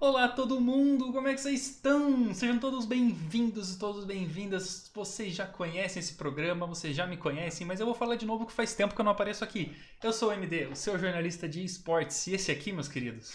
Olá 0.00 0.28
todo 0.28 0.58
mundo, 0.58 1.12
como 1.12 1.28
é 1.28 1.34
que 1.34 1.40
vocês 1.42 1.72
estão? 1.72 2.32
Sejam 2.32 2.58
todos 2.58 2.86
bem-vindos 2.86 3.74
e 3.74 3.78
todas 3.78 4.06
bem-vindas. 4.06 4.90
Vocês 4.94 5.34
já 5.34 5.46
conhecem 5.46 6.00
esse 6.00 6.14
programa, 6.14 6.66
vocês 6.66 6.96
já 6.96 7.06
me 7.06 7.18
conhecem, 7.18 7.66
mas 7.66 7.80
eu 7.80 7.84
vou 7.84 7.94
falar 7.94 8.16
de 8.16 8.24
novo 8.24 8.46
que 8.46 8.52
faz 8.54 8.74
tempo 8.74 8.94
que 8.94 9.00
eu 9.02 9.04
não 9.04 9.12
apareço 9.12 9.44
aqui. 9.44 9.76
Eu 10.02 10.10
sou 10.10 10.30
o 10.30 10.32
MD, 10.32 10.68
o 10.68 10.74
seu 10.74 10.98
jornalista 10.98 11.46
de 11.46 11.62
esportes, 11.62 12.26
e 12.26 12.34
esse 12.34 12.50
aqui, 12.50 12.72
meus 12.72 12.88
queridos. 12.88 13.34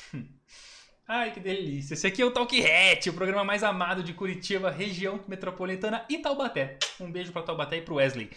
Ai, 1.08 1.32
que 1.32 1.40
delícia! 1.40 1.94
Esse 1.94 2.08
aqui 2.08 2.24
é 2.24 2.26
o 2.26 2.32
Talk 2.32 2.60
Hat, 2.60 3.12
o 3.12 3.14
programa 3.14 3.44
mais 3.44 3.64
amado 3.64 4.02
de 4.02 4.12
Curitiba, 4.12 4.72
região 4.72 5.24
metropolitana 5.28 6.04
e 6.10 6.18
Taubaté. 6.18 6.80
Um 7.00 7.12
beijo 7.12 7.32
para 7.32 7.44
Taubaté 7.44 7.78
e 7.78 7.82
pro 7.84 7.98
Wesley. 7.98 8.32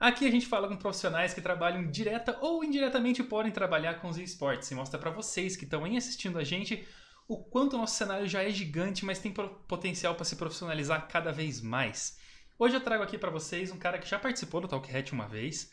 Aqui 0.00 0.26
a 0.26 0.30
gente 0.32 0.46
fala 0.46 0.66
com 0.66 0.76
profissionais 0.76 1.32
que 1.32 1.40
trabalham 1.40 1.88
direta 1.88 2.36
ou 2.40 2.64
indiretamente 2.64 3.22
podem 3.22 3.52
trabalhar 3.52 4.00
com 4.00 4.08
os 4.08 4.18
esportes 4.18 4.68
e 4.68 4.74
mostra 4.74 4.98
para 4.98 5.12
vocês 5.12 5.54
que 5.54 5.62
estão 5.62 5.84
aí 5.84 5.96
assistindo 5.96 6.40
a 6.40 6.44
gente 6.44 6.84
o 7.28 7.36
quanto 7.38 7.74
o 7.74 7.78
nosso 7.78 7.96
cenário 7.96 8.28
já 8.28 8.42
é 8.42 8.50
gigante, 8.50 9.04
mas 9.04 9.18
tem 9.18 9.32
potencial 9.32 10.14
para 10.14 10.24
se 10.24 10.36
profissionalizar 10.36 11.08
cada 11.08 11.32
vez 11.32 11.60
mais. 11.60 12.18
Hoje 12.58 12.76
eu 12.76 12.80
trago 12.80 13.02
aqui 13.02 13.16
para 13.16 13.30
vocês 13.30 13.70
um 13.70 13.78
cara 13.78 13.98
que 13.98 14.08
já 14.08 14.18
participou 14.18 14.60
do 14.60 14.68
Talk 14.68 14.94
Hat 14.94 15.12
uma 15.12 15.26
vez, 15.26 15.72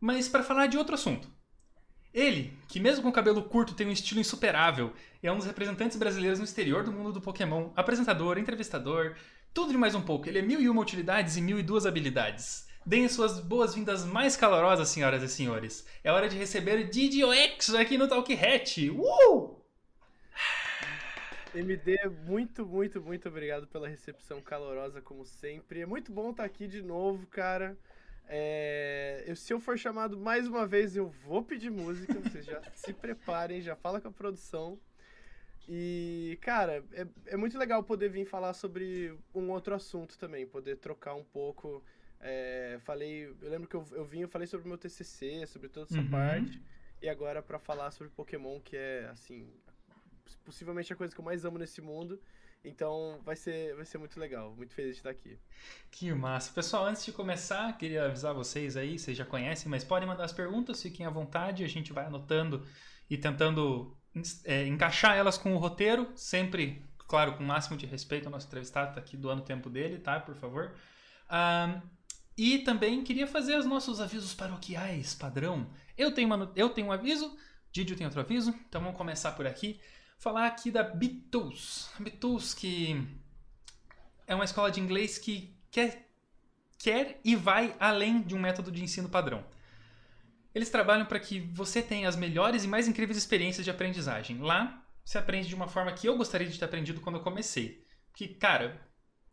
mas 0.00 0.28
para 0.28 0.42
falar 0.42 0.66
de 0.66 0.76
outro 0.76 0.94
assunto. 0.94 1.30
Ele, 2.12 2.56
que 2.68 2.80
mesmo 2.80 3.02
com 3.02 3.12
cabelo 3.12 3.42
curto 3.42 3.74
tem 3.74 3.86
um 3.86 3.92
estilo 3.92 4.20
insuperável, 4.20 4.92
é 5.22 5.30
um 5.30 5.36
dos 5.36 5.46
representantes 5.46 5.96
brasileiros 5.96 6.38
no 6.38 6.44
exterior 6.44 6.82
do 6.82 6.92
mundo 6.92 7.12
do 7.12 7.20
Pokémon, 7.20 7.70
apresentador, 7.76 8.38
entrevistador, 8.38 9.14
tudo 9.52 9.72
de 9.72 9.78
mais 9.78 9.94
um 9.94 10.00
pouco. 10.00 10.28
Ele 10.28 10.38
é 10.38 10.42
mil 10.42 10.60
e 10.60 10.68
uma 10.68 10.82
utilidades 10.82 11.36
e 11.36 11.40
mil 11.40 11.58
e 11.58 11.62
duas 11.62 11.86
habilidades. 11.86 12.66
Deem 12.84 13.08
suas 13.08 13.38
boas-vindas 13.38 14.04
mais 14.04 14.36
calorosas, 14.36 14.88
senhoras 14.88 15.22
e 15.22 15.28
senhores. 15.28 15.86
É 16.02 16.10
hora 16.10 16.28
de 16.28 16.38
receber 16.38 16.88
Didio 16.88 17.32
X 17.32 17.74
aqui 17.74 17.98
no 17.98 18.08
Talk 18.08 18.32
Hat. 18.32 18.90
Uh! 18.90 19.57
MD, 21.58 22.08
muito, 22.24 22.64
muito, 22.64 23.00
muito 23.02 23.28
obrigado 23.28 23.66
pela 23.66 23.88
recepção 23.88 24.40
calorosa, 24.40 25.02
como 25.02 25.24
sempre. 25.24 25.80
É 25.80 25.86
muito 25.86 26.12
bom 26.12 26.30
estar 26.30 26.44
aqui 26.44 26.66
de 26.66 26.82
novo, 26.82 27.26
cara. 27.26 27.76
É, 28.28 29.24
eu, 29.26 29.34
se 29.34 29.52
eu 29.52 29.58
for 29.58 29.78
chamado 29.78 30.16
mais 30.16 30.46
uma 30.46 30.66
vez, 30.66 30.96
eu 30.96 31.08
vou 31.08 31.42
pedir 31.42 31.70
música. 31.70 32.14
Vocês 32.14 32.44
já 32.44 32.62
se 32.74 32.92
preparem, 32.92 33.60
já 33.60 33.74
fala 33.74 34.00
com 34.00 34.08
a 34.08 34.12
produção. 34.12 34.78
E, 35.68 36.38
cara, 36.40 36.84
é, 36.92 37.06
é 37.26 37.36
muito 37.36 37.58
legal 37.58 37.82
poder 37.82 38.08
vir 38.08 38.24
falar 38.24 38.54
sobre 38.54 39.14
um 39.34 39.50
outro 39.50 39.74
assunto 39.74 40.16
também, 40.16 40.46
poder 40.46 40.76
trocar 40.76 41.14
um 41.14 41.24
pouco. 41.24 41.84
É, 42.20 42.78
falei, 42.82 43.24
eu 43.42 43.50
lembro 43.50 43.68
que 43.68 43.76
eu, 43.76 43.84
eu 43.92 44.04
vim, 44.04 44.20
eu 44.20 44.28
falei 44.28 44.46
sobre 44.46 44.66
o 44.66 44.68
meu 44.68 44.78
TCC, 44.78 45.46
sobre 45.46 45.68
toda 45.68 45.86
essa 45.86 46.00
uhum. 46.00 46.10
parte. 46.10 46.62
E 47.02 47.08
agora 47.08 47.42
para 47.42 47.58
falar 47.58 47.90
sobre 47.90 48.12
Pokémon, 48.12 48.60
que 48.60 48.76
é, 48.76 49.08
assim, 49.10 49.48
possivelmente 50.44 50.92
a 50.92 50.96
coisa 50.96 51.14
que 51.14 51.20
eu 51.20 51.24
mais 51.24 51.44
amo 51.44 51.58
nesse 51.58 51.80
mundo. 51.80 52.20
Então 52.64 53.20
vai 53.24 53.36
ser, 53.36 53.74
vai 53.76 53.84
ser 53.84 53.98
muito 53.98 54.18
legal, 54.18 54.54
muito 54.56 54.74
feliz 54.74 54.92
de 54.92 54.98
estar 54.98 55.10
aqui. 55.10 55.38
Que 55.90 56.12
massa. 56.12 56.52
Pessoal, 56.52 56.86
antes 56.86 57.04
de 57.04 57.12
começar, 57.12 57.76
queria 57.78 58.06
avisar 58.06 58.34
vocês 58.34 58.76
aí, 58.76 58.98
vocês 58.98 59.16
já 59.16 59.24
conhecem, 59.24 59.70
mas 59.70 59.84
podem 59.84 60.08
mandar 60.08 60.24
as 60.24 60.32
perguntas, 60.32 60.82
fiquem 60.82 61.06
à 61.06 61.10
vontade, 61.10 61.64
a 61.64 61.68
gente 61.68 61.92
vai 61.92 62.04
anotando 62.04 62.66
e 63.08 63.16
tentando 63.16 63.96
é, 64.44 64.66
encaixar 64.66 65.16
elas 65.16 65.38
com 65.38 65.54
o 65.54 65.58
roteiro, 65.58 66.10
sempre, 66.14 66.82
claro, 67.06 67.36
com 67.36 67.44
o 67.44 67.46
máximo 67.46 67.76
de 67.76 67.86
respeito 67.86 68.26
ao 68.26 68.32
nosso 68.32 68.46
entrevistado, 68.48 68.94
tá 68.94 69.00
aqui 69.00 69.16
doando 69.16 69.42
o 69.42 69.46
tempo 69.46 69.70
dele, 69.70 69.98
tá? 69.98 70.18
Por 70.18 70.34
favor. 70.34 70.74
Um, 71.30 71.80
e 72.36 72.58
também 72.58 73.02
queria 73.02 73.26
fazer 73.26 73.56
os 73.56 73.66
nossos 73.66 74.00
avisos 74.00 74.34
paroquiais, 74.34 75.14
padrão. 75.14 75.68
Eu 75.96 76.12
tenho, 76.12 76.26
uma, 76.26 76.52
eu 76.54 76.70
tenho 76.70 76.88
um 76.88 76.92
aviso, 76.92 77.36
Didio 77.70 77.96
tem 77.96 78.06
outro 78.06 78.20
aviso, 78.20 78.54
então 78.68 78.80
vamos 78.80 78.96
começar 78.96 79.32
por 79.32 79.46
aqui 79.46 79.80
falar 80.18 80.46
aqui 80.46 80.70
da 80.70 80.82
Bitools. 80.82 81.90
Bitools 81.98 82.52
que 82.52 83.06
é 84.26 84.34
uma 84.34 84.44
escola 84.44 84.70
de 84.70 84.80
inglês 84.80 85.18
que 85.18 85.56
quer, 85.70 86.08
quer 86.78 87.20
e 87.24 87.34
vai 87.34 87.74
além 87.80 88.20
de 88.20 88.34
um 88.34 88.40
método 88.40 88.70
de 88.70 88.82
ensino 88.82 89.08
padrão. 89.08 89.44
Eles 90.54 90.70
trabalham 90.70 91.06
para 91.06 91.20
que 91.20 91.40
você 91.40 91.80
tenha 91.80 92.08
as 92.08 92.16
melhores 92.16 92.64
e 92.64 92.68
mais 92.68 92.88
incríveis 92.88 93.16
experiências 93.16 93.64
de 93.64 93.70
aprendizagem. 93.70 94.38
Lá, 94.38 94.82
você 95.04 95.16
aprende 95.16 95.48
de 95.48 95.54
uma 95.54 95.68
forma 95.68 95.92
que 95.92 96.08
eu 96.08 96.16
gostaria 96.16 96.48
de 96.48 96.58
ter 96.58 96.64
aprendido 96.64 97.00
quando 97.00 97.16
eu 97.16 97.22
comecei. 97.22 97.86
Que, 98.14 98.28
cara, 98.28 98.80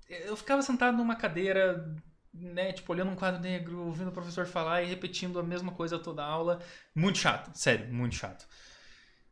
eu 0.07 0.38
ficava 0.38 0.62
sentado 0.62 0.96
numa 0.96 1.16
cadeira, 1.16 1.96
né, 2.34 2.72
tipo, 2.73 2.91
olhando 2.94 3.12
um 3.12 3.16
quadro 3.16 3.41
negro, 3.41 3.85
ouvindo 3.85 4.09
o 4.09 4.13
professor 4.13 4.46
falar 4.46 4.84
e 4.84 4.88
repetindo 4.88 5.40
a 5.40 5.44
mesma 5.44 5.72
coisa 5.72 5.97
toda 5.97 6.23
a 6.23 6.28
aula. 6.28 6.62
Muito 6.94 7.17
chato, 7.17 7.52
sério, 7.57 7.91
muito 7.91 8.16
chato. 8.16 8.47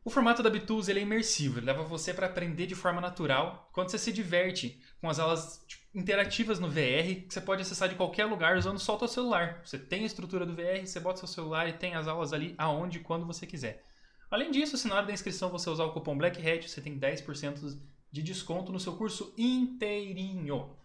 O 0.04 0.10
formato 0.10 0.42
da 0.42 0.50
Bitools 0.50 0.88
ele 0.88 1.00
é 1.00 1.02
imersivo, 1.02 1.58
ele 1.58 1.66
leva 1.66 1.82
você 1.82 2.12
para 2.12 2.26
aprender 2.26 2.66
de 2.66 2.74
forma 2.74 3.00
natural, 3.00 3.70
quando 3.72 3.90
você 3.90 3.96
se 3.96 4.12
diverte 4.12 4.78
com 5.00 5.08
as 5.08 5.18
aulas 5.18 5.64
tipo, 5.66 5.82
interativas 5.94 6.60
no 6.60 6.68
VR, 6.68 7.24
que 7.26 7.28
você 7.30 7.40
pode 7.40 7.62
acessar 7.62 7.88
de 7.88 7.94
qualquer 7.94 8.26
lugar 8.26 8.58
usando 8.58 8.78
só 8.78 8.96
o 8.96 8.98
seu 8.98 9.08
celular. 9.08 9.62
Você 9.64 9.78
tem 9.78 10.02
a 10.02 10.06
estrutura 10.06 10.44
do 10.44 10.54
VR, 10.54 10.84
você 10.84 11.00
bota 11.00 11.20
seu 11.20 11.28
celular 11.28 11.70
e 11.70 11.72
tem 11.72 11.94
as 11.94 12.06
aulas 12.06 12.34
ali 12.34 12.54
aonde 12.58 12.98
e 12.98 13.02
quando 13.02 13.24
você 13.24 13.46
quiser. 13.46 13.82
Além 14.30 14.50
disso, 14.50 14.76
se 14.76 14.86
na 14.88 14.96
hora 14.96 15.06
da 15.06 15.12
inscrição 15.12 15.48
você 15.48 15.70
usar 15.70 15.84
o 15.84 15.92
cupom 15.92 16.18
BLACKHAT, 16.18 16.68
você 16.68 16.82
tem 16.82 16.98
10% 16.98 17.78
de 18.12 18.22
desconto 18.22 18.72
no 18.72 18.80
seu 18.80 18.96
curso 18.96 19.32
inteirinho. 19.38 20.76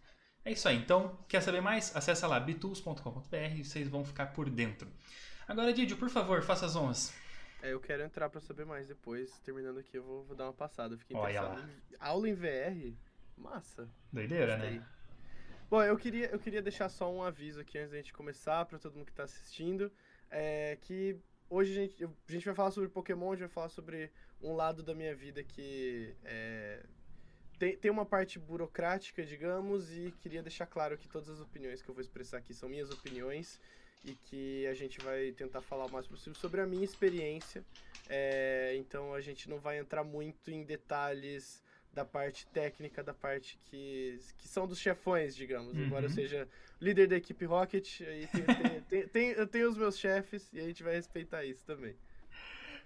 É 0.46 0.54
isso 0.54 0.68
aí. 0.70 0.78
Então, 0.78 1.20
quer 1.28 1.42
saber 1.42 1.60
mais? 1.60 1.94
Acesse 1.94 2.26
lá 2.26 2.40
bitools.com.br 2.40 3.36
e 3.58 3.66
vocês 3.66 3.90
vão 3.90 4.06
ficar 4.06 4.28
por 4.28 4.50
dentro. 4.50 4.88
Agora, 5.46 5.74
Didio, 5.74 5.98
por 5.98 6.10
favor, 6.10 6.42
faça 6.42 6.66
as 6.66 6.76
honras. 6.78 7.14
É, 7.62 7.74
eu 7.74 7.80
quero 7.80 8.04
entrar 8.04 8.30
para 8.30 8.40
saber 8.40 8.66
mais 8.66 8.88
depois. 8.88 9.38
Terminando 9.40 9.80
aqui, 9.80 9.98
eu 9.98 10.04
vou, 10.04 10.24
vou 10.24 10.36
dar 10.36 10.46
uma 10.46 10.54
passada. 10.54 10.98
Fiquei 10.98 11.16
Olha 11.16 11.32
interessado. 11.32 11.68
Lá. 11.68 11.98
Aula 12.00 12.30
em 12.30 12.34
VR? 12.34 12.96
Massa. 13.38 13.90
Doideira, 14.12 14.58
né? 14.58 14.86
Bom, 15.70 15.84
eu 15.84 15.98
queria, 15.98 16.28
eu 16.32 16.40
queria 16.40 16.62
deixar 16.62 16.90
só 16.90 17.14
um 17.14 17.22
aviso 17.22 17.60
aqui 17.60 17.78
antes 17.78 17.92
da 17.92 17.98
gente 17.98 18.12
começar, 18.12 18.66
para 18.66 18.80
todo 18.80 18.96
mundo 18.96 19.06
que 19.06 19.12
está 19.12 19.24
assistindo. 19.24 19.92
É 20.32 20.78
que 20.82 21.20
hoje 21.50 21.72
a 21.72 21.76
gente, 21.76 22.04
a 22.04 22.32
gente 22.32 22.46
vai 22.46 22.56
falar 22.56 22.72
sobre 22.72 22.90
Pokémon, 22.90 23.32
a 23.32 23.36
gente 23.36 23.42
vai 23.42 23.50
falar 23.50 23.70
sobre 23.70 24.12
um 24.42 24.56
lado 24.56 24.82
da 24.82 24.96
minha 24.96 25.16
vida 25.16 25.44
que 25.44 26.16
é, 26.24 26.84
tem, 27.60 27.76
tem 27.76 27.92
uma 27.92 28.06
parte 28.06 28.40
burocrática, 28.40 29.24
digamos, 29.26 29.92
e 29.92 30.12
queria 30.22 30.42
deixar 30.42 30.66
claro 30.66 30.98
que 30.98 31.10
todas 31.10 31.30
as 31.30 31.42
opiniões 31.42 31.82
que 31.82 31.90
eu 31.90 31.94
vou 31.94 32.02
expressar 32.02 32.38
aqui 32.38 32.54
são 32.54 32.70
minhas 32.70 32.90
opiniões 32.90 33.60
e 34.04 34.14
que 34.14 34.66
a 34.68 34.74
gente 34.74 35.00
vai 35.00 35.32
tentar 35.32 35.62
falar 35.62 35.86
o 35.86 35.92
mais 35.92 36.08
possível 36.08 36.36
sobre 36.36 36.62
a 36.62 36.66
minha 36.66 36.84
experiência. 36.84 37.64
É, 38.10 38.76
então 38.78 39.14
a 39.14 39.22
gente 39.22 39.50
não 39.50 39.60
vai 39.60 39.78
entrar 39.78 40.04
muito 40.04 40.50
em 40.50 40.64
detalhes 40.64 41.62
da 41.94 42.06
parte 42.06 42.48
técnica, 42.48 43.04
da 43.04 43.14
parte 43.14 43.58
que, 43.66 44.20
que 44.38 44.48
são 44.48 44.68
dos 44.68 44.80
chefões, 44.80 45.36
digamos. 45.36 45.76
Uhum. 45.76 45.86
Embora 45.86 46.06
eu 46.06 46.10
seja 46.10 46.48
líder 46.80 47.08
da 47.08 47.18
equipe 47.18 47.46
Rocket, 47.46 48.02
aí 48.02 48.28
tem, 48.28 48.82
tem, 48.82 49.08
tem, 49.08 49.28
eu 49.32 49.48
tenho 49.48 49.70
os 49.70 49.78
meus 49.78 49.98
chefes 49.98 50.52
e 50.54 50.60
a 50.60 50.64
gente 50.64 50.82
vai 50.84 50.96
respeitar 50.96 51.44
isso 51.44 51.64
também. 51.66 51.96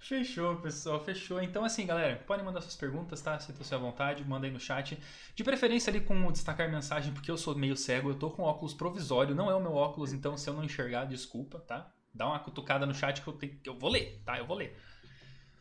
Fechou, 0.04 0.58
pessoal, 0.58 1.00
fechou. 1.00 1.42
Então, 1.42 1.64
assim, 1.64 1.86
galera, 1.86 2.22
podem 2.28 2.44
mandar 2.44 2.60
suas 2.60 2.76
perguntas, 2.76 3.22
tá? 3.22 3.40
Sinta-se 3.40 3.74
à 3.74 3.78
vontade, 3.78 4.22
manda 4.26 4.46
aí 4.46 4.52
no 4.52 4.60
chat. 4.60 4.98
De 5.34 5.44
preferência 5.46 5.90
ali 5.90 6.02
com 6.02 6.30
destacar 6.30 6.70
mensagem, 6.70 7.14
porque 7.14 7.32
eu 7.32 7.38
sou 7.38 7.56
meio 7.56 7.78
cego, 7.78 8.10
eu 8.10 8.16
tô 8.16 8.30
com 8.30 8.44
óculos 8.44 8.74
provisório, 8.74 9.34
não 9.34 9.50
é 9.50 9.56
o 9.56 9.62
meu 9.62 9.74
óculos, 9.74 10.12
então 10.12 10.36
se 10.36 10.50
eu 10.50 10.54
não 10.54 10.64
enxergar, 10.64 11.06
desculpa, 11.06 11.58
tá? 11.58 11.90
Dá 12.14 12.28
uma 12.28 12.38
cutucada 12.40 12.86
no 12.86 12.94
chat 12.94 13.22
que 13.22 13.28
eu, 13.28 13.34
tenho, 13.34 13.58
eu 13.64 13.80
vou 13.80 13.90
ler, 13.90 14.22
tá? 14.26 14.38
Eu 14.38 14.46
vou 14.46 14.58
ler. 14.58 14.78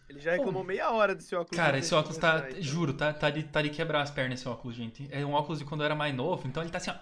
Ele 0.08 0.18
já 0.18 0.32
reclamou 0.32 0.64
meia 0.64 0.90
hora 0.90 1.14
desse 1.14 1.36
óculos. 1.36 1.56
Cara, 1.56 1.78
esse 1.78 1.94
óculos 1.94 2.18
tá, 2.18 2.48
então. 2.50 2.60
juro, 2.60 2.94
tá, 2.94 3.14
tá, 3.14 3.30
de, 3.30 3.44
tá 3.44 3.62
de 3.62 3.70
quebrar 3.70 4.02
as 4.02 4.10
pernas 4.10 4.40
esse 4.40 4.48
óculos, 4.48 4.76
gente. 4.76 5.08
É 5.12 5.24
um 5.24 5.34
óculos 5.34 5.60
de 5.60 5.64
quando 5.64 5.82
eu 5.82 5.84
era 5.84 5.94
mais 5.94 6.12
novo, 6.12 6.48
então 6.48 6.64
ele 6.64 6.72
tá 6.72 6.78
assim, 6.78 6.90
ó, 6.90 6.94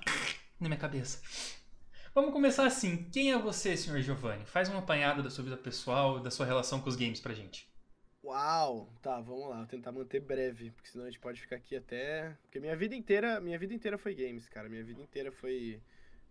na 0.61 0.69
minha 0.69 0.79
cabeça. 0.79 1.23
Vamos 2.13 2.33
começar 2.33 2.67
assim. 2.67 3.09
Quem 3.13 3.31
é 3.33 3.39
você, 3.39 3.77
senhor 3.77 4.01
Giovanni? 4.01 4.45
Faz 4.45 4.69
uma 4.69 4.81
apanhada 4.81 5.23
da 5.23 5.31
sua 5.31 5.45
vida 5.45 5.57
pessoal 5.57 6.19
e 6.19 6.23
da 6.23 6.31
sua 6.31 6.45
relação 6.45 6.81
com 6.81 6.89
os 6.89 6.97
games 6.97 7.21
pra 7.21 7.33
gente. 7.33 7.71
Uau! 8.25 8.93
Tá, 9.01 9.21
vamos 9.21 9.49
lá, 9.49 9.59
vou 9.59 9.67
tentar 9.67 9.93
manter 9.93 10.19
breve, 10.19 10.73
porque 10.73 10.89
senão 10.89 11.05
a 11.05 11.09
gente 11.09 11.21
pode 11.21 11.41
ficar 11.41 11.55
aqui 11.55 11.77
até. 11.77 12.37
Porque 12.43 12.59
minha 12.59 12.75
vida 12.75 12.97
inteira, 12.97 13.41
minha 13.41 13.57
vida 13.57 13.73
inteira 13.73 13.97
foi 13.97 14.13
games, 14.13 14.49
cara. 14.49 14.69
Minha 14.69 14.83
vida 14.83 15.01
inteira 15.01 15.31
foi 15.31 15.81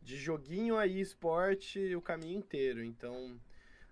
de 0.01 0.17
joguinho 0.17 0.77
a 0.77 0.85
esporte 0.85 1.95
o 1.95 2.01
caminho 2.01 2.37
inteiro. 2.37 2.83
Então, 2.83 3.39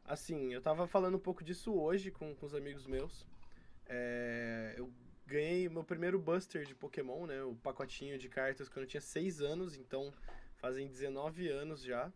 assim, 0.04 0.54
eu 0.54 0.62
tava 0.62 0.88
falando 0.88 1.16
um 1.16 1.22
pouco 1.22 1.42
disso 1.42 1.74
hoje 1.74 2.12
com, 2.12 2.36
com 2.36 2.46
os 2.46 2.54
amigos 2.54 2.86
meus. 2.86 3.26
É, 3.88 4.74
eu 4.76 4.92
ganhei 5.26 5.70
meu 5.70 5.86
primeiro 5.86 6.20
Buster 6.20 6.66
de 6.66 6.76
Pokémon, 6.76 7.26
né? 7.26 7.42
O 7.44 7.56
pacotinho 7.56 8.18
de 8.18 8.28
cartas 8.28 8.68
quando 8.68 8.84
eu 8.84 8.90
tinha 8.90 9.02
6 9.02 9.40
anos, 9.40 9.78
então 9.78 10.14
fazem 10.58 10.88
19 10.88 11.48
anos 11.50 11.82
já. 11.82 12.12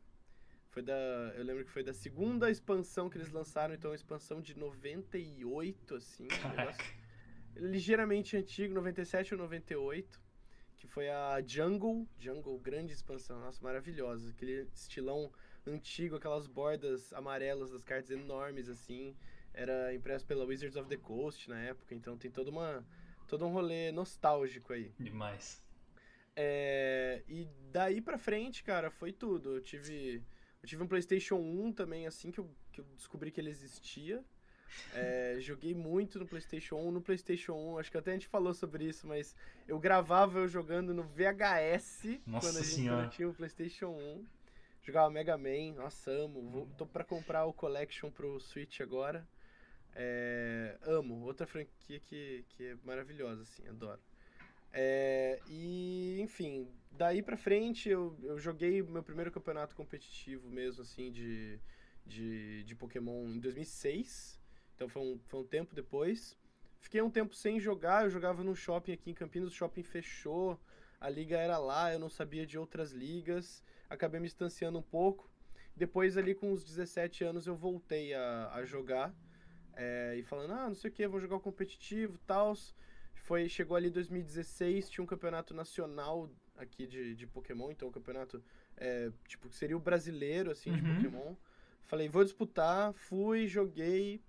Foi 0.70 0.82
da. 0.82 0.94
Eu 1.36 1.44
lembro 1.44 1.66
que 1.66 1.72
foi 1.72 1.84
da 1.84 1.94
segunda 1.94 2.50
expansão 2.50 3.10
que 3.10 3.18
eles 3.18 3.32
lançaram, 3.32 3.74
então 3.74 3.94
expansão 3.94 4.42
de 4.42 4.58
98, 4.58 5.96
assim. 5.96 6.28
Um 7.58 7.68
ligeiramente 7.68 8.38
antigo, 8.38 8.74
97 8.74 9.34
ou 9.34 9.40
98. 9.42 10.22
Que 10.78 10.88
foi 10.88 11.10
a 11.10 11.42
Jungle. 11.46 12.08
Jungle, 12.18 12.58
grande 12.58 12.94
expansão, 12.94 13.40
nossa, 13.40 13.62
maravilhosa. 13.62 14.32
Aquele 14.32 14.68
estilão 14.74 15.32
antigo, 15.68 16.16
aquelas 16.16 16.48
bordas 16.48 17.12
amarelas 17.14 17.72
das 17.72 17.84
cartas 17.84 18.10
enormes, 18.10 18.70
assim. 18.70 19.16
Era 19.54 19.94
impresso 19.94 20.26
pela 20.26 20.46
Wizards 20.46 20.78
of 20.78 20.88
the 20.88 20.98
Coast 20.98 21.50
na 21.50 21.60
época, 21.60 21.94
então 21.94 22.18
tem 22.18 22.32
toda 22.32 22.50
uma 22.50 22.86
todo 23.28 23.46
um 23.46 23.52
rolê 23.52 23.92
nostálgico 23.92 24.74
aí. 24.74 24.94
Demais. 24.98 25.64
É, 26.36 27.24
e 27.28 27.48
daí 27.72 28.02
pra 28.02 28.18
frente, 28.18 28.64
cara, 28.64 28.90
foi 28.90 29.12
tudo. 29.12 29.56
Eu 29.56 29.62
tive, 29.62 30.24
eu 30.62 30.68
tive 30.68 30.84
um 30.84 30.88
PlayStation 30.88 31.36
1 31.36 31.74
também, 31.74 32.08
assim 32.08 32.32
que 32.32 32.40
eu, 32.40 32.50
que 32.72 32.82
eu 32.82 32.86
descobri 32.96 33.32
que 33.32 33.40
ele 33.42 33.50
existia. 33.50 34.24
É, 34.94 35.38
joguei 35.40 35.74
muito 35.74 36.20
no 36.20 36.26
PlayStation 36.26 36.78
1. 36.78 36.92
No 36.92 37.02
PlayStation 37.02 37.54
1, 37.54 37.80
acho 37.80 37.92
que 37.92 37.98
até 37.98 38.12
a 38.12 38.14
gente 38.14 38.28
falou 38.28 38.54
sobre 38.54 38.86
isso, 38.86 39.08
mas 39.08 39.36
eu 39.68 39.80
gravava 39.80 40.40
eu 40.40 40.48
jogando 40.48 40.94
no 40.94 41.04
VHS 41.04 42.20
Nossa 42.26 42.48
quando 42.48 42.58
a 42.58 42.64
gente 42.64 42.76
senhora. 42.76 43.08
tinha 43.10 43.28
o 43.30 43.34
PlayStation 43.34 43.90
1. 43.90 44.26
Jogava 44.84 45.10
Mega 45.12 45.38
Man, 45.38 45.74
nossa, 45.76 46.10
amo. 46.12 46.50
Vou, 46.50 46.66
tô 46.78 46.86
pra 46.86 47.04
comprar 47.04 47.46
o 47.46 47.54
Collection 47.54 48.10
pro 48.10 48.40
Switch 48.40 48.82
agora. 48.82 49.28
É, 49.94 50.78
amo, 50.84 51.22
outra 51.26 51.46
franquia 51.46 52.00
que, 52.00 52.46
que 52.50 52.66
é 52.68 52.78
maravilhosa, 52.84 53.44
assim, 53.44 53.68
adoro. 53.68 54.00
É, 54.74 55.42
e, 55.48 56.20
enfim, 56.22 56.68
daí 56.92 57.22
pra 57.22 57.38
frente 57.38 57.90
eu, 57.90 58.18
eu 58.24 58.40
joguei 58.40 58.82
meu 58.82 59.04
primeiro 59.04 59.32
campeonato 59.32 59.76
competitivo 59.76 60.50
mesmo, 60.50 60.82
assim, 60.82 61.12
de, 61.12 61.60
de, 62.06 62.64
de 62.64 62.76
Pokémon 62.76 63.28
em 63.30 63.40
2006. 63.40 64.40
Então 64.76 64.88
foi 64.90 65.02
um, 65.02 65.20
foi 65.28 65.40
um 65.42 65.46
tempo 65.48 65.76
depois. 65.76 66.38
Fiquei 66.80 67.02
um 67.02 67.10
tempo 67.12 67.36
sem 67.36 67.60
jogar, 67.60 68.06
eu 68.06 68.10
jogava 68.10 68.44
num 68.44 68.56
shopping 68.56 68.94
aqui 68.94 69.12
em 69.12 69.14
Campinas, 69.14 69.50
o 69.52 69.56
shopping 69.56 69.84
fechou, 69.84 70.60
a 71.00 71.10
liga 71.10 71.38
era 71.38 71.58
lá, 71.58 71.94
eu 71.94 72.00
não 72.00 72.10
sabia 72.10 72.46
de 72.46 72.58
outras 72.58 72.92
ligas, 72.92 73.64
acabei 73.90 74.20
me 74.20 74.28
distanciando 74.28 74.80
um 74.80 74.82
pouco. 74.84 75.30
Depois, 75.76 76.18
ali 76.18 76.36
com 76.36 76.52
os 76.52 76.64
17 76.64 77.24
anos, 77.24 77.48
eu 77.48 77.56
voltei 77.56 78.14
a, 78.14 78.52
a 78.54 78.66
jogar. 78.66 79.14
é, 79.76 80.16
e 80.18 80.24
falando, 80.24 80.54
ah, 80.54 80.68
não 80.68 80.76
sei 80.76 80.90
o 80.90 80.94
que, 80.94 81.08
vou 81.08 81.20
jogar 81.20 81.38
o 81.38 81.40
competitivo 81.40 82.16
e 82.16 82.28
tal. 82.28 82.54
Foi, 83.32 83.48
chegou 83.48 83.78
ali 83.78 83.90
2016, 83.90 84.90
tinha 84.90 85.02
um 85.02 85.08
campeonato 85.08 85.54
nacional 85.54 86.30
aqui 86.58 86.86
de, 86.86 87.16
de 87.16 87.26
Pokémon, 87.26 87.72
então 87.72 87.88
o 87.88 87.92
campeonato, 87.92 88.44
é, 88.76 89.10
tipo, 89.26 89.48
que 89.48 89.56
seria 89.56 89.78
o 89.78 89.80
brasileiro, 89.80 90.52
assim, 90.52 90.70
de 90.74 90.82
Uhum. 90.82 90.96
Pokémon. 90.96 91.36
Falei, 91.86 92.10
vou 92.10 92.26
disputar, 92.26 92.92
fui, 92.92 93.48
joguei. 93.48 94.22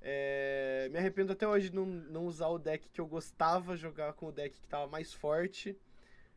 É, 0.00 0.88
me 0.90 0.98
arrependo 0.98 1.34
até 1.34 1.46
hoje 1.46 1.68
de 1.68 1.76
não, 1.76 1.84
não 1.84 2.24
usar 2.24 2.48
o 2.48 2.58
deck 2.58 2.88
que 2.88 2.98
eu 2.98 3.06
gostava, 3.06 3.76
jogar 3.76 4.14
com 4.14 4.28
o 4.28 4.32
deck 4.32 4.58
que 4.58 4.66
tava 4.66 4.86
mais 4.86 5.12
forte. 5.12 5.76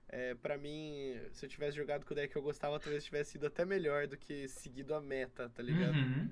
É, 0.09 0.35
para 0.35 0.57
mim, 0.57 1.17
se 1.31 1.45
eu 1.45 1.49
tivesse 1.49 1.77
jogado 1.77 2.05
com 2.05 2.11
o 2.11 2.15
deck 2.15 2.33
que 2.33 2.37
eu 2.37 2.43
gostava, 2.43 2.81
talvez 2.81 3.05
tivesse 3.05 3.31
sido 3.31 3.47
até 3.47 3.63
melhor 3.63 4.07
do 4.07 4.17
que 4.17 4.45
seguido 4.49 4.93
a 4.93 4.99
meta, 4.99 5.47
tá 5.47 5.63
ligado? 5.63 5.95
Uhum. 5.95 6.29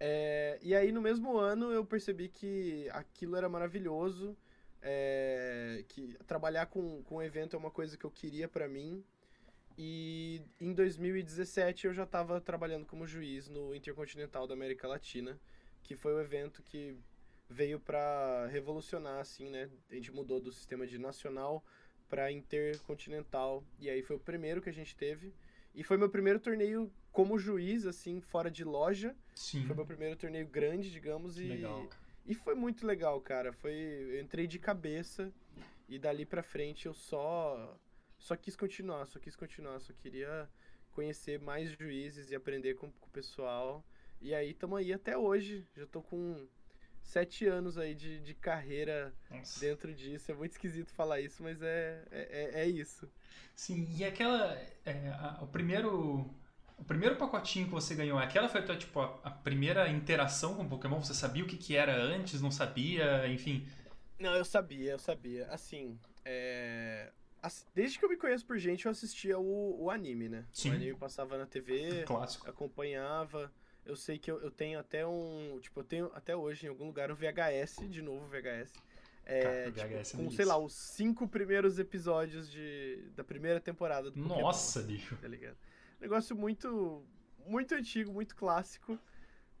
É, 0.00 0.58
e 0.60 0.74
aí, 0.74 0.90
no 0.90 1.00
mesmo 1.00 1.38
ano, 1.38 1.70
eu 1.70 1.86
percebi 1.86 2.28
que 2.28 2.88
aquilo 2.90 3.36
era 3.36 3.48
maravilhoso, 3.48 4.36
é, 4.84 5.82
que 5.88 6.14
trabalhar 6.26 6.66
com, 6.66 7.02
com 7.04 7.22
evento 7.22 7.56
é 7.56 7.58
uma 7.58 7.70
coisa 7.70 7.96
que 7.96 8.04
eu 8.04 8.10
queria 8.10 8.46
pra 8.46 8.68
mim. 8.68 9.02
E 9.76 10.42
em 10.60 10.72
2017 10.72 11.86
eu 11.86 11.94
já 11.94 12.04
estava 12.04 12.40
trabalhando 12.40 12.86
como 12.86 13.06
juiz 13.06 13.48
no 13.48 13.74
Intercontinental 13.74 14.46
da 14.46 14.54
América 14.54 14.86
Latina, 14.86 15.40
que 15.82 15.96
foi 15.96 16.14
o 16.14 16.20
evento 16.20 16.62
que 16.62 16.96
veio 17.48 17.80
pra 17.80 18.46
revolucionar, 18.46 19.20
assim, 19.20 19.48
né? 19.48 19.68
A 19.90 19.94
gente 19.94 20.12
mudou 20.12 20.38
do 20.38 20.52
sistema 20.52 20.86
de 20.86 20.98
nacional 20.98 21.64
pra 22.08 22.30
intercontinental, 22.30 23.64
e 23.80 23.88
aí 23.90 24.02
foi 24.02 24.16
o 24.16 24.20
primeiro 24.20 24.60
que 24.60 24.68
a 24.68 24.72
gente 24.72 24.94
teve. 24.94 25.34
E 25.74 25.82
foi 25.82 25.96
meu 25.96 26.08
primeiro 26.08 26.38
torneio 26.38 26.92
como 27.10 27.38
juiz, 27.38 27.84
assim, 27.86 28.20
fora 28.20 28.50
de 28.50 28.62
loja. 28.62 29.16
Sim. 29.34 29.66
Foi 29.66 29.74
meu 29.74 29.86
primeiro 29.86 30.14
torneio 30.14 30.46
grande, 30.46 30.90
digamos, 30.90 31.38
e, 31.38 31.44
Legal. 31.44 31.88
E 32.26 32.34
foi 32.34 32.54
muito 32.54 32.86
legal, 32.86 33.20
cara. 33.20 33.52
Foi, 33.52 33.72
eu 33.72 34.20
entrei 34.20 34.46
de 34.46 34.58
cabeça 34.58 35.32
e 35.88 35.98
dali 35.98 36.24
pra 36.24 36.42
frente 36.42 36.86
eu 36.86 36.94
só 36.94 37.78
só 38.18 38.34
quis 38.36 38.56
continuar, 38.56 39.04
só 39.06 39.18
quis 39.18 39.36
continuar, 39.36 39.78
só 39.80 39.92
queria 39.92 40.48
conhecer 40.92 41.38
mais 41.38 41.70
juízes 41.72 42.30
e 42.30 42.34
aprender 42.34 42.74
com, 42.74 42.90
com 42.90 43.06
o 43.06 43.10
pessoal. 43.10 43.84
E 44.20 44.34
aí 44.34 44.54
tamo 44.54 44.76
aí 44.76 44.92
até 44.92 45.16
hoje. 45.18 45.66
Já 45.76 45.86
tô 45.86 46.00
com 46.00 46.46
sete 47.02 47.46
anos 47.46 47.76
aí 47.76 47.94
de, 47.94 48.20
de 48.20 48.32
carreira 48.32 49.12
Nossa. 49.30 49.60
dentro 49.60 49.92
disso. 49.94 50.30
É 50.32 50.34
muito 50.34 50.52
esquisito 50.52 50.90
falar 50.92 51.20
isso, 51.20 51.42
mas 51.42 51.60
é, 51.60 52.02
é, 52.10 52.20
é- 52.54 52.60
é 52.62 52.66
isso. 52.66 53.06
Sim, 53.54 53.86
e 53.96 54.04
aquela. 54.04 54.54
é, 54.86 55.08
a- 55.10 55.40
o 55.42 55.46
primeiro. 55.46 56.34
O 56.76 56.84
primeiro 56.84 57.16
pacotinho 57.16 57.66
que 57.66 57.72
você 57.72 57.94
ganhou, 57.94 58.18
aquela 58.18 58.48
foi 58.48 58.60
a 58.60 58.64
tua, 58.64 58.76
tipo, 58.76 59.00
a, 59.00 59.18
a 59.24 59.30
primeira 59.30 59.88
interação 59.88 60.54
com 60.54 60.68
Pokémon? 60.68 61.00
Você 61.00 61.14
sabia 61.14 61.44
o 61.44 61.46
que, 61.46 61.56
que 61.56 61.76
era 61.76 61.96
antes, 61.96 62.40
não 62.42 62.50
sabia, 62.50 63.26
enfim. 63.28 63.66
Não, 64.18 64.34
eu 64.34 64.44
sabia, 64.44 64.92
eu 64.92 64.98
sabia. 64.98 65.46
Assim, 65.46 65.98
é... 66.24 67.10
Desde 67.74 67.98
que 67.98 68.04
eu 68.04 68.08
me 68.08 68.16
conheço 68.16 68.46
por 68.46 68.58
gente, 68.58 68.86
eu 68.86 68.90
assistia 68.90 69.38
o, 69.38 69.84
o 69.84 69.90
anime, 69.90 70.28
né? 70.28 70.46
Sim. 70.50 70.70
O 70.70 70.74
anime 70.74 70.94
passava 70.94 71.36
na 71.36 71.46
TV, 71.46 72.04
Clássico. 72.06 72.48
acompanhava. 72.48 73.52
Eu 73.84 73.96
sei 73.96 74.18
que 74.18 74.30
eu, 74.30 74.40
eu 74.40 74.50
tenho 74.50 74.78
até 74.78 75.06
um. 75.06 75.58
Tipo, 75.60 75.80
eu 75.80 75.84
tenho 75.84 76.10
até 76.14 76.34
hoje 76.34 76.64
em 76.64 76.70
algum 76.70 76.86
lugar 76.86 77.10
um 77.10 77.14
VHS, 77.14 77.86
de 77.90 78.00
novo 78.00 78.26
VHS. 78.26 78.72
É, 79.26 79.42
Cara, 79.42 79.72
tipo, 79.72 79.88
VHS 79.88 80.14
é 80.14 80.16
com, 80.16 80.30
sei 80.30 80.44
lá, 80.46 80.56
os 80.56 80.72
cinco 80.72 81.28
primeiros 81.28 81.78
episódios 81.78 82.50
de, 82.50 83.10
da 83.14 83.22
primeira 83.22 83.60
temporada 83.60 84.10
do 84.10 84.22
Pokémon. 84.22 84.40
Nossa, 84.40 84.82
bicho. 84.82 85.16
Tá 85.20 85.28
ligado? 85.28 85.56
Negócio 86.00 86.36
muito. 86.36 87.04
Muito 87.46 87.74
antigo, 87.74 88.10
muito 88.12 88.34
clássico. 88.34 88.98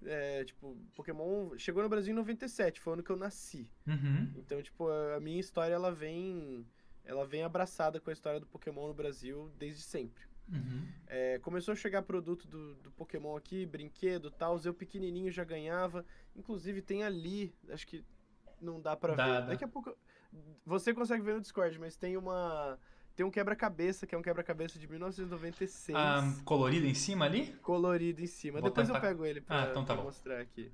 É, 0.02 0.44
tipo, 0.44 0.76
Pokémon 0.94 1.56
chegou 1.58 1.82
no 1.82 1.88
Brasil 1.88 2.12
em 2.12 2.16
97, 2.16 2.80
foi 2.80 2.92
o 2.92 2.94
ano 2.94 3.02
que 3.02 3.10
eu 3.10 3.16
nasci. 3.16 3.70
Uhum. 3.86 4.32
Então, 4.36 4.62
tipo, 4.62 4.88
a 4.88 5.20
minha 5.20 5.40
história 5.40 5.74
ela 5.74 5.92
vem 5.92 6.66
ela 7.04 7.26
vem 7.26 7.42
abraçada 7.42 8.00
com 8.00 8.08
a 8.08 8.12
história 8.12 8.40
do 8.40 8.46
Pokémon 8.46 8.88
no 8.88 8.94
Brasil 8.94 9.50
desde 9.58 9.82
sempre. 9.82 10.24
Uhum. 10.48 10.88
É, 11.06 11.38
começou 11.40 11.72
a 11.72 11.76
chegar 11.76 12.02
produto 12.02 12.46
do, 12.48 12.74
do 12.76 12.90
Pokémon 12.90 13.36
aqui, 13.36 13.66
brinquedo 13.66 14.28
e 14.28 14.30
tal, 14.30 14.58
eu 14.64 14.74
pequenininho 14.74 15.30
já 15.30 15.44
ganhava. 15.44 16.04
Inclusive 16.34 16.82
tem 16.82 17.02
ali, 17.02 17.54
acho 17.68 17.86
que 17.86 18.04
não 18.60 18.80
dá 18.80 18.96
pra 18.96 19.14
Dá, 19.14 19.24
ver. 19.24 19.32
dá. 19.32 19.40
Daqui 19.48 19.64
a 19.64 19.68
pouco 19.68 19.94
você 20.64 20.92
consegue 20.92 21.22
ver 21.22 21.34
no 21.34 21.40
Discord, 21.40 21.78
mas 21.78 21.96
tem 21.96 22.16
uma 22.16 22.78
tem 23.14 23.24
um 23.24 23.30
quebra-cabeça, 23.30 24.06
que 24.06 24.14
é 24.14 24.18
um 24.18 24.22
quebra-cabeça 24.22 24.78
de 24.78 24.86
1996, 24.88 25.96
Ah, 25.96 26.22
colorido 26.44 26.86
em 26.86 26.94
cima 26.94 27.24
ali? 27.24 27.52
colorido 27.62 28.22
em 28.22 28.26
cima. 28.26 28.60
Vou 28.60 28.68
Depois 28.70 28.88
eu 28.88 28.94
tentar- 28.94 29.06
pego 29.06 29.24
ele 29.24 29.40
pra, 29.40 29.64
Ah, 29.64 29.70
então 29.70 29.84
tá 29.84 29.94
pra 29.94 30.02
mostrar 30.02 30.40
aqui. 30.40 30.72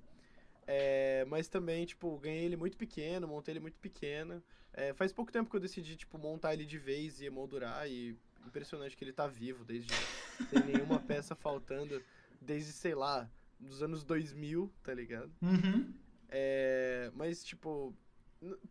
É, 0.67 1.25
mas 1.29 1.49
também, 1.49 1.85
tipo, 1.85 2.17
ganhei 2.19 2.44
ele 2.44 2.56
muito 2.56 2.77
pequeno, 2.77 3.27
montei 3.27 3.53
ele 3.53 3.61
muito 3.61 3.79
pequeno. 3.79 4.43
É, 4.73 4.93
faz 4.94 5.13
pouco 5.13 5.32
tempo 5.32 5.51
que 5.51 5.56
eu 5.56 5.61
decidi, 5.61 5.97
tipo, 5.97 6.17
montar 6.17 6.53
ele 6.55 6.65
de 6.65 6.79
vez 6.79 7.20
e 7.20 7.27
emoldurar 7.27 7.89
e 7.89 8.17
impressionante 8.47 8.97
que 8.97 9.03
ele 9.05 9.13
tá 9.13 9.27
vivo 9.27 9.65
desde 9.65 9.93
sem 10.49 10.63
nenhuma 10.65 11.01
peça 11.01 11.35
faltando 11.35 12.03
desde, 12.41 12.73
sei 12.73 12.94
lá, 12.94 13.29
dos 13.59 13.82
anos 13.82 14.05
2000, 14.05 14.73
tá 14.82 14.94
ligado? 14.94 15.32
Uhum. 15.43 15.93
É, 16.29 17.11
mas, 17.15 17.43
tipo, 17.44 17.94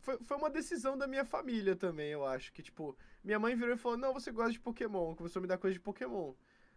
foi, 0.02 0.18
foi 0.24 0.38
uma 0.38 0.50
decisão 0.50 0.98
da 0.98 1.08
minha 1.08 1.26
família 1.26 1.76
também, 1.76 2.12
eu 2.12 2.26
acho. 2.26 2.52
Que, 2.52 2.64
tipo, 2.64 2.98
minha 3.24 3.40
mãe 3.40 3.56
virou 3.56 3.76
e 3.76 3.78
falou: 3.78 3.98
Não, 3.98 4.14
você 4.14 4.32
gosta 4.32 4.52
de 4.52 4.60
Pokémon. 4.60 5.16
Começou 5.16 5.40
a 5.40 5.42
me 5.42 5.48
dar 5.48 5.58
coisa 5.58 5.74
de 5.74 5.80
Pokémon. 5.80 6.34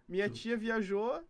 Minha 0.07 0.29
tia 0.29 0.57
viajou, 0.57 1.25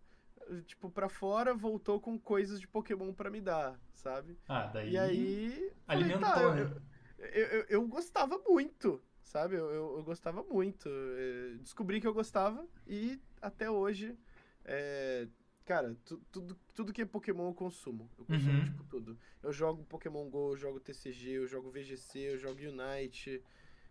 tipo, 0.67 0.91
pra 0.91 1.09
fora, 1.09 1.55
voltou 1.55 2.01
com 2.01 2.19
coisas 2.19 2.61
de 2.61 2.67
Pokémon 2.67 3.13
pra 3.13 3.31
me 3.31 3.41
dar, 3.41 3.79
sabe? 3.95 4.37
Ah, 4.49 4.67
daí. 4.67 4.93
E 4.93 4.99
aí. 4.99 5.73
falei, 5.87 6.05
Alimentou, 6.05 6.21
tá, 6.33 6.41
eu, 6.43 6.55
né? 6.55 6.83
eu, 7.19 7.47
eu, 7.47 7.67
eu 7.69 7.89
gostava 7.89 8.39
muito, 8.47 9.01
sabe? 9.23 9.55
Eu, 9.55 9.71
eu, 9.71 9.97
eu 9.99 10.03
gostava 10.03 10.43
muito. 10.43 10.89
É, 10.89 11.57
Descobri 11.61 12.01
que 12.01 12.07
eu 12.07 12.15
gostava 12.15 12.67
e 12.87 13.21
até 13.41 13.71
hoje. 13.71 14.19
é, 14.65 15.29
cara, 15.65 15.97
tu- 16.05 16.21
tudo, 16.31 16.59
tudo 16.75 16.93
que 16.93 17.03
é 17.03 17.07
Pokémon 17.07 17.49
eu 17.49 17.55
consumo. 17.55 18.11
Eu 18.19 18.25
consumo, 18.27 18.53
Uhum. 18.59 18.65
tipo, 18.65 18.85
tudo. 18.85 19.19
Eu 19.43 19.53
jogo 19.53 19.85
Pokémon 19.85 20.29
GO, 20.29 20.53
eu 20.53 20.57
jogo 20.57 20.81
TCG, 20.81 21.31
eu 21.39 21.47
jogo 21.47 21.71
VGC, 21.71 22.19
eu 22.35 22.39
jogo 22.39 22.59
Unite. 22.61 23.43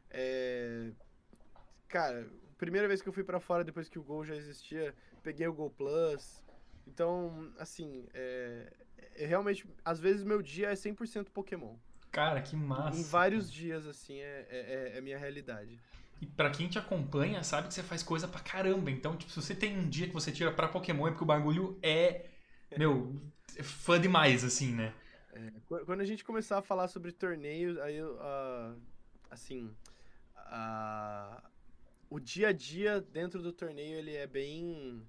É... 0.10 0.92
Cara, 1.88 2.30
primeira 2.58 2.88
vez 2.88 3.02
que 3.02 3.10
eu 3.10 3.14
fui 3.14 3.24
pra 3.24 3.40
fora 3.40 3.64
depois 3.64 3.90
que 3.90 4.00
o 4.00 4.04
Go 4.04 4.24
já 4.24 4.36
existia, 4.36 4.96
peguei 5.24 5.48
o 5.48 5.54
Go 5.54 5.70
Plus. 5.70 6.44
Então, 6.88 7.54
assim, 7.58 8.08
é, 8.14 8.72
é 9.16 9.26
realmente, 9.26 9.68
às 9.84 10.00
vezes 10.00 10.24
meu 10.24 10.42
dia 10.42 10.70
é 10.72 10.76
100% 10.76 11.30
Pokémon. 11.32 11.76
Cara, 12.12 12.42
que 12.42 12.56
massa. 12.56 12.98
em 13.00 13.04
vários 13.04 13.50
dias, 13.52 13.86
assim, 13.88 14.20
é, 14.20 14.48
é, 14.50 14.58
é- 14.94 14.98
é 14.98 15.02
minha 15.02 15.18
realidade. 15.18 15.80
E 16.22 16.26
pra 16.28 16.52
quem 16.52 16.68
te 16.70 16.78
acompanha, 16.78 17.44
sabe 17.44 17.68
que 17.68 17.74
você 17.74 17.82
faz 17.84 18.04
coisa 18.04 18.28
pra 18.28 18.40
caramba. 18.40 18.92
Então, 18.92 19.18
tipo, 19.18 19.32
se 19.32 19.42
você 19.42 19.56
tem 19.56 19.78
um 19.78 19.90
dia 19.90 20.08
que 20.08 20.14
você 20.14 20.32
tira 20.32 20.52
pra 20.52 20.68
Pokémon, 20.68 21.08
é 21.08 21.12
porque 21.12 21.24
o 21.24 21.28
bagulho 21.28 21.80
é. 21.82 22.30
Meu, 22.78 23.16
é 23.58 23.64
fã 23.64 24.00
demais, 24.00 24.44
assim, 24.44 24.72
né? 24.74 24.94
Qu- 25.68 25.86
Quando 25.86 26.02
a 26.02 26.06
gente 26.06 26.24
começar 26.24 26.60
a 26.60 26.62
falar 26.62 26.88
sobre 26.88 27.12
torneios, 27.12 27.78
aí, 27.80 27.96
eu, 27.96 28.18
ah, 28.22 28.76
assim, 29.30 29.76
ah, 30.36 31.42
o 32.10 32.20
dia 32.20 32.50
a 32.50 32.52
dia 32.54 33.02
dentro 33.02 33.42
do 33.42 33.52
torneio, 33.54 33.98
ele 33.98 34.16
é 34.16 34.28
bem, 34.28 35.02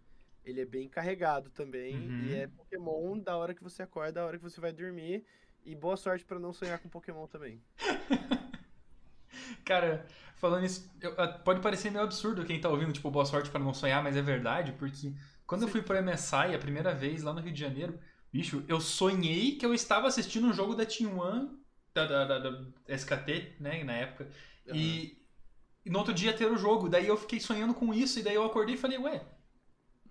ele 0.44 0.60
é 0.60 0.64
bem 0.64 0.88
carregado 0.88 1.50
também, 1.50 1.96
Uhum. 2.08 2.18
e 2.18 2.34
é 2.34 2.46
Pokémon 2.48 3.18
da 3.18 3.36
hora 3.36 3.54
que 3.54 3.62
você 3.62 3.82
acorda, 3.82 4.12
da 4.14 4.26
hora 4.26 4.38
que 4.38 4.44
você 4.44 4.60
vai 4.60 4.72
dormir, 4.72 5.24
e 5.64 5.74
boa 5.74 5.96
sorte 5.96 6.24
pra 6.24 6.38
não 6.38 6.52
sonhar 6.52 6.78
com 6.80 6.88
Pokémon 6.88 7.26
também. 7.26 7.62
Cara, 9.64 10.06
falando 10.36 10.64
isso, 10.64 10.90
eu, 11.00 11.14
ah, 11.18 11.28
pode 11.28 11.60
parecer 11.60 11.90
meio 11.90 12.04
absurdo 12.04 12.44
quem 12.44 12.60
tá 12.60 12.68
ouvindo, 12.68 12.92
tipo, 12.92 13.10
boa 13.10 13.24
sorte 13.24 13.50
para 13.50 13.60
não 13.62 13.72
sonhar, 13.72 14.02
mas 14.02 14.16
é 14.16 14.22
verdade, 14.22 14.72
porque 14.72 15.14
quando 15.46 15.60
Sim. 15.62 15.66
eu 15.66 15.72
fui 15.72 15.82
pro 15.82 16.02
MSI 16.02 16.54
a 16.54 16.58
primeira 16.58 16.94
vez 16.94 17.22
lá 17.22 17.32
no 17.32 17.40
Rio 17.40 17.52
de 17.52 17.60
Janeiro, 17.60 17.98
bicho, 18.32 18.64
eu 18.66 18.80
sonhei 18.80 19.56
que 19.56 19.64
eu 19.64 19.74
estava 19.74 20.08
assistindo 20.08 20.46
um 20.46 20.52
jogo 20.52 20.74
da 20.74 20.86
Team 20.86 21.18
One, 21.18 21.50
da, 21.94 22.06
da, 22.06 22.24
da, 22.24 22.38
da 22.38 22.64
SKT, 22.88 23.56
né, 23.60 23.84
na 23.84 23.92
época, 23.92 24.30
uhum. 24.66 24.74
e, 24.74 25.18
e, 25.84 25.90
no 25.90 25.98
outro 25.98 26.14
dia 26.14 26.32
ter 26.32 26.46
o 26.46 26.56
jogo. 26.56 26.88
Daí 26.88 27.06
eu 27.06 27.16
fiquei 27.16 27.38
sonhando 27.38 27.74
com 27.74 27.92
isso, 27.92 28.18
e 28.18 28.22
daí 28.22 28.34
eu 28.34 28.44
acordei 28.44 28.74
e 28.74 28.78
falei, 28.78 28.98
ué, 28.98 29.22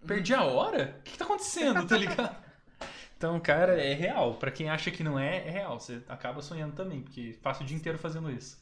perdi 0.06 0.34
a 0.34 0.44
hora? 0.44 0.98
O 1.00 1.04
que, 1.04 1.12
que 1.12 1.18
tá 1.18 1.26
acontecendo, 1.26 1.86
tá 1.88 1.98
ligado? 1.98 2.36
Então, 3.18 3.40
cara, 3.40 3.80
é 3.80 3.94
real. 3.94 4.36
Para 4.36 4.50
quem 4.50 4.68
acha 4.68 4.90
que 4.90 5.04
não 5.04 5.20
é, 5.20 5.48
é 5.48 5.52
real. 5.52 5.80
Você 5.80 6.02
acaba 6.08 6.42
sonhando 6.42 6.74
também, 6.74 7.04
porque 7.04 7.38
passa 7.44 7.64
o 7.64 7.66
dia 7.66 7.78
inteiro 7.78 8.00
fazendo 8.00 8.32
isso. 8.32 8.60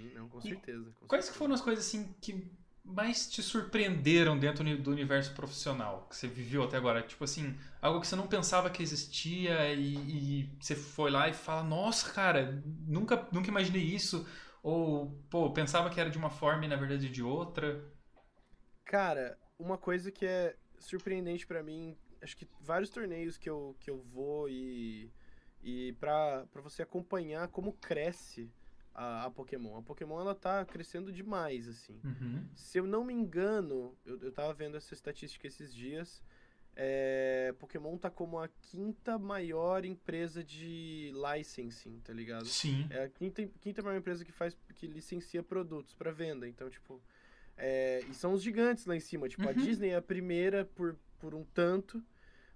Sim, 0.00 0.10
não, 0.14 0.28
com 0.28 0.40
certeza. 0.40 0.92
Com 1.00 1.06
quais 1.06 1.24
certeza. 1.24 1.38
foram 1.38 1.54
as 1.54 1.60
coisas 1.60 1.86
assim 1.86 2.14
que 2.20 2.50
mais 2.84 3.28
te 3.28 3.42
surpreenderam 3.42 4.38
dentro 4.38 4.64
do 4.78 4.90
universo 4.92 5.34
profissional 5.34 6.06
que 6.08 6.16
você 6.16 6.28
viveu 6.28 6.62
até 6.62 6.76
agora? 6.76 7.02
Tipo 7.02 7.24
assim, 7.24 7.58
algo 7.82 8.00
que 8.00 8.06
você 8.06 8.14
não 8.16 8.28
pensava 8.28 8.70
que 8.70 8.82
existia 8.82 9.72
e, 9.74 10.42
e 10.42 10.56
você 10.60 10.76
foi 10.76 11.10
lá 11.10 11.28
e 11.28 11.34
fala, 11.34 11.64
nossa, 11.64 12.12
cara, 12.12 12.62
nunca, 12.86 13.28
nunca 13.32 13.48
imaginei 13.48 13.82
isso. 13.82 14.26
Ou, 14.62 15.10
pô, 15.30 15.50
pensava 15.52 15.90
que 15.90 16.00
era 16.00 16.10
de 16.10 16.18
uma 16.18 16.30
forma 16.30 16.64
e 16.64 16.68
na 16.68 16.76
verdade 16.76 17.08
de 17.08 17.22
outra. 17.22 17.84
Cara, 18.84 19.38
uma 19.58 19.76
coisa 19.76 20.10
que 20.12 20.24
é 20.24 20.56
surpreendente 20.78 21.46
para 21.46 21.62
mim 21.62 21.96
acho 22.22 22.36
que 22.36 22.48
vários 22.60 22.90
torneios 22.90 23.36
que 23.36 23.48
eu, 23.48 23.76
que 23.80 23.90
eu 23.90 24.00
vou 24.00 24.48
e, 24.48 25.10
e 25.62 25.92
para 25.94 26.46
você 26.62 26.82
acompanhar 26.82 27.48
como 27.48 27.72
cresce 27.72 28.50
a, 28.96 29.26
a, 29.26 29.30
Pokémon. 29.30 29.76
A 29.76 29.82
Pokémon 29.82 30.18
ela 30.18 30.34
tá 30.34 30.64
crescendo 30.64 31.12
demais, 31.12 31.68
assim. 31.68 32.00
Uhum. 32.02 32.42
Se 32.54 32.78
eu 32.78 32.86
não 32.86 33.04
me 33.04 33.12
engano, 33.12 33.94
eu, 34.06 34.18
eu 34.22 34.32
tava 34.32 34.54
vendo 34.54 34.76
essa 34.76 34.94
estatística 34.94 35.46
esses 35.46 35.74
dias. 35.74 36.24
É, 36.74 37.54
Pokémon 37.58 37.96
tá 37.98 38.10
como 38.10 38.38
a 38.38 38.48
quinta 38.48 39.18
maior 39.18 39.84
empresa 39.84 40.42
de 40.42 41.12
licensing, 41.14 42.00
tá 42.00 42.12
ligado? 42.12 42.46
Sim. 42.46 42.86
É 42.90 43.04
a 43.04 43.08
quinta, 43.08 43.46
quinta 43.60 43.82
maior 43.82 43.98
empresa 43.98 44.24
que 44.24 44.32
faz 44.32 44.56
que 44.74 44.86
licencia 44.86 45.42
produtos 45.42 45.94
para 45.94 46.10
venda. 46.10 46.48
Então, 46.48 46.70
tipo, 46.70 47.00
é, 47.56 48.02
e 48.08 48.14
são 48.14 48.32
os 48.32 48.42
gigantes 48.42 48.86
lá 48.86 48.96
em 48.96 49.00
cima. 49.00 49.28
Tipo, 49.28 49.44
uhum. 49.44 49.50
a 49.50 49.52
Disney 49.52 49.90
é 49.90 49.96
a 49.96 50.02
primeira 50.02 50.64
por, 50.64 50.96
por 51.18 51.34
um 51.34 51.44
tanto. 51.44 52.02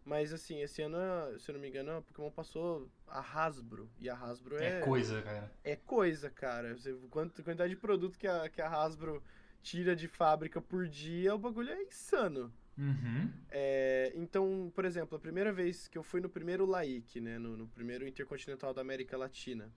Mas 0.05 0.33
assim, 0.33 0.61
esse 0.61 0.83
ano, 0.83 0.97
se 1.39 1.51
eu 1.51 1.55
não 1.55 1.61
me 1.61 1.69
engano, 1.69 1.99
a 1.99 2.03
Pokémon 2.03 2.31
passou 2.31 2.89
a 3.07 3.21
Hasbro. 3.21 3.89
E 3.99 4.09
a 4.09 4.15
Hasbro 4.15 4.59
é. 4.59 4.79
É 4.79 4.81
coisa, 4.81 5.23
cara. 5.23 5.53
É 5.63 5.77
coisa, 5.77 6.31
cara. 6.31 6.75
Você, 6.75 6.93
quanto, 7.11 7.43
quantidade 7.43 7.75
de 7.75 7.81
produto 7.81 8.19
que 8.19 8.27
a, 8.27 8.49
que 8.49 8.63
a 8.63 8.69
Hasbro 8.69 9.23
tira 9.63 9.95
de 9.95 10.09
fábrica 10.09 10.61
por 10.61 10.89
dia, 10.89 11.35
o 11.35 11.39
bagulho 11.39 11.71
é 11.71 11.83
insano. 11.83 12.53
Uhum. 12.79 13.31
É, 13.51 14.11
então, 14.15 14.73
por 14.75 14.87
exemplo, 14.87 15.17
a 15.17 15.21
primeira 15.21 15.53
vez 15.53 15.87
que 15.87 15.99
eu 15.99 16.03
fui 16.03 16.21
no 16.21 16.31
primeiro 16.31 16.65
LAIC, 16.65 17.21
né? 17.21 17.39
No, 17.39 17.57
no 17.57 17.67
primeiro 17.69 18.09
Intercontinental 18.09 18.73
da 18.73 18.81
América 18.81 19.19
Latina. 19.19 19.71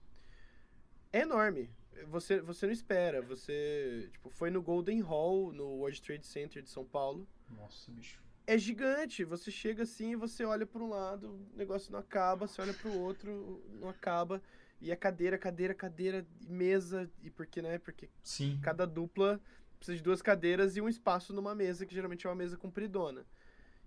É 1.12 1.20
enorme. 1.20 1.70
Você, 2.08 2.40
você 2.40 2.64
não 2.64 2.72
espera. 2.72 3.20
Você 3.20 4.08
tipo, 4.10 4.30
foi 4.30 4.50
no 4.50 4.62
Golden 4.62 5.00
Hall, 5.00 5.52
no 5.52 5.66
World 5.76 6.00
Trade 6.00 6.26
Center 6.26 6.62
de 6.62 6.70
São 6.70 6.84
Paulo. 6.84 7.28
Nossa, 7.50 7.92
bicho 7.92 8.23
é 8.46 8.58
gigante. 8.58 9.24
Você 9.24 9.50
chega 9.50 9.82
assim 9.82 10.12
e 10.12 10.16
você 10.16 10.44
olha 10.44 10.66
para 10.66 10.82
um 10.82 10.90
lado, 10.90 11.30
o 11.52 11.56
negócio 11.56 11.92
não 11.92 11.98
acaba, 11.98 12.46
você 12.46 12.60
olha 12.60 12.74
para 12.74 12.88
o 12.88 12.98
outro, 12.98 13.62
não 13.80 13.88
acaba. 13.88 14.42
E 14.80 14.90
é 14.90 14.96
cadeira, 14.96 15.38
cadeira, 15.38 15.74
cadeira, 15.74 16.26
mesa. 16.46 17.10
E 17.22 17.30
porque, 17.30 17.62
né? 17.62 17.78
Porque 17.78 18.08
Sim. 18.22 18.58
cada 18.62 18.86
dupla 18.86 19.40
precisa 19.78 19.96
de 19.96 20.02
duas 20.02 20.22
cadeiras 20.22 20.76
e 20.76 20.80
um 20.80 20.88
espaço 20.88 21.32
numa 21.32 21.54
mesa, 21.54 21.84
que 21.86 21.94
geralmente 21.94 22.26
é 22.26 22.30
uma 22.30 22.36
mesa 22.36 22.56
compridona. 22.56 23.26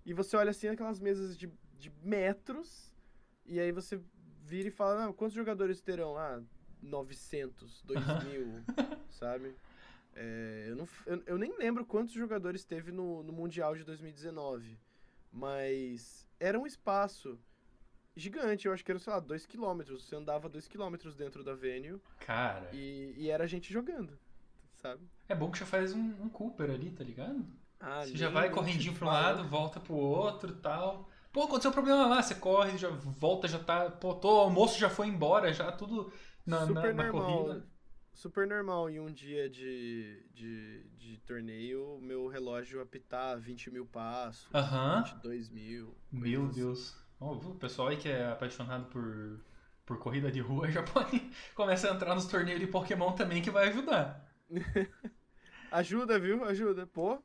E 0.04 0.12
você 0.12 0.36
olha 0.36 0.50
assim 0.50 0.68
aquelas 0.68 1.00
mesas 1.00 1.36
de, 1.36 1.50
de 1.78 1.92
metros, 2.02 2.94
e 3.44 3.58
aí 3.60 3.72
você 3.72 4.00
vira 4.44 4.68
e 4.68 4.70
fala, 4.70 5.04
não, 5.04 5.12
quantos 5.12 5.34
jogadores 5.34 5.80
terão? 5.80 6.16
Ah, 6.16 6.40
900, 6.80 7.82
2000, 7.82 8.64
sabe? 9.10 9.54
É, 10.20 10.66
eu, 10.68 10.74
não, 10.74 10.88
eu, 11.06 11.22
eu, 11.26 11.38
nem 11.38 11.56
lembro 11.56 11.86
quantos 11.86 12.12
jogadores 12.12 12.64
teve 12.64 12.90
no, 12.90 13.22
no 13.22 13.32
Mundial 13.32 13.76
de 13.76 13.84
2019, 13.84 14.76
mas 15.30 16.26
era 16.40 16.58
um 16.58 16.66
espaço 16.66 17.38
gigante, 18.16 18.66
eu 18.66 18.72
acho 18.72 18.84
que 18.84 18.90
era, 18.90 18.98
sei 18.98 19.12
lá, 19.12 19.20
2 19.20 19.46
km. 19.46 19.80
Você 19.90 20.16
andava 20.16 20.48
2 20.48 20.66
km 20.66 20.96
dentro 21.16 21.44
da 21.44 21.54
venue. 21.54 22.00
Cara. 22.18 22.68
E, 22.72 23.14
e, 23.16 23.30
era 23.30 23.46
gente 23.46 23.72
jogando, 23.72 24.18
sabe? 24.82 25.08
É 25.28 25.36
bom 25.36 25.52
que 25.52 25.60
já 25.60 25.66
faz 25.66 25.92
um, 25.92 26.16
um 26.20 26.28
Cooper 26.28 26.68
ali, 26.68 26.90
tá 26.90 27.04
ligado? 27.04 27.46
Ah, 27.78 28.04
você 28.04 28.16
já 28.16 28.28
vai 28.28 28.50
correndinho 28.50 28.94
pro 28.94 29.06
lado, 29.06 29.44
volta 29.44 29.78
pro 29.78 29.94
outro 29.94 30.52
tal. 30.56 31.08
Pô, 31.32 31.44
aconteceu 31.44 31.70
um 31.70 31.74
problema 31.74 32.08
lá, 32.08 32.20
você 32.20 32.34
corre, 32.34 32.76
já 32.76 32.88
volta, 32.90 33.46
já 33.46 33.60
tá. 33.60 33.88
Pô, 33.88 34.16
tô, 34.16 34.38
o 34.38 34.40
almoço 34.40 34.80
já 34.80 34.90
foi 34.90 35.06
embora, 35.06 35.52
já 35.52 35.70
tudo 35.70 36.12
na, 36.44 36.66
Super 36.66 36.92
na, 36.92 37.04
na 37.04 37.12
normal. 37.12 37.44
corrida 37.44 37.77
super 38.18 38.48
normal 38.48 38.90
em 38.90 38.98
um 38.98 39.06
dia 39.06 39.48
de, 39.48 40.20
de, 40.34 40.82
de 40.96 41.18
torneio, 41.18 42.00
meu 42.02 42.26
relógio 42.26 42.82
apitar 42.82 43.38
20 43.38 43.70
mil 43.70 43.86
passos, 43.86 44.48
uhum. 44.52 45.04
22 45.04 45.48
mil. 45.50 45.94
Meu 46.10 46.46
assim. 46.46 46.60
Deus. 46.60 46.96
Oh, 47.20 47.34
o 47.34 47.54
pessoal 47.54 47.88
aí 47.88 47.96
que 47.96 48.08
é 48.08 48.26
apaixonado 48.26 48.86
por, 48.86 49.40
por 49.86 49.98
corrida 50.00 50.32
de 50.32 50.40
rua 50.40 50.66
já 50.70 50.82
pode 50.82 51.30
começar 51.54 51.92
a 51.92 51.94
entrar 51.94 52.12
nos 52.16 52.26
torneios 52.26 52.58
de 52.58 52.66
Pokémon 52.66 53.12
também, 53.12 53.40
que 53.40 53.52
vai 53.52 53.68
ajudar. 53.68 54.28
Ajuda, 55.70 56.18
viu? 56.18 56.44
Ajuda. 56.44 56.88
Pô, 56.88 57.22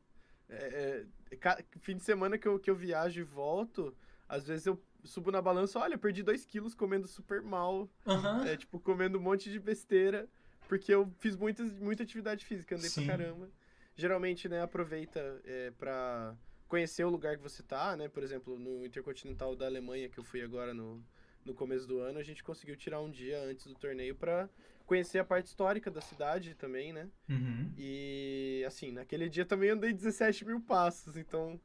é, 0.48 1.08
é, 1.42 1.66
fim 1.80 1.98
de 1.98 2.04
semana 2.04 2.38
que 2.38 2.48
eu, 2.48 2.60
que 2.60 2.70
eu 2.70 2.76
viajo 2.76 3.20
e 3.20 3.24
volto, 3.24 3.96
às 4.30 4.46
vezes 4.46 4.68
eu 4.68 4.80
subo 5.04 5.32
na 5.32 5.42
balança, 5.42 5.80
olha, 5.80 5.98
perdi 5.98 6.22
2 6.22 6.46
quilos 6.46 6.76
comendo 6.76 7.08
super 7.08 7.42
mal. 7.42 7.90
Uhum. 8.06 8.44
É, 8.46 8.56
tipo, 8.56 8.80
comendo 8.80 9.18
um 9.18 9.22
monte 9.22 9.50
de 9.50 9.60
besteira. 9.60 10.30
Porque 10.74 10.92
eu 10.92 11.08
fiz 11.20 11.36
muita, 11.36 11.64
muita 11.64 12.02
atividade 12.02 12.44
física, 12.44 12.76
andei 12.76 12.90
Sim. 12.90 13.06
pra 13.06 13.16
caramba. 13.16 13.48
Geralmente, 13.96 14.50
né, 14.50 14.60
aproveita 14.60 15.40
é, 15.46 15.70
pra 15.78 16.36
conhecer 16.68 17.04
o 17.04 17.12
lugar 17.12 17.38
que 17.38 17.44
você 17.44 17.62
tá, 17.62 17.96
né? 17.96 18.10
Por 18.10 18.24
exemplo, 18.24 18.58
no 18.58 18.84
Intercontinental 18.84 19.56
da 19.56 19.68
Alemanha, 19.68 20.10
que 20.10 20.18
eu 20.18 20.24
fui 20.24 20.42
agora 20.42 20.74
no, 20.74 21.00
no 21.46 21.54
começo 21.54 21.86
do 21.88 22.00
ano, 22.00 22.18
a 22.18 22.24
gente 22.24 22.44
conseguiu 22.44 22.76
tirar 22.76 23.02
um 23.02 23.12
dia 23.12 23.40
antes 23.44 23.68
do 23.68 23.76
torneio 23.76 24.16
para 24.16 24.50
conhecer 24.84 25.20
a 25.20 25.24
parte 25.24 25.46
histórica 25.46 25.92
da 25.92 26.02
cidade 26.02 26.56
também, 26.56 26.92
né? 26.92 27.08
Uhum. 27.30 27.72
E, 27.78 28.64
assim, 28.66 28.92
naquele 28.92 29.30
dia 29.30 29.46
também 29.46 29.70
andei 29.70 29.94
17 29.94 30.44
mil 30.44 30.60
passos, 30.60 31.16
então, 31.16 31.62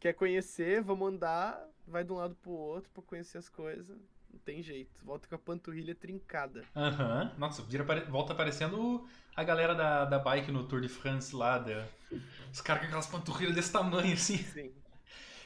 quer 0.00 0.14
conhecer, 0.14 0.80
vamos 0.80 1.06
andar, 1.06 1.68
vai 1.86 2.02
de 2.02 2.10
um 2.10 2.16
lado 2.16 2.34
pro 2.36 2.52
outro 2.52 2.90
para 2.94 3.02
conhecer 3.02 3.36
as 3.36 3.50
coisas. 3.50 3.98
Não 4.32 4.38
tem 4.40 4.62
jeito. 4.62 5.04
Volta 5.04 5.26
com 5.28 5.34
a 5.34 5.38
panturrilha 5.38 5.94
trincada. 5.94 6.62
Aham. 6.74 7.24
Uhum. 7.32 7.38
Nossa, 7.38 7.64
volta 8.08 8.32
aparecendo 8.32 9.06
a 9.34 9.44
galera 9.44 9.74
da, 9.74 10.04
da 10.04 10.18
bike 10.18 10.50
no 10.50 10.64
Tour 10.64 10.80
de 10.80 10.88
France 10.88 11.34
lá. 11.34 11.58
Da... 11.58 11.86
Os 12.52 12.60
caras 12.60 12.82
com 12.82 12.86
aquelas 12.88 13.06
panturrilhas 13.06 13.54
desse 13.54 13.72
tamanho, 13.72 14.14
assim. 14.14 14.38
Sim. 14.38 14.72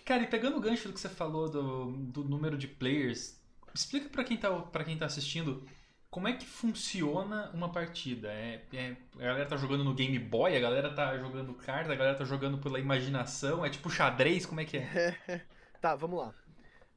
Cara, 0.05 0.23
e 0.23 0.27
pegando 0.27 0.57
o 0.57 0.61
gancho 0.61 0.89
do 0.89 0.95
que 0.95 1.01
você 1.01 1.09
falou 1.09 1.49
do, 1.49 1.93
do 1.93 2.25
número 2.25 2.59
de 2.59 2.67
players, 2.67 3.41
explica 3.73 4.09
para 4.09 4.25
quem, 4.25 4.37
tá, 4.37 4.51
pra 4.51 4.83
quem 4.83 4.97
tá 4.97 5.07
assistindo 5.07 5.65
como 6.13 6.29
é 6.29 6.35
que 6.35 6.45
funciona 6.45 7.51
uma 7.55 7.73
partida? 7.73 8.29
É, 8.29 8.63
é, 8.75 8.97
a 9.17 9.23
galera 9.23 9.47
tá 9.47 9.57
jogando 9.57 9.83
no 9.83 9.95
Game 9.95 10.19
Boy, 10.19 10.55
a 10.55 10.61
galera 10.61 10.93
tá 10.93 11.17
jogando 11.17 11.55
carta, 11.55 11.91
a 11.91 11.97
galera 11.97 12.15
tá 12.15 12.25
jogando 12.25 12.59
pela 12.59 12.79
imaginação, 12.79 13.65
é 13.65 13.71
tipo 13.71 13.89
xadrez, 13.89 14.45
como 14.45 14.61
é 14.61 14.67
que 14.67 14.77
é? 14.77 15.17
tá, 15.81 15.95
vamos 15.95 16.19
lá. 16.19 16.35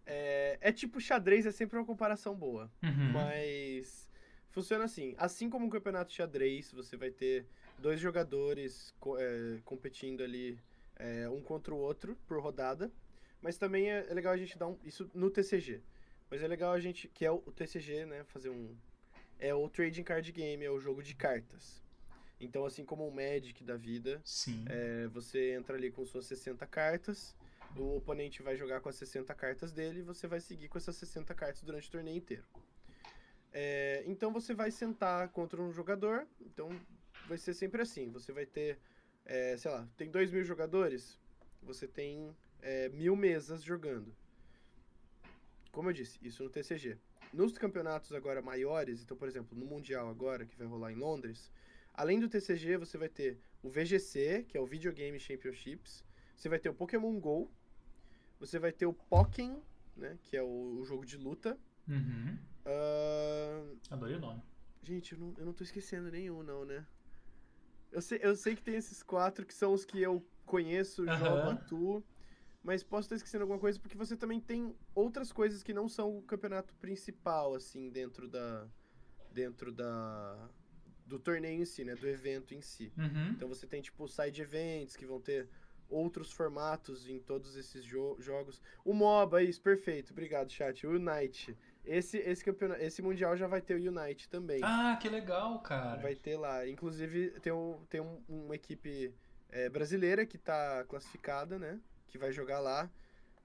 É, 0.06 0.58
é 0.62 0.72
tipo 0.72 1.02
xadrez, 1.02 1.46
é 1.46 1.52
sempre 1.52 1.78
uma 1.78 1.86
comparação 1.86 2.36
boa. 2.36 2.72
Uhum. 2.84 3.12
Mas 3.12 4.10
funciona 4.50 4.86
assim. 4.86 5.16
Assim 5.18 5.50
como 5.50 5.66
um 5.66 5.70
campeonato 5.70 6.14
xadrez, 6.14 6.72
você 6.72 6.96
vai 6.96 7.10
ter 7.10 7.46
dois 7.80 8.00
jogadores 8.00 8.94
é, 9.18 9.58
competindo 9.66 10.24
ali 10.24 10.60
é, 10.98 11.28
um 11.30 11.42
contra 11.42 11.74
o 11.74 11.78
outro 11.78 12.18
por 12.28 12.40
rodada. 12.42 12.92
Mas 13.42 13.58
também 13.58 13.92
é, 13.92 14.06
é, 14.10 14.14
legal 14.14 14.34
a 14.34 14.38
gente 14.38 14.58
dar 14.58 14.68
um. 14.68 14.78
Isso 14.84 15.10
no 15.14 15.30
TCG. 15.30 15.82
Mas 16.30 16.42
é 16.42 16.48
legal 16.48 16.74
a 16.74 16.80
gente. 16.80 17.08
Que 17.08 17.26
é 17.26 17.32
o, 17.32 17.44
o 17.46 17.52
TCG, 17.52 18.06
né? 18.06 18.24
Fazer 18.26 18.50
um. 18.50 18.76
É 19.38 19.54
o 19.54 19.68
Trading 19.68 20.04
Card 20.04 20.32
Game, 20.32 20.64
é 20.64 20.72
o 20.72 20.80
jogo 20.80 21.04
de 21.04 21.14
cartas. 21.14 21.84
Então, 22.40 22.66
assim 22.66 22.84
como 22.84 23.08
o 23.08 23.14
Magic 23.14 23.64
da 23.64 23.76
vida, 23.76 24.22
é, 24.68 25.08
você 25.08 25.54
entra 25.54 25.76
ali 25.78 25.90
com 25.90 26.06
suas 26.06 26.26
60 26.26 26.66
cartas 26.68 27.36
o 27.78 27.98
oponente 27.98 28.42
vai 28.42 28.56
jogar 28.56 28.80
com 28.82 28.90
as 28.90 28.96
60 28.96 29.34
cartas 29.34 29.72
dele 29.72 30.00
e 30.00 30.04
você 30.04 30.28
vai 30.28 30.40
seguir 30.40 30.68
com 30.68 30.78
essas 30.78 30.96
60 30.96 31.34
cartas 31.34 31.62
durante 31.64 31.88
o 31.88 31.92
torneio 31.92 32.18
inteiro. 32.18 32.44
É, 33.52 34.04
então 34.06 34.32
você 34.32 34.54
vai 34.54 34.72
sentar 34.72 35.30
contra 35.30 35.62
um 35.62 35.72
jogador, 35.72 36.28
então 36.42 36.70
vai 37.28 37.38
ser 37.38 37.54
sempre 37.54 37.82
assim. 37.82 38.12
Você 38.12 38.32
vai 38.32 38.46
ter, 38.46 38.80
é, 39.26 39.56
sei 39.58 39.72
lá, 39.72 39.88
tem 39.98 40.10
2 40.10 40.32
mil 40.32 40.44
jogadores, 40.44 41.18
você 41.62 41.88
tem 41.88 42.36
é, 42.62 42.90
mil 42.90 43.16
mesas 43.16 43.64
jogando. 43.64 44.16
Como 45.72 45.90
eu 45.90 45.94
disse, 45.94 46.20
isso 46.22 46.44
no 46.44 46.50
TCG. 46.50 46.98
Nos 47.34 47.58
campeonatos 47.58 48.14
agora 48.14 48.42
maiores, 48.42 49.02
então, 49.02 49.18
por 49.18 49.28
exemplo, 49.28 49.58
no 49.58 49.66
Mundial 49.66 50.10
agora, 50.10 50.46
que 50.46 50.56
vai 50.56 50.68
rolar 50.68 50.92
em 50.92 50.96
Londres, 50.96 51.52
Além 51.98 52.20
do 52.20 52.28
TCG, 52.28 52.76
você 52.76 52.98
vai 52.98 53.08
ter 53.08 53.40
o 53.64 53.70
VGC, 53.70 54.46
que 54.50 54.58
é 54.58 54.60
o 54.60 54.66
Video 54.66 54.92
Game 54.92 55.18
Championships. 55.18 56.04
Você 56.36 56.50
vai 56.50 56.60
ter 56.60 56.68
o 56.68 56.74
Pokémon 56.74 57.18
GO. 57.22 57.50
Você 58.40 58.60
vai 58.60 58.72
ter 58.72 58.86
o 58.86 58.94
Pokken, 58.94 59.62
né? 59.96 60.18
Que 60.24 60.38
é 60.38 60.44
o, 60.44 60.80
o 60.80 60.86
jogo 60.86 61.06
de 61.06 61.18
luta. 61.18 61.58
Uhum. 61.88 62.38
Uh, 62.66 63.78
Adorei 63.90 64.16
o 64.16 64.20
nome. 64.20 64.42
Gente, 64.82 65.14
eu 65.14 65.20
não, 65.20 65.34
eu 65.38 65.46
não 65.46 65.54
tô 65.54 65.64
esquecendo 65.64 66.12
nenhum, 66.12 66.44
não, 66.44 66.66
né? 66.66 66.86
Eu 67.92 68.02
sei, 68.02 68.20
eu 68.22 68.36
sei 68.36 68.56
que 68.56 68.62
tem 68.62 68.76
esses 68.76 69.02
quatro 69.02 69.46
que 69.46 69.54
são 69.54 69.74
os 69.74 69.86
que 69.86 70.02
eu 70.02 70.26
conheço, 70.46 71.04
Aham. 71.04 71.18
jogo, 71.18 71.50
atuo. 71.50 72.04
Mas 72.62 72.84
posso 72.84 73.06
estar 73.06 73.16
esquecendo 73.16 73.44
alguma 73.44 73.60
coisa 73.60 73.80
porque 73.80 73.96
você 73.96 74.18
também 74.18 74.40
tem 74.40 74.76
outras 74.94 75.32
coisas 75.32 75.62
que 75.62 75.72
não 75.72 75.88
são 75.88 76.18
o 76.18 76.24
campeonato 76.24 76.74
principal, 76.76 77.54
assim, 77.54 77.90
dentro 77.90 78.28
da. 78.28 78.68
Dentro 79.32 79.72
da. 79.72 80.50
Do 81.06 81.20
torneio 81.20 81.62
em 81.62 81.66
si, 81.66 81.84
né? 81.84 81.94
Do 81.94 82.08
evento 82.08 82.56
em 82.56 82.62
si. 82.62 82.92
Uhum. 82.98 83.30
Então 83.30 83.48
você 83.48 83.68
tem, 83.68 83.82
tipo, 83.82 84.08
side 84.08 84.42
events 84.42 84.96
que 84.96 85.06
vão 85.06 85.22
ter 85.22 85.48
outros 85.90 86.32
formatos 86.32 87.08
em 87.08 87.20
todos 87.20 87.56
esses 87.56 87.84
jo- 87.84 88.16
jogos. 88.20 88.62
O 88.84 88.94
MOBA, 88.94 89.44
isso, 89.44 89.62
perfeito. 89.62 90.12
Obrigado, 90.12 90.52
chat. 90.52 90.86
O 90.86 90.92
Unite. 90.92 91.58
Esse, 91.86 92.18
esse, 92.18 92.44
campeonato, 92.44 92.82
esse 92.82 93.02
Mundial 93.02 93.38
já 93.38 93.46
vai 93.48 93.62
ter 93.62 93.76
o 93.76 93.92
Unite 93.92 94.28
também. 94.28 94.60
Ah, 94.64 94.98
que 95.00 95.08
legal, 95.08 95.60
cara. 95.60 96.02
Vai 96.02 96.16
ter 96.16 96.36
lá. 96.38 96.68
Inclusive, 96.68 97.30
tem, 97.42 97.54
um, 97.54 97.80
tem 97.90 98.02
um- 98.02 98.22
uma 98.28 98.56
equipe 98.56 99.14
é, 99.50 99.70
brasileira 99.70 100.26
que 100.26 100.38
tá 100.38 100.84
classificada, 100.90 101.58
né? 101.60 101.80
Que 102.08 102.18
vai 102.18 102.32
jogar 102.32 102.60
lá. 102.60 102.90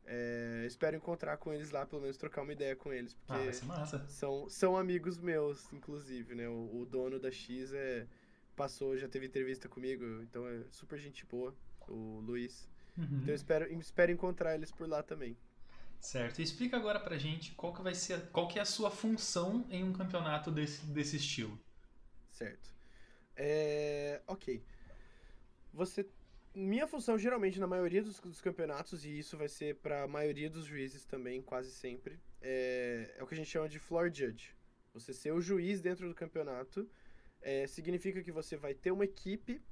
É, 0.06 0.64
espero 0.66 0.96
encontrar 0.96 1.36
com 1.36 1.52
eles 1.52 1.70
lá, 1.70 1.86
pelo 1.86 2.00
menos 2.02 2.16
trocar 2.16 2.42
uma 2.42 2.52
ideia 2.52 2.74
com 2.74 2.92
eles. 2.92 3.16
Ah, 3.28 3.34
vai 3.34 3.38
Porque 3.44 3.52
ser 3.58 3.66
massa. 3.66 4.04
são, 4.08 4.48
são 4.48 4.76
amigos 4.76 5.18
meus, 5.18 5.70
inclusive, 5.72 6.34
né? 6.34 6.48
O, 6.48 6.80
o 6.80 6.86
dono 6.86 7.18
da 7.20 7.30
X 7.30 7.72
é, 7.72 8.06
passou, 8.56 8.96
já 8.96 9.06
teve 9.08 9.26
entrevista 9.26 9.68
comigo, 9.68 10.04
então 10.22 10.48
é 10.48 10.62
super 10.70 10.98
gente 10.98 11.24
boa, 11.26 11.54
o 11.90 12.20
Luiz. 12.20 12.68
Uhum. 12.96 13.04
Então 13.04 13.28
eu 13.28 13.34
espero, 13.34 13.72
espero 13.74 14.12
encontrar 14.12 14.54
eles 14.54 14.70
por 14.70 14.88
lá 14.88 15.02
também. 15.02 15.36
Certo. 16.00 16.40
E 16.40 16.42
explica 16.42 16.76
agora 16.76 16.98
pra 16.98 17.18
gente 17.18 17.52
qual 17.52 17.74
que 17.74 17.82
vai 17.82 17.94
ser, 17.94 18.28
qual 18.30 18.48
que 18.48 18.58
é 18.58 18.62
a 18.62 18.66
sua 18.66 18.90
função 18.90 19.66
em 19.70 19.84
um 19.84 19.92
campeonato 19.92 20.50
desse, 20.50 20.86
desse 20.86 21.16
estilo. 21.16 21.58
Certo. 22.30 22.70
É, 23.36 24.22
ok. 24.26 24.62
Você. 25.72 26.08
Minha 26.52 26.86
função, 26.88 27.16
geralmente, 27.16 27.60
na 27.60 27.66
maioria 27.66 28.02
dos, 28.02 28.18
dos 28.18 28.40
campeonatos, 28.40 29.04
e 29.04 29.18
isso 29.18 29.36
vai 29.36 29.48
ser 29.48 29.76
para 29.76 30.02
a 30.02 30.08
maioria 30.08 30.50
dos 30.50 30.64
juízes 30.64 31.04
também, 31.04 31.40
quase 31.40 31.70
sempre, 31.70 32.18
é, 32.42 33.14
é 33.16 33.22
o 33.22 33.26
que 33.26 33.34
a 33.34 33.36
gente 33.36 33.48
chama 33.48 33.68
de 33.68 33.78
floor 33.78 34.10
judge. 34.12 34.52
Você 34.92 35.12
ser 35.12 35.32
o 35.32 35.40
juiz 35.40 35.80
dentro 35.80 36.08
do 36.08 36.14
campeonato 36.14 36.90
é, 37.40 37.68
significa 37.68 38.20
que 38.20 38.32
você 38.32 38.56
vai 38.56 38.74
ter 38.74 38.90
uma 38.90 39.04
equipe 39.04 39.62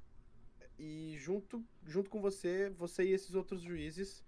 e 0.79 1.15
junto, 1.17 1.63
junto 1.85 2.09
com 2.09 2.21
você, 2.21 2.69
você 2.69 3.03
e 3.03 3.11
esses 3.11 3.35
outros 3.35 3.61
juízes 3.61 4.23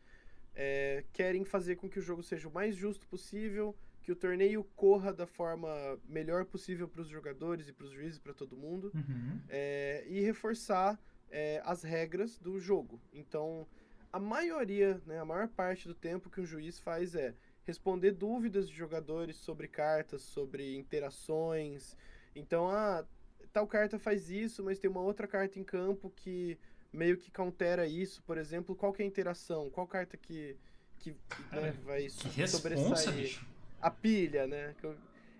é, 0.53 1.05
querem 1.13 1.45
fazer 1.45 1.77
com 1.77 1.89
que 1.89 1.97
o 1.97 2.01
jogo 2.01 2.21
seja 2.21 2.47
o 2.49 2.51
mais 2.53 2.75
justo 2.75 3.07
possível, 3.07 3.75
que 4.03 4.11
o 4.11 4.15
torneio 4.15 4.63
corra 4.75 5.13
da 5.13 5.25
forma 5.25 5.69
melhor 6.07 6.43
possível 6.45 6.87
para 6.87 7.01
os 7.01 7.07
jogadores 7.07 7.69
e 7.69 7.73
para 7.73 7.85
os 7.85 7.91
juízes, 7.91 8.19
para 8.19 8.33
todo 8.33 8.57
mundo, 8.57 8.91
Uhum. 8.93 9.39
é, 9.47 10.03
e 10.07 10.19
reforçar 10.21 10.99
é, 11.29 11.61
as 11.63 11.83
regras 11.83 12.37
do 12.37 12.59
jogo. 12.59 12.99
Então, 13.13 13.65
a 14.11 14.19
maioria, 14.19 15.01
né, 15.05 15.19
a 15.19 15.25
maior 15.25 15.47
parte 15.47 15.87
do 15.87 15.95
tempo 15.95 16.29
que 16.29 16.41
um 16.41 16.45
juiz 16.45 16.79
faz 16.79 17.15
é 17.15 17.33
responder 17.63 18.11
dúvidas 18.11 18.67
de 18.67 18.75
jogadores 18.75 19.37
sobre 19.37 19.67
cartas, 19.67 20.23
sobre 20.23 20.75
interações. 20.75 21.95
Então, 22.35 22.69
ah, 22.69 23.05
tal 23.51 23.67
carta 23.67 23.99
faz 23.99 24.29
isso, 24.29 24.63
mas 24.63 24.79
tem 24.79 24.89
uma 24.89 25.01
outra 25.01 25.27
carta 25.27 25.59
em 25.59 25.63
campo 25.63 26.09
que 26.15 26.57
meio 26.91 27.17
que 27.17 27.31
countera 27.31 27.87
isso, 27.87 28.21
por 28.23 28.37
exemplo, 28.37 28.75
qual 28.75 28.91
que 28.93 29.01
é 29.01 29.05
a 29.05 29.07
interação? 29.07 29.69
Qual 29.69 29.87
carta 29.87 30.17
que, 30.17 30.57
que 30.99 31.15
Cara, 31.49 31.61
né, 31.61 31.71
vai 31.83 32.07
Que 32.07 32.27
responsa, 32.29 32.57
sobressair? 32.57 33.15
bicho. 33.15 33.45
a 33.81 33.89
pilha, 33.89 34.47
né? 34.47 34.75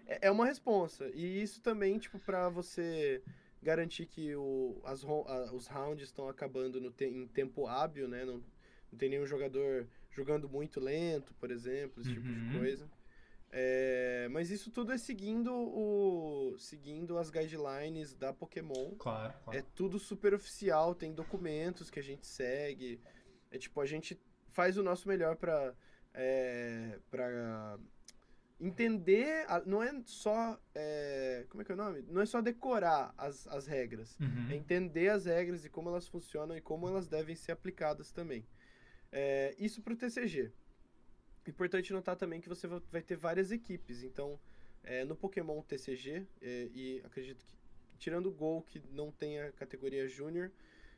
É 0.08 0.28
é 0.28 0.32
uma 0.32 0.46
responsa. 0.46 1.10
E 1.14 1.42
isso 1.42 1.62
também, 1.62 1.98
tipo, 1.98 2.20
pra 2.20 2.50
você 2.50 3.22
garantir 3.64 4.06
que 4.08 4.36
o, 4.36 4.82
as, 4.84 5.04
a- 5.04 5.54
os 5.54 5.68
rounds 5.68 6.06
estão 6.06 6.28
acabando 6.28 6.82
no 6.82 6.90
te- 6.92 7.06
em 7.06 7.28
tempo 7.28 7.68
hábil, 7.68 8.08
né? 8.08 8.26
Não, 8.26 8.42
não 8.92 8.98
tem 8.98 9.10
nenhum 9.10 9.26
jogador 9.26 9.88
jogando 10.10 10.50
muito 10.50 10.80
lento, 10.80 11.34
por 11.36 11.52
exemplo, 11.52 12.02
esse 12.02 12.12
tipo 12.14 12.26
de 12.28 12.40
Uhum. 12.40 12.60
coisa. 12.60 12.90
É, 13.54 14.30
mas 14.32 14.50
isso 14.50 14.72
tudo 14.72 14.94
é 14.94 14.98
seguindo 14.98 15.52
o 15.54 16.56
seguindo 16.58 17.18
as 17.18 17.30
guidelines 17.30 18.14
da 18.14 18.32
Pokémon. 18.32 18.92
Claro, 18.98 19.34
claro. 19.44 19.60
É 19.60 19.62
tudo 19.76 20.00
super 20.00 20.34
oficial, 20.34 20.96
tem 20.96 21.14
documentos 21.14 21.90
que 21.90 22.00
a 22.00 22.04
gente 22.04 22.26
segue. 22.26 23.02
É 23.52 23.58
tipo, 23.58 23.82
a 23.82 23.86
gente 23.86 24.18
faz 24.48 24.78
o 24.78 24.84
nosso 24.84 25.08
melhor 25.08 25.36
pra, 25.36 25.74
é, 26.14 26.98
pra 27.10 27.78
entender. 28.60 29.46
a- 29.50 29.62
não 29.66 29.82
é 29.84 30.02
só. 30.06 30.58
é, 30.74 31.46
como 31.50 31.62
é 31.62 31.66
que 31.66 31.72
é 31.72 31.76
o 31.76 31.78
nome? 31.78 32.04
Não 32.08 32.22
é 32.22 32.26
só 32.26 32.42
decorar 32.42 33.14
as, 33.18 33.48
as 33.48 33.68
regras. 33.68 34.18
Uhum. 34.20 34.48
É 34.50 34.56
entender 34.56 35.10
as 35.10 35.26
regras 35.26 35.66
e 35.66 35.70
como 35.70 35.90
elas 35.90 36.08
funcionam 36.08 36.56
e 36.56 36.62
como 36.62 36.88
elas 36.88 37.08
devem 37.08 37.36
ser 37.36 37.52
aplicadas 37.52 38.12
também. 38.12 38.46
É, 39.12 39.54
isso 39.60 39.82
pro 39.82 39.96
TCG. 39.96 40.52
Importante 41.48 41.92
notar 41.92 42.16
também 42.16 42.40
que 42.40 42.48
você 42.50 42.68
va- 42.68 42.82
vai 42.92 43.02
ter 43.02 43.16
várias 43.16 43.52
equipes. 43.52 44.04
Então, 44.04 44.40
é, 44.84 45.04
no 45.04 45.16
Pokémon 45.16 45.62
TCG, 45.64 46.26
é, 46.42 46.70
e 46.74 47.02
acredito 47.04 47.44
que, 47.46 47.56
tirando 47.98 48.28
o 48.28 48.32
Gol, 48.32 48.62
que 48.64 48.82
não 48.92 49.12
tem 49.12 49.40
a 49.40 49.52
categoria 49.52 50.08
Júnior, 50.08 50.52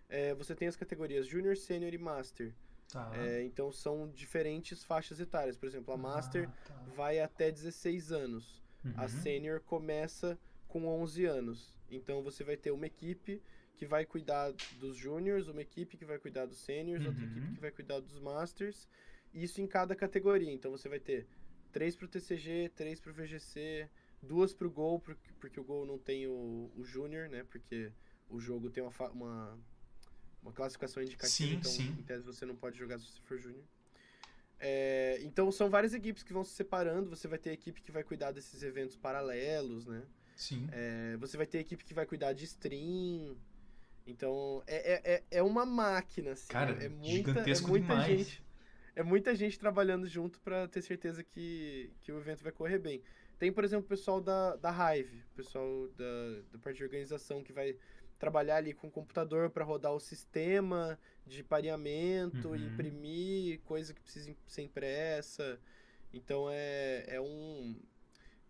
é, 0.09 0.33
você 0.33 0.53
tem 0.55 0.67
as 0.67 0.75
categorias 0.75 1.25
Júnior, 1.27 1.55
Sênior 1.57 1.93
e 1.93 1.97
Master. 1.97 2.53
Tá. 2.91 3.11
É, 3.15 3.41
então, 3.43 3.71
são 3.71 4.09
diferentes 4.09 4.83
faixas 4.83 5.19
etárias. 5.19 5.57
Por 5.57 5.65
exemplo, 5.65 5.93
a 5.93 5.97
Master 5.97 6.47
Ah, 6.49 6.67
tá. 6.67 6.73
vai 6.95 7.19
até 7.19 7.49
16 7.51 8.11
anos. 8.11 8.61
A 8.97 9.03
Uhum. 9.03 9.07
Sênior 9.07 9.61
começa 9.61 10.37
com 10.67 10.85
11 10.87 11.25
anos. 11.25 11.73
Então 11.89 12.21
você 12.21 12.43
vai 12.43 12.57
ter 12.57 12.71
uma 12.71 12.85
equipe 12.85 13.41
que 13.77 13.85
vai 13.85 14.05
cuidar 14.05 14.51
dos 14.79 14.95
júniors, 14.97 15.47
uma 15.47 15.61
equipe 15.61 15.95
que 15.95 16.03
vai 16.05 16.19
cuidar 16.19 16.45
dos 16.45 16.57
sêniors, 16.57 17.05
outra 17.05 17.23
Uhum. 17.23 17.31
equipe 17.31 17.53
que 17.53 17.61
vai 17.61 17.71
cuidar 17.71 17.99
dos 18.01 18.19
masters. 18.19 18.87
Isso 19.33 19.61
em 19.61 19.67
cada 19.67 19.95
categoria. 19.95 20.51
Então 20.51 20.71
você 20.71 20.87
vai 20.87 20.99
ter 20.99 21.27
três 21.71 21.95
pro 21.95 22.07
TCG, 22.07 22.71
três 22.75 22.99
pro 22.99 23.13
VGC, 23.13 23.89
duas 24.21 24.53
pro 24.53 24.69
Gol, 24.69 24.99
porque, 24.99 25.31
porque 25.39 25.59
o 25.59 25.63
Gol 25.63 25.85
não 25.85 25.97
tem 25.97 26.27
o, 26.27 26.71
o 26.75 26.83
júnior, 26.83 27.29
né? 27.29 27.43
Porque 27.49 27.91
o 28.29 28.39
jogo 28.39 28.69
tem 28.69 28.83
uma, 28.83 28.91
uma, 29.11 29.59
uma 30.41 30.51
classificação 30.51 31.01
indicativa, 31.01 31.49
Sim, 31.49 31.55
então 31.57 31.71
sim. 31.71 31.87
em 31.99 32.03
tese 32.03 32.23
você 32.23 32.45
não 32.45 32.55
pode 32.55 32.77
jogar 32.77 32.99
se 32.99 33.05
você 33.05 33.21
for 33.21 33.37
júnior. 33.37 33.63
É, 34.59 35.19
então 35.23 35.51
são 35.51 35.69
várias 35.69 35.93
equipes 35.93 36.23
que 36.23 36.31
vão 36.31 36.43
se 36.43 36.51
separando. 36.53 37.09
Você 37.09 37.27
vai 37.27 37.37
ter 37.37 37.51
equipe 37.51 37.81
que 37.81 37.91
vai 37.91 38.03
cuidar 38.03 38.31
desses 38.31 38.63
eventos 38.63 38.95
paralelos, 38.95 39.85
né? 39.85 40.03
Sim. 40.35 40.67
É, 40.71 41.17
você 41.17 41.35
vai 41.35 41.45
ter 41.45 41.59
equipe 41.59 41.83
que 41.83 41.93
vai 41.93 42.05
cuidar 42.05 42.33
de 42.33 42.45
stream. 42.45 43.35
Então 44.07 44.63
é, 44.65 44.93
é, 44.93 45.13
é- 45.15 45.23
é 45.31 45.43
uma 45.43 45.65
máquina, 45.65 46.31
assim. 46.31 46.47
Cara, 46.51 46.71
é 46.83 46.87
muita, 46.89 47.29
gigantesco 47.31 47.67
é 47.67 47.69
muita 47.69 47.87
demais. 47.87 48.19
gente. 48.19 48.42
É 48.95 49.01
muita 49.03 49.35
gente 49.35 49.57
trabalhando 49.57 50.07
junto 50.07 50.39
pra 50.41 50.67
ter 50.67 50.81
certeza 50.81 51.23
que, 51.23 51.91
que 52.01 52.11
o 52.11 52.17
evento 52.19 52.43
vai 52.43 52.51
correr 52.51 52.77
bem. 52.79 53.01
Tem, 53.39 53.51
por 53.51 53.63
exemplo, 53.63 53.85
o 53.85 53.89
pessoal 53.89 54.21
da, 54.21 54.55
da 54.55 54.69
Hive, 54.95 55.23
o 55.33 55.35
pessoal 55.35 55.87
da, 55.97 56.41
da 56.51 56.59
parte 56.59 56.77
de 56.77 56.83
organização 56.83 57.43
que 57.43 57.51
vai 57.51 57.75
trabalhar 58.19 58.57
ali 58.57 58.73
com 58.73 58.87
o 58.87 58.91
computador 58.91 59.49
para 59.49 59.65
rodar 59.65 59.91
o 59.93 59.99
sistema 59.99 60.97
de 61.25 61.43
pareamento, 61.43 62.49
Uhum. 62.49 62.55
imprimir 62.55 63.59
coisa 63.61 63.93
que 63.93 63.99
precisa 64.01 64.33
ser 64.47 64.61
impressa. 64.61 65.59
Então 66.13 66.47
é, 66.49 67.05
é 67.07 67.19
um. 67.19 67.75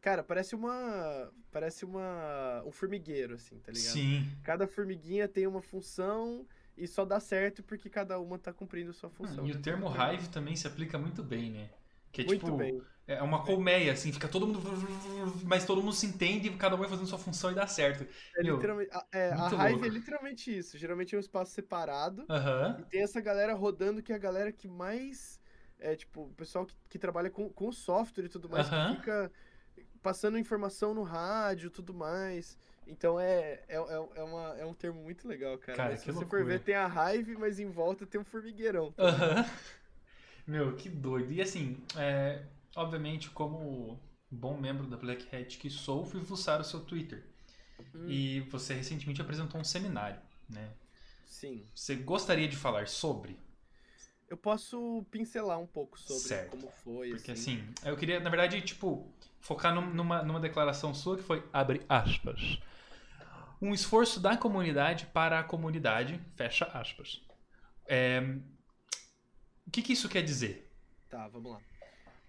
Cara, 0.02 0.22
parece 0.22 0.54
uma. 0.54 1.32
Parece 1.52 1.86
uma. 1.86 2.62
um 2.66 2.72
formigueiro, 2.72 3.36
assim, 3.36 3.58
tá 3.60 3.72
ligado? 3.72 3.94
Sim. 3.94 4.28
Cada 4.44 4.68
formiguinha 4.68 5.28
tem 5.28 5.48
uma 5.48 5.62
função 5.62 6.46
e 6.78 6.88
só 6.88 7.06
dá 7.06 7.20
certo 7.20 7.64
porque 7.64 7.90
cada 7.90 8.20
uma 8.20 8.38
tá 8.40 8.52
cumprindo 8.52 8.94
sua 8.94 9.10
função. 9.10 9.46
E 9.46 9.52
o 9.52 9.56
né? 9.56 9.62
termo 9.62 9.88
hive 9.90 10.30
também 10.30 10.56
se 10.56 10.68
aplica 10.68 10.98
muito 10.98 11.24
bem, 11.24 11.52
né? 11.52 11.70
Que 12.12 12.22
é 12.22 12.26
Muito 12.26 12.46
tipo, 12.46 12.58
bem. 12.58 12.82
é 13.08 13.22
uma 13.22 13.44
colmeia, 13.44 13.92
assim, 13.92 14.12
fica 14.12 14.28
todo 14.28 14.46
mundo. 14.48 14.60
Mas 15.46 15.66
todo 15.66 15.82
mundo 15.82 15.94
se 15.94 16.06
entende, 16.06 16.50
cada 16.58 16.76
um 16.76 16.80
vai 16.80 16.88
fazendo 16.88 17.08
sua 17.08 17.18
função 17.18 17.52
e 17.52 17.56
dá 17.56 17.66
certo. 17.68 18.06
É 18.36 18.44
Meu, 18.44 18.60
a, 18.92 19.08
é, 19.12 19.32
a 19.32 19.48
Hive 19.48 19.72
louco. 19.72 19.86
é 19.86 19.90
literalmente 19.90 20.56
isso. 20.56 20.78
Geralmente 20.78 21.16
é 21.16 21.18
um 21.18 21.22
espaço 21.22 21.52
separado. 21.52 22.26
Aham. 22.30 22.78
E 22.80 22.84
tem 22.86 23.02
essa 23.02 23.20
galera 23.22 23.54
rodando 23.54 24.02
que 24.02 24.12
é 24.12 24.16
a 24.16 24.20
galera 24.20 24.52
que 24.52 24.68
mais. 24.68 25.40
É 25.80 25.96
tipo, 25.96 26.22
o 26.24 26.34
pessoal 26.34 26.66
que, 26.66 26.76
que 26.90 27.00
trabalha 27.00 27.30
com, 27.30 27.50
com 27.50 27.72
software 27.72 28.26
e 28.26 28.30
tudo 28.30 28.48
mais, 28.50 28.68
Aham. 28.68 28.90
que 28.92 28.96
fica 28.98 29.32
passando 30.02 30.38
informação 30.38 30.94
no 30.94 31.04
rádio 31.04 31.68
e 31.68 31.72
tudo 31.72 31.94
mais. 31.94 32.58
Então 32.88 33.20
é, 33.20 33.62
é, 33.68 33.76
é, 33.76 34.10
é, 34.16 34.24
uma, 34.24 34.58
é 34.58 34.66
um 34.66 34.74
termo 34.74 35.02
muito 35.02 35.28
legal, 35.28 35.58
cara. 35.58 35.78
Cara, 35.78 35.98
se 35.98 36.12
você 36.12 36.26
for 36.26 36.46
ver, 36.46 36.60
tem 36.62 36.76
a 36.76 36.88
Hive, 36.88 37.36
mas 37.38 37.60
em 37.60 37.70
volta 37.70 38.06
tem 38.06 38.20
um 38.20 38.26
formigueirão. 38.26 38.94
Aham. 38.98 39.46
Meu, 40.46 40.76
que 40.76 40.90
doido. 40.90 41.32
E 41.32 41.42
assim, 41.42 41.78
é, 41.96 42.44
obviamente, 42.76 43.30
como 43.30 44.00
bom 44.30 44.58
membro 44.58 44.86
da 44.88 44.98
Black 44.98 45.34
Hat 45.34 45.58
que 45.58 45.70
sou, 45.70 46.06
fui 46.06 46.22
fuçar 46.22 46.60
o 46.60 46.64
seu 46.64 46.82
Twitter. 46.82 47.24
Hum. 47.96 48.06
E 48.08 48.42
você 48.42 48.74
recentemente 48.74 49.22
apresentou 49.22 49.60
um 49.60 49.64
seminário, 49.64 50.20
né? 50.50 50.72
Sim. 51.26 51.66
Você 51.74 51.96
gostaria 51.96 52.48
de 52.48 52.56
falar 52.56 52.88
sobre? 52.88 53.38
Eu 54.30 54.38
posso 54.38 55.06
pincelar 55.12 55.60
um 55.60 55.68
pouco 55.68 56.00
sobre 56.00 56.24
certo. 56.24 56.52
como 56.52 56.70
foi. 56.84 57.10
Porque 57.10 57.32
assim. 57.32 57.62
assim, 57.62 57.90
eu 57.90 57.96
queria, 57.96 58.20
na 58.20 58.30
verdade, 58.30 58.60
tipo, 58.62 59.08
focar 59.40 59.74
numa, 59.74 60.24
numa 60.24 60.40
declaração 60.40 60.94
sua 60.94 61.18
que 61.18 61.24
foi, 61.24 61.44
abre 61.52 61.82
aspas, 61.88 62.60
um 63.64 63.74
esforço 63.74 64.20
da 64.20 64.36
comunidade 64.36 65.06
para 65.06 65.40
a 65.40 65.44
comunidade, 65.44 66.20
fecha 66.36 66.66
aspas. 66.66 67.26
É, 67.88 68.20
o 69.66 69.72
que, 69.72 69.82
que 69.82 69.94
isso 69.94 70.10
quer 70.10 70.22
dizer? 70.22 70.70
Tá, 71.10 71.30
vamos 71.30 71.54
lá. 71.54 71.62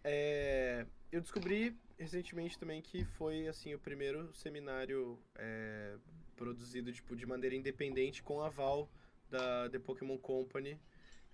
É, 0.05 0.87
eu 1.11 1.21
descobri 1.21 1.77
recentemente 1.99 2.57
também 2.57 2.81
que 2.81 3.05
foi 3.05 3.49
assim 3.49 3.75
o 3.75 3.81
primeiro 3.81 4.33
seminário 4.33 5.19
é, 5.35 5.97
produzido 6.37 6.93
tipo, 6.93 7.17
de 7.17 7.27
maneira 7.27 7.57
independente 7.57 8.23
com 8.23 8.41
aval 8.41 8.89
da 9.29 9.69
The 9.71 9.81
Pokémon 9.81 10.19
Company, 10.19 10.79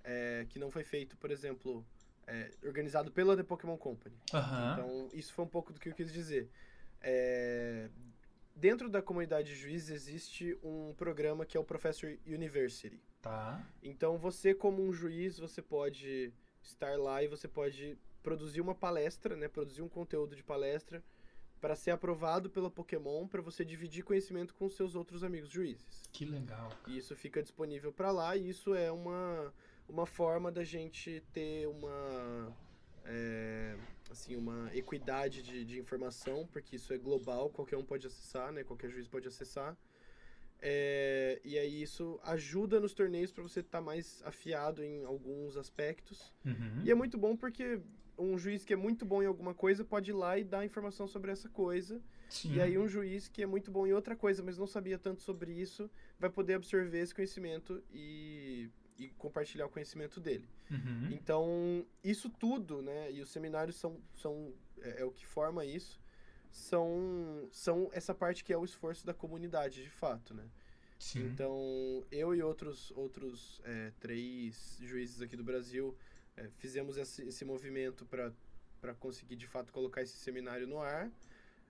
é, 0.03 0.47
que 0.49 0.59
não 0.59 0.71
foi 0.71 0.83
feito, 0.83 1.15
por 1.19 1.31
exemplo, 1.31 1.85
é, 2.27 2.51
organizado 2.65 3.13
pela 3.13 3.37
The 3.37 3.43
Pokémon 3.43 3.77
Company. 3.77 4.17
Uhum. 4.33 4.73
Então, 4.73 5.09
isso 5.13 5.35
foi 5.35 5.45
um 5.45 5.49
pouco 5.49 5.75
do 5.75 5.79
que 5.79 5.91
eu 5.91 5.95
quis 5.95 6.11
dizer. 6.11 6.49
É, 7.03 7.91
dentro 8.55 8.89
da 8.89 9.03
comunidade 9.03 9.49
de 9.49 9.57
juízes 9.57 9.91
existe 9.91 10.59
um 10.63 10.95
programa 10.95 11.47
que 11.47 11.57
é 11.57 11.61
o 11.61 11.65
Professor 11.65 12.19
University. 12.27 13.01
Tá. 13.23 13.65
Então, 13.83 14.17
você 14.19 14.55
como 14.55 14.83
um 14.83 14.93
juiz, 14.93 15.39
você 15.39 15.61
pode 15.61 16.33
estar 16.63 16.99
lá 16.99 17.23
e 17.23 17.29
você 17.29 17.49
pode 17.49 17.99
produzir 18.23 18.61
uma 18.61 18.75
palestra, 18.75 19.37
né, 19.37 19.49
produzir 19.49 19.83
um 19.83 19.89
conteúdo 19.89 20.37
de 20.37 20.43
palestra 20.43 21.03
para 21.61 21.77
ser 21.77 21.91
aprovado 21.91 22.49
pela 22.49 22.71
Pokémon 22.71 23.27
para 23.27 23.43
você 23.43 23.65
dividir 23.65 24.03
conhecimento 24.03 24.55
com 24.55 24.69
seus 24.69 24.95
outros 24.95 25.23
amigos 25.23 25.51
juízes. 25.51 26.03
Que 26.13 26.25
legal. 26.25 26.73
E 26.87 26.97
isso 26.97 27.15
fica 27.15 27.43
disponível 27.43 27.93
para 27.93 28.11
lá 28.11 28.37
e 28.37 28.49
isso 28.49 28.75
é 28.75 28.91
uma, 28.91 29.53
uma 29.89 30.07
forma 30.07 30.51
da 30.51 30.65
gente 30.65 31.23
ter 31.33 31.67
uma 31.69 32.55
é, 33.05 33.77
assim 34.11 34.37
uma 34.37 34.71
equidade 34.75 35.43
de, 35.43 35.65
de 35.65 35.79
informação 35.79 36.49
porque 36.53 36.77
isso 36.77 36.93
é 36.93 36.99
global 36.99 37.51
qualquer 37.51 37.77
um 37.77 37.85
pode 37.85 38.07
acessar 38.07 38.53
né 38.53 38.65
qualquer 38.65 38.91
juiz 38.91 39.09
pode 39.09 39.27
acessar 39.29 39.77
é, 40.63 41.41
e 41.43 41.59
aí 41.59 41.83
isso 41.83 42.21
ajuda 42.25 42.79
nos 42.79 42.93
torneios 42.93 43.33
para 43.33 43.43
você 43.43 43.61
estar 43.61 43.79
tá 43.79 43.85
mais 43.85 44.23
afiado 44.25 44.83
em 44.85 45.05
alguns 45.05 45.57
aspectos 45.57 46.33
uhum. 46.45 46.83
e 46.85 46.91
é 46.91 46.95
muito 46.95 47.17
bom 47.17 47.37
porque 47.37 47.81
um 48.21 48.39
juiz 48.39 48.65
que 48.65 48.73
é 48.73 48.77
muito 48.77 49.05
bom 49.05 49.23
em 49.23 49.27
alguma 49.27 49.55
coisa 49.55 49.85
pode 49.85 50.11
ir 50.11 50.15
lá 50.15 50.39
e 50.39 50.45
dar 50.45 50.65
informação 50.65 51.09
sobre 51.09 51.31
essa 51.31 51.49
coisa. 51.49 52.01
Sim. 52.29 52.55
E 52.55 52.61
aí 52.61 52.79
um 52.79 52.87
juiz 52.87 53.29
que 53.29 53.43
é 53.43 53.47
muito 53.47 53.71
bom 53.71 53.87
em 53.87 53.93
outra 53.93 54.15
coisa, 54.15 54.43
mas 54.43 54.59
não 54.59 54.67
sabia 54.67 54.99
tanto 54.99 55.23
sobre 55.23 55.53
isso, 55.53 55.91
vai 56.19 56.31
poder 56.31 56.55
absorver 56.55 57.01
esse 57.01 57.15
conhecimento 57.15 57.83
e, 57.93 58.69
e 59.01 59.09
compartilhar 59.17 59.65
o 59.67 59.71
conhecimento 59.71 60.21
dele. 60.21 60.47
Uhum. 60.71 61.09
Então, 61.11 61.87
isso 62.05 62.29
tudo, 62.29 62.83
né? 62.83 63.11
E 63.11 63.23
os 63.23 63.31
seminários 63.31 63.77
são, 63.77 63.99
são 64.15 64.53
é, 64.83 65.01
é, 65.01 65.05
o 65.05 65.11
que 65.11 65.27
forma 65.27 65.65
isso, 65.65 65.99
são, 66.51 67.49
são 67.51 67.89
essa 67.93 68.15
parte 68.15 68.45
que 68.45 68.53
é 68.53 68.59
o 68.59 68.65
esforço 68.65 69.07
da 69.07 69.15
comunidade, 69.15 69.83
de 69.83 69.89
fato, 69.89 70.35
né? 70.35 70.47
Sim. 70.99 71.25
Então, 71.25 72.05
eu 72.13 72.35
e 72.35 72.43
outros, 72.43 72.91
outros 72.91 73.59
é, 73.65 73.91
três 73.99 74.79
juízes 74.83 75.23
aqui 75.23 75.35
do 75.35 75.43
Brasil 75.43 75.97
é, 76.37 76.49
fizemos 76.59 76.99
esse, 76.99 77.23
esse 77.23 77.43
movimento 77.43 78.05
para 78.05 78.95
conseguir 78.95 79.37
de 79.37 79.47
fato 79.47 79.73
colocar 79.73 80.03
esse 80.03 80.19
seminário 80.19 80.67
no 80.67 80.79
ar. 80.79 81.11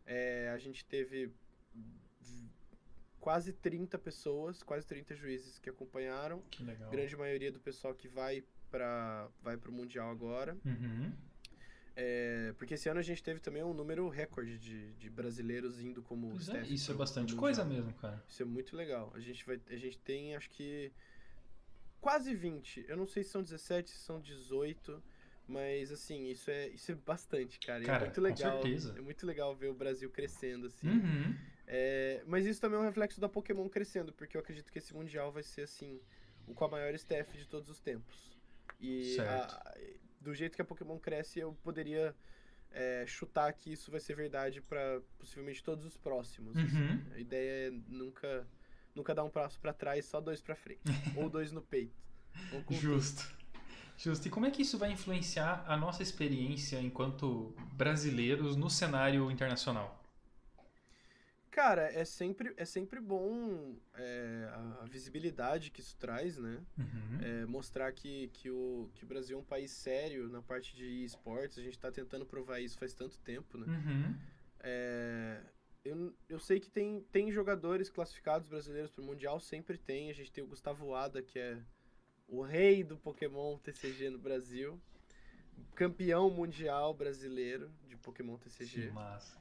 É, 0.05 0.51
a 0.53 0.59
gente 0.59 0.85
teve 0.85 1.31
quase 3.21 3.53
30 3.53 3.99
pessoas, 3.99 4.63
quase 4.63 4.87
30 4.87 5.15
juízes 5.15 5.59
que 5.59 5.69
acompanharam. 5.71 6.43
Que 6.51 6.65
legal. 6.65 6.91
Grande 6.91 7.17
maioria 7.17 7.53
do 7.53 7.61
pessoal 7.61 7.95
que 7.95 8.09
vai 8.09 8.43
para 8.71 9.29
vai 9.43 9.57
o 9.57 9.73
Mundial 9.73 10.11
agora. 10.11 10.57
Uhum. 10.65 11.13
É, 11.97 12.55
porque 12.57 12.75
esse 12.75 12.89
ano 12.89 13.01
a 13.01 13.03
gente 13.03 13.23
teve 13.23 13.41
também 13.41 13.63
um 13.63 13.75
número 13.75 14.09
recorde 14.09 14.59
de, 14.59 14.93
de 14.95 15.11
brasileiros 15.11 15.81
indo 15.81 16.03
como 16.03 16.31
pois 16.31 16.49
é, 16.49 16.63
Isso 16.63 16.91
é 16.91 16.95
bastante 16.95 17.35
coisa 17.35 17.65
mesmo, 17.65 17.93
cara. 17.95 18.23
Isso 18.27 18.43
é 18.43 18.47
muito 18.47 18.75
legal. 18.75 19.13
A 19.15 19.21
gente, 19.21 19.45
vai, 19.45 19.61
a 19.69 19.77
gente 19.77 19.99
tem, 19.99 20.35
acho 20.35 20.49
que, 20.51 20.91
quase 22.01 22.35
20. 22.35 22.87
Eu 22.89 22.97
não 22.97 23.07
sei 23.07 23.23
se 23.23 23.31
são 23.31 23.43
17, 23.43 23.91
se 23.91 23.99
são 23.99 24.21
18. 24.21 25.03
Mas, 25.47 25.91
assim, 25.91 26.29
isso 26.29 26.49
é, 26.49 26.69
isso 26.69 26.93
é 26.93 26.95
bastante, 26.95 27.59
cara. 27.59 27.85
cara 27.85 28.05
é 28.05 28.07
muito 28.07 28.21
legal. 28.21 28.63
É 28.97 29.01
muito 29.01 29.27
legal 29.27 29.55
ver 29.57 29.67
o 29.69 29.75
Brasil 29.75 30.09
crescendo, 30.09 30.69
assim. 30.69 30.89
Uhum. 30.89 31.37
É, 31.73 32.21
mas 32.27 32.47
isso 32.47 32.61
também 32.61 32.77
é 32.79 32.83
um 32.83 32.85
reflexo 32.85 33.21
da 33.21 33.29
Pokémon 33.29 33.69
crescendo, 33.69 34.13
porque 34.13 34.37
eu 34.37 34.41
acredito 34.41 34.73
que 34.73 34.79
esse 34.79 34.93
Mundial 34.93 35.31
vai 35.31 35.45
ser, 35.45 35.63
assim, 35.63 36.01
o 36.49 36.53
com 36.53 36.65
a 36.65 36.69
maior 36.69 36.93
staff 36.95 37.39
de 37.39 37.47
todos 37.47 37.71
os 37.71 37.79
tempos. 37.79 38.37
E 38.81 39.17
a, 39.21 39.75
do 40.21 40.35
jeito 40.35 40.57
que 40.57 40.63
a 40.63 40.65
Pokémon 40.65 40.99
cresce, 40.99 41.39
eu 41.39 41.57
poderia 41.63 42.13
é, 42.73 43.05
chutar 43.07 43.53
que 43.53 43.73
isso 43.73 43.89
vai 43.89 44.01
ser 44.01 44.17
verdade 44.17 44.61
para 44.61 45.01
possivelmente 45.17 45.63
todos 45.63 45.85
os 45.85 45.97
próximos. 45.97 46.57
Uhum. 46.57 46.65
Assim. 46.65 47.13
A 47.15 47.19
ideia 47.21 47.69
é 47.69 47.71
nunca 47.87 48.45
nunca 48.93 49.15
dar 49.15 49.23
um 49.23 49.31
passo 49.31 49.61
para 49.61 49.73
trás, 49.73 50.05
só 50.07 50.21
dois 50.21 50.41
para 50.41 50.57
frente. 50.57 50.83
ou 51.17 51.31
dois 51.31 51.53
no 51.53 51.63
peito. 51.63 51.95
Justo. 52.71 53.23
Tudo. 53.23 53.41
Justo. 53.97 54.27
E 54.27 54.31
como 54.31 54.47
é 54.47 54.51
que 54.51 54.63
isso 54.63 54.77
vai 54.77 54.91
influenciar 54.91 55.65
a 55.69 55.77
nossa 55.77 56.03
experiência 56.03 56.81
enquanto 56.81 57.55
brasileiros 57.75 58.57
no 58.57 58.69
cenário 58.69 59.31
internacional? 59.31 60.00
Cara, 61.61 61.93
é 61.93 62.07
sempre, 62.07 62.55
é 62.57 62.65
sempre 62.65 62.99
bom 63.01 63.77
é, 63.95 64.49
a, 64.51 64.83
a, 64.83 64.85
visibilidade 64.87 65.71
que 65.71 65.83
isso 65.83 65.95
traz, 65.99 66.39
né? 66.39 66.59
Uhum. 66.79 67.19
É, 67.21 67.45
mostrar 67.45 67.93
que, 67.93 68.29
que, 68.29 68.49
o, 68.51 68.91
que 68.95 69.05
o 69.05 69.07
Brasil 69.07 69.37
é 69.37 69.41
um 69.43 69.45
país 69.45 69.71
sério 69.71 70.27
na 70.31 70.41
parte 70.41 70.75
de 70.75 71.05
esportes. 71.05 71.59
A 71.59 71.63
gente 71.63 71.75
está 71.75 71.93
tentando 71.93 72.25
provar 72.25 72.61
isso 72.61 72.79
faz 72.79 72.95
tanto 72.95 73.19
tempo, 73.19 73.59
né? 73.59 73.67
Uhum. 73.67 74.19
É, 74.61 75.43
eu, 75.85 76.17
eu 76.31 76.39
sei 76.39 76.59
que 76.59 76.71
tem, 76.71 77.03
tem 77.13 77.31
jogadores 77.31 77.91
classificados 77.91 78.49
brasileiros 78.49 78.91
para 78.91 79.03
o 79.03 79.07
Mundial, 79.07 79.39
sempre 79.39 79.77
tem. 79.77 80.09
A 80.09 80.15
gente 80.15 80.33
tem 80.33 80.43
o 80.43 80.47
Gustavo 80.47 80.95
Ada, 80.95 81.23
que 81.23 81.39
é 81.39 81.63
o 82.27 82.41
rei 82.41 82.83
do 82.83 82.97
Pokémon 82.97 83.59
TCG 83.59 84.09
no 84.09 84.19
Brasil. 84.19 84.81
Campeão 85.75 86.31
mundial 86.31 86.95
brasileiro 86.95 87.71
de 87.87 87.99
Pokémon 87.99 88.39
TCG. 88.39 88.87
Que 88.87 88.91
massa. 88.91 89.39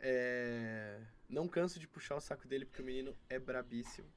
É, 0.00 1.00
não 1.28 1.48
canso 1.48 1.78
de 1.78 1.88
puxar 1.88 2.16
o 2.16 2.20
saco 2.20 2.46
dele, 2.46 2.64
porque 2.64 2.82
o 2.82 2.84
menino 2.84 3.16
é 3.28 3.38
brabíssimo. 3.38 4.08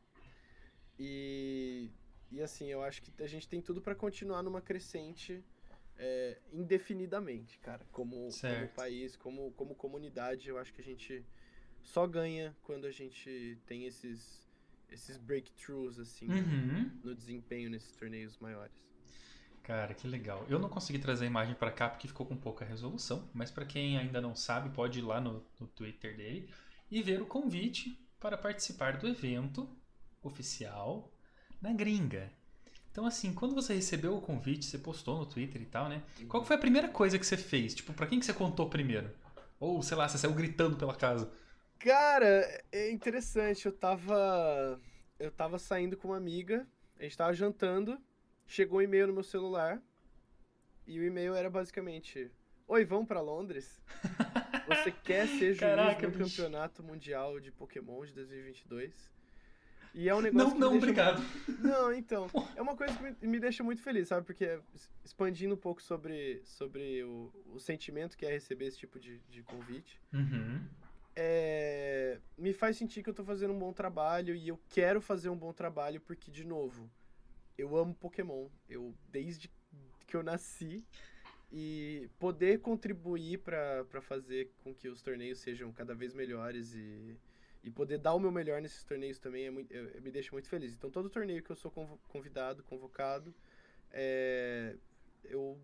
E, 0.98 1.90
e 2.32 2.42
assim, 2.42 2.68
eu 2.68 2.84
acho 2.84 3.02
que 3.02 3.24
a 3.24 3.28
gente 3.28 3.48
tem 3.48 3.62
tudo 3.62 3.82
para 3.82 3.96
continuar 3.96 4.44
numa 4.44 4.62
crescente 4.62 5.44
é, 5.98 6.38
indefinidamente, 6.52 7.60
cara. 7.60 7.86
Como, 7.92 8.30
como 8.30 8.68
país, 8.76 9.16
como, 9.16 9.52
como 9.52 9.76
comunidade, 9.76 10.50
eu 10.50 10.58
acho 10.58 10.74
que 10.74 10.82
a 10.82 10.84
gente 10.84 11.26
só 11.82 12.08
ganha 12.08 12.56
quando 12.64 12.86
a 12.86 12.92
gente 12.92 13.58
tem 13.66 13.86
esses, 13.86 14.48
esses 14.90 15.18
breakthroughs, 15.18 16.00
assim, 16.00 16.28
uhum. 16.28 17.00
no 17.04 17.16
desempenho 17.16 17.70
nesses 17.70 17.96
torneios 17.96 18.38
maiores. 18.38 18.76
Cara, 19.64 19.94
que 19.94 20.08
legal. 20.08 20.46
Eu 20.50 20.60
não 20.60 20.70
consegui 20.70 21.00
trazer 21.00 21.26
a 21.26 21.28
imagem 21.28 21.56
para 21.56 21.72
cá 21.72 21.90
porque 21.90 22.08
ficou 22.08 22.26
com 22.26 22.36
pouca 22.36 22.66
resolução, 22.66 23.30
mas 23.34 23.52
para 23.52 23.66
quem 23.66 23.98
ainda 23.98 24.20
não 24.20 24.36
sabe, 24.36 24.70
pode 24.70 25.00
ir 25.00 25.04
lá 25.04 25.22
no, 25.22 25.46
no 25.60 25.68
Twitter 25.68 26.18
dele 26.18 26.50
e 26.90 27.02
ver 27.02 27.22
o 27.22 27.26
convite 27.26 27.98
para 28.20 28.38
participar 28.38 28.98
do 28.98 29.08
evento 29.08 29.70
oficial 30.22 31.12
na 31.62 31.72
gringa. 31.74 32.32
Então, 32.92 33.06
assim, 33.06 33.34
quando 33.34 33.56
você 33.56 33.74
recebeu 33.74 34.18
o 34.18 34.22
convite, 34.22 34.66
você 34.66 34.78
postou 34.78 35.18
no 35.18 35.26
Twitter 35.26 35.62
e 35.62 35.66
tal, 35.66 35.88
né? 35.88 36.04
Qual 36.28 36.44
foi 36.44 36.58
a 36.58 36.60
primeira 36.60 36.90
coisa 36.90 37.18
que 37.18 37.26
você 37.26 37.38
fez? 37.38 37.74
Tipo, 37.74 37.94
pra 37.94 38.06
quem 38.06 38.20
que 38.20 38.26
você 38.26 38.34
contou 38.34 38.70
primeiro? 38.70 39.10
Ou, 39.60 39.82
sei 39.82 39.96
lá, 39.96 40.10
você 40.10 40.18
saiu 40.18 40.34
gritando 40.34 40.76
pela 40.76 40.94
casa? 40.94 41.32
Cara, 41.80 42.64
é 42.72 42.92
interessante. 42.92 43.66
Eu 43.66 43.72
tava. 43.72 44.80
Eu 45.18 45.32
tava 45.32 45.58
saindo 45.58 45.96
com 45.96 46.10
uma 46.10 46.18
amiga, 46.18 46.68
a 47.00 47.04
gente 47.04 47.16
tava 47.16 47.34
jantando, 47.34 47.98
chegou 48.46 48.80
um 48.80 48.82
e-mail 48.82 49.08
no 49.08 49.14
meu 49.14 49.24
celular. 49.24 49.82
E 50.86 51.00
o 51.00 51.04
e-mail 51.04 51.34
era 51.34 51.50
basicamente: 51.50 52.32
Oi, 52.68 52.86
vamos 52.86 53.08
para 53.08 53.22
Londres? 53.22 53.82
Você 54.68 54.92
quer 54.92 55.28
ser 55.28 55.54
juiz 55.54 55.60
Caraca, 55.60 56.08
no 56.08 56.14
bicho. 56.14 56.36
campeonato 56.36 56.84
mundial 56.84 57.40
de 57.40 57.52
Pokémon 57.52 58.06
de 58.06 58.14
2022? 58.14 59.12
E 59.94 60.08
é 60.08 60.16
um 60.16 60.22
negócio 60.22 60.58
não, 60.58 60.72
não, 60.72 60.78
obrigado. 60.78 61.22
Muito... 61.22 61.62
Não, 61.62 61.94
então. 61.94 62.30
É 62.56 62.62
uma 62.62 62.78
coisa 62.78 62.94
que 62.96 63.28
me 63.28 63.40
deixa 63.40 63.62
muito 63.62 63.82
feliz, 63.82 64.08
sabe? 64.08 64.26
Porque 64.26 64.60
expandindo 65.04 65.56
um 65.56 65.58
pouco 65.58 65.82
sobre, 65.82 66.42
sobre 66.46 67.04
o, 67.04 67.30
o 67.54 67.60
sentimento 67.60 68.18
que 68.18 68.26
é 68.26 68.32
receber 68.32 68.68
esse 68.68 68.78
tipo 68.78 68.98
de, 68.98 69.20
de 69.30 69.44
convite. 69.44 70.00
Uhum 70.14 70.62
é, 71.16 72.20
me 72.38 72.54
faz 72.54 72.78
sentir 72.78 73.04
que 73.04 73.10
eu 73.10 73.14
tô 73.14 73.24
fazendo 73.24 73.54
um 73.54 73.60
bom 73.60 73.74
trabalho 73.74 74.36
e 74.36 74.48
eu 74.48 74.60
quero 74.70 75.02
fazer 75.02 75.30
um 75.30 75.38
bom 75.38 75.52
trabalho 75.52 76.00
porque, 76.02 76.32
de 76.32 76.46
novo, 76.46 76.90
eu 77.62 77.78
amo 77.78 77.94
Pokémon. 77.94 78.48
Eu, 78.68 78.94
desde 79.10 79.50
que 80.08 80.16
eu 80.16 80.24
nasci, 80.24 80.84
e 81.52 82.10
poder 82.18 82.60
contribuir 82.60 83.40
para 83.40 84.02
fazer 84.02 84.52
com 84.64 84.74
que 84.74 84.88
os 84.88 85.02
torneios 85.02 85.40
sejam 85.40 85.72
cada 85.72 85.94
vez 85.94 86.14
melhores 86.14 86.74
e, 86.74 87.18
e 87.64 87.70
poder 87.70 87.98
dar 87.98 88.14
o 88.14 88.20
meu 88.20 88.32
melhor 88.32 88.62
nesses 88.62 88.84
torneios 88.84 89.20
também 89.20 89.46
é 89.46 89.52
muito, 89.52 89.72
eu, 89.72 90.02
me 90.02 90.12
deixa 90.12 90.32
muito 90.32 90.48
feliz. 90.48 90.74
Então, 90.74 90.90
todo 90.90 91.10
torneio 91.10 91.44
que 91.44 91.52
eu 91.52 91.56
sou 91.56 91.72
convidado, 92.08 92.64
convocado, 92.64 93.34
é, 93.92 94.76
eu, 95.24 95.60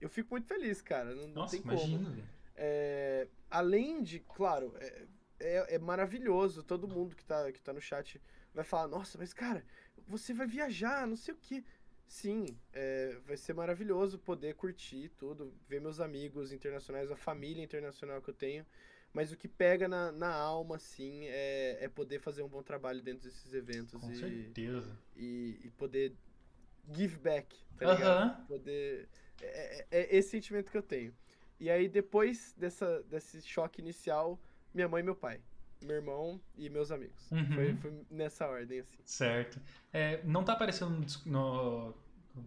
eu 0.00 0.08
fico 0.08 0.30
muito 0.30 0.46
feliz, 0.46 0.80
cara. 0.80 1.14
Não, 1.14 1.28
Nossa, 1.28 1.56
não 1.56 1.62
tem 1.62 1.72
imagino, 1.72 2.04
como. 2.04 2.22
É, 2.56 3.28
além 3.50 4.02
de, 4.02 4.20
claro, 4.20 4.74
é, 4.80 5.06
é, 5.38 5.74
é, 5.74 5.78
maravilhoso. 5.78 6.62
Todo 6.62 6.88
mundo 6.88 7.14
que 7.14 7.24
tá, 7.24 7.50
que 7.52 7.60
tá 7.60 7.72
no 7.72 7.80
chat 7.80 8.20
vai 8.54 8.64
falar: 8.64 8.88
Nossa, 8.88 9.18
mas 9.18 9.32
cara, 9.32 9.64
você 10.06 10.32
vai 10.32 10.46
viajar, 10.46 11.06
não 11.06 11.16
sei 11.16 11.34
o 11.34 11.36
que. 11.36 11.64
Sim, 12.06 12.44
é, 12.72 13.16
vai 13.24 13.36
ser 13.36 13.52
maravilhoso 13.54 14.18
poder 14.18 14.54
curtir 14.54 15.10
tudo, 15.10 15.54
ver 15.68 15.80
meus 15.80 16.00
amigos 16.00 16.50
internacionais, 16.52 17.10
a 17.10 17.16
família 17.16 17.62
internacional 17.62 18.20
que 18.20 18.30
eu 18.30 18.34
tenho. 18.34 18.66
Mas 19.12 19.32
o 19.32 19.36
que 19.36 19.48
pega 19.48 19.88
na, 19.88 20.12
na 20.12 20.32
alma, 20.32 20.76
assim, 20.76 21.26
é, 21.26 21.78
é 21.84 21.88
poder 21.88 22.20
fazer 22.20 22.42
um 22.42 22.48
bom 22.48 22.62
trabalho 22.62 23.00
dentro 23.02 23.28
desses 23.28 23.52
eventos. 23.54 24.00
Com 24.00 24.10
e, 24.10 24.16
certeza. 24.16 24.98
E, 25.16 25.60
e 25.64 25.70
poder 25.70 26.16
give 26.92 27.16
back, 27.18 27.56
tá 27.78 27.86
Aham. 27.86 27.94
ligado? 27.94 28.46
Poder. 28.46 29.08
É, 29.40 29.80
é- 29.80 29.86
é 29.90 30.16
esse 30.16 30.30
sentimento 30.30 30.70
que 30.70 30.78
eu 30.78 30.82
tenho. 30.82 31.14
E 31.58 31.68
aí, 31.70 31.88
depois 31.88 32.54
dessa, 32.56 33.02
desse 33.04 33.42
choque 33.42 33.80
inicial, 33.80 34.40
minha 34.72 34.88
mãe 34.88 35.00
e 35.00 35.04
meu 35.04 35.14
pai. 35.14 35.40
Meu 35.82 35.96
irmão 35.96 36.40
e 36.56 36.68
meus 36.68 36.90
amigos. 36.90 37.30
Uhum. 37.30 37.52
Foi, 37.54 37.74
foi 37.76 38.04
nessa 38.10 38.46
ordem, 38.46 38.80
assim. 38.80 38.98
Certo. 39.04 39.58
É, 39.92 40.20
não 40.24 40.44
tá 40.44 40.52
aparecendo 40.52 41.04
no, 41.26 41.94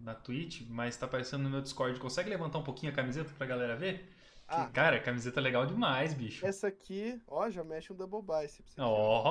na 0.02 0.14
Twitch, 0.14 0.62
mas 0.70 0.96
tá 0.98 1.06
aparecendo 1.08 1.44
no 1.44 1.50
meu 1.50 1.62
Discord. 1.62 2.00
Consegue 2.00 2.30
levantar 2.30 2.60
um 2.60 2.64
pouquinho 2.64 2.92
a 2.92 2.96
camiseta 2.96 3.32
pra 3.38 3.48
galera 3.48 3.76
ver? 3.76 4.00
Que, 4.46 4.56
Ah, 4.60 4.70
cara, 4.72 5.00
camiseta 5.00 5.40
legal 5.42 5.66
demais, 5.66 6.14
bicho. 6.14 6.46
essa 6.46 6.68
aqui, 6.68 7.20
ó, 7.26 7.50
já 7.50 7.64
mexe 7.64 7.92
um 7.92 7.96
double 7.96 8.22
biceps. 8.22 8.76
ó. 8.78 8.84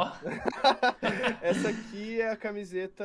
Ó, 0.08 0.12
Essa 1.42 1.68
aqui 1.68 2.20
é 2.20 2.30
a 2.30 2.36
camiseta 2.36 3.04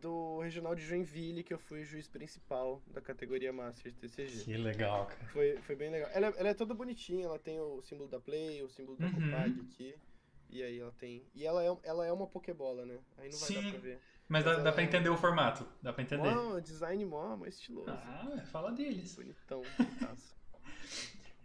do 0.00 0.40
Regional 0.40 0.74
de 0.74 0.84
Joinville, 0.84 1.42
que 1.44 1.54
eu 1.54 1.58
fui 1.58 1.84
juiz 1.84 2.08
principal 2.08 2.82
da 2.88 3.00
categoria 3.00 3.52
Master 3.52 3.92
de 3.92 3.98
TCG. 3.98 4.44
que 4.44 4.56
legal, 4.56 5.06
cara. 5.06 5.24
Foi, 5.32 5.56
foi 5.58 5.76
bem 5.76 5.90
legal. 5.90 6.10
Ela, 6.12 6.26
é- 6.26 6.34
ela 6.38 6.48
é 6.50 6.54
toda 6.54 6.74
bonitinha, 6.74 7.24
ela 7.26 7.38
tem 7.38 7.58
o 7.60 7.80
símbolo 7.82 8.08
da 8.10 8.20
Play, 8.20 8.62
o 8.62 8.68
símbolo 8.68 8.98
da 8.98 9.06
Uhum. 9.06 9.12
Copag 9.12 9.60
aqui. 9.72 9.94
E 10.50 10.62
aí 10.62 10.78
ela 10.78 10.92
tem. 10.92 11.24
E 11.34 11.44
ela 11.46 11.62
é, 11.64 11.76
ela 11.82 12.06
é 12.06 12.12
uma 12.12 12.26
Pokébola, 12.26 12.84
né? 12.86 12.98
Aí 13.18 13.30
não 13.30 13.38
vai 13.38 13.48
Sim. 13.48 13.62
dar 13.62 13.70
pra 13.70 13.78
ver. 13.80 14.00
Mas 14.28 14.44
dá, 14.44 14.54
Mas 14.54 14.64
dá 14.64 14.72
pra 14.72 14.82
ela- 14.82 14.88
entender 14.90 15.08
o 15.10 15.16
formato. 15.16 15.66
Dá 15.82 15.92
pra 15.92 16.02
entender. 16.02 16.34
Mó, 16.34 16.58
design 16.60 17.04
mó, 17.04 17.36
mó 17.36 17.44
estiloso. 17.46 17.90
Ah, 17.90 18.42
fala 18.50 18.72
deles. 18.72 19.14
Bonitão. 19.14 19.62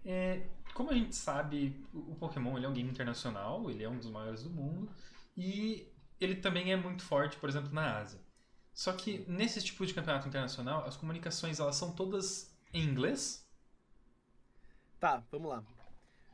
É, 0.05 0.47
como 0.73 0.91
a 0.91 0.93
gente 0.93 1.13
sabe, 1.15 1.85
o 1.93 2.11
o 2.11 2.15
Pokémon 2.15 2.55
ele 2.55 2.65
é 2.65 2.69
um 2.69 2.73
game 2.73 2.89
internacional, 2.89 3.69
ele 3.69 3.83
é 3.83 3.89
um 3.89 3.97
dos 3.97 4.09
maiores 4.09 4.43
do 4.43 4.49
mundo, 4.49 4.89
e 5.35 5.91
ele 6.21 6.35
também 6.37 6.71
é 6.71 6.75
muito 6.77 7.03
forte, 7.03 7.37
por 7.37 7.49
exemplo, 7.49 7.69
na 7.73 7.97
Ásia. 7.97 8.19
Só 8.73 8.93
que 8.93 9.25
nesse 9.29 9.61
tipo 9.61 9.85
de 9.85 9.93
campeonato 9.93 10.27
internacional, 10.27 10.85
as 10.85 10.95
comunicações 10.95 11.59
elas 11.59 11.75
são 11.75 11.91
todas 11.93 12.55
em 12.73 12.81
inglês? 12.83 13.45
Tá, 14.99 15.21
vamos 15.31 15.49
lá. 15.49 15.63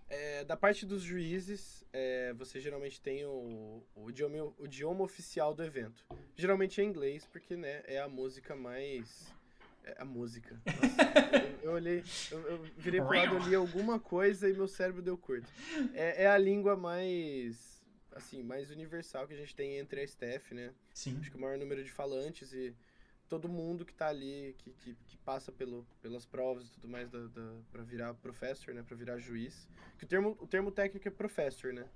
É, 0.07 0.43
da 0.43 0.55
parte 0.55 0.85
dos 0.85 1.01
juízes, 1.01 1.83
é, 1.91 2.31
você 2.33 2.59
geralmente 2.59 3.01
tem 3.01 3.25
o, 3.25 3.83
o, 3.95 4.09
idioma, 4.09 4.53
o 4.57 4.65
idioma 4.65 5.03
oficial 5.03 5.53
do 5.53 5.63
evento. 5.63 6.05
Geralmente 6.35 6.79
é 6.79 6.83
inglês, 6.83 7.25
porque 7.25 7.55
né, 7.55 7.81
é 7.85 7.99
a 7.99 8.07
música 8.07 8.55
mais. 8.55 9.33
É 9.83 10.01
a 10.01 10.05
música. 10.05 10.59
Nossa, 10.65 11.47
eu, 11.63 11.69
eu 11.69 11.71
olhei, 11.71 12.03
eu, 12.31 12.39
eu 12.39 12.63
virei 12.77 13.01
pro 13.01 13.15
lado, 13.15 13.35
eu 13.35 13.47
li 13.47 13.55
alguma 13.55 13.99
coisa 13.99 14.49
e 14.49 14.53
meu 14.53 14.67
cérebro 14.67 15.01
deu 15.01 15.17
curto. 15.17 15.47
É, 15.93 16.23
é 16.23 16.27
a 16.27 16.37
língua 16.37 16.75
mais. 16.75 17.83
Assim, 18.11 18.41
mais 18.41 18.71
universal 18.71 19.27
que 19.27 19.33
a 19.33 19.37
gente 19.37 19.53
tem 19.53 19.77
entre 19.77 19.99
a 19.99 20.03
staff, 20.03 20.53
né? 20.53 20.73
Sim. 20.93 21.17
acho 21.19 21.29
que 21.29 21.35
o 21.35 21.39
maior 21.39 21.57
número 21.57 21.83
de 21.83 21.91
falantes 21.91 22.53
e 22.53 22.73
todo 23.27 23.49
mundo 23.49 23.85
que 23.85 23.93
tá 23.93 24.07
ali, 24.07 24.55
que, 24.59 24.71
que, 24.71 24.95
que 25.07 25.17
passa 25.17 25.51
pelo, 25.51 25.85
pelas 26.01 26.25
provas 26.25 26.67
e 26.67 26.71
tudo 26.71 26.87
mais 26.87 27.09
da, 27.09 27.27
da, 27.27 27.55
pra 27.71 27.83
virar 27.83 28.13
professor, 28.15 28.73
né? 28.73 28.83
Pra 28.83 28.95
virar 28.95 29.17
juiz. 29.17 29.67
Que 29.97 30.05
o 30.05 30.07
termo, 30.07 30.37
o 30.39 30.47
termo 30.47 30.71
técnico 30.71 31.07
é 31.07 31.11
professor, 31.11 31.73
né? 31.73 31.87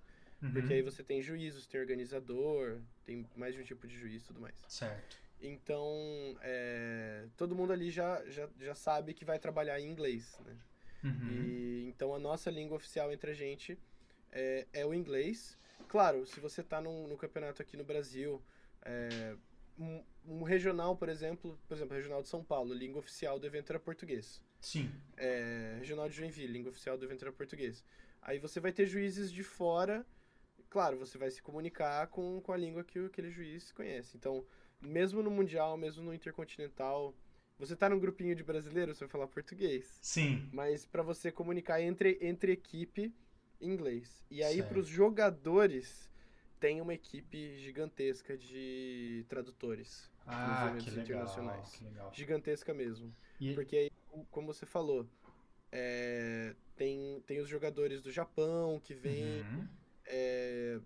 Uhum. 0.41 0.53
Porque 0.53 0.73
aí 0.73 0.81
você 0.81 1.03
tem 1.03 1.21
juízos, 1.21 1.67
tem 1.67 1.79
organizador, 1.79 2.79
tem 3.05 3.27
mais 3.35 3.53
de 3.53 3.61
um 3.61 3.63
tipo 3.63 3.87
de 3.87 3.97
juiz 3.97 4.23
e 4.23 4.25
tudo 4.27 4.39
mais. 4.39 4.55
Certo. 4.67 5.17
Então, 5.41 5.93
é, 6.41 7.27
todo 7.37 7.55
mundo 7.55 7.71
ali 7.71 7.89
já, 7.89 8.23
já, 8.25 8.49
já 8.59 8.75
sabe 8.75 9.13
que 9.13 9.23
vai 9.23 9.39
trabalhar 9.39 9.79
em 9.79 9.89
inglês, 9.89 10.39
né? 10.45 10.57
Uhum. 11.03 11.29
E, 11.31 11.85
então 11.87 12.13
a 12.13 12.19
nossa 12.19 12.49
língua 12.51 12.75
oficial 12.75 13.11
entre 13.11 13.31
a 13.31 13.33
gente 13.33 13.77
é, 14.31 14.67
é 14.73 14.85
o 14.85 14.93
inglês. 14.93 15.57
Claro, 15.87 16.25
se 16.25 16.39
você 16.39 16.61
está 16.61 16.81
num 16.81 17.15
campeonato 17.15 17.61
aqui 17.61 17.77
no 17.77 17.83
Brasil, 17.83 18.41
é, 18.81 19.35
um, 19.79 20.03
um 20.25 20.43
regional, 20.43 20.95
por 20.95 21.09
exemplo, 21.09 21.57
por 21.67 21.75
exemplo, 21.75 21.95
regional 21.95 22.21
de 22.21 22.27
São 22.27 22.43
Paulo, 22.43 22.73
língua 22.73 22.99
oficial 22.99 23.39
do 23.39 23.47
evento 23.47 23.71
era 23.71 23.79
português. 23.79 24.41
Sim. 24.59 24.91
É, 25.15 25.77
regional 25.79 26.09
de 26.09 26.15
Joinville, 26.15 26.51
língua 26.51 26.69
oficial 26.69 26.97
do 26.97 27.05
evento 27.05 27.23
era 27.23 27.31
português. 27.31 27.83
Aí 28.21 28.37
você 28.37 28.59
vai 28.59 28.73
ter 28.73 28.85
juízes 28.85 29.31
de 29.31 29.43
fora, 29.43 30.05
claro, 30.69 30.97
você 30.97 31.17
vai 31.17 31.31
se 31.31 31.41
comunicar 31.41 32.07
com, 32.07 32.41
com 32.41 32.51
a 32.51 32.57
língua 32.57 32.83
que 32.83 32.99
aquele 32.99 33.31
juiz 33.31 33.71
conhece. 33.71 34.17
Então, 34.17 34.45
mesmo 34.81 35.23
no 35.23 35.31
Mundial, 35.31 35.77
mesmo 35.77 36.03
no 36.03 36.13
Intercontinental, 36.13 37.15
você 37.57 37.75
tá 37.75 37.89
num 37.89 37.99
grupinho 37.99 38.35
de 38.35 38.43
brasileiros, 38.43 38.97
você 38.97 39.05
vai 39.05 39.11
falar 39.11 39.27
português 39.27 39.99
Sim. 40.01 40.49
mas 40.53 40.85
para 40.85 41.03
você 41.03 41.31
comunicar 41.31 41.81
entre, 41.81 42.17
entre 42.21 42.51
equipe 42.51 43.13
inglês. 43.59 44.25
E 44.29 44.41
aí 44.43 44.63
para 44.63 44.79
os 44.79 44.87
jogadores 44.87 46.08
tem 46.59 46.81
uma 46.81 46.93
equipe 46.93 47.57
gigantesca 47.59 48.37
de 48.37 49.25
tradutores, 49.29 50.09
Ah, 50.25 50.65
eventos 50.67 50.85
que 50.85 50.89
legal. 50.91 51.05
internacionais. 51.05 51.81
Legal. 51.81 52.11
gigantesca 52.13 52.73
mesmo. 52.73 53.15
E, 53.39 53.53
Porque 53.53 53.75
aí, 53.75 53.91
como 54.31 54.47
você 54.53 54.65
falou, 54.65 55.07
é, 55.71 56.55
tem, 56.75 57.21
tem 57.25 57.39
os 57.39 57.47
jogadores 57.47 58.01
do 58.01 58.11
Japão 58.11 58.79
que 58.79 58.93
vêm, 58.93 59.41
Uhum. 59.43 59.67
é, 60.05 60.79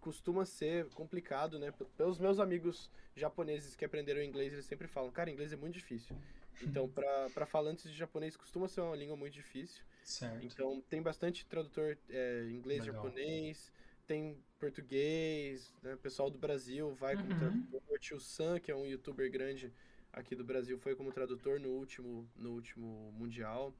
costuma 0.00 0.44
ser 0.44 0.86
complicado, 0.90 1.58
né? 1.58 1.72
Pelos 1.96 2.18
meus 2.18 2.38
amigos 2.38 2.90
japoneses 3.16 3.74
que 3.74 3.84
aprenderam 3.84 4.22
inglês, 4.22 4.52
eles 4.52 4.64
sempre 4.64 4.86
falam, 4.86 5.10
cara, 5.10 5.30
inglês 5.30 5.52
é 5.52 5.56
muito 5.56 5.74
difícil. 5.74 6.16
Então, 6.60 6.88
para 6.88 7.46
falantes 7.46 7.88
de 7.88 7.96
japonês, 7.96 8.36
costuma 8.36 8.66
ser 8.66 8.80
uma 8.80 8.96
língua 8.96 9.14
muito 9.16 9.32
difícil. 9.34 9.84
Certo. 10.02 10.44
Então, 10.44 10.80
tem 10.90 11.00
bastante 11.00 11.46
tradutor 11.46 11.96
é, 12.10 12.48
inglês, 12.50 12.84
Legal. 12.84 13.04
japonês, 13.04 13.72
tem 14.08 14.44
português, 14.58 15.74
né? 15.82 15.96
Pessoal 15.96 16.30
do 16.30 16.38
Brasil 16.38 16.94
vai 16.94 17.16
como 17.16 17.32
Uhum. 17.34 17.38
tradutor. 17.38 17.82
O 17.88 17.98
tio 17.98 18.20
Sam, 18.20 18.60
que 18.60 18.70
é 18.72 18.76
um 18.76 18.86
youtuber 18.86 19.30
grande 19.30 19.74
aqui 20.12 20.34
do 20.36 20.44
Brasil, 20.44 20.78
foi 20.78 20.96
como 20.96 21.12
tradutor 21.12 21.60
no 21.60 21.70
último, 21.70 22.30
no 22.36 22.52
último 22.54 23.12
Mundial. 23.12 23.74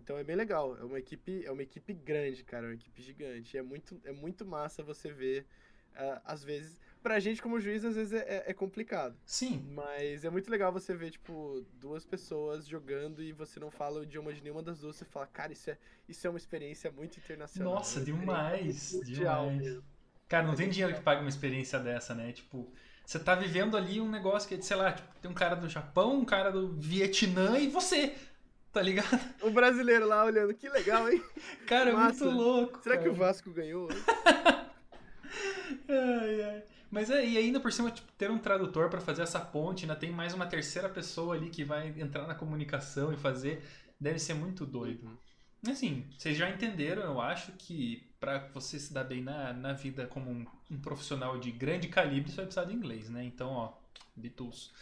Então 0.00 0.18
é 0.18 0.24
bem 0.24 0.36
legal. 0.36 0.76
É 0.78 0.84
uma 0.84 0.98
equipe, 0.98 1.44
é 1.46 1.52
uma 1.52 1.62
equipe 1.62 1.92
grande, 1.94 2.44
cara, 2.44 2.66
é 2.66 2.70
uma 2.70 2.74
equipe 2.76 3.02
gigante. 3.02 3.58
É 3.58 3.62
muito, 3.62 4.00
é 4.04 4.12
muito 4.12 4.46
massa 4.46 4.82
você 4.82 5.12
ver, 5.12 5.46
ah, 5.94 6.22
às 6.24 6.44
vezes. 6.44 6.80
Pra 7.02 7.18
gente, 7.18 7.40
como 7.40 7.58
juiz, 7.58 7.82
às 7.84 7.96
vezes 7.96 8.12
é, 8.12 8.44
é 8.46 8.52
complicado. 8.52 9.16
Sim. 9.24 9.64
Mas 9.72 10.22
é 10.24 10.28
muito 10.30 10.50
legal 10.50 10.70
você 10.70 10.94
ver, 10.94 11.10
tipo, 11.10 11.64
duas 11.74 12.04
pessoas 12.04 12.66
jogando 12.66 13.22
e 13.22 13.32
você 13.32 13.58
não 13.58 13.70
fala 13.70 14.00
o 14.00 14.02
idioma 14.02 14.32
de 14.34 14.42
nenhuma 14.42 14.62
das 14.62 14.80
duas. 14.80 14.96
Você 14.96 15.04
fala, 15.06 15.26
cara, 15.26 15.52
isso 15.52 15.70
é, 15.70 15.78
isso 16.08 16.26
é 16.26 16.30
uma 16.30 16.38
experiência 16.38 16.90
muito 16.90 17.16
internacional. 17.18 17.74
Nossa, 17.74 17.98
experiência 18.00 18.20
demais. 18.20 18.92
mundial 18.92 19.44
Demais. 19.50 19.62
mesmo. 19.66 19.84
Cara, 20.28 20.44
não 20.46 20.52
É 20.52 20.56
tem 20.56 20.66
bem 20.66 20.72
dinheiro 20.72 20.92
que 20.92 20.98
legal. 20.98 21.04
pague 21.04 21.22
uma 21.22 21.30
experiência 21.30 21.78
dessa, 21.78 22.14
né? 22.14 22.32
Tipo, 22.32 22.70
você 23.04 23.18
tá 23.18 23.34
vivendo 23.34 23.76
ali 23.76 23.98
um 24.00 24.08
negócio 24.10 24.46
que, 24.48 24.62
sei 24.62 24.76
lá, 24.76 24.92
tipo, 24.92 25.08
tem 25.20 25.30
um 25.30 25.34
cara 25.34 25.56
do 25.56 25.68
Japão, 25.68 26.18
um 26.18 26.24
cara 26.24 26.52
do 26.52 26.68
Vietnã 26.76 27.58
e 27.58 27.66
você, 27.68 28.14
tá 28.72 28.82
ligado? 28.82 29.18
O 29.42 29.50
brasileiro 29.50 30.06
lá 30.06 30.24
olhando, 30.24 30.52
que 30.54 30.68
legal, 30.68 31.10
hein? 31.10 31.20
Cara, 31.66 31.90
é 31.90 31.94
muito 31.94 32.24
louco. 32.26 32.80
Será 32.82 32.96
que 32.98 33.04
cara. 33.04 33.12
o 33.12 33.16
Vasco 33.16 33.50
ganhou? 33.50 33.88
Ai, 35.88 36.42
ai. 36.42 36.62
Mas 36.90 37.08
é, 37.10 37.24
e 37.24 37.38
ainda 37.38 37.60
por 37.60 37.72
cima, 37.72 37.90
tipo, 37.90 38.10
ter 38.12 38.30
um 38.30 38.38
tradutor 38.38 38.88
pra 38.90 39.00
fazer 39.00 39.22
essa 39.22 39.40
ponte, 39.40 39.84
ainda 39.84 39.94
tem 39.96 40.10
mais 40.10 40.34
uma 40.34 40.46
terceira 40.46 40.88
pessoa 40.88 41.34
ali 41.36 41.50
que 41.50 41.64
vai 41.64 41.88
entrar 41.98 42.26
na 42.26 42.34
comunicação 42.34 43.12
e 43.12 43.16
fazer. 43.16 43.62
Deve 43.98 44.18
ser 44.18 44.34
muito 44.34 44.66
doido. 44.66 45.06
Uhum. 45.06 45.16
Assim, 45.72 46.06
vocês 46.18 46.36
já 46.36 46.48
entenderam, 46.48 47.02
eu 47.02 47.20
acho 47.20 47.52
que 47.52 48.10
pra 48.18 48.38
você 48.54 48.78
se 48.78 48.92
dar 48.92 49.04
bem 49.04 49.22
na, 49.22 49.52
na 49.52 49.72
vida 49.72 50.06
como 50.06 50.30
um, 50.30 50.46
um 50.70 50.80
profissional 50.80 51.38
de 51.38 51.50
grande 51.52 51.88
calibre, 51.88 52.30
você 52.30 52.36
vai 52.36 52.46
precisar 52.46 52.64
de 52.64 52.74
inglês, 52.74 53.10
né? 53.10 53.24
Então, 53.24 53.50
ó, 53.50 53.72
tools. 54.36 54.72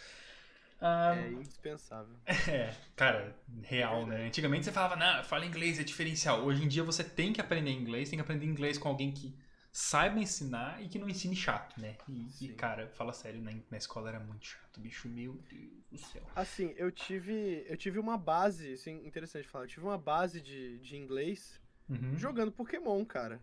Ah, 0.81 1.15
É 1.15 1.31
indispensável. 1.31 2.15
é, 2.25 2.73
cara, 2.95 3.35
real, 3.63 4.05
né? 4.05 4.27
Antigamente 4.27 4.65
você 4.65 4.71
falava, 4.71 4.95
não, 4.95 5.23
fala 5.23 5.45
inglês, 5.45 5.79
é 5.79 5.83
diferencial. 5.83 6.43
Hoje 6.45 6.63
em 6.63 6.67
dia 6.67 6.83
você 6.83 7.03
tem 7.03 7.33
que 7.33 7.41
aprender 7.41 7.71
inglês, 7.71 8.09
tem 8.09 8.17
que 8.17 8.23
aprender 8.23 8.45
inglês 8.45 8.77
com 8.77 8.87
alguém 8.87 9.11
que 9.11 9.35
saiba 9.71 10.19
ensinar 10.19 10.81
e 10.83 10.87
que 10.89 10.97
não 10.99 11.07
ensine 11.09 11.35
chato, 11.35 11.79
né? 11.79 11.95
E, 12.07 12.45
e, 12.45 12.53
cara, 12.53 12.87
fala 12.89 13.13
sério, 13.13 13.41
na, 13.41 13.51
na 13.69 13.77
escola 13.77 14.09
era 14.09 14.19
muito 14.19 14.45
chato, 14.45 14.79
bicho, 14.79 15.07
meu 15.07 15.33
Deus 15.49 15.71
do 15.91 15.97
céu. 15.97 16.23
Assim, 16.35 16.73
eu 16.77 16.91
tive, 16.91 17.65
eu 17.67 17.77
tive 17.77 17.99
uma 17.99 18.17
base, 18.17 18.73
assim, 18.73 19.05
interessante 19.05 19.47
falar, 19.47 19.65
eu 19.65 19.69
tive 19.69 19.85
uma 19.85 19.97
base 19.97 20.41
de, 20.41 20.79
de 20.79 20.95
inglês 20.95 21.59
Uhum. 21.89 22.15
jogando 22.17 22.51
Pokémon, 22.51 23.03
cara. 23.03 23.41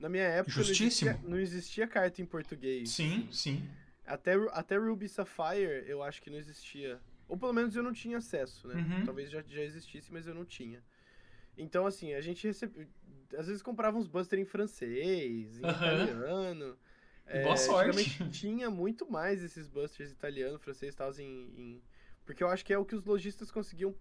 Na 0.00 0.08
minha 0.08 0.24
época 0.24 0.56
não 0.56 0.64
Justíssimo. 0.64 1.10
existia, 1.10 1.28
não 1.30 1.38
existia 1.38 1.86
carta 1.86 2.20
em 2.20 2.26
português. 2.26 2.90
Sim, 2.90 3.28
sim. 3.30 3.68
Até, 4.04 4.34
até 4.50 4.76
Ruby 4.76 5.08
Sapphire 5.08 5.84
eu 5.86 6.02
acho 6.02 6.20
que 6.20 6.28
não 6.28 6.36
existia. 6.36 7.00
Ou 7.28 7.36
pelo 7.38 7.52
menos 7.52 7.76
eu 7.76 7.84
não 7.84 7.92
tinha 7.92 8.18
acesso, 8.18 8.66
né? 8.66 8.74
Uhum. 8.74 9.04
Talvez 9.06 9.30
já, 9.30 9.40
já 9.46 9.62
existisse, 9.62 10.12
mas 10.12 10.26
eu 10.26 10.34
não 10.34 10.44
tinha. 10.44 10.82
Então, 11.56 11.86
assim, 11.86 12.14
a 12.14 12.20
gente 12.20 12.44
recebe... 12.44 12.88
Às 13.36 13.46
vezes 13.46 13.62
comprava 13.62 13.98
uns 13.98 14.06
buster 14.06 14.38
em 14.38 14.44
francês, 14.44 15.58
em 15.58 15.64
Aham. 15.64 16.04
italiano. 16.04 16.78
Boa 17.42 17.56
sorte. 17.56 18.28
tinha 18.30 18.70
muito 18.70 19.10
mais 19.10 19.42
esses 19.42 19.66
busters 19.66 20.10
italiano, 20.10 20.58
francês 20.58 20.94
e 20.94 20.96
tal, 20.96 21.10
em, 21.18 21.24
em- 21.56 21.82
Porque 22.24 22.42
eu 22.44 22.48
acho 22.48 22.64
que 22.64 22.72
é 22.72 22.78
o 22.78 22.84
que 22.84 22.94
os 22.94 23.04
lojistas 23.04 23.50
conseguiam, 23.50 23.94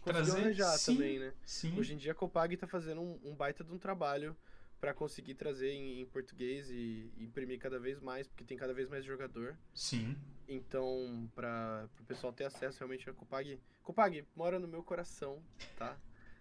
conseguiam 0.00 0.34
Trazer, 0.34 0.40
arranjar 0.40 0.78
sim. 0.78 0.92
também, 0.94 1.18
né? 1.18 1.32
Sim. 1.44 1.78
Hoje 1.78 1.94
em 1.94 1.96
dia 1.96 2.12
a 2.12 2.14
Copag 2.14 2.56
tá 2.56 2.66
fazendo 2.66 3.00
um, 3.00 3.18
um 3.24 3.34
baita 3.34 3.64
de 3.64 3.72
um 3.72 3.78
trabalho 3.78 4.36
para 4.80 4.94
conseguir 4.94 5.34
trazer 5.34 5.70
em, 5.72 6.00
em 6.00 6.06
português 6.06 6.70
e, 6.70 7.10
e 7.16 7.24
imprimir 7.24 7.58
cada 7.58 7.78
vez 7.78 8.00
mais, 8.00 8.26
porque 8.28 8.44
tem 8.44 8.56
cada 8.56 8.72
vez 8.72 8.88
mais 8.88 9.04
jogador. 9.04 9.56
Sim. 9.74 10.16
Então, 10.48 11.30
para 11.34 11.88
o 12.00 12.04
pessoal 12.04 12.32
ter 12.32 12.44
acesso 12.44 12.78
realmente 12.78 13.08
a 13.08 13.12
Copag. 13.12 13.58
Copag, 13.82 14.24
mora 14.34 14.58
no 14.58 14.66
meu 14.66 14.82
coração, 14.82 15.42
tá? 15.76 15.96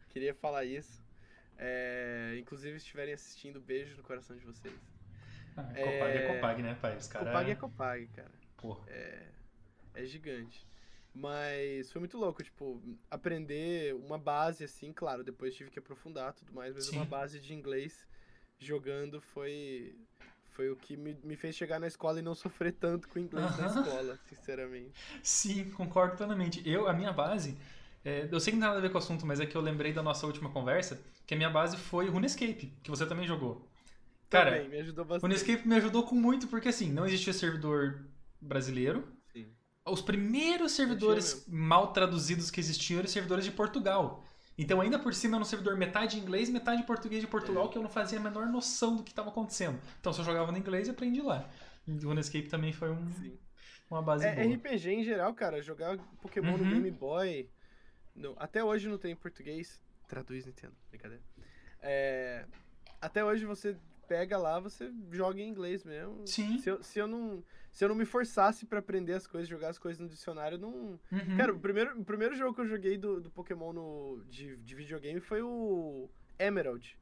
Queria 0.10 0.34
falar 0.34 0.66
isso. 0.66 1.04
É, 1.60 2.38
inclusive, 2.40 2.80
se 2.80 2.86
estiverem 2.86 3.14
assistindo, 3.14 3.60
beijo 3.60 3.96
no 3.98 4.04
coração 4.04 4.36
de 4.36 4.46
vocês. 4.46 4.74
Ah, 5.58 5.64
Copag 5.64 6.18
é 6.18 6.24
É, 6.24 6.28
Copag, 6.28 6.62
né, 6.64 6.78
pai? 6.82 6.98
Os 6.98 7.08
caras. 7.08 7.28
Copag 7.28 7.52
é 7.52 7.56
Copag, 7.56 8.08
cara. 8.16 8.32
Pô, 8.58 8.78
É 9.94 10.06
gigante. 10.06 10.66
Mas 11.14 11.92
foi 11.92 12.00
muito 12.00 12.18
louco, 12.18 12.44
tipo, 12.44 12.82
aprender 13.10 13.96
uma 13.96 14.18
base 14.18 14.64
assim, 14.64 14.94
claro, 14.94 15.24
depois 15.24 15.56
tive 15.56 15.70
que 15.70 15.80
aprofundar 15.80 16.34
tudo 16.34 16.54
mais, 16.54 16.74
mas 16.76 16.86
Sim. 16.86 16.98
uma 16.98 17.06
base 17.06 17.40
de 17.40 17.54
inglês 17.54 18.08
jogando 18.60 19.20
foi 19.20 19.96
foi 20.52 20.70
o 20.70 20.76
que 20.76 20.98
me, 20.98 21.14
me 21.24 21.38
fez 21.38 21.56
chegar 21.56 21.80
na 21.80 21.88
escola 21.88 22.20
e 22.20 22.22
não 22.22 22.36
sofrer 22.36 22.74
tanto 22.74 23.08
com 23.08 23.18
o 23.18 23.22
inglês 23.22 23.58
na 23.58 23.66
escola, 23.68 24.18
sinceramente. 24.28 24.94
Sim, 25.24 25.72
concordo 25.72 26.18
plenamente. 26.18 26.62
Eu, 26.68 26.88
a 26.88 26.94
minha 26.94 27.14
base, 27.14 27.58
é, 28.04 28.28
eu 28.30 28.40
sei 28.40 28.52
que 28.52 28.60
não 28.60 28.68
tem 28.68 28.70
nada 28.70 28.78
a 28.78 28.82
ver 28.82 28.90
com 28.90 28.96
o 28.96 28.98
assunto, 28.98 29.26
mas 29.26 29.40
é 29.40 29.46
que 29.46 29.56
eu 29.56 29.62
lembrei 29.62 29.94
da 29.94 30.04
nossa 30.04 30.26
última 30.28 30.52
conversa, 30.52 31.02
que 31.30 31.36
a 31.36 31.38
minha 31.38 31.50
base 31.52 31.78
foi 31.78 32.10
RuneScape, 32.10 32.74
que 32.82 32.90
você 32.90 33.06
também 33.06 33.28
jogou. 33.28 33.64
Cara, 34.32 34.50
Também, 34.50 34.70
me 34.70 34.80
ajudou 34.80 35.06
bastante. 35.06 35.22
RuneScape 35.22 35.68
me 35.68 35.76
ajudou 35.76 36.02
com 36.02 36.16
muito, 36.16 36.48
porque 36.48 36.70
assim, 36.70 36.92
não 36.92 37.06
existia 37.06 37.32
servidor 37.34 38.04
brasileiro. 38.42 39.08
Sim. 39.32 39.46
Os 39.86 40.02
primeiros 40.02 40.72
servidores 40.72 41.46
mal 41.48 41.94
traduzidos 41.94 42.50
que 42.50 42.60
existiam 42.60 42.98
eram 42.98 43.08
servidores 43.08 43.46
de 43.46 43.52
Portugal. 43.52 44.24
Então, 44.58 44.82
ainda 44.82 44.98
por 44.98 45.14
cima, 45.14 45.36
era 45.38 45.44
um 45.44 45.46
servidor 45.46 45.78
metade 45.78 46.18
inglês, 46.18 46.50
metade 46.50 46.82
português 46.82 47.22
de 47.22 47.28
Portugal, 47.28 47.66
É. 47.66 47.68
que 47.70 47.78
eu 47.78 47.84
não 47.84 47.90
fazia 47.92 48.18
a 48.18 48.22
menor 48.24 48.48
noção 48.48 48.96
do 48.96 49.04
que 49.04 49.12
estava 49.12 49.30
acontecendo. 49.30 49.80
Então, 50.00 50.12
se 50.12 50.20
eu 50.22 50.26
jogava 50.26 50.52
no 50.52 50.58
inglês, 50.58 50.88
eu 50.88 50.96
aprendi 50.96 51.22
lá. 51.22 51.48
E 51.88 51.92
o 51.92 52.08
RuneScape 52.08 52.50
também 52.50 52.74
foi 52.74 52.90
um- 52.90 53.12
Sim. 53.14 53.38
uma 53.92 54.02
base 54.02 54.26
É, 54.26 54.34
boa. 54.34 54.48
RPG 54.56 54.90
em 54.94 55.04
geral, 55.04 55.32
cara, 55.36 55.62
jogar 55.62 55.96
Pokémon 56.24 56.58
no 56.58 56.64
Uhum. 56.64 56.70
Game 56.72 56.90
Boy. 56.90 57.48
não- 58.16 58.34
até 58.40 58.64
hoje 58.64 58.90
não 58.90 58.98
tem 58.98 59.12
em 59.12 59.16
português. 59.16 59.80
Traduz, 60.10 60.46
Nintendo. 60.46 60.74
Brincadeira. 60.90 61.24
É, 61.82 62.46
até 63.00 63.24
hoje 63.24 63.46
você 63.46 63.78
pega 64.08 64.38
lá, 64.38 64.60
você 64.60 64.92
joga 65.12 65.40
em 65.40 65.48
inglês 65.48 65.86
mesmo. 65.86 66.26
Sim. 66.28 66.58
Se 66.58 66.70
eu, 66.70 66.84
se 66.84 67.00
eu 67.00 67.08
não, 67.08 67.44
se 67.72 67.86
eu 67.86 67.90
não 67.90 67.96
me 67.96 68.06
forçasse 68.06 68.66
pra 68.66 68.80
aprender 68.80 69.14
as 69.14 69.28
coisas, 69.28 69.48
jogar 69.48 69.70
as 69.70 69.78
coisas 69.78 70.00
no 70.00 70.10
dicionário, 70.10 70.58
não. 70.58 71.00
Uhum. 71.12 71.38
Cara, 71.38 71.54
o 71.54 71.60
primeiro, 71.60 72.02
o 72.02 72.04
primeiro 72.04 72.36
jogo 72.36 72.56
que 72.56 72.62
eu 72.62 72.68
joguei 72.68 72.98
do, 72.98 73.22
do 73.22 73.30
Pokémon 73.30 73.72
no, 73.72 74.24
de, 74.28 74.58
de 74.58 74.76
videogame 74.76 75.22
foi 75.22 75.44
o 75.44 76.10
Emerald. 76.40 76.98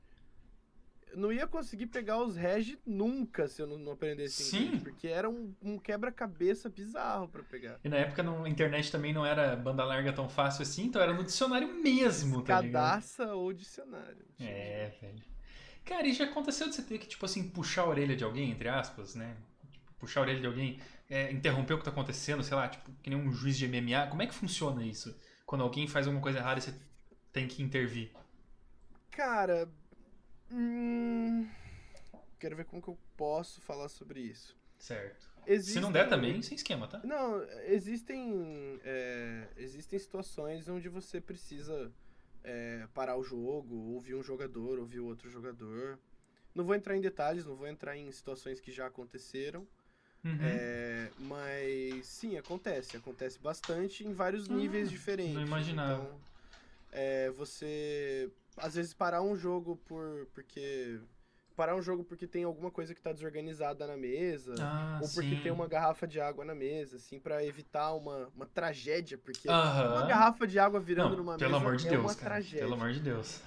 Não 1.16 1.32
ia 1.32 1.48
conseguir 1.48 1.88
pegar 1.88 2.22
os 2.22 2.36
regi 2.36 2.78
nunca 2.86 3.48
se 3.48 3.62
eu 3.62 3.68
não, 3.68 3.78
não 3.78 3.92
aprendesse 3.94 4.44
Sim. 4.44 4.66
inglês. 4.66 4.84
Porque 4.84 5.08
era 5.08 5.30
um, 5.30 5.54
um 5.62 5.80
quebra-cabeça 5.80 6.70
bizarro 6.70 7.28
pra 7.28 7.42
pegar. 7.44 7.80
E 7.84 7.90
na 7.90 7.98
época 7.98 8.22
não- 8.22 8.44
a 8.44 8.50
internet 8.50 8.92
também 8.92 9.14
não 9.14 9.26
era 9.26 9.56
banda 9.56 9.84
larga 9.84 10.12
tão 10.14 10.30
fácil 10.30 10.62
assim, 10.64 10.86
então 10.86 11.02
era 11.02 11.14
no 11.14 11.24
dicionário 11.24 11.74
mesmo, 11.82 12.42
tá 12.44 12.62
ligado? 12.62 12.74
Cadaça 12.74 13.34
ou 13.34 13.52
dicionário. 13.54 14.26
É, 14.40 14.92
velho. 15.02 15.24
Cara, 15.86 16.06
e 16.06 16.14
já 16.14 16.26
aconteceu 16.26 16.68
de 16.68 16.76
você 16.76 16.82
ter 16.84 16.98
que, 17.00 17.08
tipo 17.08 17.26
assim, 17.26 17.50
puxar 17.50 17.84
a 17.84 17.88
orelha 17.88 18.16
de 18.16 18.24
alguém, 18.24 18.52
entre 18.52 18.68
aspas, 18.68 19.16
né? 19.16 19.38
Tipo, 19.72 19.94
puxar 20.00 20.20
a 20.20 20.24
orelha 20.24 20.42
de 20.42 20.46
alguém, 20.48 20.80
é, 21.10 21.32
interromper 21.32 21.74
o 21.76 21.78
que 21.78 21.86
tá 21.86 21.92
acontecendo, 21.92 22.44
sei 22.44 22.56
lá, 22.58 22.68
tipo, 22.68 22.92
que 23.02 23.10
nem 23.10 23.18
um 23.18 23.32
juiz 23.32 23.58
de 23.58 23.66
MMA. 23.66 24.08
Como 24.08 24.22
é 24.22 24.28
que 24.28 24.34
funciona 24.36 24.84
isso? 24.84 25.18
Quando 25.46 25.64
alguém 25.64 25.88
faz 25.88 26.06
alguma 26.06 26.22
coisa 26.22 26.40
errada 26.40 26.60
e 26.60 26.62
você 26.62 26.74
tem 27.32 27.48
que 27.48 27.64
intervir. 27.64 28.12
Cara. 29.12 29.70
Hum, 30.52 31.48
quero 32.40 32.56
ver 32.56 32.66
como 32.66 32.82
que 32.82 32.88
eu 32.88 32.98
posso 33.16 33.62
falar 33.62 33.90
sobre 33.90 34.22
isso. 34.22 34.56
Certo. 34.78 35.28
Existem... 35.46 35.76
Se 35.76 35.80
não 35.80 35.92
der 35.92 36.10
também, 36.10 36.42
sem 36.42 36.56
esquema, 36.56 36.88
tá? 36.88 37.00
Não, 37.04 37.42
existem. 37.66 38.80
é, 38.84 39.48
existem 39.58 39.98
situações 39.98 40.68
onde 40.68 40.90
você 40.90 41.22
precisa 41.22 41.92
é, 42.44 42.86
parar 42.94 43.16
o 43.18 43.24
jogo, 43.24 43.76
ouvir 43.94 44.16
um 44.16 44.24
jogador, 44.24 44.78
ouvir 44.80 45.00
outro 45.00 45.30
jogador. 45.30 45.98
Não 46.54 46.66
vou 46.66 46.76
entrar 46.76 46.98
em 46.98 47.02
detalhes, 47.02 47.46
não 47.46 47.56
vou 47.56 47.68
entrar 47.68 47.96
em 47.96 48.12
situações 48.12 48.60
que 48.60 48.72
já 48.72 48.88
aconteceram. 48.88 49.66
Uhum. 50.24 50.38
é, 50.42 51.10
mas 51.20 52.06
sim, 52.08 52.38
acontece. 52.38 52.98
Acontece 52.98 53.40
bastante 53.40 54.06
em 54.06 54.12
vários 54.14 54.50
Ah, 54.50 54.54
níveis 54.54 54.90
diferentes. 54.90 55.36
não 55.36 55.42
imaginava. 55.44 56.02
Então, 56.04 56.20
é, 56.92 57.30
você 57.32 58.30
às 58.58 58.76
vezes 58.76 58.94
parar 58.94 59.22
um 59.22 59.36
jogo 59.36 59.78
por 59.86 60.28
porque 60.34 61.00
parar 61.56 61.76
um 61.76 61.82
jogo 61.82 62.04
porque 62.04 62.28
tem 62.28 62.44
alguma 62.44 62.70
coisa 62.70 62.94
que 62.94 63.02
tá 63.02 63.12
desorganizada 63.12 63.88
na 63.88 63.98
mesa 63.98 64.56
Ah, 64.62 65.00
ou 65.02 65.10
porque 65.10 65.36
sim. 65.36 65.42
tem 65.42 65.52
uma 65.52 65.68
garrafa 65.68 66.06
de 66.08 66.20
água 66.20 66.46
na 66.46 66.54
mesa, 66.54 66.98
assim, 66.98 67.20
pra 67.20 67.44
evitar 67.44 67.94
uma, 67.94 68.28
uma 68.36 68.46
tragédia, 68.46 69.18
porque 69.18 69.50
Aham. 69.50 69.94
uma 69.94 70.08
garrafa 70.08 70.46
de 70.46 70.60
água 70.60 70.80
virando 70.80 71.12
Não, 71.12 71.18
numa 71.18 71.38
pelo 71.38 71.54
mesa 71.54 71.62
amor 71.64 71.78
de 71.78 71.88
é 71.88 71.90
Deus, 71.90 72.04
uma 72.04 72.16
cara. 72.16 72.30
tragédia. 72.30 72.60
Pelo 72.60 72.74
amor 72.76 72.92
de 72.92 73.00
Deus. 73.00 73.42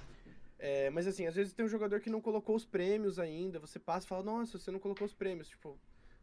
É, 0.58 0.90
mas 0.90 1.06
assim, 1.06 1.26
às 1.26 1.34
vezes 1.34 1.52
tem 1.52 1.64
um 1.64 1.68
jogador 1.68 2.00
que 2.00 2.10
não 2.10 2.20
colocou 2.20 2.56
os 2.56 2.66
prêmios 2.66 3.18
ainda, 3.18 3.58
você 3.58 3.78
passa 3.78 4.04
e 4.06 4.08
fala, 4.08 4.22
nossa, 4.24 4.58
você 4.58 4.70
não 4.70 4.78
colocou 4.80 5.06
os 5.06 5.14
prêmios, 5.14 5.48
tipo, 5.48 5.78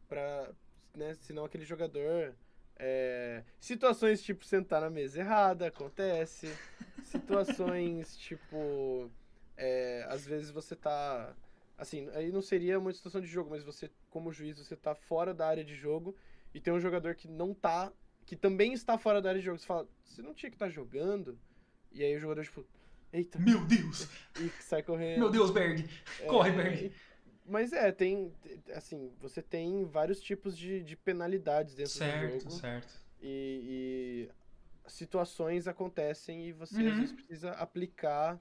pra, 0.07 0.51
né, 0.95 1.13
senão 1.21 1.45
aquele 1.45 1.65
jogador... 1.65 2.35
é, 2.79 3.43
situações 3.59 4.21
tipo 4.21 4.45
sentar 4.45 4.81
na 4.81 4.89
mesa 4.89 5.19
errada, 5.19 5.67
acontece. 5.67 6.51
Situações 7.03 8.15
tipo, 8.17 9.09
é, 9.55 10.05
às 10.09 10.25
vezes 10.25 10.51
você 10.51 10.75
tá, 10.75 11.35
assim, 11.77 12.09
aí 12.13 12.31
não 12.31 12.41
seria 12.41 12.77
uma 12.79 12.91
situação 12.93 13.21
de 13.21 13.27
jogo, 13.27 13.49
mas 13.49 13.63
você, 13.63 13.89
como 14.09 14.31
juiz, 14.31 14.57
você 14.57 14.75
tá 14.75 14.93
fora 14.93 15.33
da 15.33 15.47
área 15.47 15.63
de 15.63 15.75
jogo 15.75 16.15
e 16.53 16.59
tem 16.59 16.73
um 16.73 16.79
jogador 16.79 17.15
que 17.15 17.27
não 17.27 17.53
tá, 17.53 17.91
que 18.25 18.35
também 18.35 18.73
está 18.73 18.97
fora 18.97 19.21
da 19.21 19.29
área 19.29 19.39
de 19.39 19.45
jogo. 19.45 19.57
Você 19.57 19.65
fala, 19.65 19.87
você 20.03 20.21
não 20.21 20.33
tinha 20.33 20.49
que 20.49 20.55
estar 20.55 20.69
jogando? 20.69 21.37
E 21.91 22.03
aí 22.03 22.15
o 22.15 22.19
jogador, 22.19 22.43
tipo, 22.43 22.65
eita, 23.11 23.39
Meu 23.39 23.65
Deus! 23.65 24.07
e 24.39 24.49
sai 24.61 24.83
correndo. 24.83 25.19
Meu 25.19 25.29
Deus, 25.29 25.49
Berg! 25.51 25.87
Corre, 26.27 26.49
É, 26.49 26.53
Berg! 26.53 26.93
Mas 27.47 27.71
é, 27.73 27.91
tem, 27.91 28.33
assim, 28.75 29.13
você 29.19 29.41
tem 29.41 29.85
vários 29.85 30.19
tipos 30.21 30.57
de, 30.57 30.83
de 30.83 30.95
penalidades 30.97 31.75
dentro 31.75 31.93
do 31.93 31.99
Certo, 31.99 32.49
jogo. 32.49 32.59
certo. 32.59 32.93
E, 33.21 34.29
e 34.87 34.89
situações 34.89 35.67
acontecem 35.67 36.47
e 36.47 36.53
você 36.53 36.83
Uhum. 36.83 36.89
às 36.89 36.97
vezes 36.97 37.13
precisa 37.13 37.51
aplicar, 37.51 38.39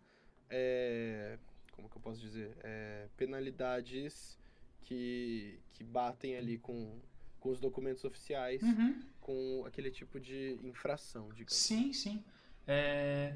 é, 0.50 1.38
como 1.72 1.88
que 1.88 1.96
eu 1.96 2.02
posso 2.02 2.20
dizer, 2.20 2.56
É, 2.62 3.08
penalidades 3.16 4.38
que, 4.82 5.60
que 5.72 5.84
batem 5.84 6.36
ali 6.36 6.58
com, 6.58 7.00
com 7.40 7.50
os 7.50 7.60
documentos 7.60 8.04
oficiais, 8.04 8.62
Uhum. 8.62 9.02
com 9.20 9.64
aquele 9.66 9.90
tipo 9.90 10.20
de 10.20 10.58
infração, 10.62 11.32
digamos. 11.32 11.62
Sim, 11.62 11.92
sim. 11.92 12.24
É, 12.66 13.34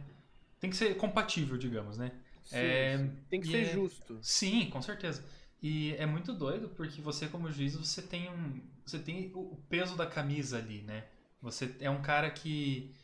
Tem 0.60 0.70
que 0.70 0.76
ser 0.76 0.96
compatível, 0.96 1.56
digamos, 1.58 1.98
né? 1.98 2.12
Sim, 2.42 2.56
É, 2.58 2.96
sim. 2.96 3.16
Tem 3.28 3.40
que 3.40 3.46
ser 3.46 3.64
é- 3.64 3.74
justo. 3.74 4.20
Sim, 4.22 4.70
com 4.70 4.82
certeza. 4.82 5.24
E 5.62 5.94
é 5.96 6.06
muito 6.06 6.32
doido 6.32 6.68
porque 6.70 7.02
você 7.02 7.28
como 7.28 7.50
juiz 7.50 7.74
você 7.76 8.00
tem 8.02 8.30
um 8.30 8.62
você 8.84 8.98
tem 8.98 9.30
o 9.34 9.56
peso 9.68 9.96
da 9.96 10.06
camisa 10.06 10.58
ali, 10.58 10.82
né? 10.82 11.06
Você 11.42 11.76
é 11.80 11.90
um 11.90 12.02
cara 12.02 12.30
que 12.30 12.94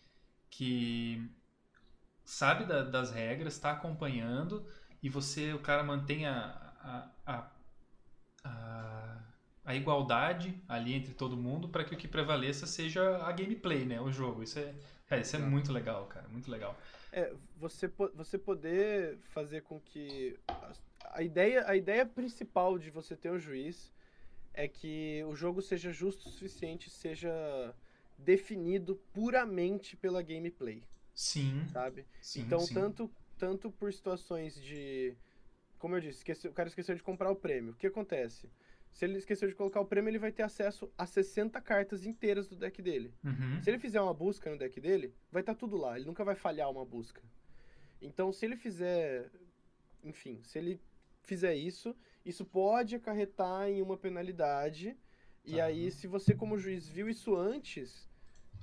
que 0.51 1.31
sabe 2.25 2.65
da- 2.67 2.83
das 2.83 3.11
regras, 3.11 3.55
está 3.55 3.73
acompanhando 3.73 4.67
e 5.03 5.09
você 5.09 5.53
o 5.55 5.61
cara 5.61 5.83
mantém 5.85 6.27
a, 6.27 7.11
a, 7.27 7.51
a, 8.45 9.19
a, 9.65 9.75
igualdade 9.75 10.63
ali 10.69 10.95
entre 10.95 11.13
todo 11.15 11.37
mundo 11.37 11.69
para 11.69 11.85
que 11.85 11.95
o 11.95 11.99
que 11.99 12.09
prevaleça 12.09 12.67
seja 12.67 13.19
a 13.25 13.33
gameplay, 13.33 13.85
né? 13.85 14.01
O 14.01 14.11
jogo. 14.11 14.43
Isso 14.43 14.59
é, 14.59 14.75
cara, 15.07 15.21
isso 15.23 15.37
é 15.37 15.39
muito 15.39 15.73
legal, 15.73 16.07
cara, 16.07 16.29
muito 16.29 16.51
legal. 16.51 16.79
É, 17.17 17.33
você, 17.57 17.89
você 18.15 18.37
poder 18.37 19.19
fazer 19.31 19.63
com 19.63 19.81
que. 19.81 20.39
A, 20.47 20.73
a 21.15 21.23
ideia, 21.23 21.67
a 21.67 21.75
ideia 21.75 22.05
principal 22.05 22.79
de 22.79 22.91
você 22.91 23.17
ter 23.17 23.33
um 23.33 23.39
juiz 23.39 23.91
é 24.53 24.69
que 24.69 25.25
o 25.27 25.35
jogo 25.35 25.63
seja 25.63 25.91
justo 25.91 26.29
o 26.29 26.31
suficiente, 26.31 26.91
seja 26.91 27.75
definido 28.19 28.97
puramente 29.15 29.97
pela 29.97 30.23
gameplay, 30.23 30.83
Sim, 31.15 31.67
sabe? 31.73 32.05
sim, 32.21 32.43
então, 32.43 32.61
sim. 32.61 32.75
Tanto, 32.75 33.11
tanto 33.39 33.71
por 33.71 33.91
situações 33.91 34.55
de. 34.63 35.17
como 35.79 35.97
eu 35.97 36.01
disse, 36.01 36.19
esqueceu, 36.19 36.51
o 36.51 36.55
cara 36.55 36.69
esqueceu 36.69 36.95
de 36.95 37.03
comprar 37.03 37.31
o 37.31 37.37
prêmio. 37.37 37.73
O 37.73 37.77
que 37.77 37.87
acontece? 37.87 38.47
Se 38.93 39.05
ele 39.05 39.19
esqueceu 39.19 39.47
de 39.49 39.55
colocar 39.55 39.81
o 39.81 39.85
prêmio, 39.85 40.09
ele 40.09 40.19
vai 40.19 40.33
ter 40.33 40.43
acesso 40.43 40.91
a 40.97 41.05
60 41.07 41.61
cartas 41.61 42.07
inteiras 42.07 42.49
do 42.49 42.57
deck 42.57 42.81
dele. 42.81 43.13
Uhum. 43.23 43.61
Se 43.63 43.69
ele 43.69 43.79
fizer 43.79 44.01
uma 44.01 44.15
busca 44.15 44.51
no 44.51 44.57
deck 44.57 44.81
dele, 44.81 45.15
vai 45.31 45.43
estar 45.43 45.55
tudo 45.55 45.77
lá. 45.77 45.97
Ele 45.97 46.07
nunca 46.07 46.25
vai 46.25 46.35
falhar 46.35 46.71
uma 46.71 46.85
busca. 46.85 47.23
Então, 48.01 48.33
se 48.33 48.47
ele 48.47 48.57
fizer. 48.57 49.31
Enfim, 50.03 50.41
se 50.43 50.59
ele 50.59 50.81
fizer 51.25 51.55
isso, 51.55 51.95
isso 52.25 52.45
pode 52.45 52.95
acarretar 52.97 53.69
em 53.69 53.83
uma 53.83 53.97
penalidade. 53.99 54.97
E 55.45 55.57
Tá. 55.57 55.65
aí, 55.65 55.91
se 55.91 56.07
você, 56.07 56.35
como 56.35 56.57
juiz, 56.59 56.89
viu 56.89 57.09
isso 57.09 57.37
antes, 57.37 58.09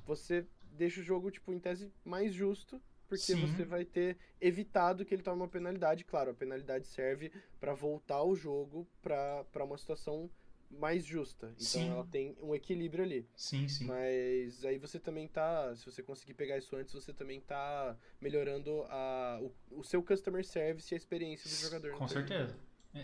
você 0.05 0.45
deixa 0.71 0.99
o 0.99 1.03
jogo, 1.03 1.29
tipo, 1.29 1.53
em 1.53 1.59
tese 1.59 1.91
mais 2.03 2.33
justo. 2.33 2.81
Porque 3.17 3.33
Sim. 3.33 3.47
você 3.47 3.63
vai 3.63 3.85
ter 3.85 4.17
evitado 4.41 5.05
que 5.05 5.13
ele 5.13 5.21
tome 5.21 5.37
uma 5.37 5.47
penalidade. 5.47 6.03
Claro, 6.03 6.31
a 6.31 6.33
penalidade 6.33 6.87
serve 6.87 7.31
para 7.59 7.73
voltar 7.73 8.23
o 8.23 8.35
jogo 8.35 8.87
para 9.01 9.63
uma 9.63 9.77
situação 9.77 10.29
mais 10.71 11.05
justa. 11.05 11.53
Então 11.53 11.81
Sim. 11.81 11.89
ela 11.89 12.03
tem 12.05 12.35
um 12.41 12.55
equilíbrio 12.55 13.03
ali. 13.03 13.27
Sim, 13.35 13.67
sim. 13.67 13.85
Mas 13.85 14.65
aí 14.65 14.79
você 14.79 14.99
também 14.99 15.27
tá. 15.27 15.75
Se 15.75 15.85
você 15.85 16.01
conseguir 16.01 16.33
pegar 16.33 16.57
isso 16.57 16.75
antes, 16.75 16.91
você 16.93 17.13
também 17.13 17.39
tá 17.39 17.95
melhorando 18.19 18.83
a, 18.89 19.39
o, 19.41 19.79
o 19.79 19.83
seu 19.83 20.01
customer 20.01 20.43
service 20.43 20.91
e 20.91 20.95
a 20.95 20.97
experiência 20.97 21.47
do 21.49 21.55
jogador. 21.55 21.95
Com 21.95 22.07
certeza. 22.07 22.57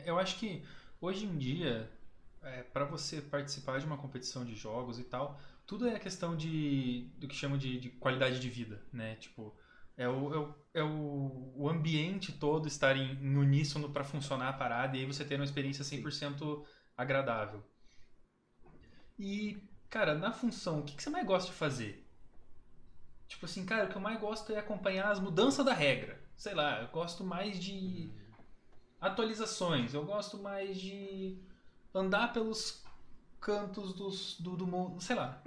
Eu 0.05 0.17
acho 0.17 0.39
que 0.39 0.63
hoje 0.99 1.25
em 1.25 1.37
dia, 1.37 1.87
é, 2.41 2.63
para 2.63 2.85
você 2.85 3.21
participar 3.21 3.79
de 3.79 3.85
uma 3.85 3.97
competição 3.97 4.43
de 4.43 4.55
jogos 4.55 4.97
e 4.97 5.03
tal, 5.03 5.39
tudo 5.67 5.87
é 5.87 5.99
questão 5.99 6.35
de 6.35 7.07
do 7.19 7.27
que 7.27 7.35
chama 7.35 7.57
de, 7.57 7.79
de 7.79 7.89
qualidade 7.91 8.39
de 8.39 8.49
vida, 8.49 8.81
né? 8.91 9.15
Tipo, 9.15 9.55
é 9.99 10.07
o, 10.07 10.33
é 10.33 10.37
o, 10.37 10.55
é 10.75 10.83
o, 10.83 11.53
o 11.57 11.69
ambiente 11.69 12.31
todo 12.31 12.69
estar 12.69 12.95
em, 12.95 13.11
em 13.21 13.35
uníssono 13.35 13.89
para 13.89 14.05
funcionar 14.05 14.47
a 14.47 14.53
parada 14.53 14.95
e 14.95 15.01
aí 15.01 15.05
você 15.05 15.25
ter 15.25 15.35
uma 15.35 15.43
experiência 15.43 15.83
100% 15.83 16.65
agradável. 16.95 17.61
E, 19.19 19.61
cara, 19.89 20.15
na 20.15 20.31
função, 20.31 20.79
o 20.79 20.83
que, 20.83 20.95
que 20.95 21.03
você 21.03 21.09
mais 21.09 21.27
gosta 21.27 21.51
de 21.51 21.57
fazer? 21.57 22.07
Tipo 23.27 23.45
assim, 23.45 23.65
cara, 23.65 23.87
o 23.87 23.89
que 23.89 23.97
eu 23.97 24.01
mais 24.01 24.17
gosto 24.21 24.53
é 24.53 24.57
acompanhar 24.57 25.11
as 25.11 25.19
mudanças 25.19 25.65
da 25.65 25.73
regra. 25.73 26.17
Sei 26.37 26.53
lá, 26.53 26.81
eu 26.81 26.87
gosto 26.87 27.21
mais 27.25 27.59
de 27.59 28.09
atualizações. 29.01 29.93
Eu 29.93 30.05
gosto 30.05 30.37
mais 30.37 30.79
de 30.79 31.37
andar 31.93 32.31
pelos 32.31 32.85
cantos 33.41 33.93
dos, 33.93 34.39
do, 34.39 34.55
do 34.55 34.65
mundo. 34.65 35.01
Sei 35.01 35.15
lá. 35.15 35.43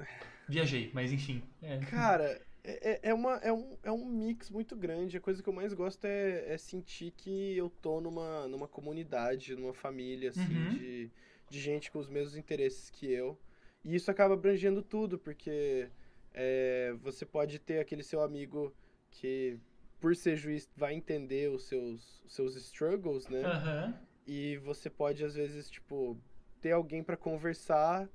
Viajei, 0.47 0.91
mas 0.93 1.11
enfim. 1.11 1.43
É. 1.63 1.79
Cara, 1.79 2.39
é, 2.65 2.93
é- 2.93 3.01
é, 3.11 3.15
uma, 3.15 3.37
é, 3.39 3.53
um, 3.53 3.77
é 3.83 3.91
um 3.93 4.05
mix 4.07 4.51
muito 4.51 4.77
grande. 4.77 5.17
A 5.17 5.21
coisa 5.21 5.43
que 5.43 5.49
eu 5.49 5.53
mais 5.53 5.73
gosto 5.75 6.05
é, 6.05 6.53
é 6.53 6.59
sentir 6.59 7.11
que 7.13 7.57
eu 7.57 7.69
tô 7.69 8.01
numa, 8.01 8.47
numa 8.49 8.69
comunidade, 8.69 9.55
numa 9.57 9.75
família, 9.75 10.31
assim, 10.31 10.55
Uhum. 10.55 10.69
de, 10.69 11.11
de 11.51 11.61
gente 11.61 11.91
com 11.91 11.99
os 11.99 12.09
mesmos 12.09 12.37
interesses 12.37 12.89
que 12.91 13.11
eu. 13.11 13.39
E 13.85 13.95
isso 13.95 14.11
acaba 14.11 14.35
abrangendo 14.35 14.83
tudo, 14.83 15.19
porque 15.19 15.89
é, 16.33 16.95
você 17.03 17.27
pode 17.27 17.59
ter 17.59 17.81
aquele 17.81 18.03
seu 18.03 18.23
amigo 18.23 18.73
que, 19.11 19.59
por 20.01 20.15
ser 20.15 20.37
juiz, 20.37 20.69
vai 20.77 20.95
entender 20.95 21.51
os 21.51 21.65
seus, 21.65 22.23
os 22.25 22.33
seus 22.35 22.55
struggles, 22.57 23.27
né? 23.29 23.43
Aham. 23.45 23.95
E 24.25 24.57
você 24.59 24.89
pode, 24.89 25.25
às 25.25 25.35
vezes, 25.35 25.69
tipo, 25.69 26.17
ter 26.61 26.71
alguém 26.71 27.03
pra 27.03 27.17
conversar 27.17 28.09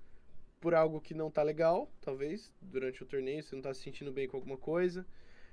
por 0.59 0.73
algo 0.73 0.99
que 0.99 1.13
não 1.13 1.29
tá 1.29 1.43
legal, 1.43 1.91
talvez, 2.01 2.53
durante 2.61 3.03
o 3.03 3.05
torneio, 3.05 3.43
você 3.43 3.55
não 3.55 3.61
tá 3.61 3.73
se 3.73 3.81
sentindo 3.81 4.11
bem 4.11 4.27
com 4.27 4.37
alguma 4.37 4.57
coisa. 4.57 5.05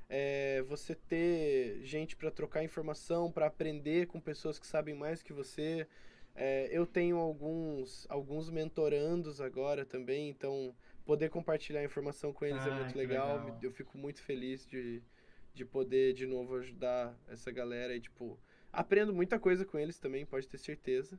É, 0.08 0.62
você 0.62 0.94
ter 0.94 1.80
gente 1.82 2.16
pra 2.16 2.30
trocar 2.30 2.62
informação, 2.62 3.30
pra 3.32 3.46
aprender 3.46 4.06
com 4.06 4.20
pessoas 4.20 4.58
que 4.58 4.66
sabem 4.66 4.94
mais 4.94 5.22
que 5.22 5.32
você. 5.32 5.86
É, 6.34 6.68
eu 6.70 6.86
tenho 6.86 7.16
alguns, 7.16 8.06
alguns 8.10 8.50
mentorandos 8.50 9.40
agora 9.40 9.84
também, 9.84 10.28
então 10.28 10.74
poder 11.04 11.30
compartilhar 11.30 11.84
informação 11.84 12.32
com 12.32 12.44
eles 12.44 12.66
é 12.66 12.70
Ah, 12.70 12.74
muito 12.74 12.92
que 12.92 12.98
legal. 12.98 13.38
legal. 13.38 13.58
Eu 13.62 13.70
fico 13.70 13.96
muito 13.96 14.22
feliz 14.22 14.66
de, 14.66 15.02
de 15.54 15.64
poder 15.64 16.12
de 16.12 16.26
novo 16.26 16.56
ajudar 16.56 17.16
essa 17.28 17.50
galera 17.52 17.94
e, 17.94 18.00
tipo, 18.00 18.38
aprendo 18.72 19.12
muita 19.14 19.38
coisa 19.38 19.64
com 19.64 19.78
eles 19.78 19.98
também, 19.98 20.26
pode 20.26 20.48
ter 20.48 20.58
certeza. 20.58 21.18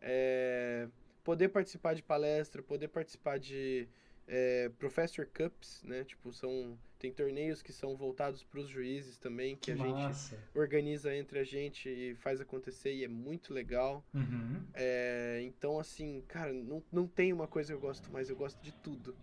É, 0.00 0.88
poder 1.30 1.48
participar 1.50 1.94
de 1.94 2.02
palestra, 2.02 2.60
poder 2.60 2.88
participar 2.88 3.38
de 3.38 3.86
é, 4.26 4.68
Professor 4.80 5.24
Cups, 5.26 5.80
né? 5.84 6.02
Tipo, 6.02 6.32
são, 6.32 6.76
tem 6.98 7.12
torneios 7.12 7.62
que 7.62 7.72
são 7.72 7.96
voltados 7.96 8.42
para 8.42 8.58
os 8.58 8.68
juízes 8.68 9.16
também, 9.16 9.54
que, 9.54 9.66
Que 9.66 9.70
a 9.70 9.76
gente 9.76 9.92
massa. 10.08 10.36
organiza 10.52 11.14
entre 11.14 11.38
a 11.38 11.44
gente 11.44 11.88
e 11.88 12.16
faz 12.16 12.40
acontecer 12.40 12.92
e 12.92 13.04
é 13.04 13.08
muito 13.08 13.54
legal. 13.54 14.04
Uhum. 14.12 14.64
É, 14.74 15.40
então, 15.44 15.78
assim, 15.78 16.24
cara, 16.26 16.52
não, 16.52 16.82
não 16.90 17.06
tem 17.06 17.32
uma 17.32 17.46
coisa 17.46 17.68
que 17.68 17.76
eu 17.76 17.80
gosto 17.80 18.10
mais, 18.10 18.28
eu 18.28 18.34
gosto 18.34 18.60
de 18.60 18.72
tudo. 18.72 19.14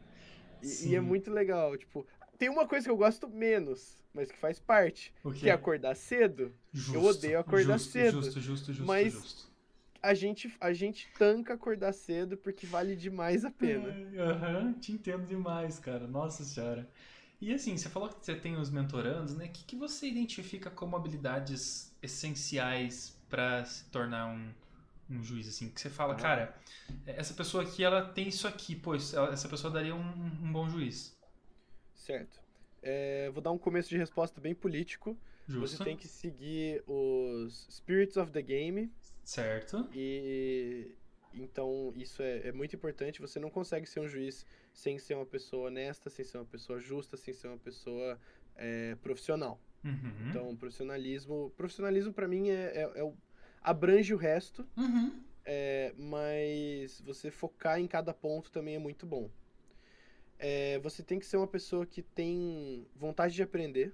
E, 0.64 0.92
e 0.92 0.96
é 0.96 1.02
muito 1.02 1.30
legal, 1.30 1.76
tipo, 1.76 2.08
tem 2.38 2.48
uma 2.48 2.66
coisa 2.66 2.86
que 2.86 2.92
eu 2.92 2.96
gosto 2.98 3.28
menos, 3.28 4.02
mas 4.14 4.32
que 4.32 4.38
faz 4.38 4.60
parte, 4.62 5.14
que 5.36 5.50
é 5.50 5.52
acordar 5.52 5.94
cedo. 5.94 6.54
Justo, 6.72 7.06
odeio 7.06 7.38
acordar 7.38 7.78
justo, 7.78 7.92
cedo, 7.92 8.22
Justo, 8.22 8.40
justo, 8.40 8.74
justo, 8.74 8.88
mas- 8.88 9.12
justo. 9.14 9.47
A 10.08 10.14
gente, 10.14 10.56
a 10.62 10.72
gente 10.72 11.10
tanca 11.18 11.54
acordar 11.54 11.92
cedo 11.92 12.38
porque 12.38 12.66
vale 12.66 12.96
demais 12.96 13.44
a 13.44 13.52
pena. 13.52 13.90
Aham, 14.18 14.72
te 14.80 14.94
entendo 14.94 15.26
demais, 15.26 15.80
cara. 15.80 16.08
Nossa 16.08 16.46
senhora. 16.46 16.88
E 17.42 17.54
assim, 17.54 17.76
você 17.76 17.90
falou 17.90 18.08
que 18.08 18.26
você 18.26 18.34
tem 18.34 18.56
os 18.56 18.70
mentorandos, 18.70 19.36
né? 19.36 19.48
O 19.48 19.50
que, 19.50 19.66
que 19.66 19.76
você 19.76 20.08
identifica 20.08 20.70
como 20.70 20.96
habilidades 20.96 21.94
essenciais 22.02 23.20
para 23.28 23.66
se 23.66 23.84
tornar 23.90 24.28
um, 24.28 24.50
um 25.10 25.22
juiz, 25.22 25.46
assim? 25.50 25.70
Que 25.70 25.82
você 25.82 25.90
fala, 25.90 26.14
Ah. 26.14 26.18
cara, 26.18 26.56
essa 27.06 27.34
pessoa 27.34 27.64
aqui, 27.64 27.84
ela 27.84 28.02
tem 28.08 28.30
isso 28.30 28.48
aqui, 28.48 28.78
pô, 28.78 28.96
ela- 29.14 29.34
essa 29.34 29.50
pessoa 29.50 29.74
daria 29.74 29.94
um, 29.94 30.00
um 30.42 30.52
bom 30.54 30.70
juiz. 30.70 31.18
Certo. 31.94 32.40
É, 32.82 33.30
vou 33.32 33.42
dar 33.42 33.52
um 33.52 33.58
começo 33.58 33.90
de 33.90 33.98
resposta 33.98 34.40
bem 34.40 34.56
político. 34.56 35.18
Justo. 35.50 35.78
Você 35.78 35.84
tem 35.84 35.98
que 35.98 36.08
seguir 36.08 36.82
os 36.88 37.68
Spirits 37.70 38.16
of 38.16 38.32
the 38.32 38.42
Game 38.42 38.90
Certo. 39.28 39.90
e 39.94 40.96
então 41.34 41.92
isso 41.98 42.24
é, 42.24 42.48
é 42.48 42.52
muito 42.54 42.76
importante. 42.76 43.20
Você 43.20 43.40
não 43.40 43.50
consegue 43.50 43.86
ser 43.86 44.00
um 44.00 44.08
juiz 44.08 44.46
sem 44.74 44.98
ser 44.98 45.16
uma 45.16 45.26
pessoa 45.26 45.68
honesta, 45.68 46.10
sem 46.10 46.24
ser 46.24 46.38
uma 46.38 46.46
pessoa 46.46 46.80
justa, 46.80 47.18
sem 47.18 47.34
ser 47.34 47.48
uma 47.50 47.58
pessoa 47.58 48.18
é, 48.56 48.96
profissional. 48.96 49.60
Uhum. 49.84 50.30
Então, 50.30 50.56
profissionalismo, 50.56 51.52
profissionalismo 51.58 52.14
para 52.14 52.28
mim 52.28 52.50
é, 52.50 52.72
é- 52.84 52.92
é 53.00 53.04
o- 53.04 53.16
abrange 53.62 54.14
o 54.14 54.18
resto, 54.18 54.66
Uhum. 54.78 55.22
é, 55.46 55.94
mas 55.98 57.02
você 57.02 57.30
focar 57.30 57.80
em 57.82 57.88
cada 57.88 58.14
ponto 58.14 58.50
também 58.50 58.76
é 58.76 58.80
muito 58.80 59.06
bom. 59.06 59.30
É, 60.40 60.80
você 60.80 61.04
tem 61.04 61.20
que 61.20 61.26
ser 61.26 61.36
uma 61.38 61.48
pessoa 61.48 61.86
que 61.86 62.02
tem 62.02 62.88
vontade 62.96 63.36
de 63.36 63.44
aprender. 63.44 63.94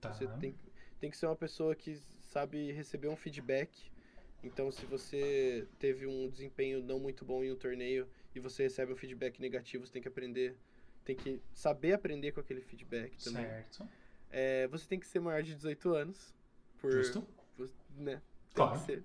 Tá. 0.00 0.12
Você 0.12 0.26
tem, 0.40 0.56
tem 0.98 1.10
que 1.10 1.16
ser 1.16 1.26
uma 1.26 1.36
pessoa 1.36 1.74
que 1.76 2.00
sabe 2.20 2.72
receber 2.72 3.08
um 3.08 3.16
feedback. 3.16 3.89
Então, 4.42 4.70
se 4.70 4.86
você 4.86 5.66
teve 5.78 6.06
um 6.06 6.28
desempenho 6.28 6.82
não 6.82 6.98
muito 6.98 7.24
bom 7.24 7.44
em 7.44 7.52
um 7.52 7.56
torneio 7.56 8.08
e 8.34 8.40
você 8.40 8.62
recebe 8.64 8.92
um 8.92 8.96
feedback 8.96 9.40
negativo, 9.40 9.86
você 9.86 9.92
tem 9.92 10.02
que 10.02 10.08
aprender, 10.08 10.56
tem 11.04 11.14
que 11.14 11.40
saber 11.52 11.92
aprender 11.92 12.32
com 12.32 12.40
aquele 12.40 12.62
feedback 12.62 13.22
também. 13.22 13.44
Certo. 13.44 13.88
É, 14.30 14.66
você 14.68 14.86
tem 14.86 14.98
que 14.98 15.06
ser 15.06 15.20
maior 15.20 15.42
de 15.42 15.54
18 15.54 15.94
anos. 15.94 16.34
Por, 16.78 16.90
Justo. 16.90 17.26
Né? 17.96 18.16
Tem 18.16 18.54
Claro. 18.54 18.78
que 18.80 18.86
ser. 18.86 19.04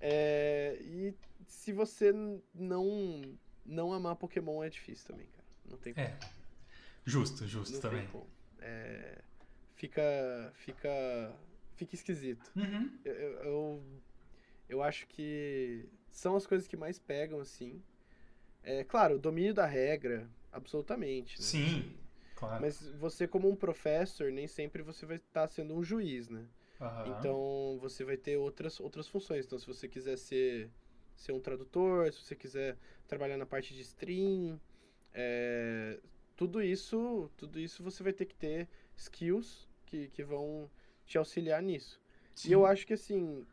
É, 0.00 0.76
e 0.82 1.14
se 1.46 1.72
você 1.72 2.12
não, 2.54 3.38
não 3.64 3.92
amar 3.92 4.16
Pokémon 4.16 4.62
é 4.62 4.68
difícil 4.68 5.06
também, 5.06 5.26
cara. 5.28 5.44
Não 5.64 5.78
tem 5.78 5.94
como. 5.94 6.06
É. 6.06 6.18
Justo, 7.04 7.46
justo 7.46 7.74
não 7.74 7.80
também. 7.80 8.08
É, 8.60 9.22
fica, 9.74 10.52
fica, 10.54 11.34
fica 11.76 11.94
esquisito. 11.94 12.50
Uhum. 12.56 12.98
Eu, 13.04 13.12
eu, 13.12 13.32
eu, 13.44 13.82
eu 14.68 14.82
acho 14.82 15.06
que 15.06 15.88
são 16.10 16.36
as 16.36 16.46
coisas 16.46 16.66
que 16.68 16.76
mais 16.76 16.98
pegam, 16.98 17.40
assim. 17.40 17.82
É, 18.62 18.84
claro, 18.84 19.16
o 19.16 19.18
domínio 19.18 19.54
da 19.54 19.66
regra, 19.66 20.28
absolutamente. 20.52 21.38
né? 21.40 21.44
Sim, 21.44 21.96
claro. 22.36 22.60
Mas 22.60 22.86
você, 22.92 23.26
como 23.26 23.48
um 23.48 23.56
professor, 23.56 24.30
nem 24.30 24.46
sempre 24.46 24.82
você 24.82 25.04
vai 25.04 25.16
estar 25.16 25.48
sendo 25.48 25.74
um 25.74 25.82
juiz, 25.82 26.28
né? 26.28 26.46
Aham. 26.80 27.16
Então, 27.18 27.78
você 27.80 28.04
vai 28.04 28.16
ter 28.16 28.36
outras, 28.36 28.78
outras 28.80 29.08
funções. 29.08 29.46
Então, 29.46 29.58
se 29.58 29.66
você 29.66 29.88
quiser 29.88 30.16
ser, 30.16 30.70
ser 31.16 31.32
um 31.32 31.40
tradutor, 31.40 32.12
se 32.12 32.20
você 32.20 32.34
quiser 32.36 32.76
trabalhar 33.08 33.36
na 33.36 33.46
parte 33.46 33.74
de 33.74 33.80
stream, 33.80 34.60
é, 35.12 35.98
tudo 36.36 36.62
isso 36.62 37.30
tudo 37.36 37.58
isso 37.60 37.82
você 37.82 38.02
vai 38.02 38.12
ter 38.12 38.24
que 38.24 38.34
ter 38.34 38.68
skills 38.96 39.68
que, 39.86 40.08
que 40.08 40.24
vão 40.24 40.70
te 41.04 41.18
auxiliar 41.18 41.62
nisso. 41.62 42.00
Sim. 42.34 42.48
E 42.48 42.52
eu 42.52 42.64
acho 42.64 42.86
que, 42.86 42.94
assim, 42.94 43.46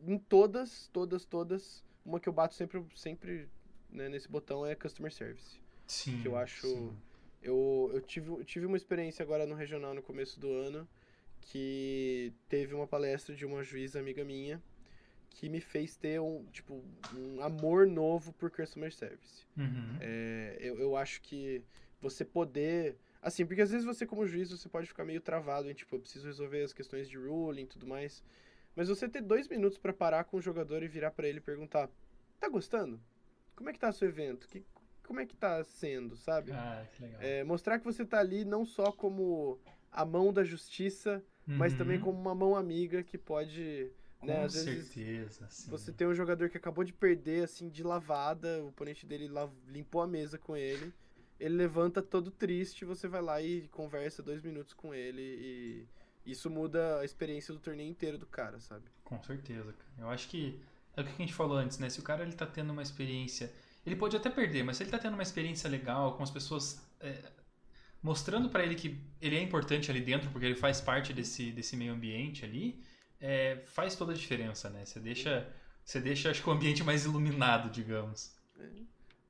em 0.00 0.18
todas, 0.18 0.88
todas, 0.92 1.24
todas, 1.24 1.84
uma 2.04 2.20
que 2.20 2.28
eu 2.28 2.32
bato 2.32 2.54
sempre, 2.54 2.84
sempre 2.94 3.48
né, 3.90 4.08
nesse 4.08 4.28
botão 4.28 4.64
é 4.64 4.74
Customer 4.74 5.12
Service. 5.12 5.60
Sim, 5.86 6.20
que 6.20 6.28
eu 6.28 6.36
acho- 6.36 6.66
sim. 6.66 6.96
Eu, 7.40 7.90
eu, 7.94 8.00
tive, 8.00 8.30
eu 8.30 8.44
tive 8.44 8.66
uma 8.66 8.76
experiência 8.76 9.22
agora 9.22 9.46
no 9.46 9.54
regional 9.54 9.94
no 9.94 10.02
começo 10.02 10.40
do 10.40 10.52
ano 10.52 10.88
que 11.40 12.32
teve 12.48 12.74
uma 12.74 12.86
palestra 12.86 13.34
de 13.34 13.46
uma 13.46 13.62
juíza 13.62 14.00
amiga 14.00 14.24
minha 14.24 14.60
que 15.30 15.48
me 15.48 15.60
fez 15.60 15.96
ter 15.96 16.20
um, 16.20 16.44
tipo, 16.46 16.82
um 17.14 17.40
amor 17.40 17.86
novo 17.86 18.32
por 18.32 18.50
Customer 18.50 18.92
Service. 18.92 19.46
Uhum. 19.56 19.96
É, 20.00 20.56
eu, 20.60 20.78
eu 20.80 20.96
acho 20.96 21.20
que 21.22 21.62
você 22.00 22.24
poder. 22.24 22.96
Assim, 23.22 23.46
porque 23.46 23.62
às 23.62 23.70
vezes 23.70 23.84
você, 23.86 24.04
como 24.06 24.26
juiz, 24.26 24.50
você 24.50 24.68
pode 24.68 24.86
ficar 24.88 25.04
meio 25.04 25.20
travado 25.20 25.70
em, 25.70 25.74
tipo, 25.74 25.94
eu 25.94 26.00
preciso 26.00 26.26
resolver 26.26 26.62
as 26.62 26.72
questões 26.72 27.08
de 27.08 27.16
ruling 27.16 27.62
e 27.62 27.66
tudo 27.66 27.86
mais. 27.86 28.22
Mas 28.78 28.88
você 28.88 29.08
ter 29.08 29.20
dois 29.20 29.48
minutos 29.48 29.76
para 29.76 29.92
parar 29.92 30.22
com 30.22 30.36
o 30.36 30.40
jogador 30.40 30.84
e 30.84 30.88
virar 30.88 31.10
para 31.10 31.26
ele 31.26 31.38
e 31.38 31.40
perguntar: 31.40 31.90
tá 32.38 32.48
gostando? 32.48 33.00
Como 33.56 33.68
é 33.68 33.72
que 33.72 33.78
tá 33.78 33.90
seu 33.90 34.08
evento? 34.08 34.46
Que, 34.46 34.64
como 35.04 35.18
é 35.18 35.26
que 35.26 35.36
tá 35.36 35.64
sendo, 35.64 36.14
sabe? 36.14 36.52
Ah, 36.52 36.86
que 36.94 37.02
legal. 37.02 37.20
É, 37.20 37.42
mostrar 37.42 37.80
que 37.80 37.84
você 37.84 38.04
tá 38.04 38.20
ali 38.20 38.44
não 38.44 38.64
só 38.64 38.92
como 38.92 39.58
a 39.90 40.04
mão 40.04 40.32
da 40.32 40.44
justiça, 40.44 41.20
mas 41.44 41.72
Uhum. 41.72 41.78
também 41.78 41.98
como 41.98 42.20
uma 42.20 42.36
mão 42.36 42.54
amiga 42.54 43.02
que 43.02 43.18
pode. 43.18 43.90
Com 44.20 44.28
né, 44.28 44.44
às 44.44 44.52
vezes 44.52 44.86
certeza, 44.86 45.48
sim. 45.50 45.72
você 45.72 45.92
tem 45.92 46.06
um 46.06 46.14
jogador 46.14 46.48
que 46.48 46.56
acabou 46.56 46.84
de 46.84 46.92
perder, 46.92 47.42
assim, 47.42 47.68
de 47.68 47.82
lavada, 47.82 48.62
o 48.62 48.68
oponente 48.68 49.04
dele 49.06 49.28
limpou 49.66 50.02
a 50.02 50.06
mesa 50.06 50.38
com 50.38 50.56
ele, 50.56 50.92
ele 51.40 51.56
levanta 51.56 52.00
todo 52.00 52.30
triste, 52.30 52.84
você 52.84 53.08
vai 53.08 53.22
lá 53.22 53.42
e 53.42 53.66
conversa 53.68 54.22
dois 54.22 54.40
minutos 54.40 54.72
com 54.72 54.94
ele 54.94 55.22
e 55.22 55.88
isso 56.30 56.50
muda 56.50 57.00
a 57.00 57.04
experiência 57.04 57.52
do 57.54 57.60
torneio 57.60 57.88
inteiro 57.88 58.18
do 58.18 58.26
cara, 58.26 58.60
sabe? 58.60 58.84
Com 59.04 59.22
certeza, 59.22 59.72
cara. 59.72 59.92
Eu 59.98 60.10
acho 60.10 60.28
que 60.28 60.60
é 60.96 61.00
o 61.00 61.04
que 61.04 61.10
a 61.10 61.16
gente 61.16 61.32
falou 61.32 61.56
antes, 61.56 61.78
né? 61.78 61.88
Se 61.88 62.00
o 62.00 62.02
cara 62.02 62.22
ele 62.22 62.32
tá 62.32 62.46
tendo 62.46 62.72
uma 62.72 62.82
experiência. 62.82 63.52
Ele 63.86 63.96
pode 63.96 64.16
até 64.16 64.28
perder, 64.28 64.62
mas 64.62 64.76
se 64.76 64.82
ele 64.82 64.90
tá 64.90 64.98
tendo 64.98 65.14
uma 65.14 65.22
experiência 65.22 65.68
legal, 65.70 66.16
com 66.16 66.22
as 66.22 66.30
pessoas 66.30 66.82
é, 67.00 67.32
mostrando 68.02 68.48
pra 68.48 68.62
ele 68.62 68.74
que 68.74 69.00
ele 69.20 69.36
é 69.36 69.42
importante 69.42 69.90
ali 69.90 70.00
dentro, 70.00 70.30
porque 70.30 70.46
ele 70.46 70.54
faz 70.54 70.80
parte 70.80 71.12
desse, 71.12 71.50
desse 71.52 71.76
meio 71.76 71.92
ambiente 71.92 72.44
ali, 72.44 72.82
é, 73.20 73.62
faz 73.66 73.96
toda 73.96 74.12
a 74.12 74.14
diferença, 74.14 74.68
né? 74.68 74.84
Você 74.84 75.00
deixa, 75.00 75.48
você 75.84 76.00
deixa, 76.00 76.30
acho 76.30 76.42
que 76.42 76.48
o 76.48 76.52
ambiente 76.52 76.84
mais 76.84 77.04
iluminado, 77.04 77.70
digamos. 77.70 78.36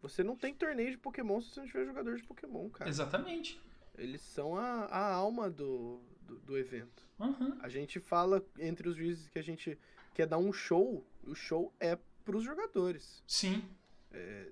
Você 0.01 0.23
não 0.23 0.37
tem 0.37 0.55
torneio 0.55 0.91
de 0.91 0.99
Pokémon 0.99 1.41
se 1.41 1.51
você 1.51 1.61
não 1.61 1.67
tiver 1.67 1.87
jogador 1.87 2.17
de 2.17 2.23
Pokémon, 2.23 2.69
cara. 2.71 2.89
Exatamente. 2.89 3.61
Eles 3.99 4.21
são 4.23 4.57
a, 4.57 4.85
a 4.87 5.13
alma 5.15 5.51
do, 5.51 6.01
do, 6.23 6.39
do 6.41 6.59
evento. 6.59 7.03
Uhum. 7.19 7.59
A 7.61 7.69
gente 7.69 8.01
fala 8.01 8.45
entre 8.59 8.89
os 8.89 8.97
juízes 8.97 9.29
que 9.29 9.39
a 9.39 9.43
gente 9.43 9.79
quer 10.15 10.27
dar 10.27 10.39
um 10.39 10.53
show, 10.53 11.05
o 11.27 11.35
show 11.35 11.73
é 11.81 11.99
pros 12.25 12.45
jogadores. 12.45 13.23
Sim, 13.27 13.63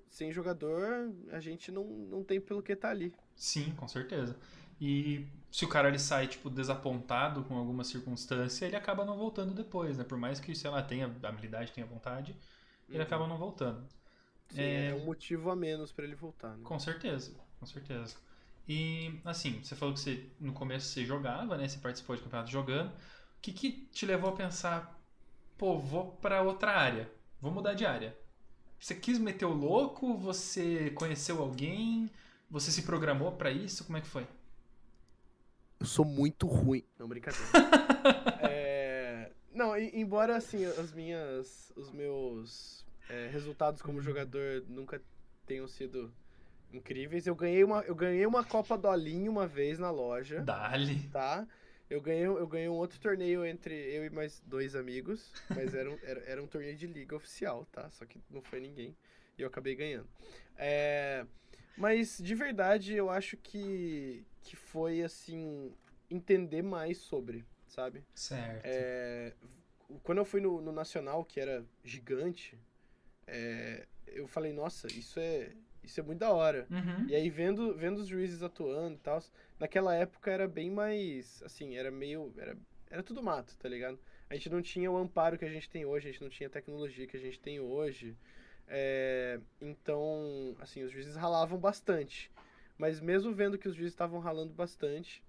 Sem 0.09 0.31
jogador, 0.33 1.13
a 1.31 1.39
gente 1.39 1.71
não, 1.71 1.83
não 1.85 2.23
tem 2.23 2.41
pelo 2.41 2.61
que 2.63 2.75
tá 2.75 2.89
ali. 2.89 3.13
sim, 3.35 3.73
com 3.75 3.87
certeza. 3.87 4.35
E 4.79 5.25
se 5.51 5.65
o 5.65 5.69
cara 5.69 5.87
ele 5.87 5.99
sai 5.99 6.27
tipo 6.27 6.49
desapontado 6.49 7.43
com 7.43 7.55
alguma 7.57 7.83
circunstância, 7.83 8.65
ele 8.65 8.75
acaba 8.75 9.05
não 9.05 9.17
voltando 9.17 9.53
depois, 9.53 9.97
né? 9.97 10.03
Por 10.03 10.17
mais 10.17 10.39
que, 10.39 10.53
sei 10.55 10.69
lá, 10.69 10.81
tenha 10.83 11.05
habilidade, 11.23 11.71
tenha 11.71 11.85
vontade, 11.87 12.35
ele 12.91 12.99
Uhum. 12.99 13.03
acaba 13.03 13.27
não 13.27 13.37
voltando. 13.37 13.87
Sim, 14.49 14.61
É. 14.61 14.89
é... 14.89 14.95
um 14.95 15.05
motivo 15.05 15.49
a 15.49 15.55
menos 15.55 15.91
pra 15.91 16.05
ele 16.05 16.15
voltar, 16.15 16.57
né? 16.57 16.63
Com 16.63 16.79
certeza, 16.79 17.33
com 17.59 17.65
certeza. 17.65 18.15
E 18.67 19.19
assim, 19.23 19.63
você 19.63 19.75
falou 19.75 19.93
que 19.93 19.99
você 20.01 20.29
no 20.39 20.53
começo 20.53 20.87
você 20.87 21.05
jogava, 21.05 21.57
né? 21.57 21.67
Você 21.67 21.77
participou 21.79 22.15
de 22.15 22.21
campeonato 22.23 22.51
jogando. 22.51 22.89
O 22.89 23.41
que, 23.41 23.53
que 23.53 23.71
te 23.91 24.05
levou 24.05 24.29
a 24.29 24.35
pensar, 24.35 24.99
pô, 25.57 25.77
vou 25.77 26.11
pra 26.17 26.41
outra 26.41 26.71
área, 26.71 27.09
vou 27.39 27.51
mudar 27.51 27.73
de 27.73 27.85
área? 27.85 28.17
Você 28.79 28.93
quis 28.95 29.17
meter 29.17 29.45
o 29.45 29.53
louco? 29.53 30.17
Você 30.17 30.91
conheceu 30.91 31.41
alguém? 31.41 32.09
Você 32.49 32.71
se 32.71 32.83
programou 32.83 33.31
pra 33.33 33.51
isso? 33.51 33.83
Como 33.85 33.97
é 33.97 34.01
que 34.01 34.07
foi? 34.07 34.27
Eu 35.79 35.85
sou 35.85 36.05
muito 36.05 36.47
ruim. 36.47 36.83
Não, 36.97 37.07
brincadeira. 37.07 37.45
É, 38.39 39.31
Não, 39.51 39.77
embora 39.77 40.37
assim, 40.37 40.63
as 40.65 40.91
minhas. 40.93 41.71
Os 41.75 41.91
meus 41.91 42.85
é, 43.09 43.27
resultados 43.27 43.81
como 43.81 44.01
jogador 44.01 44.63
nunca 44.67 45.01
tenham 45.45 45.67
sido 45.67 46.13
incríveis. 46.71 47.27
Eu 47.27 47.35
ganhei 47.35 47.63
uma, 47.63 47.81
eu 47.81 47.95
ganhei 47.95 48.25
uma 48.25 48.43
Copa 48.43 48.77
Dolinho 48.77 49.31
uma 49.31 49.47
vez 49.47 49.77
na 49.77 49.89
loja. 49.89 50.41
Dali. 50.41 51.07
tá? 51.09 51.47
Eu 51.89 52.01
ganhei, 52.01 52.25
eu 52.25 52.47
ganhei 52.47 52.67
um 52.67 52.73
outro 52.73 52.99
torneio 52.99 53.45
entre 53.45 53.73
eu 53.73 54.05
e 54.05 54.09
mais 54.09 54.41
dois 54.45 54.75
amigos, 54.75 55.31
mas 55.49 55.73
era 55.73 55.89
um, 55.89 55.97
era, 56.03 56.19
era 56.21 56.43
um 56.43 56.47
torneio 56.47 56.75
de 56.75 56.85
liga 56.85 57.15
oficial, 57.15 57.65
tá? 57.71 57.89
Só 57.91 58.05
que 58.05 58.21
não 58.29 58.41
foi 58.41 58.59
ninguém. 58.59 58.95
E 59.37 59.41
eu 59.41 59.47
acabei 59.47 59.75
ganhando. 59.75 60.09
É, 60.57 61.25
mas, 61.77 62.17
de 62.17 62.33
verdade, 62.33 62.95
eu 62.95 63.07
acho 63.07 63.37
que, 63.37 64.25
que 64.41 64.55
foi, 64.55 65.03
assim, 65.03 65.71
entender 66.09 66.63
mais 66.63 66.97
sobre, 66.97 67.45
sabe? 67.67 68.03
Certo. 68.15 68.65
É, 68.65 69.33
quando 70.01 70.17
eu 70.17 70.25
fui 70.25 70.41
no, 70.41 70.59
no 70.59 70.71
Nacional, 70.71 71.23
que 71.23 71.39
era 71.39 71.63
gigante, 71.83 72.59
é, 73.27 73.85
eu 74.07 74.27
falei, 74.27 74.51
nossa, 74.51 74.87
isso 74.87 75.19
é, 75.19 75.51
isso 75.87 75.99
é 75.99 76.03
muito 76.03 76.19
da 76.19 76.31
hora. 76.31 76.67
Uhum. 76.69 77.07
E 77.07 77.15
aí, 77.15 77.29
vendo, 77.29 77.75
vendo 77.75 77.97
os 77.97 78.07
juízes 78.07 78.43
atuando 78.43 78.95
e 78.95 78.99
tal, 78.99 79.21
naquela 79.59 79.95
época 79.95 80.31
era 80.31 80.47
bem 80.47 80.69
mais. 80.69 81.41
Assim, 81.43 81.75
era 81.75 81.89
meio. 81.91 82.33
Era, 82.37 82.57
era 82.89 83.03
tudo 83.03 83.23
mato, 83.23 83.57
tá 83.57 83.67
ligado? 83.67 83.99
A 84.29 84.35
gente 84.35 84.49
não 84.49 84.61
tinha 84.61 84.91
o 84.91 84.97
amparo 84.97 85.37
que 85.37 85.45
a 85.45 85.49
gente 85.49 85.69
tem 85.69 85.85
hoje, 85.85 86.09
a 86.09 86.11
gente 86.11 86.21
não 86.21 86.29
tinha 86.29 86.47
a 86.47 86.51
tecnologia 86.51 87.07
que 87.07 87.17
a 87.17 87.19
gente 87.19 87.39
tem 87.39 87.59
hoje. 87.59 88.15
É, 88.67 89.39
então, 89.61 90.55
assim, 90.59 90.83
os 90.83 90.91
juízes 90.91 91.15
ralavam 91.15 91.57
bastante. 91.57 92.29
Mas 92.77 92.99
mesmo 92.99 93.33
vendo 93.33 93.57
que 93.57 93.67
os 93.67 93.75
juízes 93.75 93.93
estavam 93.93 94.19
ralando 94.19 94.53
bastante, 94.53 95.23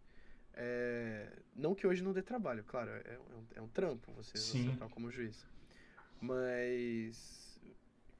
é, 0.54 1.30
não 1.54 1.74
que 1.74 1.86
hoje 1.86 2.02
não 2.02 2.12
dê 2.12 2.20
trabalho, 2.20 2.64
claro, 2.64 2.90
é, 2.90 3.14
é 3.14 3.18
um, 3.18 3.46
é 3.54 3.62
um 3.62 3.68
trampo 3.68 4.12
você, 4.12 4.36
Sim. 4.36 4.76
como 4.90 5.10
juiz. 5.10 5.46
Mas. 6.20 7.60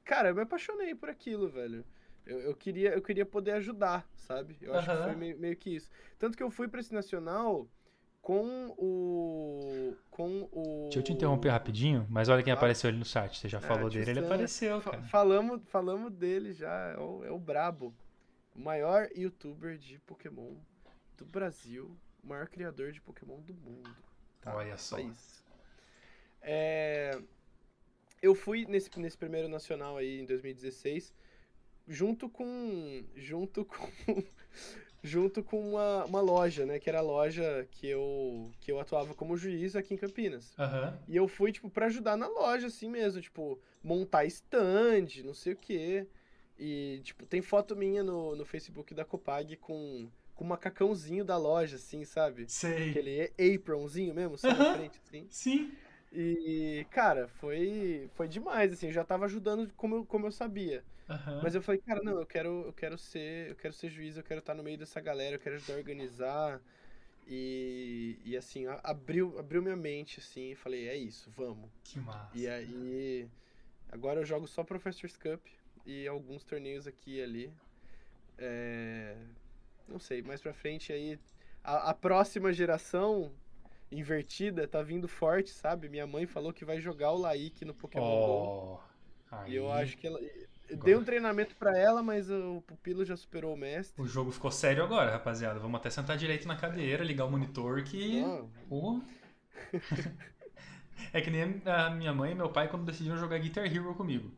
Cara, 0.05 0.29
eu 0.29 0.35
me 0.35 0.41
apaixonei 0.41 0.95
por 0.95 1.09
aquilo, 1.09 1.49
velho. 1.49 1.85
Eu, 2.29 2.39
eu, 2.41 2.55
queria, 2.55 2.91
eu 2.93 3.01
queria 3.01 3.25
poder 3.25 3.51
ajudar, 3.53 4.07
sabe? 4.15 4.57
Eu 4.61 4.73
acho 4.75 4.89
que 4.89 5.03
foi 5.03 5.15
meio, 5.15 5.37
meio 5.39 5.55
que 5.57 5.75
isso. 5.75 5.89
Tanto 6.17 6.37
que 6.37 6.43
eu 6.43 6.51
fui 6.51 6.67
pra 6.67 6.79
esse 6.79 6.93
nacional 6.93 7.67
com 8.21 8.67
o. 8.77 9.95
Com 10.11 10.47
o. 10.51 10.83
Deixa 10.83 10.99
eu 10.99 11.03
te 11.03 11.11
interromper 11.13 11.49
rapidinho, 11.49 12.05
mas 12.09 12.29
olha 12.29 12.43
quem 12.43 12.53
Tá. 12.53 12.57
apareceu 12.59 12.89
ali 12.89 12.99
no 12.99 13.05
chat. 13.05 13.37
Você 13.39 13.47
já 13.49 13.57
É, 13.57 13.61
falou 13.61 13.89
dele, 13.89 14.11
ele 14.11 14.19
apareceu, 14.19 14.79
cara. 14.81 15.01
falamos, 15.03 15.61
falamos 15.67 16.11
dele 16.13 16.53
já, 16.53 16.91
é 16.91 16.97
o, 16.99 17.23
é 17.25 17.31
o 17.31 17.39
Brabo. 17.39 17.93
O 18.55 18.59
maior 18.59 19.07
youtuber 19.15 19.77
de 19.77 19.97
Pokémon 19.99 20.53
do 21.17 21.25
Brasil. 21.25 21.95
O 22.23 22.27
maior 22.27 22.47
criador 22.47 22.91
de 22.91 23.01
Pokémon 23.01 23.39
do 23.41 23.53
mundo. 23.53 23.89
tá? 24.41 24.53
Olha 24.55 24.77
só. 24.77 24.99
isso. 24.99 25.43
É, 26.41 27.17
eu 28.21 28.35
fui 28.35 28.65
nesse, 28.65 28.89
nesse 28.99 29.17
primeiro 29.17 29.47
nacional 29.47 29.97
aí 29.97 30.19
em 30.19 30.25
2016, 30.25 31.13
junto 31.89 32.29
com. 32.29 33.03
Junto 33.15 33.65
com. 33.65 33.89
junto 35.01 35.41
com 35.43 35.71
uma, 35.71 36.05
uma 36.05 36.21
loja, 36.21 36.65
né? 36.65 36.79
Que 36.79 36.89
era 36.89 36.99
a 36.99 37.01
loja 37.01 37.67
que 37.71 37.87
eu, 37.87 38.51
que 38.59 38.71
eu 38.71 38.79
atuava 38.79 39.13
como 39.13 39.37
juiz 39.37 39.75
aqui 39.75 39.93
em 39.93 39.97
Campinas. 39.97 40.53
Aham. 40.57 40.97
E 41.07 41.15
eu 41.15 41.27
fui, 41.27 41.51
tipo, 41.51 41.69
pra 41.69 41.87
ajudar 41.87 42.15
na 42.15 42.27
loja, 42.27 42.67
assim 42.67 42.89
mesmo, 42.89 43.21
tipo, 43.21 43.59
montar 43.83 44.25
stand, 44.25 45.23
não 45.23 45.33
sei 45.33 45.53
o 45.53 45.57
quê. 45.57 46.07
E, 46.57 47.01
tipo, 47.03 47.25
tem 47.25 47.41
foto 47.41 47.75
minha 47.75 48.03
no, 48.03 48.35
no 48.35 48.45
Facebook 48.45 48.93
da 48.93 49.05
Copag 49.05 49.55
com, 49.55 50.09
com 50.35 50.43
o 50.43 50.47
macacãozinho 50.47 51.23
da 51.23 51.37
loja, 51.37 51.77
assim, 51.77 52.03
sabe? 52.03 52.45
Sei. 52.49 52.89
Aquele 52.89 53.31
apronzinho 53.55 54.13
mesmo, 54.13 54.37
só 54.37 54.53
na 54.53 54.75
frente, 54.75 54.99
assim. 55.07 55.25
Sim. 55.29 55.71
E, 56.11 56.85
cara, 56.89 57.27
foi, 57.27 58.09
foi 58.15 58.27
demais, 58.27 58.73
assim, 58.73 58.87
eu 58.87 58.93
já 58.93 59.05
tava 59.05 59.25
ajudando 59.25 59.71
como 59.75 59.95
eu, 59.95 60.05
como 60.05 60.27
eu 60.27 60.31
sabia. 60.31 60.83
Aham. 61.09 61.41
Mas 61.41 61.55
eu 61.55 61.61
falei, 61.61 61.81
cara, 61.81 62.01
não, 62.03 62.19
eu 62.19 62.25
quero, 62.25 62.65
eu 62.67 62.73
quero 62.73 62.97
ser, 62.97 63.49
eu 63.49 63.55
quero 63.55 63.73
ser 63.73 63.89
juiz, 63.89 64.17
eu 64.17 64.23
quero 64.23 64.39
estar 64.39 64.53
no 64.53 64.63
meio 64.63 64.77
dessa 64.77 64.99
galera, 64.99 65.35
eu 65.35 65.39
quero 65.39 65.55
ajudar 65.55 65.73
a 65.75 65.77
organizar. 65.77 66.61
E, 67.27 68.19
e 68.25 68.37
assim, 68.37 68.65
abriu, 68.83 69.37
abriu 69.39 69.61
minha 69.61 69.75
mente, 69.75 70.19
assim, 70.19 70.51
e 70.51 70.55
falei, 70.55 70.87
é 70.89 70.95
isso, 70.97 71.31
vamos. 71.31 71.69
Que 71.83 71.99
massa. 71.99 72.31
E 72.33 72.47
aí, 72.47 73.29
agora 73.91 74.21
eu 74.21 74.25
jogo 74.25 74.47
só 74.47 74.63
Professor's 74.63 75.17
Cup 75.17 75.45
e 75.85 76.07
alguns 76.07 76.43
torneios 76.43 76.87
aqui 76.87 77.17
e 77.17 77.23
ali. 77.23 77.53
É, 78.37 79.15
não 79.87 79.99
sei, 79.99 80.21
mais 80.21 80.41
pra 80.41 80.53
frente 80.53 80.93
aí, 80.93 81.19
a, 81.63 81.91
a 81.91 81.93
próxima 81.93 82.53
geração 82.53 83.31
invertida 83.91 84.67
tá 84.67 84.81
vindo 84.83 85.07
forte, 85.07 85.51
sabe? 85.51 85.89
Minha 85.89 86.07
mãe 86.07 86.25
falou 86.27 86.53
que 86.53 86.65
vai 86.65 86.79
jogar 86.81 87.11
o 87.11 87.17
Laik 87.19 87.65
no 87.65 87.73
Pokémon 87.75 88.19
GO. 88.19 88.51
Oh, 88.51 88.79
E 89.45 89.55
eu 89.55 89.71
aí 89.71 89.71
acho 89.71 89.97
que 89.97 90.07
ela. 90.07 90.19
Dei 90.83 90.95
um 90.95 91.03
treinamento 91.03 91.55
pra 91.55 91.77
ela, 91.77 92.01
mas 92.03 92.29
o 92.29 92.61
pupilo 92.67 93.03
já 93.05 93.15
superou 93.17 93.53
o 93.53 93.57
mestre. 93.57 94.01
O 94.01 94.07
jogo 94.07 94.31
ficou 94.31 94.51
sério 94.51 94.83
agora, 94.83 95.11
rapaziada. 95.11 95.59
Vamos 95.59 95.79
até 95.79 95.89
sentar 95.89 96.17
direito 96.17 96.47
na 96.47 96.55
cadeira, 96.55 97.03
ligar 97.03 97.25
o 97.25 97.31
monitor 97.31 97.83
que. 97.83 98.23
Pô. 98.67 99.01
é 101.13 101.21
que 101.21 101.29
nem 101.29 101.61
a 101.65 101.89
minha 101.89 102.13
mãe 102.13 102.31
e 102.31 102.35
meu 102.35 102.49
pai 102.49 102.67
quando 102.67 102.85
decidiram 102.85 103.17
jogar 103.17 103.37
Guitar 103.39 103.65
Hero 103.65 103.93
comigo. 103.95 104.31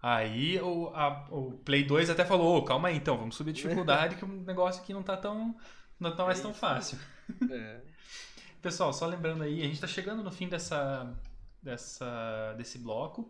Aí 0.00 0.60
o, 0.60 0.88
a- 0.94 1.26
o 1.30 1.52
Play 1.64 1.84
2 1.84 2.10
até 2.10 2.24
falou, 2.24 2.56
ô, 2.58 2.64
calma 2.64 2.88
aí 2.88 2.96
então, 2.96 3.16
vamos 3.16 3.36
subir 3.36 3.50
a 3.50 3.54
dificuldade 3.54 4.16
que 4.16 4.24
o 4.24 4.28
negócio 4.28 4.82
aqui 4.82 4.92
não 4.92 5.02
tá 5.02 5.16
tão. 5.16 5.56
não 5.98 6.14
tá 6.14 6.24
mais 6.24 6.40
É 6.40 6.42
tão 6.42 6.52
fácil. 6.54 6.98
é. 7.50 7.80
Pessoal, 8.60 8.92
só 8.92 9.06
lembrando 9.06 9.42
aí, 9.42 9.60
a 9.60 9.64
gente 9.66 9.80
tá 9.80 9.88
chegando 9.88 10.22
no 10.22 10.30
fim 10.30 10.48
dessa, 10.48 11.12
dessa, 11.60 12.54
desse 12.56 12.78
bloco. 12.78 13.28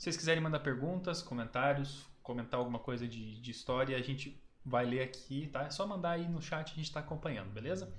Se 0.00 0.04
vocês 0.04 0.16
quiserem 0.16 0.42
mandar 0.42 0.60
perguntas, 0.60 1.20
comentários, 1.20 2.08
comentar 2.22 2.58
alguma 2.58 2.78
coisa 2.78 3.06
de, 3.06 3.38
de 3.38 3.50
história, 3.50 3.94
a 3.98 4.00
gente 4.00 4.42
vai 4.64 4.86
ler 4.86 5.02
aqui, 5.02 5.48
tá? 5.48 5.64
É 5.64 5.70
só 5.70 5.86
mandar 5.86 6.12
aí 6.12 6.26
no 6.26 6.40
chat, 6.40 6.72
a 6.72 6.74
gente 6.74 6.86
está 6.86 7.00
acompanhando, 7.00 7.50
beleza? 7.50 7.94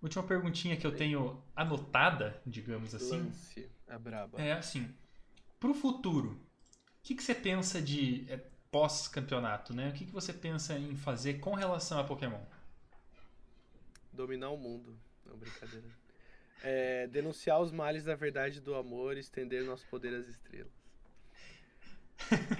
Última 0.00 0.22
perguntinha 0.22 0.76
que 0.76 0.86
eu 0.86 0.94
tenho 0.94 1.42
anotada, 1.56 2.40
digamos 2.46 2.94
assim. 2.94 3.22
Lance, 3.22 3.68
é 3.88 3.98
braba. 3.98 4.40
É 4.40 4.52
assim, 4.52 4.88
pro 5.58 5.74
futuro, 5.74 6.28
o 6.30 7.02
que, 7.02 7.16
que 7.16 7.24
você 7.24 7.34
pensa 7.34 7.82
de 7.82 8.24
é, 8.28 8.36
pós-campeonato, 8.70 9.74
né? 9.74 9.88
O 9.88 9.92
que, 9.92 10.04
que 10.04 10.12
você 10.12 10.32
pensa 10.32 10.78
em 10.78 10.94
fazer 10.94 11.40
com 11.40 11.54
relação 11.54 11.98
a 11.98 12.04
Pokémon? 12.04 12.40
Dominar 14.12 14.50
o 14.50 14.56
mundo. 14.56 14.96
Não, 15.26 15.36
brincadeira. 15.36 15.88
É, 16.62 17.08
denunciar 17.08 17.60
os 17.60 17.72
males 17.72 18.04
da 18.04 18.14
verdade 18.14 18.60
do 18.60 18.76
amor 18.76 19.16
e 19.16 19.20
estender 19.20 19.64
nosso 19.64 19.84
poder 19.88 20.14
às 20.14 20.28
estrelas. 20.28 20.79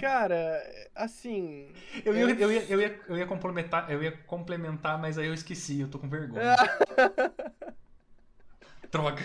Cara, 0.01 0.63
assim. 0.95 1.73
Eu 2.05 2.15
ia, 2.15 2.21
eu, 2.21 2.53
ia, 2.53 2.65
eu, 2.65 2.81
ia, 2.81 3.01
eu, 3.09 3.17
ia 3.17 3.27
complementar, 3.27 3.91
eu 3.91 4.03
ia 4.03 4.13
complementar, 4.13 4.99
mas 4.99 5.19
aí 5.19 5.27
eu 5.27 5.35
esqueci, 5.35 5.81
eu 5.81 5.89
tô 5.89 5.99
com 5.99 6.09
vergonha. 6.09 6.57
Droga. 8.91 9.23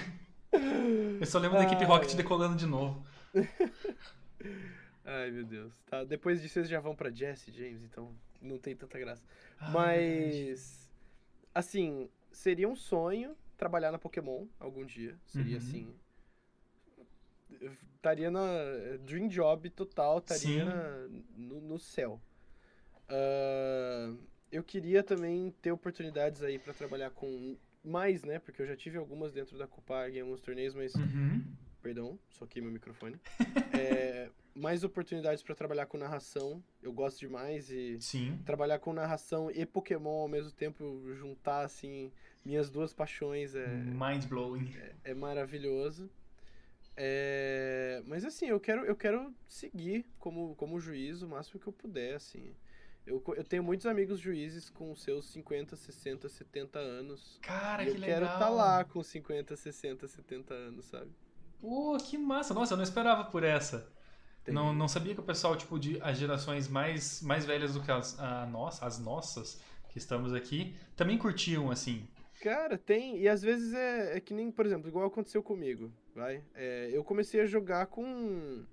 Eu 1.20 1.26
só 1.26 1.40
lembro 1.40 1.58
da 1.58 1.64
equipe 1.64 1.84
Rocket 1.84 2.14
decolando 2.14 2.56
de 2.56 2.66
novo. 2.66 3.04
Ai, 5.04 5.32
meu 5.32 5.44
Deus. 5.44 5.74
Tá, 5.90 6.04
depois 6.04 6.42
disso 6.42 6.60
eles 6.60 6.70
já 6.70 6.80
vão 6.80 6.96
pra 6.96 7.12
Jesse 7.12 7.52
James, 7.52 7.84
então 7.84 8.12
não 8.42 8.58
tem 8.58 8.76
tanta 8.76 9.00
graça. 9.00 9.24
Ai, 9.60 9.72
Mas. 9.72 10.90
Assim, 11.54 12.10
seria 12.32 12.68
um 12.68 12.76
sonho 12.76 13.36
trabalhar 13.58 13.92
na 13.92 13.98
Pokémon 13.98 14.46
algum 14.60 14.86
dia. 14.86 15.16
Seria 15.26 15.58
uhum. 15.58 15.64
assim 15.64 15.96
estaria 18.06 18.30
na 18.30 18.48
dream 19.04 19.28
job 19.28 19.68
total, 19.72 20.20
estaria 20.20 20.64
na, 20.64 21.08
no, 21.36 21.62
no, 21.62 21.80
céu. 21.80 22.22
Uh, 23.10 24.18
eu 24.52 24.64
queria 24.64 25.02
também 25.02 25.54
ter 25.62 25.72
oportunidades 25.72 26.44
aí 26.44 26.60
para 26.60 26.74
trabalhar 26.74 27.10
com 27.10 27.58
mais, 27.84 28.24
né? 28.24 28.38
Porque 28.38 28.62
eu 28.62 28.68
já 28.68 28.76
tive 28.76 28.98
algumas 28.98 29.34
dentro 29.34 29.58
da 29.58 29.68
Copag 29.68 30.16
em 30.16 30.22
alguns 30.22 30.40
torneios, 30.40 30.76
mas 30.76 30.94
uhum. 30.94 31.44
perdão, 31.82 32.20
soquei 32.30 32.62
meu 32.62 32.72
microfone. 32.72 33.20
é, 33.74 34.30
mais 34.54 34.84
oportunidades 34.84 35.42
para 35.42 35.56
trabalhar 35.56 35.88
com 35.88 35.98
narração, 35.98 36.64
eu 36.82 36.94
gosto 36.94 37.20
demais 37.20 37.72
e 37.72 37.98
Sim. 38.00 38.40
trabalhar 38.46 38.80
com 38.80 38.94
narração 38.94 39.50
e 39.52 39.66
Pokémon 39.66 40.22
ao 40.22 40.28
mesmo 40.28 40.52
tempo, 40.52 41.04
juntar 41.16 41.66
assim 41.66 42.12
minhas 42.44 42.70
duas 42.70 42.94
paixões 42.94 43.56
é 43.56 43.68
mind 43.68 44.26
blowing. 44.26 44.72
É, 45.04 45.12
é 45.12 45.14
maravilhoso. 45.16 46.10
É, 46.98 48.02
mas 48.06 48.24
assim, 48.24 48.48
eu 48.48 48.60
quero, 48.60 48.86
eu 48.86 48.96
quero 48.96 49.34
seguir 49.48 50.06
como, 50.18 50.56
como 50.56 50.80
juiz 50.80 51.22
o 51.22 51.28
máximo 51.28 51.60
que 51.60 51.68
eu 51.68 51.74
puder, 51.74 52.16
assim. 52.16 52.56
Eu, 53.06 53.24
eu 53.36 53.44
tenho 53.44 53.64
muitos 53.64 53.86
amigos 53.86 54.20
juízes 54.20 54.70
com 54.70 54.96
seus 54.96 55.28
50, 55.28 55.76
60, 55.76 56.28
70 56.28 56.80
anos. 56.80 57.40
Cara, 57.42 57.84
que 57.84 57.92
eu 57.92 57.94
legal. 57.94 58.10
Eu 58.10 58.14
quero 58.14 58.26
estar 58.26 58.40
tá 58.40 58.50
lá 58.50 58.84
com 58.84 59.04
50, 59.04 59.56
60, 59.56 60.08
70 60.08 60.54
anos, 60.54 60.86
sabe? 60.86 61.12
Pô, 61.60 61.96
que 61.98 62.18
massa. 62.18 62.54
Nossa, 62.54 62.74
eu 62.74 62.78
não 62.78 62.84
esperava 62.84 63.26
por 63.26 63.44
essa. 63.44 63.92
Não, 64.48 64.74
não 64.74 64.88
sabia 64.88 65.14
que 65.14 65.20
o 65.20 65.24
pessoal, 65.24 65.56
tipo, 65.56 65.80
de 65.80 66.00
as 66.02 66.18
gerações 66.18 66.68
mais, 66.68 67.22
mais 67.22 67.46
velhas 67.46 67.74
do 67.74 67.82
que 67.82 67.92
as, 67.92 68.20
a 68.20 68.46
nossa, 68.46 68.86
as 68.86 69.00
nossas, 69.00 69.60
que 69.90 69.98
estamos 69.98 70.34
aqui, 70.34 70.76
também 70.96 71.18
curtiam, 71.18 71.72
assim. 71.72 72.08
Cara, 72.42 72.78
tem. 72.78 73.20
E 73.20 73.28
às 73.28 73.42
vezes 73.42 73.74
é, 73.74 74.18
é 74.18 74.20
que 74.20 74.34
nem, 74.34 74.52
por 74.52 74.66
exemplo, 74.66 74.88
igual 74.88 75.06
aconteceu 75.06 75.42
comigo 75.42 75.92
vai. 76.16 76.42
É, 76.56 76.90
eu 76.92 77.04
comecei 77.04 77.42
a 77.42 77.46
jogar 77.46 77.88
com. 77.88 78.64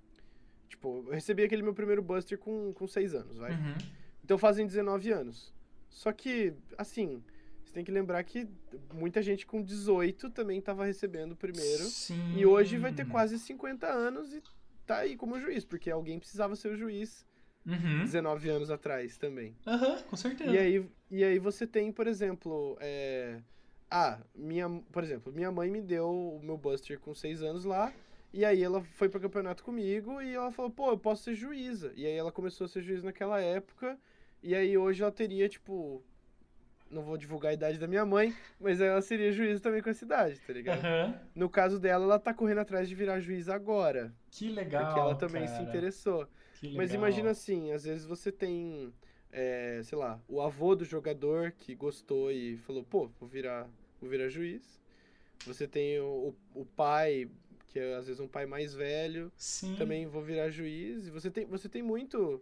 Tipo, 0.69 1.03
eu 1.05 1.13
recebi 1.13 1.43
aquele 1.43 1.61
meu 1.61 1.73
primeiro 1.73 2.01
Buster 2.01 2.37
com, 2.39 2.73
com 2.73 2.87
6 2.87 3.13
anos, 3.13 3.37
vai. 3.37 3.51
Uhum. 3.51 3.75
Então 4.23 4.37
fazem 4.37 4.65
19 4.65 5.11
anos. 5.11 5.53
Só 5.89 6.11
que, 6.11 6.53
assim, 6.77 7.21
você 7.63 7.73
tem 7.73 7.83
que 7.83 7.91
lembrar 7.91 8.23
que 8.23 8.47
muita 8.91 9.21
gente 9.21 9.45
com 9.45 9.61
18 9.61 10.31
também 10.31 10.59
tava 10.61 10.85
recebendo 10.85 11.33
o 11.33 11.35
primeiro. 11.35 11.83
Sim. 11.83 12.35
E 12.35 12.45
hoje 12.45 12.77
vai 12.77 12.93
ter 12.93 13.07
quase 13.07 13.37
50 13.37 13.85
anos 13.85 14.33
e 14.33 14.41
tá 14.87 14.99
aí 14.99 15.15
como 15.15 15.39
juiz, 15.39 15.63
porque 15.63 15.91
alguém 15.91 16.17
precisava 16.17 16.55
ser 16.55 16.69
o 16.69 16.75
juiz 16.75 17.23
uhum. 17.65 18.03
19 18.03 18.49
anos 18.49 18.69
atrás 18.69 19.17
também. 19.17 19.55
Aham, 19.65 19.89
uhum, 19.89 20.01
com 20.03 20.15
certeza. 20.15 20.51
E 20.51 20.57
aí, 20.57 20.85
e 21.11 21.23
aí 21.23 21.39
você 21.39 21.65
tem, 21.67 21.91
por 21.91 22.07
exemplo, 22.07 22.77
é, 22.79 23.39
ah, 23.95 24.17
minha, 24.33 24.67
por 24.91 25.03
exemplo, 25.03 25.31
minha 25.31 25.51
mãe 25.51 25.69
me 25.69 25.79
deu 25.79 26.09
o 26.09 26.39
meu 26.41 26.57
Buster 26.57 26.99
com 26.99 27.13
seis 27.13 27.43
anos 27.43 27.63
lá. 27.63 27.93
E 28.33 28.43
aí 28.43 28.63
ela 28.63 28.81
foi 28.95 29.07
pro 29.07 29.21
campeonato 29.21 29.63
comigo 29.63 30.19
e 30.19 30.33
ela 30.33 30.51
falou, 30.51 30.71
pô, 30.71 30.89
eu 30.89 30.97
posso 30.97 31.21
ser 31.21 31.35
juíza. 31.35 31.93
E 31.95 32.03
aí 32.03 32.13
ela 32.13 32.31
começou 32.31 32.65
a 32.65 32.67
ser 32.67 32.81
juíza 32.81 33.05
naquela 33.05 33.39
época. 33.39 33.95
E 34.41 34.55
aí 34.55 34.75
hoje 34.75 35.03
ela 35.03 35.11
teria, 35.11 35.47
tipo. 35.47 36.03
Não 36.89 37.03
vou 37.03 37.17
divulgar 37.17 37.51
a 37.51 37.53
idade 37.53 37.79
da 37.79 37.87
minha 37.87 38.05
mãe, 38.05 38.35
mas 38.59 38.81
ela 38.81 39.01
seria 39.01 39.31
juíza 39.31 39.59
também 39.59 39.81
com 39.81 39.89
essa 39.89 40.05
idade, 40.05 40.39
tá 40.39 40.53
ligado? 40.53 40.83
Uhum. 40.83 41.13
No 41.33 41.49
caso 41.49 41.79
dela, 41.79 42.03
ela 42.03 42.19
tá 42.19 42.33
correndo 42.33 42.59
atrás 42.59 42.89
de 42.89 42.93
virar 42.93 43.19
juíza 43.19 43.53
agora. 43.53 44.13
Que 44.29 44.49
legal. 44.49 44.85
Porque 44.85 44.99
ela 44.99 45.15
também 45.15 45.45
cara. 45.45 45.55
se 45.55 45.63
interessou. 45.63 46.27
Mas 46.75 46.93
imagina 46.93 47.31
assim, 47.31 47.71
às 47.71 47.83
vezes 47.83 48.05
você 48.05 48.31
tem, 48.31 48.93
é, 49.31 49.81
sei 49.83 49.97
lá, 49.97 50.21
o 50.27 50.41
avô 50.41 50.75
do 50.75 50.85
jogador 50.85 51.51
que 51.51 51.75
gostou 51.75 52.31
e 52.31 52.57
falou, 52.57 52.83
pô, 52.83 53.09
vou 53.19 53.27
virar 53.27 53.69
vou 53.99 54.09
virar 54.09 54.29
juiz. 54.29 54.81
Você 55.45 55.67
tem 55.67 55.99
o, 55.99 56.35
o 56.53 56.65
pai, 56.65 57.29
que 57.67 57.79
é 57.79 57.95
às 57.95 58.05
vezes 58.05 58.19
um 58.19 58.27
pai 58.27 58.45
mais 58.45 58.73
velho, 58.73 59.31
Sim. 59.35 59.75
também 59.75 60.05
vou 60.05 60.21
virar 60.21 60.49
juiz. 60.49 61.07
E 61.07 61.11
você 61.11 61.31
tem, 61.31 61.45
você 61.45 61.67
tem 61.67 61.81
muito 61.81 62.41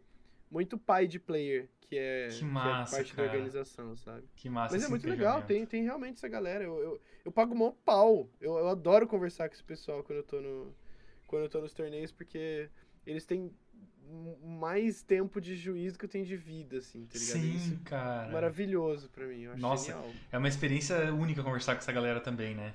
muito 0.50 0.78
pai 0.78 1.08
de 1.08 1.18
player, 1.18 1.70
que 1.80 1.98
é, 1.98 2.28
que 2.28 2.44
massa, 2.44 2.90
que 2.90 2.96
é 2.96 2.98
parte 2.98 3.16
cara. 3.16 3.28
da 3.28 3.34
organização, 3.34 3.96
sabe? 3.96 4.28
Que 4.36 4.50
massa 4.50 4.76
Mas 4.76 4.84
é 4.84 4.90
muito 4.90 5.08
legal, 5.08 5.42
tem, 5.44 5.66
tem 5.66 5.84
realmente 5.84 6.18
essa 6.18 6.28
galera. 6.28 6.64
Eu, 6.66 6.78
eu, 6.80 7.02
eu 7.24 7.32
pago 7.32 7.56
mó 7.56 7.72
pau. 7.86 8.30
Eu, 8.40 8.58
eu 8.58 8.68
adoro 8.68 9.08
conversar 9.08 9.48
com 9.48 9.56
esse 9.56 9.64
pessoal 9.64 10.04
quando 10.04 10.18
eu 10.18 10.24
tô 10.24 10.42
no. 10.42 10.76
Quando 11.26 11.44
eu 11.44 11.50
tô 11.50 11.62
nos 11.62 11.74
torneios, 11.74 12.12
porque 12.12 12.70
eles 13.06 13.26
têm 13.26 13.50
mais 14.44 15.02
tempo 15.02 15.40
de 15.40 15.56
juízo 15.56 15.98
que 15.98 16.06
eu 16.06 16.10
tenho 16.10 16.26
de 16.26 16.36
vida, 16.36 16.78
assim, 16.78 17.06
tá 17.06 17.18
ligado? 17.18 17.40
Sim, 17.40 17.56
Isso 17.56 17.80
cara. 17.84 18.32
Maravilhoso 18.32 19.10
pra 19.10 19.26
mim, 19.26 19.42
eu 19.44 19.52
acho 19.54 19.62
Nossa, 19.62 19.86
genial. 19.86 20.10
é 20.32 20.38
uma 20.38 20.48
experiência 20.48 21.14
única 21.14 21.44
conversar 21.44 21.76
com 21.76 21.80
essa 21.80 21.92
galera 21.92 22.20
também, 22.20 22.56
né? 22.56 22.74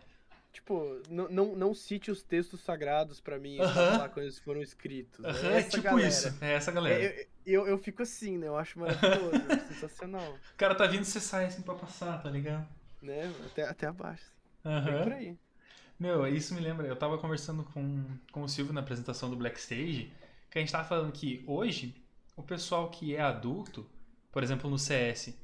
Tipo, 0.53 1.03
não, 1.11 1.29
não, 1.29 1.55
não 1.55 1.75
cite 1.75 2.11
os 2.11 2.23
textos 2.23 2.61
sagrados 2.63 3.21
pra 3.21 3.39
mim, 3.39 3.61
uh 3.61 3.65
-huh. 3.65 3.75
falar 3.75 4.09
quando 4.09 4.25
eles 4.25 4.39
foram 4.39 4.63
escritos. 4.63 5.19
Uh 5.19 5.29
-huh, 5.29 5.53
é, 5.53 5.63
tipo 5.63 5.83
galera. 5.83 6.09
isso, 6.09 6.35
é 6.41 6.55
essa 6.55 6.73
galera. 6.73 7.05
É, 7.05 7.27
eu, 7.45 7.63
eu, 7.63 7.69
eu, 7.69 7.79
fico 7.79 8.03
assim, 8.03 8.39
né? 8.39 8.47
Eu 8.47 8.57
acho 8.57 8.79
maravilhoso, 8.79 9.33
sensacional. 9.69 10.33
O 10.33 10.57
cara 10.57 10.75
tá 10.75 10.87
vindo, 10.87 11.05
você 11.05 11.21
sai 11.21 11.45
assim 11.45 11.61
pra 11.61 11.75
passar, 11.75 12.23
tá 12.23 12.31
ligado? 12.31 12.67
Né? 13.03 13.31
Até, 13.45 13.63
até 13.65 13.87
abaixo. 13.87 14.25
Assim. 14.65 14.79
Uh 14.79 14.95
-huh. 14.95 15.03
por 15.05 15.13
aí. 15.13 15.37
Meu, 15.99 16.27
isso 16.27 16.55
me 16.55 16.61
lembra, 16.61 16.87
eu 16.87 16.97
tava 16.97 17.17
conversando 17.17 17.65
com, 17.65 18.05
com 18.31 18.43
o 18.43 18.49
Silvio 18.49 18.73
na 18.73 18.81
apresentação 18.81 19.31
do 19.31 19.37
Black 19.37 19.59
Stage, 19.59 20.13
que 20.57 20.61
a 20.61 20.63
gente 20.63 20.73
tava 20.73 20.89
falando 20.89 21.13
que 21.13 21.45
hoje 21.47 21.95
o 22.35 22.43
pessoal 22.43 22.89
que 22.89 23.15
é 23.15 23.21
adulto, 23.21 23.87
por 24.33 24.43
exemplo 24.43 24.71
no 24.71 24.79
CS, 24.79 25.39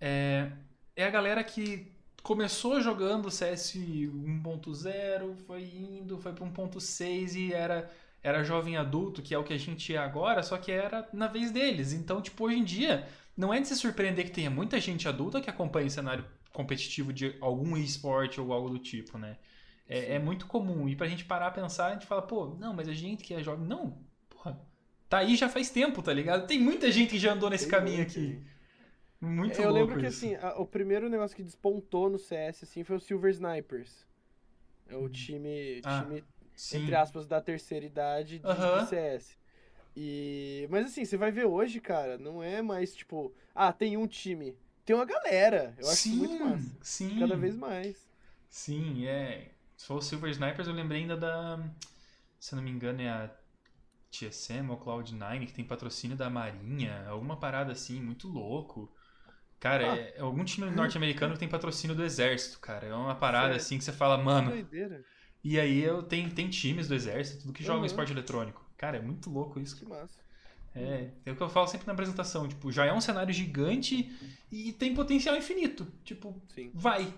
é, 0.00 0.52
é 0.94 1.04
a 1.04 1.10
galera 1.10 1.42
que 1.42 1.90
começou 2.22 2.80
jogando 2.80 3.28
CS 3.28 3.74
1.0, 3.74 5.36
foi 5.48 5.64
indo, 5.64 6.16
foi 6.18 6.32
para 6.32 6.46
1.6 6.46 7.34
e 7.34 7.52
era 7.52 7.90
era 8.22 8.44
jovem 8.44 8.76
adulto, 8.76 9.20
que 9.20 9.34
é 9.34 9.38
o 9.38 9.42
que 9.42 9.52
a 9.52 9.58
gente 9.58 9.96
é 9.96 9.98
agora, 9.98 10.44
só 10.44 10.56
que 10.56 10.70
era 10.70 11.08
na 11.12 11.26
vez 11.26 11.50
deles. 11.50 11.92
Então, 11.92 12.22
tipo, 12.22 12.44
hoje 12.44 12.56
em 12.56 12.62
dia, 12.62 13.08
não 13.36 13.52
é 13.52 13.60
de 13.60 13.66
se 13.66 13.74
surpreender 13.74 14.26
que 14.26 14.30
tenha 14.30 14.48
muita 14.48 14.78
gente 14.78 15.08
adulta 15.08 15.40
que 15.40 15.50
acompanha 15.50 15.88
o 15.88 15.90
cenário 15.90 16.24
competitivo 16.52 17.12
de 17.12 17.34
algum 17.40 17.76
esporte 17.76 18.40
ou 18.40 18.52
algo 18.52 18.70
do 18.70 18.78
tipo, 18.78 19.18
né? 19.18 19.38
É, 19.88 20.14
é, 20.14 20.18
muito 20.20 20.46
comum. 20.46 20.88
E 20.88 20.94
pra 20.94 21.08
gente 21.08 21.24
parar 21.24 21.48
a 21.48 21.50
pensar, 21.50 21.86
a 21.88 21.92
gente 21.94 22.06
fala, 22.06 22.22
pô, 22.22 22.54
não, 22.60 22.72
mas 22.72 22.88
a 22.88 22.94
gente 22.94 23.24
que 23.24 23.34
é 23.34 23.42
jovem. 23.42 23.66
Não, 23.66 23.98
porra, 24.42 24.60
tá 25.08 25.18
aí 25.18 25.36
já 25.36 25.48
faz 25.48 25.70
tempo, 25.70 26.02
tá 26.02 26.12
ligado? 26.12 26.46
Tem 26.46 26.58
muita 26.60 26.90
gente 26.90 27.10
que 27.10 27.18
já 27.18 27.32
andou 27.32 27.50
nesse 27.50 27.66
Tem 27.66 27.70
caminho 27.70 27.98
muito. 27.98 28.10
aqui. 28.10 28.42
Muito 29.20 29.60
Eu 29.60 29.70
louco 29.70 29.72
lembro 29.72 29.98
que, 29.98 30.06
isso. 30.06 30.16
assim, 30.26 30.34
a, 30.36 30.54
o 30.60 30.66
primeiro 30.66 31.08
negócio 31.08 31.36
que 31.36 31.42
despontou 31.42 32.10
no 32.10 32.18
CS, 32.18 32.64
assim, 32.64 32.84
foi 32.84 32.96
o 32.96 33.00
Silver 33.00 33.30
Snipers. 33.30 34.06
É 34.88 34.96
o 34.96 35.08
time, 35.08 35.80
Ah, 35.84 36.02
time 36.04 36.24
Sim. 36.54 36.78
entre 36.78 36.94
aspas, 36.94 37.26
da 37.26 37.40
terceira 37.40 37.86
idade 37.86 38.38
de, 38.40 38.46
Aham. 38.48 38.82
de 38.82 38.88
CS. 38.88 39.38
E... 39.96 40.66
Mas 40.70 40.86
assim, 40.86 41.04
você 41.04 41.16
vai 41.16 41.30
ver 41.30 41.46
hoje, 41.46 41.80
cara, 41.80 42.18
não 42.18 42.42
é 42.42 42.62
mais 42.62 42.94
tipo, 42.94 43.32
ah, 43.54 43.72
tem 43.72 43.96
um 43.96 44.06
time. 44.06 44.56
Tem 44.84 44.96
uma 44.96 45.04
galera. 45.04 45.74
Eu 45.78 45.88
acho 45.90 46.02
sim, 46.02 46.10
isso 46.10 46.18
muito 46.18 46.36
massa. 46.36 46.76
Sim. 46.82 47.18
Cada 47.18 47.36
vez 47.36 47.56
mais. 47.56 48.10
Sim, 48.48 49.06
é. 49.06 49.50
Se 49.76 49.86
for 49.86 49.96
o 49.96 50.02
Silver 50.02 50.30
Snipers, 50.30 50.68
eu 50.68 50.74
lembrei 50.74 51.02
ainda 51.02 51.16
da. 51.16 51.58
Se 52.38 52.54
eu 52.54 52.56
não 52.56 52.62
me 52.64 52.70
engano, 52.70 53.00
é 53.02 53.08
a 53.08 53.30
TSM 54.12 54.68
ou 54.70 54.76
Cloud9, 54.78 55.46
que 55.46 55.52
tem 55.52 55.64
patrocínio 55.64 56.16
da 56.16 56.28
Marinha, 56.30 57.06
alguma 57.08 57.36
parada 57.36 57.72
assim, 57.72 58.00
muito 58.00 58.28
louco. 58.28 58.92
Cara, 59.58 59.92
Ah. 59.92 59.96
é, 59.96 60.14
é 60.18 60.20
algum 60.20 60.44
time 60.44 60.68
norte-americano 60.70 61.32
que 61.34 61.38
tem 61.40 61.48
patrocínio 61.48 61.96
do 61.96 62.04
exército, 62.04 62.58
cara. 62.60 62.86
É 62.86 62.94
uma 62.94 63.14
parada 63.14 63.46
Sério? 63.48 63.56
assim 63.62 63.78
que 63.78 63.84
você 63.84 63.92
fala, 63.92 64.18
mano, 64.18 64.50
doideira. 64.50 65.04
E 65.42 65.58
aí 65.58 65.82
eu 65.82 66.02
tem, 66.02 66.28
tem 66.28 66.48
times 66.48 66.86
do 66.88 66.94
exército, 66.94 67.42
tudo 67.42 67.52
que 67.52 67.64
joga 67.64 67.80
Uhum. 67.80 67.86
esporte 67.86 68.12
eletrônico. 68.12 68.64
Cara, 68.76 68.96
é 68.98 69.00
muito 69.00 69.30
louco 69.30 69.58
isso. 69.60 69.76
Que 69.76 69.84
massa. 69.86 70.20
É, 70.74 71.10
é 71.26 71.30
o 71.32 71.36
que 71.36 71.42
eu 71.42 71.48
falo 71.48 71.66
sempre 71.66 71.86
na 71.86 71.92
apresentação. 71.92 72.48
Tipo, 72.48 72.70
já 72.72 72.84
é 72.86 72.92
um 72.92 73.00
cenário 73.00 73.32
gigante 73.32 74.10
e 74.50 74.72
tem 74.72 74.94
potencial 74.94 75.36
infinito. 75.36 75.86
Tipo, 76.04 76.34
Sim. 76.54 76.70
vai. 76.74 77.12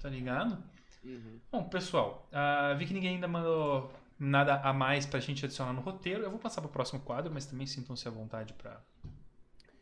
Tá 0.00 0.08
ligado? 0.08 0.62
Uhum. 1.04 1.40
Bom, 1.50 1.64
pessoal, 1.64 2.28
ah, 2.32 2.74
vi 2.78 2.86
que 2.86 2.92
ninguém 2.94 3.14
ainda 3.14 3.26
mandou 3.28 3.90
nada 4.20 4.56
a 4.60 4.72
mais 4.72 5.06
pra 5.06 5.18
gente 5.20 5.44
adicionar 5.44 5.72
no 5.72 5.80
roteiro. 5.80 6.22
Eu 6.22 6.30
vou 6.30 6.38
passar 6.38 6.60
pro 6.60 6.70
próximo 6.70 7.00
quadro, 7.00 7.32
mas 7.32 7.46
também 7.46 7.66
sintam-se 7.66 8.06
à 8.06 8.10
vontade 8.10 8.52
pra, 8.54 8.80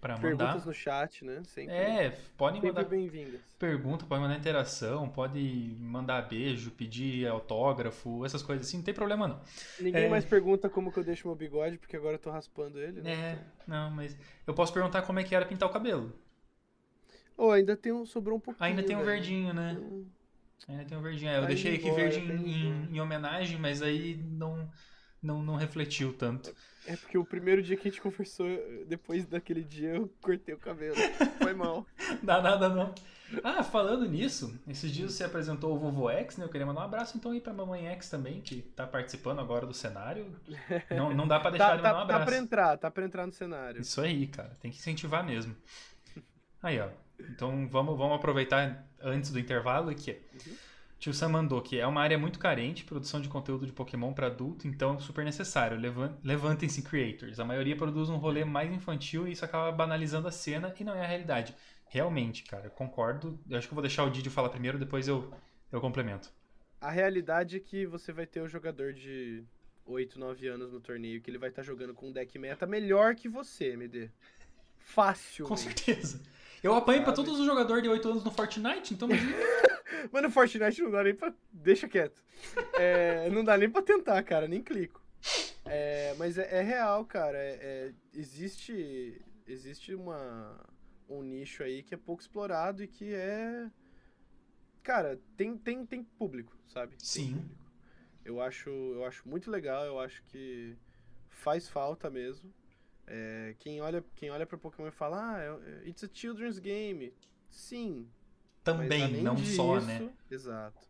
pra 0.00 0.16
mandar. 0.16 0.28
Perguntas 0.28 0.64
no 0.66 0.72
chat, 0.74 1.24
né? 1.24 1.42
Sempre, 1.44 1.74
É, 1.74 2.10
podem 2.36 2.62
mandar 2.62 2.84
bem-vindas. 2.84 3.40
pergunta, 3.58 4.06
pode 4.06 4.20
mandar 4.22 4.36
interação, 4.36 5.08
pode 5.08 5.76
mandar 5.80 6.22
beijo, 6.28 6.70
pedir 6.70 7.26
autógrafo, 7.26 8.24
essas 8.24 8.42
coisas 8.42 8.66
assim, 8.66 8.78
não 8.78 8.84
tem 8.84 8.94
problema 8.94 9.26
não. 9.28 9.40
Ninguém 9.80 10.04
É. 10.04 10.08
mais 10.08 10.24
pergunta 10.24 10.68
como 10.68 10.92
que 10.92 10.98
eu 10.98 11.04
deixo 11.04 11.26
meu 11.26 11.36
bigode, 11.36 11.78
porque 11.78 11.96
agora 11.96 12.14
eu 12.14 12.18
tô 12.20 12.30
raspando 12.30 12.78
ele, 12.80 13.02
né? 13.02 13.10
É, 13.10 13.38
não, 13.66 13.90
mas 13.90 14.16
eu 14.46 14.54
posso 14.54 14.72
perguntar 14.72 15.02
como 15.02 15.18
é 15.18 15.24
que 15.24 15.34
era 15.34 15.46
pintar 15.46 15.68
o 15.68 15.72
cabelo. 15.72 16.12
Oh, 17.36 17.50
ainda 17.50 17.76
tem 17.76 17.92
um, 17.92 18.04
sobrou 18.04 18.36
um 18.36 18.40
pouquinho. 18.40 18.68
Ainda 18.68 18.82
tem 18.82 18.96
um 18.96 19.04
verdinho, 19.04 19.54
né? 19.54 19.76
Hum, 19.78 20.06
Ainda 20.68 20.84
tem 20.84 20.98
um 20.98 21.02
verdinho. 21.02 21.30
É, 21.30 21.36
eu 21.36 21.40
Tá 21.42 21.46
deixei 21.48 21.74
aqui 21.76 21.86
embora, 21.88 22.02
verde 22.10 22.26
tá 22.26 22.32
em, 22.34 22.66
embora. 22.66 22.88
em 22.92 23.00
homenagem, 23.00 23.58
mas 23.58 23.80
aí 23.82 24.16
não, 24.16 24.68
não, 25.22 25.42
não 25.42 25.56
refletiu 25.56 26.12
tanto. 26.12 26.54
É 26.86 26.96
porque 26.96 27.18
o 27.18 27.24
primeiro 27.24 27.62
dia 27.62 27.76
que 27.76 27.86
a 27.86 27.90
gente 27.90 28.00
conversou, 28.00 28.46
depois 28.86 29.26
daquele 29.26 29.62
dia, 29.62 29.94
eu 29.96 30.08
cortei 30.22 30.54
o 30.54 30.58
cabelo. 30.58 30.96
Foi 31.42 31.52
mal. 31.54 31.86
Dá 32.22 32.40
nada 32.40 32.68
não. 32.68 32.94
Ah, 33.44 33.62
falando 33.62 34.08
nisso, 34.08 34.58
esses 34.66 34.90
dias 34.90 35.12
você 35.12 35.22
apresentou 35.24 35.74
o 35.76 35.78
Vovô 35.78 36.08
X, 36.08 36.38
né? 36.38 36.46
Eu 36.46 36.48
queria 36.48 36.66
mandar 36.66 36.80
um 36.80 36.84
abraço 36.84 37.14
então 37.18 37.30
aí 37.32 37.42
pra 37.42 37.52
Mamãe 37.52 37.86
X 37.88 38.08
também, 38.08 38.40
que 38.40 38.62
tá 38.62 38.86
participando 38.86 39.38
agora 39.38 39.66
do 39.66 39.74
cenário. 39.74 40.34
Não, 40.90 41.12
não 41.14 41.28
dá 41.28 41.38
pra 41.38 41.50
deixar 41.52 41.68
Tá, 41.68 41.76
de 41.76 41.82
mandar 41.82 41.90
um 41.90 41.96
tá, 41.96 42.02
abraço. 42.04 42.20
tá 42.20 42.26
pra 42.26 42.36
entrar, 42.38 42.76
tá 42.78 42.90
pra 42.90 43.04
entrar 43.04 43.26
no 43.26 43.32
cenário. 43.32 43.82
Isso 43.82 44.00
aí, 44.00 44.26
cara. 44.28 44.56
Tem 44.62 44.70
que 44.70 44.78
incentivar 44.78 45.22
mesmo. 45.26 45.54
Aí, 46.62 46.80
ó. 46.80 46.88
Então 47.20 47.68
vamos, 47.68 47.96
vamos 47.96 48.16
aproveitar 48.16 48.86
antes 49.00 49.30
do 49.30 49.38
intervalo 49.38 49.94
que 49.94 50.10
é. 50.12 50.20
Tio 50.98 51.14
Sam 51.14 51.28
mandou 51.28 51.62
que 51.62 51.78
é 51.78 51.86
uma 51.86 52.00
área 52.02 52.18
muito 52.18 52.40
carente, 52.40 52.82
produção 52.84 53.20
de 53.20 53.28
conteúdo 53.28 53.64
de 53.64 53.72
Pokémon 53.72 54.12
para 54.12 54.26
adulto, 54.26 54.66
então 54.66 54.96
é 54.96 54.98
super 54.98 55.24
necessário. 55.24 55.78
Levan- 55.78 56.18
Levantem-se 56.24 56.82
creators. 56.82 57.38
A 57.38 57.44
maioria 57.44 57.76
produz 57.76 58.08
um 58.10 58.16
rolê 58.16 58.44
mais 58.44 58.72
infantil 58.72 59.28
e 59.28 59.32
isso 59.32 59.44
acaba 59.44 59.70
banalizando 59.70 60.26
a 60.26 60.32
cena 60.32 60.74
e 60.78 60.82
não 60.82 60.94
é 60.94 61.04
a 61.04 61.06
realidade. 61.06 61.54
Realmente, 61.88 62.42
cara, 62.42 62.66
eu 62.66 62.70
concordo. 62.72 63.38
Eu 63.48 63.58
acho 63.58 63.68
que 63.68 63.72
eu 63.72 63.76
vou 63.76 63.82
deixar 63.82 64.02
o 64.04 64.10
Didi 64.10 64.28
falar 64.28 64.48
primeiro, 64.48 64.76
depois 64.76 65.06
eu, 65.06 65.32
eu 65.70 65.80
complemento. 65.80 66.32
A 66.80 66.90
realidade 66.90 67.56
é 67.56 67.60
que 67.60 67.86
você 67.86 68.12
vai 68.12 68.26
ter 68.26 68.40
o 68.40 68.48
jogador 68.48 68.92
de 68.92 69.44
8, 69.86 70.18
9 70.18 70.48
anos 70.48 70.72
no 70.72 70.80
torneio, 70.80 71.20
que 71.22 71.30
ele 71.30 71.38
vai 71.38 71.48
estar 71.50 71.62
jogando 71.62 71.94
com 71.94 72.08
um 72.08 72.12
deck 72.12 72.36
meta 72.40 72.66
melhor 72.66 73.14
que 73.14 73.28
você, 73.28 73.72
MD. 73.72 74.10
Fácil. 74.76 75.46
Com 75.46 75.56
certeza. 75.56 76.20
Eu 76.62 76.74
apanho 76.74 77.04
pra 77.04 77.12
todos 77.12 77.38
os 77.38 77.46
jogadores 77.46 77.82
de 77.82 77.88
8 77.88 78.08
anos 78.08 78.24
no 78.24 78.30
Fortnite, 78.30 78.94
então 78.94 79.08
imagina. 79.08 79.32
Mas 80.12 80.22
no 80.22 80.30
Fortnite 80.30 80.82
não 80.82 80.90
dá 80.90 81.02
nem 81.04 81.14
pra. 81.14 81.32
Deixa 81.52 81.88
quieto. 81.88 82.22
É, 82.74 83.28
não 83.30 83.44
dá 83.44 83.56
nem 83.56 83.68
pra 83.70 83.82
tentar, 83.82 84.22
cara, 84.22 84.46
nem 84.48 84.62
clico. 84.62 85.02
É, 85.64 86.14
mas 86.18 86.38
é, 86.38 86.58
é 86.58 86.62
real, 86.62 87.04
cara. 87.04 87.36
é- 87.36 87.58
é- 87.60 87.94
existe 88.14 89.20
existe 89.46 89.94
uma, 89.94 90.58
um 91.08 91.22
nicho 91.22 91.62
aí 91.62 91.82
que 91.82 91.94
é 91.94 91.96
pouco 91.98 92.22
explorado 92.22 92.82
e 92.82 92.86
que 92.88 93.12
é. 93.14 93.68
Cara, 94.82 95.20
tem, 95.36 95.56
tem, 95.56 95.84
tem 95.84 96.02
público, 96.02 96.56
sabe? 96.68 96.94
Sim. 96.98 97.34
público. 97.34 97.54
Eu 98.24 98.40
acho, 98.40 98.70
eu 98.70 99.04
acho 99.04 99.28
muito 99.28 99.50
legal, 99.50 99.84
eu 99.84 99.98
acho 99.98 100.22
que 100.24 100.76
faz 101.28 101.68
falta 101.68 102.08
mesmo. 102.10 102.52
É, 103.10 103.54
quem 103.58 103.80
olha, 103.80 104.04
quem 104.14 104.30
olha 104.30 104.46
pra 104.46 104.58
Pokémon 104.58 104.88
e 104.88 104.92
fala, 104.92 105.34
ah, 105.36 105.40
é- 105.40 105.88
it's 105.88 106.04
a 106.04 106.08
children's 106.12 106.58
game. 106.58 107.14
Sim, 107.48 108.06
Também, 108.62 109.22
não 109.22 109.36
só, 109.38 109.78
disso- 109.78 109.86
né? 109.86 110.12
Exato. 110.30 110.86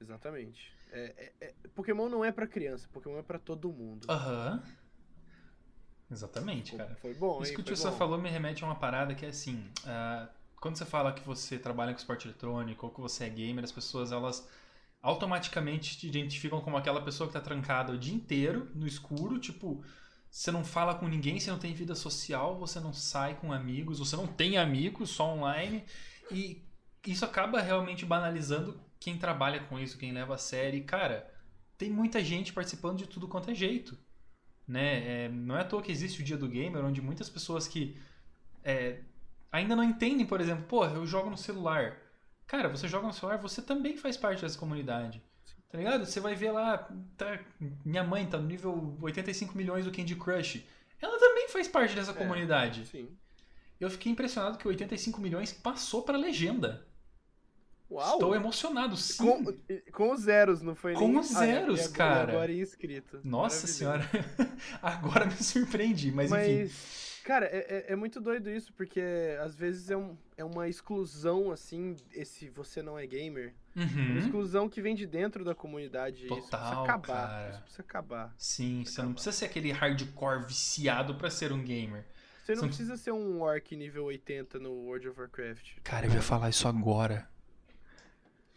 Exatamente. 0.00 0.72
É, 0.90 1.32
é- 1.40 1.46
é- 1.48 1.54
Pokémon 1.74 2.08
não 2.08 2.24
é 2.24 2.32
pra 2.32 2.46
criança, 2.46 2.88
Pokémon 2.92 3.18
é 3.18 3.22
pra 3.22 3.38
todo 3.38 3.70
mundo. 3.70 4.06
Aham. 4.10 4.62
Exatamente, 6.10 6.74
cara. 6.74 6.94
Foi 6.96 7.12
bom, 7.14 7.42
Isso 7.42 7.50
hein? 7.50 7.54
que 7.56 7.60
o 7.60 7.64
tio 7.64 7.92
falou 7.92 8.18
me 8.18 8.30
remete 8.30 8.64
a 8.64 8.66
uma 8.66 8.76
parada 8.76 9.14
que 9.14 9.26
é 9.26 9.28
assim: 9.28 9.70
ah, 9.86 10.28
quando 10.56 10.76
você 10.76 10.86
fala 10.86 11.12
que 11.12 11.20
você 11.20 11.58
trabalha 11.58 11.92
com 11.92 11.98
esporte 11.98 12.26
eletrônico 12.26 12.86
ou 12.86 12.92
que 12.92 13.00
você 13.00 13.24
é 13.24 13.28
gamer, 13.28 13.62
as 13.64 13.72
pessoas 13.72 14.10
elas 14.10 14.48
automaticamente 15.02 15.98
te 15.98 16.08
identificam 16.08 16.60
como 16.60 16.76
aquela 16.76 17.02
pessoa 17.04 17.26
que 17.26 17.34
tá 17.34 17.40
trancada 17.40 17.92
o 17.92 17.98
dia 17.98 18.14
inteiro 18.14 18.70
no 18.74 18.86
escuro, 18.86 19.38
tipo, 19.38 19.84
você 20.30 20.50
não 20.50 20.64
fala 20.64 20.94
com 20.94 21.08
ninguém, 21.08 21.40
você 21.40 21.50
não 21.50 21.58
tem 21.58 21.74
vida 21.74 21.94
social, 21.94 22.58
você 22.58 22.78
não 22.78 22.92
sai 22.92 23.34
com 23.36 23.52
amigos, 23.52 23.98
você 23.98 24.16
não 24.16 24.26
tem 24.26 24.58
amigos, 24.58 25.10
só 25.10 25.32
online. 25.34 25.84
E 26.30 26.62
isso 27.06 27.24
acaba 27.24 27.60
realmente 27.60 28.04
banalizando 28.04 28.80
quem 29.00 29.18
trabalha 29.18 29.60
com 29.64 29.78
isso, 29.78 29.98
quem 29.98 30.12
leva 30.12 30.34
a 30.34 30.38
sério. 30.38 30.78
E, 30.78 30.84
cara, 30.84 31.32
tem 31.76 31.90
muita 31.90 32.22
gente 32.22 32.52
participando 32.52 32.98
de 32.98 33.06
tudo 33.06 33.28
quanto 33.28 33.50
é 33.50 33.54
jeito. 33.54 33.98
Né? 34.66 35.24
É, 35.24 35.28
não 35.30 35.56
é 35.56 35.62
à 35.62 35.64
toa 35.64 35.82
que 35.82 35.90
existe 35.90 36.20
o 36.20 36.24
Dia 36.24 36.36
do 36.36 36.48
Gamer, 36.48 36.84
onde 36.84 37.00
muitas 37.00 37.30
pessoas 37.30 37.66
que 37.66 37.98
é, 38.62 39.00
ainda 39.50 39.74
não 39.74 39.84
entendem, 39.84 40.26
por 40.26 40.40
exemplo, 40.40 40.64
pô, 40.64 40.84
eu 40.84 41.06
jogo 41.06 41.30
no 41.30 41.38
celular. 41.38 41.96
Cara, 42.46 42.68
você 42.68 42.86
joga 42.86 43.06
no 43.06 43.12
celular, 43.12 43.38
você 43.38 43.62
também 43.62 43.96
faz 43.96 44.16
parte 44.16 44.42
dessa 44.42 44.58
comunidade. 44.58 45.22
Tá 45.70 45.76
ligado? 45.78 46.06
Você 46.06 46.18
vai 46.20 46.34
ver 46.34 46.50
lá, 46.50 46.88
tá, 47.16 47.38
minha 47.84 48.02
mãe 48.02 48.26
tá 48.26 48.38
no 48.38 48.46
nível 48.46 48.96
85 49.02 49.56
milhões 49.56 49.84
do 49.84 49.92
Candy 49.92 50.16
Crush. 50.16 50.64
Ela 51.00 51.18
também 51.18 51.48
faz 51.48 51.68
parte 51.68 51.94
dessa 51.94 52.10
É. 52.12 52.14
comunidade. 52.14 52.86
Sim. 52.86 53.08
Eu 53.78 53.90
fiquei 53.90 54.10
impressionado 54.10 54.58
que 54.58 54.66
85 54.66 55.20
milhões 55.20 55.52
passou 55.52 56.02
pra 56.02 56.16
legenda. 56.16 56.86
Uau! 57.90 58.14
Estou 58.14 58.34
emocionado, 58.34 58.96
sim. 58.96 59.16
Com, 59.24 59.44
com 59.92 60.12
os 60.12 60.20
zeros, 60.22 60.60
não 60.60 60.74
foi 60.74 60.92
Com 60.94 61.08
nem... 61.08 61.18
os 61.18 61.34
Ah, 61.36 61.46
e- 61.46 61.50
zeros, 61.52 61.80
agora, 61.80 61.96
cara. 61.96 62.32
Agora 62.32 62.52
inscrito. 62.52 63.20
Nossa 63.24 63.66
senhora. 63.66 64.02
Agora 64.82 65.24
me 65.26 65.32
surpreendi, 65.36 66.10
mas, 66.12 66.30
enfim. 66.30 66.58
Mas, 66.64 67.20
cara, 67.24 67.46
é, 67.46 67.86
é- 67.88 67.92
é 67.92 67.96
muito 67.96 68.20
doido 68.20 68.50
isso, 68.50 68.72
porque 68.74 69.00
às 69.42 69.54
vezes 69.54 69.90
é, 69.90 69.96
um, 69.96 70.16
é 70.36 70.44
uma 70.44 70.68
exclusão, 70.68 71.50
assim, 71.50 71.96
esse 72.12 72.50
você 72.50 72.82
não 72.82 72.98
é 72.98 73.06
gamer. 73.06 73.54
Uhum. 73.78 74.18
exclusão 74.18 74.68
que 74.68 74.80
vem 74.82 74.94
de 74.94 75.06
dentro 75.06 75.44
da 75.44 75.54
comunidade. 75.54 76.24
isso 76.24 76.34
precisa 76.34 76.50
Total, 76.50 76.84
acabar. 76.84 77.06
cara. 77.06 77.50
Isso 77.50 77.60
precisa 77.62 77.82
acabar. 77.82 78.34
Sim, 78.36 78.84
você 78.84 79.02
não 79.02 79.12
precisa 79.12 79.32
ser 79.32 79.44
aquele 79.46 79.70
hardcore 79.72 80.44
viciado 80.46 81.14
pra 81.14 81.30
ser 81.30 81.52
um 81.52 81.62
gamer. 81.62 82.04
Você 82.44 82.52
não 82.52 82.60
São- 82.60 82.68
precisa 82.68 82.96
ser 82.96 83.12
um 83.12 83.40
orc 83.42 83.76
nível 83.76 84.04
80 84.06 84.58
no 84.58 84.70
World 84.72 85.08
of 85.08 85.20
Warcraft. 85.20 85.76
Cara, 85.84 86.06
eu 86.06 86.12
ia 86.12 86.22
falar 86.22 86.48
isso 86.48 86.66
agora. 86.66 87.28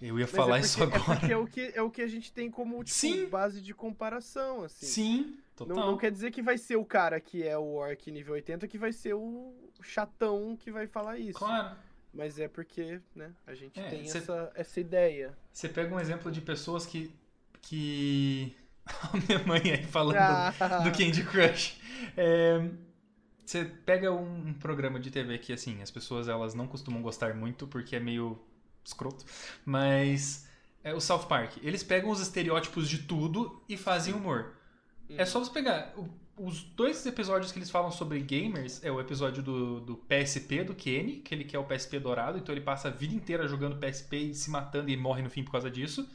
Eu 0.02 0.18
ia 0.18 0.26
Mas 0.26 0.32
falar 0.36 0.58
é 0.58 0.62
isso 0.62 0.78
porque, 0.80 0.96
agora. 0.98 1.12
É 1.14 1.20
porque 1.20 1.34
é 1.34 1.38
o 1.38 1.48
que, 1.48 1.72
é 1.76 1.82
o 1.84 1.90
que 1.92 2.02
a 2.02 2.08
gente 2.08 2.32
tem 2.34 2.50
como 2.50 2.84
tipo, 2.84 2.90
Sim. 2.98 3.28
base 3.28 3.62
de 3.62 3.74
comparação, 3.74 4.64
assim. 4.64 4.86
Sim, 4.88 5.22
Não, 5.60 5.68
total. 5.68 5.86
não 5.92 5.98
quer 5.98 6.12
dizer 6.12 6.32
que 6.32 6.42
vai 6.42 6.58
ser 6.58 6.76
o 6.76 6.84
cara 6.86 7.20
que 7.20 7.44
é 7.44 7.56
o 7.58 7.74
orc 7.76 8.10
nível 8.12 8.34
80 8.34 8.68
que 8.68 8.80
vai 8.80 8.92
ser 8.92 9.14
o 9.14 9.54
chatão 9.84 10.58
que 10.58 10.72
vai 10.72 10.88
falar 10.88 11.20
isso. 11.20 11.38
Claro. 11.38 11.76
Mas 12.14 12.38
é 12.40 12.48
porque, 12.48 13.00
né, 13.16 13.32
a 13.48 13.54
gente 13.56 13.80
É, 13.80 13.90
tem 13.90 14.06
cê- 14.08 14.18
essa, 14.18 14.52
essa 14.56 14.80
ideia. 14.80 15.38
Você 15.52 15.70
pega 15.70 15.94
um 15.96 16.00
exemplo 16.00 16.32
de 16.32 16.42
pessoas 16.42 16.86
que. 16.86 17.14
que. 17.62 18.56
A 19.14 19.16
minha 19.18 19.40
mãe 19.46 19.62
aí 19.72 19.84
falando 19.86 20.18
Ah, 20.18 20.52
do 20.84 20.92
Candy 20.92 21.24
Crush. 21.24 21.80
É, 22.18 22.70
Você 23.46 23.64
pega 23.66 24.12
um, 24.12 24.48
um 24.50 24.54
programa 24.54 25.00
de 25.00 25.12
TV 25.12 25.38
que, 25.38 25.54
assim, 25.54 25.82
as 25.82 25.92
pessoas 25.92 26.28
elas 26.28 26.54
não 26.54 26.68
costumam 26.68 27.02
gostar 27.02 27.34
muito 27.36 27.68
porque 27.68 27.96
é 27.96 28.00
meio 28.00 28.40
escroto, 28.84 29.24
mas 29.66 30.48
é 30.84 30.94
o 30.94 31.00
South 31.00 31.28
Park. 31.28 31.58
Eles 31.62 31.84
pegam 31.84 32.10
os 32.10 32.20
estereótipos 32.20 32.90
de 32.90 33.00
tudo 33.04 33.62
e 33.70 33.78
fazem 33.78 34.14
humor. 34.14 34.56
É 35.10 35.26
só 35.26 35.40
você 35.40 35.52
pegar 35.52 35.94
o- 35.98 36.10
os 36.44 36.64
dois 36.64 37.06
episódios 37.06 37.52
que 37.52 37.60
eles 37.60 37.70
falam 37.70 37.92
sobre 37.92 38.20
gamers, 38.20 38.84
é 38.84 38.92
o 38.92 39.00
episódio 39.00 39.44
do, 39.44 39.80
do 39.80 39.96
PSP 39.96 40.64
do 40.64 40.74
Kenny, 40.74 41.18
que 41.18 41.36
ele 41.36 41.44
quer 41.44 41.60
o 41.60 41.64
PSP 41.64 42.00
dourado, 42.00 42.40
então 42.40 42.54
ele 42.54 42.64
passa 42.64 42.88
a 42.88 42.92
vida 42.92 43.14
inteira 43.14 43.48
jogando 43.48 43.78
PSP 43.78 44.18
e 44.18 44.34
se 44.34 44.50
matando 44.50 44.90
e 44.90 44.98
morre 44.98 45.22
no 45.22 45.30
fim 45.30 45.44
por 45.44 45.52
causa 45.52 45.70
disso. 45.70 46.10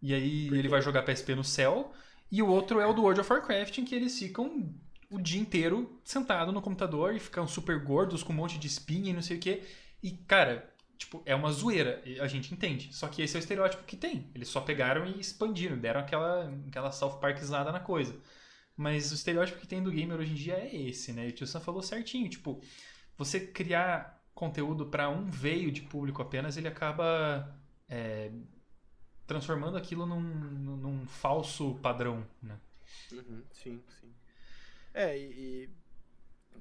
E 0.00 0.14
aí 0.14 0.46
ele 0.48 0.68
vai 0.68 0.80
jogar 0.80 1.02
PSP 1.02 1.34
no 1.34 1.42
céu. 1.42 1.92
E 2.30 2.40
o 2.40 2.46
outro 2.46 2.78
é 2.78 2.86
o 2.86 2.92
do 2.92 3.02
World 3.02 3.20
of 3.20 3.32
Warcraft, 3.32 3.78
em 3.78 3.84
que 3.84 3.92
eles 3.92 4.16
ficam 4.16 4.72
o 5.10 5.20
dia 5.20 5.40
inteiro 5.40 6.00
sentado 6.04 6.52
no 6.52 6.62
computador 6.62 7.12
e 7.12 7.18
ficam 7.18 7.48
super 7.48 7.82
gordos 7.82 8.22
com 8.22 8.32
um 8.32 8.36
monte 8.36 8.56
de 8.56 8.68
espinha 8.68 9.10
e 9.10 9.12
não 9.12 9.22
sei 9.22 9.36
o 9.36 9.40
quê. 9.40 9.64
E, 10.00 10.12
cara, 10.12 10.72
tipo, 10.96 11.22
é 11.26 11.34
uma 11.34 11.50
zoeira, 11.50 12.00
a 12.20 12.28
gente 12.28 12.54
entende. 12.54 12.94
Só 12.94 13.08
que 13.08 13.20
esse 13.20 13.36
é 13.36 13.38
o 13.38 13.40
estereótipo 13.40 13.82
que 13.82 13.96
tem. 13.96 14.30
Eles 14.32 14.46
só 14.46 14.60
pegaram 14.60 15.04
e 15.06 15.18
expandiram, 15.18 15.76
deram 15.76 15.98
aquela, 15.98 16.54
aquela 16.68 16.92
South 16.92 17.18
Parkizada 17.18 17.72
na 17.72 17.80
coisa. 17.80 18.14
Mas 18.80 19.12
o 19.12 19.14
estereótipo 19.14 19.58
que 19.58 19.66
tem 19.66 19.82
do 19.82 19.92
gamer 19.92 20.18
hoje 20.18 20.32
em 20.32 20.36
dia 20.36 20.54
é 20.54 20.74
esse, 20.74 21.12
né? 21.12 21.26
E 21.26 21.28
o 21.28 21.32
Tio 21.32 21.46
Sam 21.46 21.60
falou 21.60 21.82
certinho, 21.82 22.30
tipo, 22.30 22.58
você 23.14 23.38
criar 23.38 24.24
conteúdo 24.34 24.86
para 24.86 25.06
um 25.10 25.26
veio 25.26 25.70
de 25.70 25.82
público 25.82 26.22
apenas, 26.22 26.56
ele 26.56 26.66
acaba 26.66 27.54
é, 27.86 28.32
transformando 29.26 29.76
aquilo 29.76 30.06
num, 30.06 30.22
num 30.22 31.06
falso 31.06 31.74
padrão, 31.82 32.26
né? 32.42 32.58
Uhum, 33.12 33.42
sim, 33.52 33.82
sim. 34.00 34.14
É, 34.94 35.14
e, 35.14 35.24
e 35.66 35.70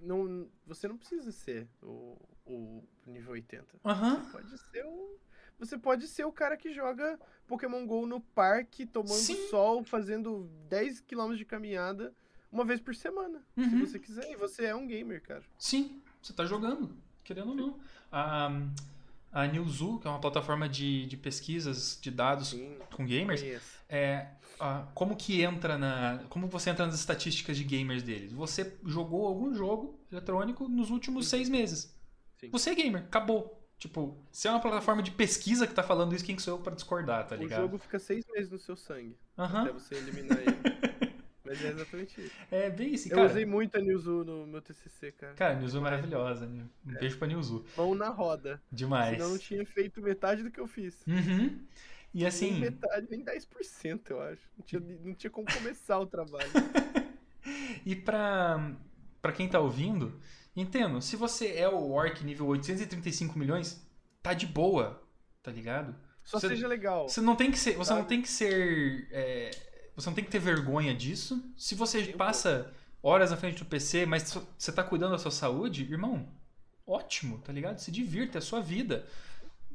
não, 0.01 0.51
você 0.67 0.89
não 0.89 0.97
precisa 0.97 1.31
ser 1.31 1.69
o, 1.81 2.17
o 2.45 2.83
nível 3.07 3.31
80. 3.31 3.79
Aham. 3.85 4.25
Você 4.25 4.31
pode 4.33 4.57
ser 4.57 4.85
o. 4.85 5.17
Você 5.59 5.77
pode 5.77 6.07
ser 6.07 6.23
o 6.25 6.31
cara 6.31 6.55
que 6.55 6.73
joga 6.73 7.19
Pokémon 7.45 7.85
GO 7.85 8.05
no 8.07 8.21
parque, 8.21 8.85
tomando 8.85 9.13
Sim. 9.13 9.47
sol, 9.49 9.83
fazendo 9.83 10.49
10 10.69 11.01
km 11.01 11.35
de 11.35 11.43
caminhada 11.45 12.13
uma 12.51 12.63
vez 12.63 12.79
por 12.79 12.95
semana. 12.95 13.43
Se 13.55 13.61
Uhum. 13.61 13.79
você 13.85 13.99
quiser. 13.99 14.31
E 14.31 14.35
você 14.35 14.65
é 14.65 14.75
um 14.75 14.87
gamer, 14.87 15.21
cara. 15.21 15.43
Sim, 15.57 16.01
você 16.21 16.31
tá 16.33 16.45
jogando, 16.45 16.95
querendo 17.23 17.49
ou 17.49 17.55
não. 17.55 17.79
A, 18.11 18.49
a 19.31 19.47
Newzoo, 19.47 19.99
que 19.99 20.07
é 20.07 20.09
uma 20.09 20.19
plataforma 20.21 20.67
de, 20.69 21.05
de 21.05 21.17
pesquisas 21.17 21.99
de 22.01 22.09
dados 22.09 22.49
Sim, 22.51 22.77
com 22.95 23.05
gamers, 23.05 23.41
conheço. 23.41 23.79
é 23.89 24.27
a- 24.59 24.87
como 24.95 25.15
que 25.15 25.41
entra 25.41 25.77
na. 25.77 26.23
Como 26.29 26.47
você 26.47 26.69
entra 26.69 26.85
nas 26.85 26.95
estatísticas 26.95 27.55
de 27.57 27.63
gamers 27.63 28.01
deles? 28.01 28.31
Você 28.31 28.77
jogou 28.85 29.27
algum 29.27 29.53
jogo 29.53 29.99
eletrônico 30.11 30.67
nos 30.67 30.89
últimos 30.89 31.25
Uhum. 31.25 31.29
seis 31.29 31.49
meses. 31.49 31.95
Sim. 32.37 32.49
Você 32.49 32.69
é 32.71 32.75
gamer, 32.75 33.03
acabou. 33.03 33.58
Tipo, 33.79 34.17
se 34.29 34.45
é 34.47 34.51
uma 34.51 34.59
plataforma 34.59 35.01
de 35.01 35.09
pesquisa 35.09 35.65
que 35.65 35.73
tá 35.73 35.81
falando 35.81 36.13
isso, 36.13 36.25
quem 36.25 36.35
que 36.35 36.41
sou 36.41 36.57
eu 36.57 36.61
pra 36.61 36.75
discordar, 36.75 37.25
tá 37.25 37.35
O 37.35 37.39
ligado? 37.39 37.61
jogo 37.61 37.77
fica 37.77 37.97
seis 37.97 38.25
meses 38.27 38.49
no 38.51 38.59
seu 38.59 38.75
sangue. 38.75 39.17
Aham. 39.37 39.61
Até 39.63 39.71
você 39.71 39.95
eliminar 39.95 40.37
ele. 40.37 40.49
Mas 41.45 41.63
é 41.63 41.69
exatamente 41.69 42.21
isso. 42.21 42.35
É 42.51 42.69
bem 42.69 42.93
isso, 42.93 43.07
Eu 43.07 43.15
cara. 43.15 43.29
usei 43.29 43.45
muito 43.45 43.75
a 43.77 43.81
Newzoo 43.81 44.23
no 44.25 44.45
meu 44.45 44.61
TCC, 44.61 45.13
cara. 45.13 45.33
Cara, 45.33 45.53
a 45.53 45.59
Newzoo 45.59 45.79
é 45.79 45.83
maravilhosa, 45.83 46.45
né? 46.45 46.65
Um 46.85 46.93
beijo 46.93 47.17
pra 47.17 47.27
Newzoo. 47.27 47.65
Mão 47.77 47.95
na 47.95 48.09
roda. 48.09 48.61
Demais. 48.71 49.13
Senão 49.13 49.25
eu 49.27 49.31
não 49.31 49.37
tinha 49.39 49.65
feito 49.65 50.01
metade 50.01 50.43
do 50.43 50.51
que 50.51 50.59
eu 50.59 50.67
fiz. 50.67 51.01
Uhum. 51.07 51.57
E 52.13 52.17
Nem 52.19 52.27
assim, 52.27 52.59
metade, 52.59 53.07
nem 53.09 53.23
10%, 53.23 54.01
eu 54.09 54.21
acho. 54.21 54.41
Não 54.57 54.65
tinha, 54.65 54.81
não 55.03 55.13
tinha 55.15 55.31
como 55.31 55.47
começar 55.51 55.97
o 55.99 56.05
trabalho. 56.05 56.51
e 57.85 57.95
pra, 57.95 58.75
pra 59.21 59.31
quem 59.31 59.47
tá 59.47 59.59
ouvindo, 59.59 60.19
entendo, 60.55 61.01
se 61.01 61.15
você 61.15 61.53
é 61.53 61.67
o 61.69 61.91
Orc 61.91 62.23
nível 62.23 62.47
835 62.47 63.37
milhões, 63.37 63.81
tá 64.21 64.33
de 64.33 64.45
boa, 64.47 65.01
tá 65.41 65.51
ligado? 65.51 65.95
Só 66.23 66.39
Você- 66.39 66.49
seja 66.49 66.67
legal. 66.67 67.07
Você 67.09 67.21
não 67.21 67.35
tem 67.35 67.49
que 67.51 67.57
ser. 67.57 67.71
Você 67.77 67.91
não 67.91 67.99
Sabe? 67.99 68.09
tem 68.09 68.21
que 68.21 68.29
ser. 68.29 69.07
é, 69.11 69.51
você 69.95 70.09
não 70.09 70.15
tem 70.15 70.23
que 70.23 70.29
ter 70.31 70.39
vergonha 70.39 70.93
disso. 70.93 71.43
Se 71.57 71.75
você 71.75 72.13
um 72.13 72.17
passa 72.17 72.71
horas 73.01 73.31
na 73.31 73.37
frente 73.37 73.59
do 73.63 73.65
PC, 73.65 74.05
mas 74.05 74.37
você 74.57 74.71
tá 74.71 74.83
cuidando 74.83 75.11
da 75.13 75.17
sua 75.17 75.31
saúde, 75.31 75.83
irmão, 75.91 76.27
ótimo, 76.85 77.39
tá 77.39 77.51
ligado? 77.51 77.79
Se 77.79 77.91
divirta, 77.91 78.37
é 78.37 78.39
a 78.39 78.41
sua 78.41 78.61
vida. 78.61 79.05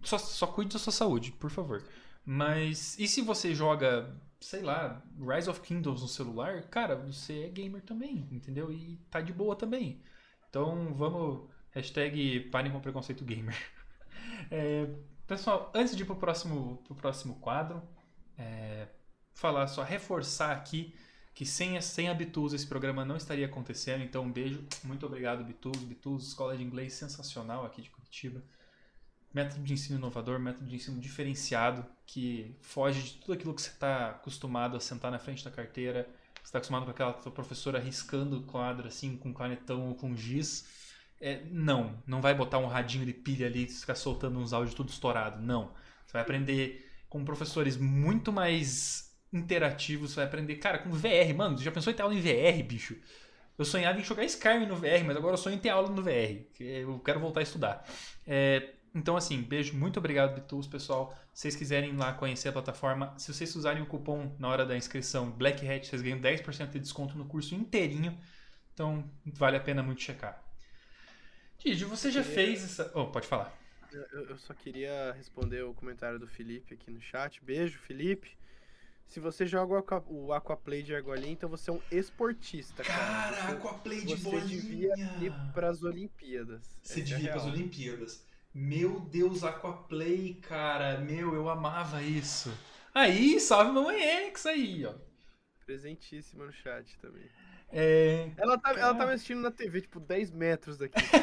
Só, 0.02 0.18
só 0.18 0.46
cuide 0.46 0.74
da 0.74 0.78
sua 0.78 0.92
saúde, 0.92 1.32
por 1.32 1.50
favor. 1.50 1.82
Mas 2.24 2.98
e 2.98 3.08
se 3.08 3.20
você 3.22 3.54
joga, 3.54 4.14
sei 4.40 4.62
lá, 4.62 5.02
Rise 5.18 5.48
of 5.50 5.60
Kingdoms 5.60 6.02
no 6.02 6.08
celular, 6.08 6.62
cara, 6.64 6.94
você 6.94 7.44
é 7.44 7.48
gamer 7.48 7.82
também, 7.82 8.28
entendeu? 8.30 8.70
E 8.72 8.98
tá 9.10 9.20
de 9.20 9.32
boa 9.32 9.56
também. 9.56 10.00
Então 10.54 10.94
vamos. 10.94 11.50
Hashtag 11.72 12.42
parem 12.52 12.70
com 12.70 12.80
preconceito 12.80 13.24
gamer. 13.24 13.56
É, 14.50 14.88
pessoal, 15.26 15.70
antes 15.74 15.96
de 15.96 16.02
ir 16.02 16.06
pro 16.06 16.16
próximo, 16.16 16.78
pro 16.84 16.94
próximo 16.94 17.34
quadro, 17.36 17.82
é, 18.36 18.88
falar 19.32 19.66
só, 19.68 19.82
reforçar 19.82 20.52
aqui 20.52 20.94
que 21.34 21.46
sem, 21.46 21.76
a- 21.76 21.82
sem 21.82 22.08
a 22.08 22.14
Bitus 22.14 22.52
esse 22.52 22.66
programa 22.66 23.04
não 23.04 23.16
estaria 23.16 23.46
acontecendo. 23.46 24.02
Então, 24.02 24.24
um 24.24 24.32
beijo. 24.32 24.64
Muito 24.84 25.06
obrigado, 25.06 25.44
Bitus. 25.44 25.82
Bitus, 25.82 26.28
escola 26.28 26.56
de 26.56 26.62
inglês 26.62 26.92
sensacional 26.94 27.64
aqui 27.64 27.82
de 27.82 27.90
Curitiba. 27.90 28.42
Método 29.32 29.62
de 29.64 29.72
ensino 29.72 29.98
inovador, 29.98 30.38
método 30.38 30.66
de 30.66 30.76
ensino 30.76 31.00
diferenciado, 31.00 31.84
que 32.06 32.54
foge 32.60 33.02
de 33.02 33.14
tudo 33.16 33.32
aquilo 33.32 33.54
que 33.54 33.62
você 33.62 33.70
está 33.70 34.10
acostumado 34.10 34.76
a 34.76 34.80
sentar 34.80 35.10
na 35.10 35.18
frente 35.18 35.44
da 35.44 35.50
carteira. 35.50 36.08
Você 36.44 36.48
está 36.48 36.58
acostumado 36.58 36.84
com 36.84 36.90
aquela 36.90 37.14
tua 37.14 37.32
professora 37.32 37.78
riscando 37.78 38.40
o 38.40 38.42
quadro 38.42 38.86
assim, 38.86 39.16
com 39.16 39.32
canetão 39.32 39.88
ou 39.88 39.94
com 39.94 40.14
giz. 40.14 40.68
É, 41.18 41.40
não, 41.50 41.98
não 42.06 42.20
vai 42.20 42.34
botar 42.34 42.58
um 42.58 42.66
radinho 42.66 43.06
de 43.06 43.14
pilha 43.14 43.46
ali 43.46 43.64
e 43.64 43.66
ficar 43.66 43.94
soltando 43.94 44.38
uns 44.38 44.52
áudios 44.52 44.74
tudo 44.74 44.90
estourado. 44.90 45.40
Não. 45.40 45.72
Você 46.04 46.12
vai 46.12 46.20
aprender 46.20 46.86
com 47.08 47.24
professores 47.24 47.78
muito 47.78 48.30
mais 48.30 49.10
interativos. 49.32 50.10
Você 50.10 50.16
vai 50.16 50.26
aprender, 50.26 50.56
cara, 50.56 50.80
com 50.80 50.90
VR. 50.90 51.34
Mano, 51.34 51.56
já 51.56 51.72
pensou 51.72 51.90
em 51.90 51.96
ter 51.96 52.02
aula 52.02 52.14
em 52.14 52.20
VR, 52.20 52.62
bicho? 52.62 52.94
Eu 53.56 53.64
sonhava 53.64 53.98
em 53.98 54.04
jogar 54.04 54.24
Skyrim 54.24 54.66
no 54.66 54.76
VR, 54.76 55.02
mas 55.06 55.16
agora 55.16 55.32
eu 55.32 55.38
sonho 55.38 55.56
em 55.56 55.58
ter 55.58 55.70
aula 55.70 55.88
no 55.88 56.02
VR. 56.02 56.44
Eu 56.60 56.98
quero 56.98 57.20
voltar 57.20 57.40
a 57.40 57.42
estudar. 57.42 57.88
É, 58.26 58.74
então, 58.94 59.16
assim, 59.16 59.42
beijo, 59.42 59.74
muito 59.76 59.98
obrigado, 59.98 60.34
Bitus, 60.34 60.66
pessoal. 60.66 61.16
Se 61.32 61.42
vocês 61.42 61.56
quiserem 61.56 61.90
ir 61.90 61.96
lá 61.96 62.12
conhecer 62.12 62.48
a 62.48 62.52
plataforma, 62.52 63.12
se 63.18 63.32
vocês 63.32 63.54
usarem 63.56 63.82
o 63.82 63.86
cupom 63.86 64.34
na 64.38 64.48
hora 64.48 64.64
da 64.64 64.76
inscrição 64.76 65.30
Black 65.30 65.66
Hat, 65.68 65.86
vocês 65.86 66.00
ganham 66.02 66.20
10% 66.20 66.70
de 66.70 66.78
desconto 66.80 67.16
no 67.18 67.24
curso 67.24 67.54
inteirinho. 67.54 68.16
Então, 68.72 69.08
vale 69.26 69.56
a 69.56 69.60
pena 69.60 69.82
muito 69.82 70.00
checar. 70.02 70.42
Didi, 71.58 71.84
você 71.84 72.10
já 72.10 72.22
queria- 72.22 72.34
fez 72.34 72.64
essa. 72.64 72.90
Oh, 72.94 73.06
pode 73.06 73.26
falar. 73.26 73.56
Eu, 73.92 74.30
eu 74.30 74.38
só 74.38 74.52
queria 74.52 75.12
responder 75.16 75.62
o 75.62 75.72
comentário 75.72 76.18
do 76.18 76.26
Felipe 76.26 76.74
aqui 76.74 76.90
no 76.90 77.00
chat. 77.00 77.42
Beijo, 77.44 77.78
Felipe. 77.78 78.36
Se 79.06 79.20
você 79.20 79.46
joga 79.46 79.74
o, 79.74 79.76
aqua, 79.76 80.02
o 80.08 80.32
Aquaplay 80.32 80.82
de 80.82 80.94
argolinha, 80.94 81.30
então 81.32 81.48
você 81.48 81.70
é 81.70 81.72
um 81.72 81.80
esportista, 81.92 82.82
cara. 82.82 83.32
Você- 83.46 83.52
Aquaplay 83.52 84.00
você 84.00 84.40
devia 84.40 84.94
ir 85.20 85.32
para 85.52 85.68
as 85.68 85.82
Olimpíadas. 85.82 86.68
Você 86.82 87.00
é 87.00 87.02
devia 87.04 87.28
ir 87.28 87.30
pras 87.30 87.42
real. 87.44 87.54
Olimpíadas. 87.54 88.24
Meu 88.54 89.00
Deus, 89.00 89.42
Aquaplay, 89.44 90.34
cara. 90.40 90.98
Meu, 90.98 91.34
eu 91.34 91.48
amava 91.48 92.02
isso. 92.02 92.50
Aí, 92.94 93.38
salve 93.40 93.72
mamãe 93.72 94.00
X 94.02 94.46
aí, 94.46 94.86
ó. 94.86 94.94
Presentíssima 95.66 96.46
no 96.46 96.52
chat 96.52 96.98
também. 96.98 97.30
É, 97.72 98.30
Ela 98.36 98.58
tá, 98.58 98.70
ela 98.72 98.94
tá 98.94 99.06
me 99.06 99.12
assistindo 99.12 99.40
na 99.40 99.50
TV, 99.50 99.80
tipo, 99.80 99.98
10 99.98 100.30
metros 100.30 100.78
daqui. 100.78 100.94
tá 100.94 101.18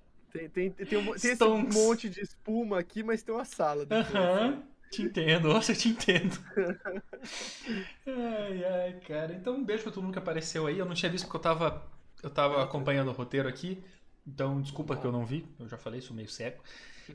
tem, 0.32 0.48
tem, 0.48 0.70
tem, 0.70 0.98
um, 0.98 1.12
tem 1.18 1.32
esse 1.32 1.48
monte 1.48 2.08
de 2.08 2.20
espuma 2.20 2.78
aqui, 2.78 3.02
mas 3.02 3.22
tem 3.22 3.34
uma 3.34 3.44
sala. 3.44 3.86
Aham, 3.90 4.62
te 4.90 5.02
entendo, 5.02 5.48
nossa, 5.52 5.72
eu 5.72 5.76
te 5.76 5.88
entendo. 5.90 6.38
ai, 8.06 8.64
ai, 8.64 9.00
cara. 9.00 9.32
Então, 9.34 9.54
um 9.54 9.64
beijo 9.64 9.82
pra 9.84 9.92
todo 9.92 10.02
mundo 10.02 10.12
que 10.12 10.18
apareceu 10.18 10.66
aí. 10.66 10.78
Eu 10.78 10.86
não 10.86 10.94
tinha 10.94 11.10
visto 11.10 11.24
porque 11.24 11.36
eu 11.36 11.40
tava, 11.42 11.82
eu 12.22 12.30
tava 12.30 12.62
acompanhando 12.62 13.08
o 13.08 13.12
roteiro 13.12 13.48
aqui. 13.48 13.82
Então, 14.32 14.60
desculpa 14.60 14.96
que 14.96 15.04
eu 15.04 15.12
não 15.12 15.26
vi. 15.26 15.46
Eu 15.58 15.68
já 15.68 15.76
falei, 15.76 16.00
sou 16.00 16.14
meio 16.14 16.28
cego. 16.28 16.62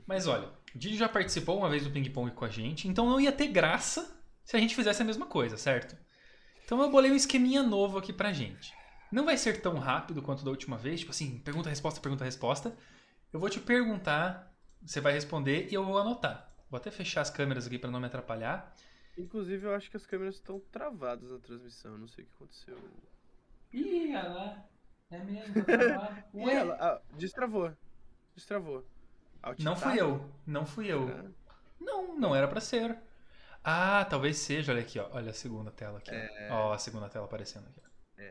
Mas 0.06 0.28
olha, 0.28 0.48
o 0.48 0.78
Didi 0.78 0.98
já 0.98 1.08
participou 1.08 1.58
uma 1.58 1.70
vez 1.70 1.84
do 1.84 1.90
Ping 1.90 2.10
Pong 2.10 2.32
com 2.32 2.46
a 2.46 2.50
gente. 2.50 2.88
Então, 2.88 3.10
não 3.10 3.20
ia 3.20 3.32
ter 3.32 3.48
graça 3.48 4.22
se 4.44 4.56
a 4.56 4.60
gente 4.60 4.76
fizesse 4.76 5.02
a 5.02 5.06
mesma 5.06 5.26
coisa, 5.26 5.58
certo? 5.58 5.98
Então, 6.64 6.82
eu 6.82 6.92
bolei 6.92 7.12
um 7.12 7.16
esqueminha 7.16 7.64
novo 7.64 7.98
aqui 7.98 8.12
pra 8.12 8.34
gente. 8.34 8.74
Não 9.12 9.24
vai 9.24 9.38
ser 9.38 9.62
tão 9.62 9.80
rápido 9.80 10.22
quanto 10.22 10.44
da 10.44 10.52
última 10.52 10.78
vez. 10.78 11.00
Tipo 11.00 11.12
assim, 11.12 11.40
pergunta, 11.40 11.70
resposta, 11.70 12.02
pergunta, 12.02 12.26
resposta. 12.26 12.76
Eu 13.32 13.40
vou 13.40 13.50
te 13.50 13.60
perguntar, 13.60 14.54
você 14.82 15.00
vai 15.00 15.14
responder 15.14 15.68
e 15.72 15.74
eu 15.74 15.86
vou 15.86 15.98
anotar. 15.98 16.54
Vou 16.70 16.78
até 16.78 16.92
fechar 16.92 17.22
as 17.22 17.30
câmeras 17.30 17.66
aqui 17.66 17.80
pra 17.80 17.90
não 17.90 18.00
me 18.00 18.08
atrapalhar. 18.08 18.76
Inclusive, 19.18 19.66
eu 19.66 19.74
acho 19.74 19.90
que 19.90 19.96
as 19.96 20.06
câmeras 20.06 20.36
estão 20.36 20.60
travadas 20.72 21.32
na 21.32 21.40
transmissão. 21.40 21.98
Não 21.98 22.08
sei 22.08 22.26
o 22.26 22.28
que 22.28 22.34
aconteceu. 22.36 22.78
Ih, 23.72 24.14
olha 24.16 24.30
lá. 24.30 24.66
É 25.12 25.18
mesmo, 25.20 25.64
tá. 25.66 26.24
E 26.34 26.42
ela, 26.50 26.78
ah, 26.80 27.02
destravou. 27.18 27.72
Destravou. 28.36 28.86
Alt 29.42 29.60
Não 29.60 29.76
tab? 29.76 29.84
fui 29.92 30.02
eu. 30.02 30.30
Não 30.46 30.66
fui 30.66 30.88
eu. 30.92 31.08
Será? 31.08 31.26
Não, 31.80 32.18
não 32.18 32.36
era 32.36 32.48
pra 32.48 32.60
ser. 32.60 32.98
Ah, 33.64 34.06
talvez 34.10 34.38
seja. 34.38 34.72
Olha 34.72 34.82
aqui, 34.82 35.00
ó. 35.00 35.08
Olha 35.12 35.32
a 35.32 35.34
segunda 35.34 35.72
tela 35.72 36.00
aqui. 36.00 36.12
Ó, 36.50 36.70
Ó, 36.70 36.74
a 36.74 36.78
segunda 36.78 37.10
tela 37.10 37.26
aparecendo 37.26 37.68
aqui. 37.68 37.82
ó. 37.82 38.26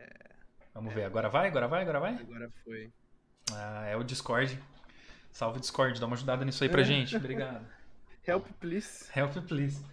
Vamos 0.75 0.93
ver. 0.93 1.05
Agora 1.05 1.29
vai, 1.29 1.47
agora 1.49 1.69
vai, 1.69 1.83
agora 1.83 2.01
vai? 2.01 2.15
Agora 2.15 2.51
foi. 2.65 2.93
Ah, 3.53 3.87
é 3.87 3.97
o 3.97 4.03
Discord. 4.03 4.61
Salve 5.31 5.61
Discord, 5.61 6.01
dá 6.01 6.07
uma 6.07 6.17
ajudada 6.17 6.45
nisso 6.45 6.63
aí 6.65 6.71
pra 6.71 6.83
gente. 6.83 7.17
Obrigado. 7.17 7.65
Help, 8.27 8.47
please. 8.59 9.07
Help, 9.15 9.35
please. 9.47 9.85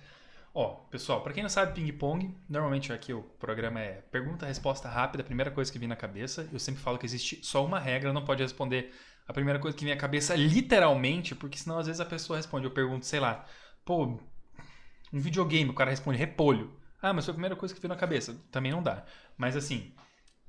Ó, 0.53 0.67
pessoal, 0.89 1.21
pra 1.21 1.31
quem 1.31 1.43
não 1.43 1.49
sabe 1.49 1.73
ping-pong, 1.73 2.35
normalmente 2.49 2.91
aqui 2.91 3.13
o 3.13 3.23
programa 3.23 3.79
é 3.79 4.01
pergunta, 4.11 4.45
resposta 4.45 4.89
rápida, 4.89 5.23
a 5.23 5.25
primeira 5.25 5.49
coisa 5.49 5.71
que 5.71 5.79
vem 5.79 5.87
na 5.87 5.95
cabeça. 5.95 6.47
Eu 6.51 6.59
sempre 6.59 6.81
falo 6.81 6.97
que 6.97 7.05
existe 7.05 7.39
só 7.41 7.65
uma 7.65 7.79
regra, 7.79 8.11
não 8.11 8.25
pode 8.25 8.43
responder 8.43 8.93
a 9.25 9.31
primeira 9.31 9.59
coisa 9.59 9.77
que 9.77 9.85
vem 9.85 9.93
à 9.93 9.97
cabeça 9.97 10.35
literalmente, 10.35 11.33
porque 11.33 11.57
senão 11.57 11.79
às 11.79 11.87
vezes 11.87 12.01
a 12.01 12.05
pessoa 12.05 12.35
responde, 12.35 12.65
eu 12.65 12.71
pergunto, 12.71 13.05
sei 13.05 13.21
lá, 13.21 13.45
pô, 13.85 14.19
um 15.13 15.19
videogame, 15.19 15.69
o 15.69 15.73
cara 15.73 15.89
responde 15.89 16.17
repolho. 16.17 16.73
Ah, 17.01 17.13
mas 17.13 17.23
foi 17.23 17.31
a 17.31 17.35
primeira 17.35 17.55
coisa 17.55 17.73
que 17.73 17.79
veio 17.79 17.89
na 17.89 17.99
cabeça. 17.99 18.37
Também 18.51 18.73
não 18.73 18.83
dá. 18.83 19.05
Mas 19.37 19.55
assim, 19.55 19.93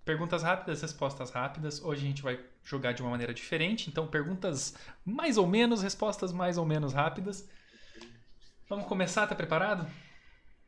perguntas 0.04 0.42
rápidas, 0.42 0.82
respostas 0.82 1.30
rápidas. 1.30 1.80
Hoje 1.80 2.04
a 2.04 2.08
gente 2.08 2.22
vai 2.22 2.40
jogar 2.64 2.92
de 2.92 3.02
uma 3.02 3.10
maneira 3.10 3.32
diferente, 3.32 3.88
então 3.88 4.06
perguntas 4.06 4.74
mais 5.04 5.38
ou 5.38 5.46
menos, 5.46 5.80
respostas 5.80 6.32
mais 6.32 6.58
ou 6.58 6.66
menos 6.66 6.92
rápidas. 6.92 7.48
Vamos 8.68 8.86
começar? 8.86 9.26
Tá 9.26 9.34
preparado? 9.34 9.86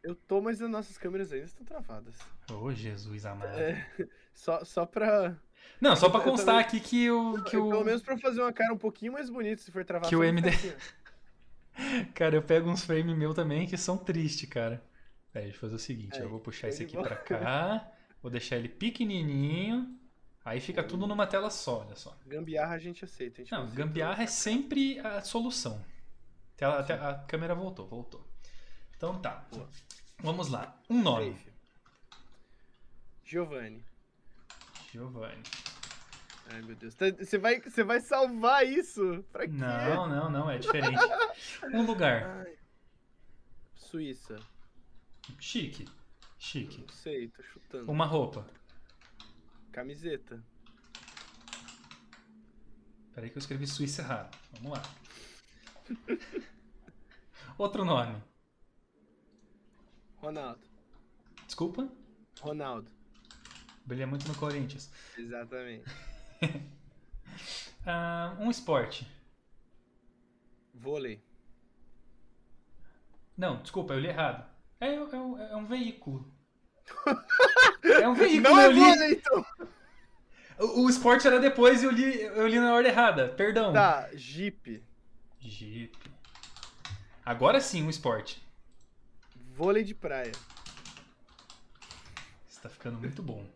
Eu 0.02 0.14
tô, 0.14 0.40
mas 0.40 0.60
as 0.60 0.68
nossas 0.68 0.98
câmeras 0.98 1.32
ainda 1.32 1.46
estão 1.46 1.64
travadas. 1.64 2.14
Ô, 2.50 2.70
Jesus 2.72 3.24
amado. 3.24 3.58
É, 3.58 3.86
só, 4.34 4.64
só 4.64 4.84
pra. 4.84 5.34
Não, 5.80 5.96
só 5.96 6.10
pra 6.10 6.20
constar 6.20 6.46
também- 6.56 6.60
aqui 6.66 6.80
que 6.80 7.10
o, 7.10 7.42
que 7.44 7.52
Pelo 7.52 7.80
o, 7.80 7.84
menos 7.84 8.02
pra 8.02 8.18
fazer 8.18 8.40
uma 8.42 8.52
cara 8.52 8.72
um 8.72 8.78
pouquinho 8.78 9.12
mais 9.14 9.30
bonita, 9.30 9.62
se 9.62 9.70
for 9.72 9.84
travar 9.84 10.08
Que 10.08 10.14
o 10.14 10.22
MD. 10.22 10.50
Cara, 12.14 12.36
eu 12.36 12.42
pego 12.42 12.70
uns 12.70 12.84
frames 12.84 13.16
meu 13.16 13.34
também 13.34 13.66
que 13.66 13.76
são 13.76 13.96
tristes, 13.98 14.48
cara. 14.48 14.80
Peraí, 15.32 15.46
deixa 15.48 15.56
eu 15.56 15.60
fazer 15.62 15.74
o 15.74 15.78
seguinte, 15.78 16.20
eu 16.20 16.28
vou 16.28 16.38
puxar 16.38 16.68
show 16.68 16.68
esse 16.68 16.84
aqui 16.84 16.94
bola. 16.94 17.08
pra 17.08 17.16
cá, 17.16 17.92
vou 18.22 18.30
deixar 18.30 18.56
ele 18.56 18.68
pequenininho, 18.68 19.98
aí 20.44 20.60
fica 20.60 20.84
tudo 20.84 21.04
numa 21.08 21.26
tela 21.26 21.50
só, 21.50 21.80
olha 21.84 21.96
só. 21.96 22.16
Gambiarra 22.24 22.74
a 22.76 22.78
gente 22.78 23.04
aceita. 23.04 23.42
A 23.42 23.44
gente 23.44 23.50
Não, 23.52 23.66
gambiarra 23.70 24.22
é 24.22 24.26
sempre 24.28 25.00
a 25.00 25.20
solução. 25.22 25.84
Tela- 26.56 26.78
até 26.80 26.94
a 26.94 27.14
câmera 27.26 27.54
voltou, 27.54 27.86
voltou. 27.88 28.26
Então 28.96 29.20
tá. 29.20 29.44
Boa. 29.50 29.68
Vamos 30.20 30.48
lá. 30.48 30.80
Um 30.88 31.02
nome. 31.02 31.36
Giovanni. 33.24 33.84
Giovanni. 34.92 35.42
Ai, 36.50 36.62
meu 36.62 36.76
Deus. 36.76 36.94
Tá- 36.94 37.10
Você 37.10 37.38
vai, 37.38 37.60
você 37.60 37.82
vai 37.82 38.00
salvar 38.00 38.66
isso? 38.66 39.24
Pra 39.32 39.46
quê? 39.46 39.52
Não, 39.52 40.06
não, 40.08 40.30
não, 40.30 40.50
é 40.50 40.58
diferente. 40.58 40.98
Um 41.72 41.84
lugar. 41.84 42.22
Ai. 42.46 42.56
Suíça. 43.74 44.36
Chique. 45.40 45.86
Chique. 46.38 46.80
Não 46.82 46.88
sei, 46.88 47.28
tô 47.28 47.42
chutando. 47.42 47.90
Uma 47.90 48.04
roupa. 48.06 48.46
Camiseta. 49.72 50.42
Peraí 53.14 53.30
que 53.30 53.36
eu 53.36 53.40
escrevi 53.40 53.66
Suíça 53.66 54.02
errado. 54.02 54.36
Vamos 54.52 54.72
lá. 54.78 54.82
Outro 57.58 57.84
nome. 57.84 58.22
Ronaldo. 60.16 60.60
Desculpa. 61.46 61.88
Ronaldo. 62.40 62.90
Brilha 63.84 64.06
muito 64.06 64.26
no 64.26 64.34
Corinthians. 64.36 64.90
Exatamente. 65.16 65.84
Ah, 67.86 68.34
um 68.40 68.50
esporte. 68.50 69.06
Vôlei. 70.72 71.22
Não, 73.36 73.60
desculpa, 73.60 73.92
eu 73.92 74.00
li 74.00 74.06
errado. 74.08 74.48
É, 74.80 74.94
é 74.94 75.00
um- 75.02 75.38
é 75.38 75.54
um 75.56 75.66
veículo. 75.66 76.32
É 77.82 78.08
um 78.08 78.14
veículo, 78.14 78.42
Não 78.54 78.58
eu 78.62 78.70
é 78.70 78.72
li. 78.72 78.80
vôlei, 78.80 79.12
então! 79.12 79.46
O, 80.58 80.84
o 80.84 80.88
esporte 80.88 81.26
era 81.26 81.38
depois 81.38 81.82
e 81.82 81.84
eu 81.86 81.90
li, 81.90 82.22
eu 82.22 82.46
li 82.46 82.58
na 82.58 82.72
ordem 82.74 82.90
errada. 82.90 83.28
Perdão. 83.28 83.72
Tá, 83.74 84.08
Jeep. 84.14 84.82
Jeep. 85.48 85.96
Agora 87.24 87.60
sim, 87.60 87.82
um 87.82 87.90
esporte. 87.90 88.42
Vôlei 89.52 89.84
de 89.84 89.94
praia. 89.94 90.32
Isso 92.48 92.60
tá 92.60 92.68
ficando 92.68 92.98
muito 92.98 93.22
bom. 93.22 93.46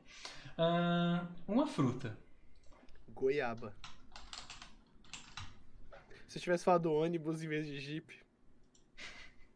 Ah, 0.57 1.27
uma 1.47 1.67
fruta. 1.67 2.17
Goiaba. 3.09 3.75
Se 6.29 6.39
eu 6.39 6.43
tivesse 6.43 6.65
falado 6.65 6.93
ônibus 6.93 7.43
em 7.43 7.49
vez 7.49 7.67
de 7.67 7.81
Jeep. 7.81 8.19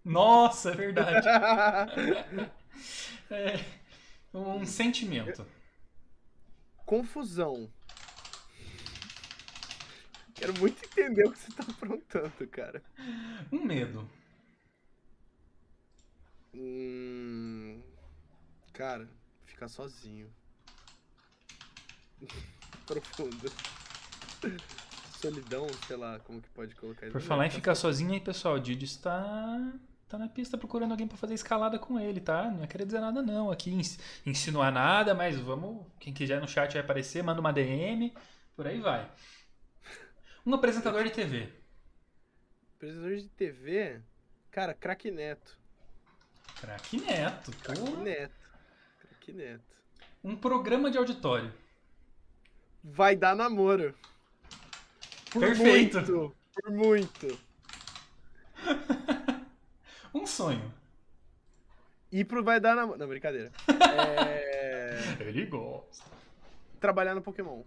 Nossa, 0.04 0.70
é 0.70 0.74
verdade. 0.74 1.28
É, 3.30 3.64
um 4.34 4.66
sentimento. 4.66 5.46
Confusão. 6.84 7.72
Quero 10.42 10.58
muito 10.58 10.84
entender 10.84 11.24
o 11.24 11.30
que 11.30 11.38
você 11.38 11.52
tá 11.52 11.62
aprontando, 11.70 12.48
cara. 12.48 12.82
Um 13.52 13.64
medo. 13.64 14.10
Hum, 16.52 17.80
cara, 18.72 19.08
ficar 19.46 19.68
sozinho. 19.68 20.28
Profundo. 22.84 23.52
Solidão, 25.20 25.68
sei 25.86 25.96
lá, 25.96 26.18
como 26.18 26.42
que 26.42 26.48
pode 26.48 26.74
colocar 26.74 27.06
isso. 27.06 27.12
Por 27.12 27.20
falar 27.20 27.46
em 27.46 27.50
ficar 27.50 27.76
sozinho 27.76 28.12
aí, 28.12 28.20
pessoal, 28.20 28.56
o 28.56 28.60
Didi 28.60 28.84
está 28.86 29.72
tá 30.08 30.18
na 30.18 30.28
pista 30.28 30.58
procurando 30.58 30.90
alguém 30.90 31.06
pra 31.06 31.16
fazer 31.16 31.34
escalada 31.34 31.78
com 31.78 32.00
ele, 32.00 32.20
tá? 32.20 32.50
Não 32.50 32.64
é 32.64 32.66
querer 32.66 32.84
dizer 32.84 32.98
nada 33.00 33.22
não, 33.22 33.48
aqui 33.48 33.70
ins- 33.70 33.96
insinuar 34.26 34.72
nada, 34.72 35.14
mas 35.14 35.38
vamos, 35.38 35.86
quem 36.00 36.12
quiser 36.12 36.40
no 36.40 36.48
chat 36.48 36.72
vai 36.72 36.82
aparecer, 36.82 37.22
manda 37.22 37.40
uma 37.40 37.52
DM, 37.52 38.12
por 38.56 38.66
aí 38.66 38.80
vai. 38.80 39.08
Um 40.44 40.54
apresentador 40.54 41.04
de 41.04 41.10
TV. 41.10 41.48
Apresentador 42.76 43.16
de 43.16 43.28
TV, 43.28 44.00
cara, 44.50 44.74
craque 44.74 45.10
Neto. 45.10 45.56
Craque 46.60 47.00
Neto, 47.00 47.52
Craque 47.62 47.80
porra. 47.80 48.02
Neto. 48.02 48.50
Craque 48.98 49.32
Neto. 49.32 49.76
Um 50.24 50.36
programa 50.36 50.90
de 50.90 50.98
auditório. 50.98 51.52
Vai 52.82 53.14
dar 53.14 53.36
namoro. 53.36 53.94
Por 55.30 55.40
Perfeito. 55.40 55.98
Muito, 55.98 56.36
por 56.54 56.70
muito. 56.72 57.38
Um 60.14 60.26
sonho. 60.26 60.70
E 62.10 62.22
pro 62.22 62.44
vai 62.44 62.60
dar 62.60 62.76
namoro. 62.76 62.98
Não, 62.98 63.08
brincadeira. 63.08 63.50
É... 63.66 65.16
Ele 65.26 65.46
gosta. 65.46 66.04
Trabalhar 66.78 67.14
no 67.14 67.22
Pokémon. 67.22 67.62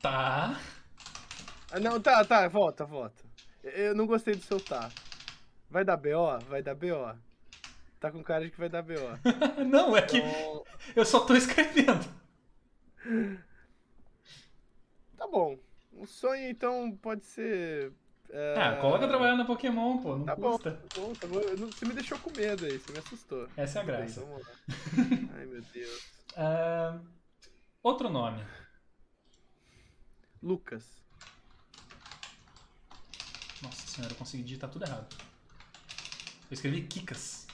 Tá. 0.00 0.60
Ah, 1.70 1.80
não, 1.80 2.00
tá, 2.00 2.24
tá, 2.24 2.46
volta, 2.48 2.84
volta. 2.84 3.24
Eu 3.62 3.94
não 3.94 4.06
gostei 4.06 4.34
do 4.34 4.42
seu 4.42 4.60
tá. 4.60 4.90
Vai 5.70 5.84
dar 5.84 5.96
BO? 5.96 6.38
Vai 6.48 6.62
dar 6.62 6.74
BO. 6.74 7.16
Tá 7.98 8.10
com 8.12 8.22
cara 8.22 8.44
de 8.44 8.50
que 8.50 8.58
vai 8.58 8.68
dar 8.68 8.82
BO. 8.82 8.94
Não, 9.66 9.96
é 9.96 10.02
que 10.02 10.18
Então, 10.18 10.64
eu 10.94 11.04
só 11.04 11.20
tô 11.20 11.34
escrevendo. 11.34 12.04
tá 15.16 15.26
bom. 15.26 15.58
Um 15.92 16.06
sonho, 16.06 16.48
então, 16.50 16.92
pode 17.02 17.24
ser. 17.24 17.92
é, 18.30 18.54
Ah, 18.58 18.76
coloca 18.76 19.08
trabalhar 19.08 19.34
no 19.36 19.46
Pokémon, 19.46 19.98
pô, 20.02 20.16
não 20.18 20.26
Tá 20.26 20.36
custa. 20.36 20.72
tá 20.72 21.00
bom, 21.00 21.12
tá 21.14 21.26
bom. 21.26 21.40
Você 21.66 21.86
me 21.86 21.94
deixou 21.94 22.18
com 22.18 22.30
medo 22.36 22.66
aí, 22.66 22.78
você 22.78 22.92
me 22.92 22.98
assustou. 22.98 23.48
Essa 23.56 23.78
é 23.78 23.82
a 23.82 23.84
Tudo 23.84 23.92
bem, 23.96 24.00
graça. 24.06 24.20
vamos 24.20 24.42
lá. 24.46 24.52
Ai, 25.38 25.46
meu 25.46 25.62
Deus. 25.62 26.12
Ah, 26.36 27.00
outro 27.82 28.10
nome. 28.10 28.44
Lucas. 30.42 30.84
Nossa 33.62 33.86
senhora, 33.86 34.12
eu 34.12 34.18
consegui 34.18 34.42
digitar 34.42 34.70
tudo 34.70 34.84
errado. 34.84 35.16
Eu 36.50 36.54
escrevi 36.54 36.82
Kikas. 36.82 37.46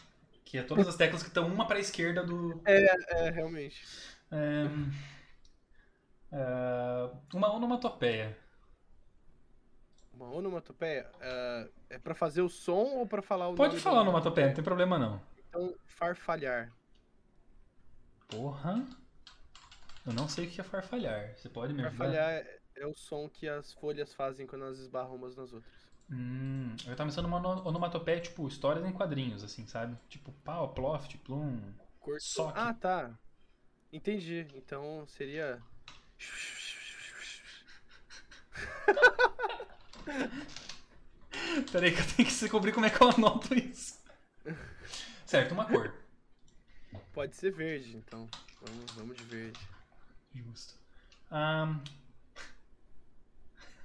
Que 0.45 0.59
é 0.59 0.63
todas 0.63 0.87
as 0.87 0.97
teclas 0.97 1.23
que 1.23 1.29
estão 1.29 1.47
uma 1.47 1.67
para 1.67 1.79
a 1.79 1.81
esquerda 1.81 2.23
do. 2.23 2.61
É, 2.67 3.31
realmente. 3.31 3.83
é, 4.31 4.67
é, 6.31 7.11
uma 7.33 7.51
onomatopeia. 7.55 8.37
Uma 10.13 10.31
onomatopeia. 10.31 11.11
é, 11.21 11.69
é 11.91 11.99
pra 11.99 12.15
fazer 12.15 12.43
o 12.43 12.51
som 12.51 12.85
ou 12.99 13.07
pra 13.07 13.23
falar 13.23 13.49
o 13.49 13.55
Pode 13.55 13.79
falar 13.81 14.03
onomatopeia, 14.03 14.49
não 14.49 14.55
tem 14.55 14.63
problema 14.63 14.99
não. 14.99 15.23
Então, 15.49 15.75
farfalhar. 15.87 16.71
Porra. 18.29 18.87
Eu 20.07 20.13
não 20.13 20.29
sei 20.29 20.47
o 20.47 20.51
que 20.51 20.61
é 20.61 20.65
farfalhar. 20.65 21.35
Você 21.37 21.49
pode 21.49 21.73
me 21.73 21.83
ajudar? 21.83 21.97
Farfalhar 21.97 22.31
é, 22.31 22.59
é 22.77 22.87
o 22.87 22.95
som 22.95 23.29
que 23.29 23.49
as 23.49 23.73
folhas 23.73 24.13
fazem 24.13 24.47
quando 24.47 24.67
elas 24.67 24.79
esbarram 24.79 25.15
umas 25.15 25.35
nas 25.35 25.53
outras. 25.53 25.82
Hum, 26.13 26.77
eu 26.87 26.95
tava 26.95 27.09
pensando 27.09 27.27
numa 27.27 27.39
ono- 27.39 27.67
onomatopeia, 27.67 28.21
tipo, 28.21 28.47
histórias 28.47 28.85
em 28.85 28.93
quadrinhos, 28.93 29.43
assim, 29.43 29.67
sabe? 29.67 29.97
Tipo, 30.09 30.31
pau, 30.45 30.73
ploft, 30.75 31.17
plum. 31.19 31.73
Cortou. 31.99 32.21
Só 32.21 32.53
que- 32.53 32.59
Ah, 32.59 32.75
tá. 32.75 33.19
Entendi. 33.93 34.47
Então 34.55 35.07
seria. 35.07 35.63
Peraí 41.71 41.93
que 41.93 42.01
eu 42.01 42.05
tenho 42.07 42.29
que 42.29 42.35
descobrir 42.35 42.73
como 42.73 42.87
é 42.87 42.91
que 42.91 43.01
eu 43.03 43.11
anoto 43.11 43.55
isso. 43.55 44.01
Certo, 45.27 45.53
uma 45.53 45.65
cor. 45.67 45.93
Pode 47.13 47.37
ser 47.37 47.53
verde, 47.53 47.97
então. 47.97 48.29
Vamos, 48.61 48.91
vamos 48.93 49.17
de 49.17 49.25
verde. 49.25 49.61
Justo. 50.35 50.75
Ahn. 51.31 51.79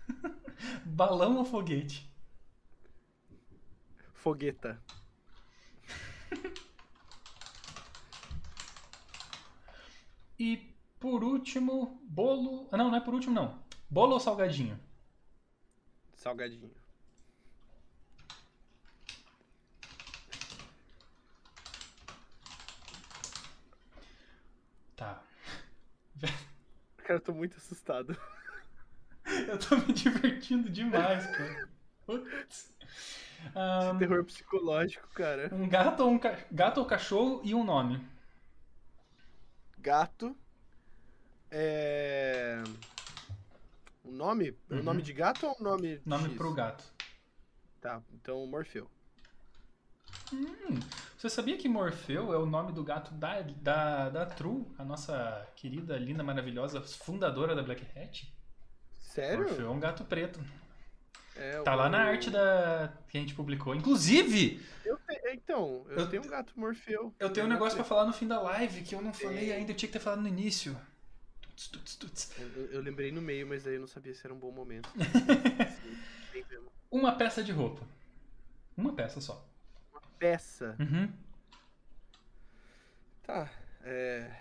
Balão 0.85 1.37
ou 1.37 1.45
foguete? 1.45 2.09
Fogueta. 4.27 4.77
E 10.39 10.57
por 10.99 11.23
último, 11.23 11.99
bolo. 12.03 12.67
Ah, 12.71 12.77
não, 12.77 12.91
não 12.91 12.97
é 12.97 13.01
por 13.01 13.15
último, 13.15 13.33
não. 13.33 13.59
Bolo 13.89 14.13
ou 14.13 14.19
salgadinho? 14.19 14.79
Salgadinho. 16.13 16.69
Tá. 24.95 25.23
Cara, 26.97 27.13
eu 27.13 27.19
tô 27.19 27.33
muito 27.33 27.57
assustado. 27.57 28.15
Eu 29.25 29.57
tô 29.57 29.75
me 29.75 29.91
divertindo 29.91 30.69
demais, 30.69 31.25
cara. 31.25 31.69
Putz. 32.05 32.77
Ahn, 33.55 33.97
Terror 33.97 34.23
psicológico, 34.25 35.07
cara. 35.09 35.49
um 35.53 35.67
gato 35.67 36.03
ou 36.03 36.11
um 36.11 36.19
ca... 36.19 36.37
gato 36.51 36.79
ou 36.79 36.85
cachorro 36.85 37.41
e 37.43 37.53
um 37.55 37.63
nome. 37.63 37.99
Gato. 39.77 40.35
É. 41.49 42.61
O 44.03 44.11
nome? 44.11 44.51
O 44.69 44.75
Uhum. 44.75 44.83
nome 44.83 45.01
de 45.01 45.13
gato 45.13 45.45
ou 45.47 45.55
o 45.59 45.63
nome. 45.63 46.01
Nome 46.05 46.25
X? 46.29 46.37
pro 46.37 46.53
gato. 46.53 46.83
Tá, 47.79 48.01
então 48.13 48.45
Morfeu. 48.47 48.89
Hum, 50.33 50.79
você 51.17 51.29
sabia 51.29 51.57
que 51.57 51.69
Morfeu 51.69 52.33
é 52.33 52.37
o 52.37 52.45
nome 52.45 52.73
do 52.73 52.83
gato 52.83 53.13
da, 53.13 53.41
da, 53.41 54.09
da 54.09 54.25
True, 54.25 54.65
a 54.77 54.83
nossa 54.83 55.47
querida, 55.55 55.97
linda, 55.97 56.23
maravilhosa 56.23 56.81
fundadora 56.81 57.55
da 57.55 57.63
Black 57.63 57.85
Hat? 57.97 58.33
Sério? 58.97 59.45
Morfeu 59.45 59.67
é 59.67 59.69
um 59.69 59.79
gato 59.79 60.03
preto. 60.03 60.39
É, 61.39 61.61
Tá 61.61 61.75
lá 61.75 61.87
na 61.89 61.97
o- 61.99 62.01
arte 62.07 62.29
da 62.29 62.91
que 63.09 63.17
a 63.17 63.21
gente 63.21 63.33
publicou. 63.35 63.75
Inclusive, 63.75 64.61
Eu 64.85 64.97
te- 64.97 65.21
Então, 65.33 65.85
eu, 65.89 65.99
Eu- 65.99 66.09
tenho 66.09 66.23
um 66.23 66.27
gato 66.29 66.53
Morfeu. 66.59 67.13
eu 67.19 67.29
tenho 67.31 67.45
um 67.45 67.49
negócio 67.49 67.75
pra 67.75 67.83
falar 67.85 68.05
no 68.05 68.13
fim 68.13 68.27
da 68.27 68.39
live 68.41 68.81
que 68.83 68.95
eu 68.95 69.01
não 69.01 69.13
falei 69.13 69.51
É. 69.51 69.55
ainda, 69.57 69.71
eu 69.71 69.75
tinha 69.75 69.87
que 69.87 69.93
ter 69.93 69.99
falado 70.03 70.21
no 70.21 70.27
início. 70.27 70.77
Tuts, 71.41 71.67
tuts, 71.67 71.95
tuts. 71.95 72.31
Eu, 72.39 72.65
eu- 72.71 72.81
lembrei 72.81 73.11
no 73.11 73.21
meio, 73.21 73.45
mas 73.47 73.65
aí 73.67 73.75
eu 73.75 73.79
não 73.81 73.87
sabia 73.87 74.13
se 74.13 74.25
era 74.25 74.33
um 74.33 74.37
bom 74.39 74.51
momento. 74.51 74.89
Uma 76.89 77.15
peça 77.17 77.43
de 77.43 77.51
roupa. 77.51 77.85
Uma 78.77 78.93
peça 78.93 79.19
só. 79.19 79.45
Peça. 80.19 80.75
Uhum. 80.79 81.11
Tá, 83.23 83.49
é. 83.83 84.31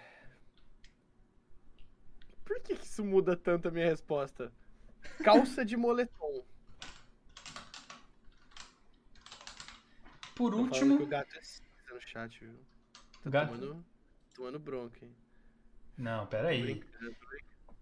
Por 2.44 2.60
que, 2.60 2.76
que 2.76 2.84
isso 2.84 3.04
muda 3.04 3.36
tanto 3.36 3.66
a 3.68 3.70
minha 3.70 3.86
resposta? 3.86 4.52
Calça 5.24 5.64
de 5.64 5.76
moletom. 5.76 6.44
Por 10.36 10.52
Tô 10.52 10.58
que 10.58 10.62
último, 10.62 11.02
o 11.02 11.06
gato 11.06 11.34
é 11.36 11.42
cinza 11.42 11.64
no 11.92 12.00
chat, 12.00 12.38
viu? 12.38 12.54
Tá 13.24 13.30
Gato? 13.30 13.58
tomando, 13.58 13.84
tomando 14.34 14.58
bronca, 14.58 15.04
hein? 15.04 15.16
Não, 15.96 16.26
peraí. 16.26 16.84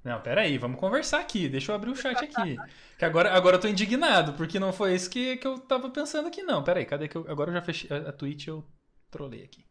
Não, 0.05 0.21
peraí, 0.21 0.57
vamos 0.57 0.79
conversar 0.79 1.19
aqui. 1.19 1.49
Deixa 1.49 1.73
eu 1.73 1.77
abrir 1.77 1.91
o 1.91 1.97
chat 1.97 2.25
aqui. 2.25 2.57
Que 2.97 3.05
agora, 3.05 3.33
agora 3.35 3.57
eu 3.57 3.61
tô 3.61 3.67
indignado, 3.67 4.35
porque 4.35 4.61
não 4.61 4.73
foi 4.73 4.95
isso 4.95 5.11
que, 5.11 5.37
que 5.37 5.45
eu 5.45 5.59
tava 5.59 5.91
pensando 5.91 6.29
aqui, 6.29 6.45
não. 6.45 6.63
Peraí, 6.63 6.87
cadê 6.87 7.09
que 7.09 7.17
eu. 7.17 7.27
Agora 7.29 7.51
eu 7.51 7.55
já 7.55 7.61
fechei. 7.61 7.91
A, 7.91 8.11
a 8.11 8.13
Twitch 8.13 8.47
eu 8.47 8.65
trolei 9.11 9.43
aqui. 9.43 9.65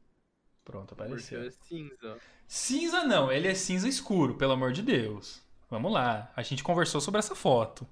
Pronto, 0.65 0.93
apareceu. 0.93 1.41
é 1.41 1.49
cinza. 1.49 2.17
Cinza 2.45 3.05
não, 3.05 3.31
ele 3.31 3.47
é 3.47 3.55
cinza 3.55 3.88
escuro, 3.88 4.36
pelo 4.36 4.51
amor 4.51 4.73
de 4.73 4.81
Deus. 4.81 5.41
Vamos 5.69 5.91
lá. 5.91 6.31
A 6.36 6.41
gente 6.41 6.63
conversou 6.63 6.99
sobre 6.99 7.19
essa 7.19 7.34
foto. 7.34 7.88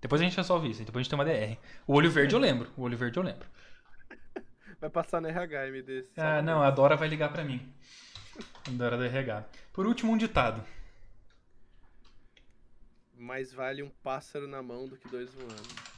Depois 0.00 0.20
a 0.20 0.24
gente 0.24 0.36
resolve 0.36 0.68
isso, 0.68 0.84
depois 0.84 1.00
a 1.00 1.02
gente 1.04 1.10
tem 1.10 1.18
uma 1.18 1.24
DR. 1.24 1.56
O 1.86 1.94
olho 1.94 2.10
verde 2.10 2.34
eu 2.34 2.40
lembro. 2.40 2.72
O 2.76 2.82
olho 2.82 2.96
verde 2.98 3.18
eu 3.18 3.22
lembro. 3.22 3.48
Vai 4.80 4.88
passar 4.88 5.20
no 5.20 5.28
RH, 5.28 5.68
MD. 5.68 6.08
Ah, 6.16 6.40
não, 6.40 6.62
a 6.62 6.70
Dora 6.70 6.96
vai 6.96 7.06
ligar 7.06 7.30
pra 7.30 7.44
mim. 7.44 7.70
A 8.66 8.70
Dora 8.70 8.96
do 8.96 9.04
RH. 9.04 9.44
Por 9.74 9.86
último, 9.86 10.12
um 10.12 10.16
ditado. 10.16 10.64
Mais 13.14 13.52
vale 13.52 13.82
um 13.82 13.90
pássaro 14.02 14.48
na 14.48 14.62
mão 14.62 14.88
do 14.88 14.96
que 14.96 15.06
dois 15.08 15.30
voando. 15.34 15.90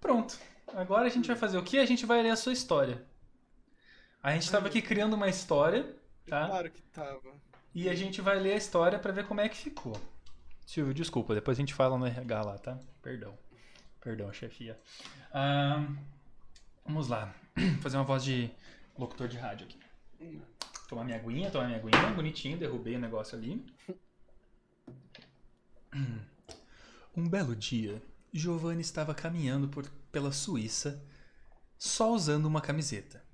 Pronto. 0.00 0.36
Agora 0.74 1.06
a 1.06 1.10
gente 1.10 1.28
vai 1.28 1.36
fazer 1.36 1.58
o 1.58 1.62
quê? 1.62 1.78
A 1.78 1.86
gente 1.86 2.04
vai 2.04 2.20
ler 2.20 2.30
a 2.30 2.36
sua 2.36 2.52
história. 2.52 3.06
A 4.20 4.32
gente 4.32 4.50
tava 4.50 4.66
aqui 4.66 4.82
criando 4.82 5.14
uma 5.14 5.28
história, 5.28 5.94
tá? 6.26 6.46
Claro 6.48 6.70
que 6.72 6.82
tava. 6.82 7.47
E 7.74 7.88
a 7.88 7.94
gente 7.94 8.20
vai 8.20 8.38
ler 8.38 8.54
a 8.54 8.56
história 8.56 8.98
pra 8.98 9.12
ver 9.12 9.26
como 9.26 9.40
é 9.40 9.48
que 9.48 9.56
ficou. 9.56 10.00
Silvio, 10.66 10.92
desculpa, 10.92 11.34
depois 11.34 11.56
a 11.56 11.60
gente 11.60 11.74
fala 11.74 11.96
no 11.96 12.06
RH 12.06 12.42
lá, 12.42 12.58
tá? 12.58 12.78
Perdão. 13.02 13.38
Perdão, 14.00 14.32
chefia. 14.32 14.78
Vamos 16.84 17.08
lá. 17.08 17.34
Fazer 17.82 17.96
uma 17.96 18.04
voz 18.04 18.24
de 18.24 18.50
locutor 18.98 19.28
de 19.28 19.36
rádio 19.36 19.66
aqui. 19.66 19.78
Tomar 20.88 21.04
minha 21.04 21.16
aguinha, 21.16 21.50
tomar 21.50 21.66
minha 21.66 21.78
aguinha, 21.78 22.14
bonitinho, 22.14 22.58
derrubei 22.58 22.96
o 22.96 23.00
negócio 23.00 23.36
ali. 23.36 23.64
Um 27.16 27.28
belo 27.28 27.56
dia, 27.56 28.00
Giovanni 28.32 28.80
estava 28.80 29.12
caminhando 29.12 29.66
por, 29.66 29.84
pela 30.12 30.30
Suíça 30.30 31.04
só 31.76 32.12
usando 32.12 32.46
uma 32.46 32.60
camiseta. 32.60 33.24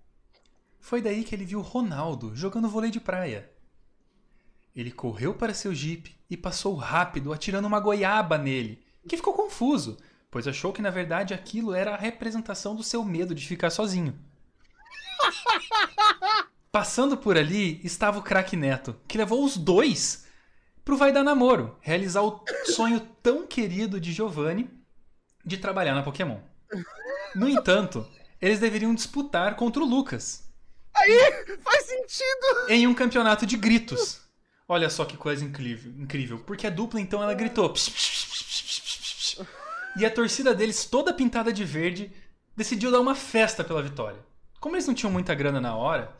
Foi 0.80 1.02
daí 1.02 1.22
que 1.22 1.34
ele 1.34 1.44
viu 1.44 1.60
Ronaldo 1.60 2.34
jogando 2.34 2.68
vôlei 2.68 2.90
de 2.90 2.98
praia. 2.98 3.50
Ele 4.74 4.90
correu 4.90 5.34
para 5.34 5.54
seu 5.54 5.74
jipe 5.74 6.16
e 6.28 6.36
passou 6.36 6.74
rápido 6.74 7.32
atirando 7.32 7.66
uma 7.66 7.78
goiaba 7.78 8.36
nele, 8.36 8.84
que 9.08 9.16
ficou 9.16 9.32
confuso, 9.32 9.96
pois 10.30 10.48
achou 10.48 10.72
que 10.72 10.82
na 10.82 10.90
verdade 10.90 11.32
aquilo 11.32 11.72
era 11.72 11.94
a 11.94 11.98
representação 11.98 12.74
do 12.74 12.82
seu 12.82 13.04
medo 13.04 13.34
de 13.34 13.46
ficar 13.46 13.70
sozinho. 13.70 14.18
Passando 16.72 17.16
por 17.16 17.36
ali 17.36 17.80
estava 17.84 18.18
o 18.18 18.22
craque 18.22 18.56
Neto, 18.56 18.96
que 19.06 19.16
levou 19.16 19.44
os 19.44 19.56
dois 19.56 20.26
pro 20.84 20.96
Vai 20.96 21.12
Dar 21.12 21.22
Namoro, 21.22 21.78
realizar 21.80 22.22
o 22.22 22.42
sonho 22.66 23.00
tão 23.22 23.46
querido 23.46 24.00
de 24.00 24.12
Giovanni 24.12 24.68
de 25.44 25.56
trabalhar 25.56 25.94
na 25.94 26.02
Pokémon. 26.02 26.40
No 27.34 27.48
entanto, 27.48 28.06
eles 28.40 28.58
deveriam 28.58 28.94
disputar 28.94 29.54
contra 29.54 29.82
o 29.82 29.86
Lucas, 29.86 30.44
Faz 31.62 31.84
sentido! 31.86 32.68
em 32.68 32.86
um 32.86 32.94
campeonato 32.94 33.44
de 33.46 33.56
gritos. 33.56 34.23
Olha 34.66 34.88
só 34.88 35.04
que 35.04 35.16
coisa 35.16 35.44
incrível, 35.44 35.92
incrível. 35.98 36.38
Porque 36.38 36.66
a 36.66 36.70
dupla 36.70 37.00
então 37.00 37.22
ela 37.22 37.34
gritou. 37.34 37.70
"Psh, 37.70 37.90
psh, 37.90 38.24
psh, 38.24 38.44
psh, 38.44 38.62
psh, 38.62 38.80
psh, 38.80 39.36
psh". 39.36 39.46
E 39.96 40.04
a 40.04 40.10
torcida 40.10 40.54
deles, 40.54 40.86
toda 40.86 41.12
pintada 41.12 41.52
de 41.52 41.64
verde, 41.64 42.12
decidiu 42.56 42.90
dar 42.90 43.00
uma 43.00 43.14
festa 43.14 43.62
pela 43.62 43.82
vitória. 43.82 44.18
Como 44.60 44.74
eles 44.74 44.86
não 44.86 44.94
tinham 44.94 45.12
muita 45.12 45.34
grana 45.34 45.60
na 45.60 45.76
hora, 45.76 46.16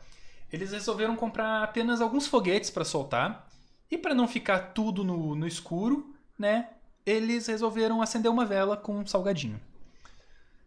eles 0.51 0.71
resolveram 0.71 1.15
comprar 1.15 1.63
apenas 1.63 1.99
alguns 1.99 2.27
foguetes 2.27 2.69
para 2.69 2.85
soltar. 2.85 3.47
E 3.89 3.97
para 3.97 4.15
não 4.15 4.27
ficar 4.27 4.73
tudo 4.73 5.03
no, 5.03 5.35
no 5.35 5.47
escuro, 5.47 6.15
né? 6.37 6.69
Eles 7.05 7.47
resolveram 7.47 8.01
acender 8.01 8.31
uma 8.31 8.45
vela 8.45 8.75
com 8.75 8.97
um 8.99 9.05
salgadinho. 9.05 9.59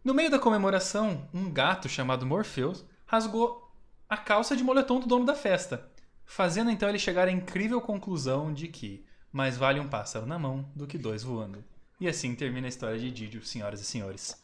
No 0.03 0.13
meio 0.13 0.31
da 0.31 0.39
comemoração, 0.39 1.27
um 1.33 1.51
gato 1.51 1.89
chamado 1.89 2.25
Morpheus 2.25 2.85
rasgou 3.05 3.69
a 4.07 4.15
calça 4.15 4.55
de 4.55 4.63
moletom 4.63 4.99
do 4.99 5.07
dono 5.07 5.25
da 5.25 5.35
festa, 5.35 5.89
fazendo 6.29 6.69
então 6.69 6.87
ele 6.87 6.99
chegar 6.99 7.27
à 7.27 7.31
incrível 7.31 7.81
conclusão 7.81 8.53
de 8.53 8.67
que 8.67 9.03
mais 9.31 9.57
vale 9.57 9.79
um 9.79 9.89
pássaro 9.89 10.27
na 10.27 10.37
mão 10.37 10.69
do 10.75 10.85
que 10.85 10.97
dois 10.97 11.23
voando. 11.23 11.63
E 11.99 12.07
assim 12.07 12.35
termina 12.35 12.67
a 12.67 12.69
história 12.69 12.99
de 12.99 13.09
Didio, 13.11 13.43
senhoras 13.43 13.81
e 13.81 13.85
senhores. 13.85 14.41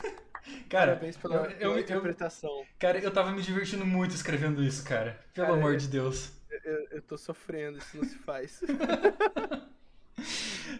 Cara, 0.69 0.93
Parabéns 0.93 1.15
pela, 1.17 1.35
eu, 1.35 1.51
eu, 1.51 1.71
eu, 1.73 1.79
interpretação. 1.79 2.65
cara, 2.79 2.97
eu 2.99 3.11
tava 3.11 3.31
me 3.31 3.41
divertindo 3.43 3.85
muito 3.85 4.15
escrevendo 4.15 4.63
isso, 4.63 4.83
cara. 4.83 5.23
Pelo 5.33 5.47
Cara, 5.47 5.59
amor 5.59 5.77
de 5.77 5.87
Deus. 5.87 6.31
Eu, 6.63 6.87
eu 6.91 7.01
tô 7.01 7.17
sofrendo, 7.17 7.77
isso 7.77 7.95
não 7.95 8.03
se 8.03 8.17
faz. 8.17 8.59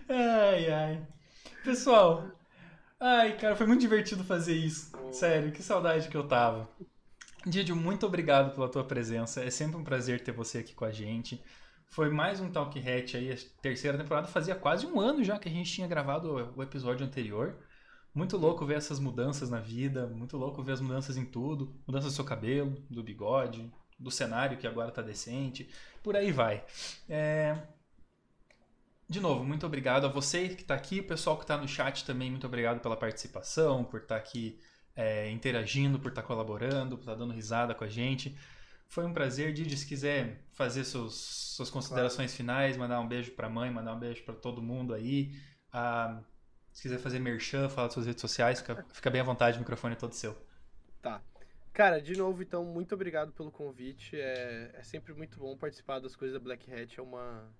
Ai, 0.09 0.69
ai. 0.71 1.07
Pessoal, 1.63 2.27
ai, 2.99 3.37
cara, 3.37 3.55
foi 3.55 3.65
muito 3.67 3.81
divertido 3.81 4.23
fazer 4.23 4.55
isso. 4.55 4.91
Sério, 5.11 5.51
que 5.51 5.61
saudade 5.63 6.09
que 6.09 6.17
eu 6.17 6.27
tava. 6.27 6.67
Didio, 7.45 7.75
muito 7.75 8.05
obrigado 8.05 8.53
pela 8.53 8.69
tua 8.69 8.85
presença. 8.85 9.43
É 9.43 9.49
sempre 9.49 9.75
um 9.75 9.83
prazer 9.83 10.23
ter 10.23 10.31
você 10.31 10.59
aqui 10.59 10.73
com 10.73 10.85
a 10.85 10.91
gente. 10.91 11.43
Foi 11.87 12.09
mais 12.09 12.39
um 12.39 12.49
Talk 12.49 12.79
Hat 12.79 13.17
aí, 13.17 13.31
a 13.31 13.35
terceira 13.61 13.97
temporada. 13.97 14.27
Fazia 14.27 14.55
quase 14.55 14.85
um 14.85 14.99
ano 14.99 15.23
já 15.23 15.37
que 15.37 15.49
a 15.49 15.51
gente 15.51 15.71
tinha 15.71 15.87
gravado 15.87 16.53
o 16.55 16.63
episódio 16.63 17.05
anterior. 17.05 17.57
Muito 18.15 18.37
louco 18.37 18.65
ver 18.65 18.75
essas 18.75 18.97
mudanças 18.97 19.49
na 19.49 19.59
vida, 19.59 20.07
muito 20.07 20.37
louco 20.37 20.63
ver 20.63 20.71
as 20.71 20.81
mudanças 20.81 21.17
em 21.17 21.25
tudo. 21.25 21.75
Mudança 21.85 22.07
do 22.07 22.13
seu 22.13 22.23
cabelo, 22.23 22.77
do 22.89 23.03
bigode, 23.03 23.69
do 23.99 24.09
cenário 24.09 24.57
que 24.57 24.65
agora 24.65 24.89
tá 24.89 25.01
decente. 25.01 25.69
Por 26.01 26.15
aí 26.15 26.31
vai. 26.31 26.63
É, 27.09 27.57
de 29.09 29.19
novo, 29.19 29.43
muito 29.43 29.65
obrigado 29.65 30.05
a 30.05 30.09
você 30.09 30.47
que 30.49 30.61
está 30.61 30.75
aqui, 30.75 31.01
o 31.01 31.07
pessoal 31.07 31.35
que 31.35 31.43
está 31.43 31.57
no 31.57 31.67
chat 31.67 32.05
também, 32.05 32.31
muito 32.31 32.47
obrigado 32.47 32.79
pela 32.79 32.95
participação, 32.95 33.83
por 33.83 34.01
estar 34.01 34.15
aqui 34.15 34.57
é, 34.95 35.29
interagindo, 35.31 35.99
por 35.99 36.09
estar 36.09 36.23
colaborando, 36.23 36.97
por 36.97 37.03
estar 37.03 37.15
dando 37.15 37.33
risada 37.33 37.73
com 37.75 37.83
a 37.83 37.89
gente. 37.89 38.37
Foi 38.87 39.05
um 39.05 39.13
prazer, 39.13 39.53
Didi, 39.53 39.75
se 39.77 39.87
quiser 39.87 40.45
fazer 40.53 40.83
seus, 40.85 41.15
suas 41.55 41.69
considerações 41.69 42.35
finais, 42.35 42.77
mandar 42.77 42.99
um 42.99 43.07
beijo 43.07 43.31
para 43.33 43.47
a 43.47 43.49
mãe, 43.49 43.71
mandar 43.71 43.93
um 43.95 43.99
beijo 43.99 44.23
para 44.23 44.35
todo 44.35 44.61
mundo 44.61 44.93
aí. 44.93 45.33
Ah, 45.71 46.21
se 46.71 46.83
quiser 46.83 46.99
fazer 46.99 47.19
merchan, 47.19 47.69
falar 47.69 47.87
das 47.87 47.93
suas 47.93 48.05
redes 48.07 48.21
sociais, 48.21 48.59
fica, 48.59 48.85
fica 48.93 49.09
bem 49.09 49.21
à 49.21 49.23
vontade, 49.23 49.57
o 49.57 49.59
microfone 49.61 49.93
é 49.93 49.97
todo 49.97 50.13
seu. 50.13 50.35
Tá. 51.01 51.23
Cara, 51.73 51.99
de 52.01 52.15
novo, 52.15 52.41
então, 52.43 52.63
muito 52.65 52.93
obrigado 52.95 53.31
pelo 53.33 53.51
convite. 53.51 54.15
É, 54.19 54.71
é 54.75 54.83
sempre 54.83 55.13
muito 55.13 55.39
bom 55.39 55.57
participar 55.57 55.99
das 55.99 56.15
coisas 56.15 56.37
da 56.37 56.43
Black 56.43 56.71
Hat. 56.71 56.99
É 56.99 57.03
uma. 57.03 57.51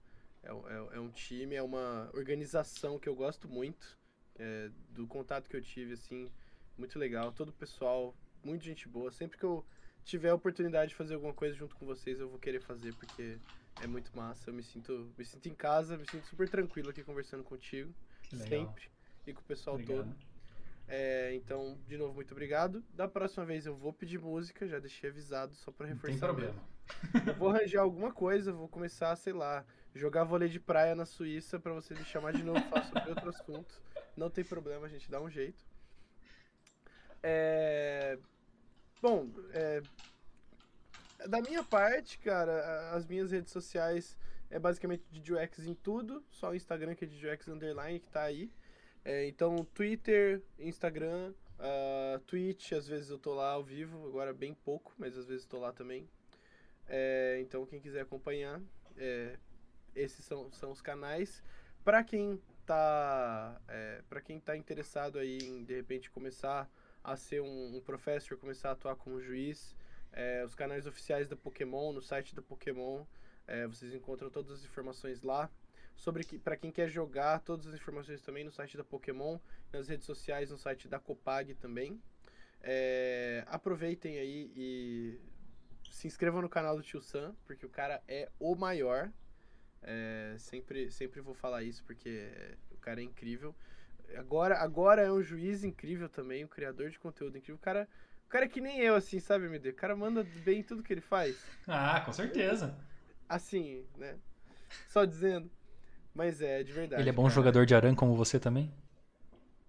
É, 0.43 0.49
é- 0.49 0.97
é 0.97 0.99
um 0.99 1.09
time, 1.11 1.55
é 1.55 1.63
uma 1.63 2.09
organização 2.13 2.99
que 2.99 3.09
eu 3.09 3.15
gosto 3.15 3.47
muito. 3.49 3.97
é, 4.39 4.69
do 4.89 5.05
contato 5.07 5.47
que 5.49 5.55
eu 5.55 5.61
tive, 5.61 5.93
assim, 5.93 6.31
muito 6.77 6.97
legal. 6.97 7.31
Todo 7.31 7.49
o 7.49 7.53
pessoal, 7.53 8.15
muito 8.43 8.63
gente 8.63 8.87
boa. 8.87 9.11
Sempre 9.11 9.37
que 9.37 9.43
eu 9.43 9.65
tiver 10.03 10.29
a 10.29 10.35
oportunidade 10.35 10.89
de 10.89 10.95
fazer 10.95 11.13
alguma 11.15 11.33
coisa 11.33 11.55
junto 11.55 11.75
com 11.75 11.85
vocês, 11.85 12.19
eu 12.19 12.29
vou 12.29 12.39
querer 12.39 12.59
fazer, 12.61 12.93
porque 12.95 13.37
é 13.81 13.87
muito 13.87 14.15
massa. 14.15 14.49
Eu 14.49 14.53
me 14.53 14.63
sinto, 14.63 15.11
me 15.17 15.25
sinto 15.25 15.47
em 15.47 15.53
casa, 15.55 15.97
me 15.97 16.05
sinto 16.09 16.25
super 16.27 16.49
tranquilo 16.49 16.89
aqui 16.89 17.03
conversando 17.03 17.43
contigo. 17.43 17.93
Sempre. 18.47 18.89
E 19.25 19.33
com 19.33 19.41
o 19.41 19.45
pessoal 19.45 19.75
Obrigado. 19.75 20.05
todo. 20.05 20.15
É, 20.85 21.33
então, 21.33 21.79
de 21.87 21.97
novo, 21.97 22.13
muito 22.13 22.31
obrigado. 22.31 22.83
Da 22.93 23.07
próxima 23.07 23.45
vez 23.45 23.65
eu 23.65 23.75
vou 23.75 23.93
pedir 23.93 24.19
música, 24.19 24.67
já 24.67 24.79
deixei 24.79 25.09
avisado, 25.09 25.55
só 25.55 25.71
pra 25.71 25.87
Não 25.87 25.93
reforçar. 25.93 26.11
tem 26.11 26.19
problema. 26.19 26.61
Eu 27.25 27.35
vou 27.35 27.49
arranjar 27.49 27.81
alguma 27.81 28.11
coisa, 28.11 28.51
vou 28.51 28.67
começar, 28.67 29.15
sei 29.15 29.31
lá, 29.31 29.65
jogar 29.95 30.25
vôlei 30.25 30.49
de 30.49 30.59
praia 30.59 30.93
na 30.93 31.05
Suíça 31.05 31.57
pra 31.57 31.71
você 31.71 31.93
me 31.93 32.03
chamar 32.03 32.33
de 32.33 32.43
novo, 32.43 32.59
falar 32.69 32.83
sobre 32.83 33.09
outro 33.09 33.29
assunto. 33.29 33.81
Não 34.17 34.29
tem 34.29 34.43
problema, 34.43 34.85
a 34.85 34.89
gente 34.89 35.09
dá 35.09 35.21
um 35.21 35.29
jeito. 35.29 35.63
É... 37.23 38.19
Bom, 39.01 39.29
é... 39.53 39.81
da 41.27 41.41
minha 41.41 41.63
parte, 41.63 42.19
cara, 42.19 42.91
as 42.91 43.05
minhas 43.07 43.31
redes 43.31 43.51
sociais 43.51 44.15
é 44.49 44.59
basicamente 44.59 45.03
DJX 45.09 45.65
em 45.65 45.73
tudo, 45.73 46.23
só 46.29 46.51
o 46.51 46.55
Instagram 46.55 46.93
que 46.93 47.05
é 47.05 47.07
DJX 47.07 47.47
Underline 47.47 47.99
que 47.99 48.09
tá 48.09 48.21
aí. 48.21 48.51
É, 49.03 49.25
então, 49.27 49.65
Twitter, 49.73 50.41
Instagram, 50.59 51.33
ah, 51.59 52.19
Twitch, 52.27 52.73
às 52.73 52.87
vezes 52.87 53.09
eu 53.09 53.17
tô 53.17 53.33
lá 53.33 53.51
ao 53.51 53.63
vivo, 53.63 54.05
agora 54.07 54.33
bem 54.33 54.53
pouco, 54.53 54.93
mas 54.97 55.17
às 55.17 55.27
vezes 55.27 55.45
tô 55.45 55.59
lá 55.59 55.71
também. 55.71 56.09
É, 56.87 57.39
então, 57.41 57.65
quem 57.65 57.79
quiser 57.79 58.01
acompanhar, 58.01 58.61
é, 58.97 59.37
esses 59.95 60.25
são, 60.25 60.51
são 60.51 60.71
os 60.71 60.81
canais. 60.81 61.41
Para 61.83 62.03
quem 62.03 62.41
tá, 62.65 63.61
é, 63.67 64.01
para 64.09 64.21
quem 64.21 64.39
tá 64.39 64.57
interessado 64.57 65.17
aí 65.17 65.37
em 65.37 65.63
de 65.63 65.73
repente 65.73 66.11
começar 66.11 66.69
a 67.03 67.15
ser 67.15 67.41
um, 67.41 67.77
um 67.77 67.81
professor, 67.81 68.37
começar 68.37 68.69
a 68.69 68.71
atuar 68.73 68.95
como 68.95 69.21
juiz, 69.21 69.75
é, 70.11 70.43
os 70.45 70.55
canais 70.55 70.85
oficiais 70.87 71.27
da 71.27 71.35
Pokémon, 71.35 71.91
no 71.91 72.01
site 72.01 72.35
da 72.35 72.41
Pokémon, 72.41 73.03
é, 73.47 73.67
vocês 73.67 73.93
encontram 73.93 74.29
todas 74.29 74.51
as 74.51 74.63
informações 74.63 75.21
lá. 75.21 75.49
Sobre 75.95 76.23
que, 76.23 76.39
para 76.39 76.57
quem 76.57 76.71
quer 76.71 76.89
jogar, 76.89 77.39
todas 77.39 77.67
as 77.67 77.75
informações 77.75 78.21
também 78.21 78.43
no 78.43 78.51
site 78.51 78.75
da 78.77 78.83
Pokémon, 78.83 79.37
nas 79.71 79.87
redes 79.87 80.05
sociais, 80.05 80.49
no 80.49 80.57
site 80.57 80.87
da 80.87 80.99
Copag 80.99 81.53
também. 81.55 82.01
É, 82.61 83.43
aproveitem 83.47 84.17
aí 84.17 84.51
e 84.55 85.19
se 85.91 86.07
inscrevam 86.07 86.41
no 86.41 86.49
canal 86.49 86.75
do 86.75 86.81
Tio 86.81 87.01
Sam, 87.01 87.35
porque 87.45 87.65
o 87.65 87.69
cara 87.69 88.01
é 88.07 88.29
o 88.39 88.55
maior. 88.55 89.11
É, 89.81 90.35
sempre, 90.39 90.89
sempre 90.89 91.19
vou 91.19 91.33
falar 91.33 91.61
isso 91.63 91.83
porque 91.83 92.31
o 92.71 92.77
cara 92.77 93.01
é 93.01 93.03
incrível. 93.03 93.53
Agora, 94.15 94.57
agora 94.57 95.01
é 95.01 95.11
um 95.11 95.21
juiz 95.21 95.63
incrível 95.63 96.07
também, 96.09 96.43
um 96.45 96.47
criador 96.47 96.89
de 96.89 96.99
conteúdo 96.99 97.37
incrível. 97.37 97.55
O 97.55 97.59
cara, 97.59 97.87
o 98.25 98.29
cara 98.29 98.45
é 98.45 98.47
que 98.47 98.61
nem 98.61 98.79
eu, 98.79 98.95
assim, 98.95 99.19
sabe, 99.19 99.45
MD? 99.45 99.69
O 99.69 99.75
cara 99.75 99.95
manda 99.95 100.23
bem 100.23 100.59
em 100.59 100.63
tudo 100.63 100.83
que 100.83 100.93
ele 100.93 101.01
faz. 101.01 101.35
Ah, 101.67 102.01
com 102.01 102.11
certeza. 102.13 102.77
Assim, 103.27 103.85
né? 103.97 104.17
Só 104.89 105.05
dizendo. 105.05 105.49
Mas 106.13 106.41
é, 106.41 106.63
de 106.63 106.71
verdade. 106.71 107.01
Ele 107.01 107.09
é 107.09 107.13
bom 107.13 107.23
cara. 107.23 107.33
jogador 107.35 107.65
de 107.65 107.73
aran 107.73 107.95
como 107.95 108.15
você 108.15 108.39
também? 108.39 108.71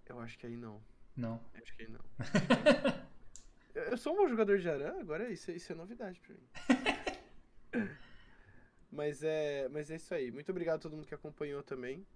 Eu 0.07 0.21
acho 0.21 0.39
que 0.39 0.47
aí 0.47 0.57
não. 0.57 0.81
Não. 1.17 1.41
Acho 1.55 1.75
que 1.77 1.83
aí 1.83 1.89
não. 1.89 2.01
eu 3.75 3.83
eu 3.85 3.97
sou 3.97 4.13
um 4.13 4.17
bom 4.17 4.29
jogador 4.29 4.59
de 4.59 4.69
Aran, 4.69 5.01
agora 5.01 5.31
isso, 5.31 5.51
é- 5.51 5.55
isso 5.55 5.73
é 5.73 5.75
novidade 5.75 6.21
pra 6.21 6.35
mim. 6.35 6.49
mas, 8.91 9.23
é, 9.23 9.69
mas 9.69 9.91
é 9.91 9.97
isso 9.97 10.15
aí. 10.15 10.31
Muito 10.31 10.51
obrigado 10.51 10.77
a 10.77 10.79
todo 10.81 10.97
mundo 10.97 11.07
que 11.07 11.15
acompanhou 11.15 11.63
também. 11.63 12.07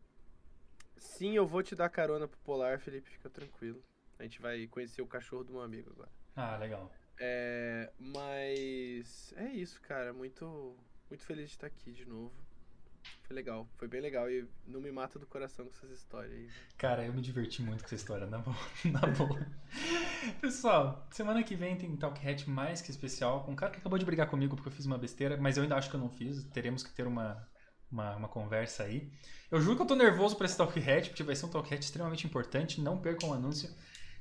Sim, 0.99 1.35
eu 1.35 1.47
vou 1.47 1.62
te 1.62 1.75
dar 1.75 1.89
carona 1.89 2.29
pro 2.29 2.39
Polar, 2.41 2.79
Felipe, 2.81 3.11
fica 3.11 3.31
tranquilo. 3.31 3.83
A 4.19 4.23
gente 4.25 4.41
vai 4.41 4.66
conhecer 4.66 5.01
o 5.01 5.07
cachorro 5.07 5.45
do 5.45 5.53
meu 5.53 5.62
amigo 5.62 5.91
agora. 5.91 6.11
Ah, 6.35 6.57
legal. 6.57 6.93
É, 7.20 7.93
mas 7.99 9.33
é 9.37 9.47
isso, 9.47 9.81
cara. 9.83 10.12
Muito, 10.12 10.77
muito 11.09 11.25
feliz 11.25 11.47
de 11.51 11.57
estar 11.57 11.66
aqui 11.66 11.93
de 11.93 12.05
novo. 12.05 12.33
Foi 13.23 13.35
legal, 13.35 13.69
foi 13.77 13.87
bem 13.87 14.01
legal 14.01 14.31
e 14.31 14.47
não 14.66 14.81
me 14.81 14.91
mata 14.91 15.19
do 15.19 15.27
coração 15.27 15.66
com 15.66 15.70
essas 15.70 15.91
histórias 15.91 16.33
aí. 16.33 16.51
Cara, 16.77 17.05
eu 17.05 17.12
me 17.12 17.20
diverti 17.20 17.62
muito 17.62 17.81
com 17.81 17.87
essa 17.87 17.95
história, 17.95 18.27
na 18.27 18.39
boa. 18.39 18.57
Na 18.85 19.01
boa. 19.01 19.47
Pessoal, 20.41 21.07
semana 21.11 21.43
que 21.43 21.55
vem 21.55 21.77
tem 21.77 21.97
Talk 21.97 22.27
Hat 22.27 22.49
mais 22.49 22.81
que 22.81 22.91
especial 22.91 23.45
com 23.45 23.53
um 23.53 23.57
cara 23.57 23.70
que 23.70 23.79
acabou 23.79 23.99
de 23.99 24.05
brigar 24.05 24.29
comigo 24.29 24.57
porque 24.57 24.69
eu 24.69 24.73
fiz 24.73 24.87
uma 24.87 24.99
besteira, 24.99 25.37
mas 25.37 25.57
eu 25.57 25.62
ainda 25.62 25.77
acho 25.77 25.91
que 25.91 25.97
eu 25.97 26.01
não 26.01 26.09
fiz. 26.09 26.45
Teremos 26.45 26.83
que 26.83 26.93
ter 26.93 27.07
uma, 27.07 27.47
uma, 27.90 28.16
uma 28.16 28.28
conversa 28.28 28.85
aí. 28.85 29.10
Eu 29.51 29.60
juro 29.60 29.77
que 29.77 29.82
eu 29.82 29.86
tô 29.86 29.94
nervoso 29.94 30.36
pra 30.36 30.47
esse 30.47 30.56
Talk 30.56 30.78
Hat, 30.78 31.09
porque 31.09 31.23
vai 31.23 31.35
ser 31.35 31.47
um 31.47 31.48
Talk 31.48 31.73
Hat 31.73 31.82
extremamente 31.82 32.27
importante. 32.27 32.81
Não 32.81 32.98
percam 32.98 33.31
o 33.31 33.35
anúncio. 33.35 33.70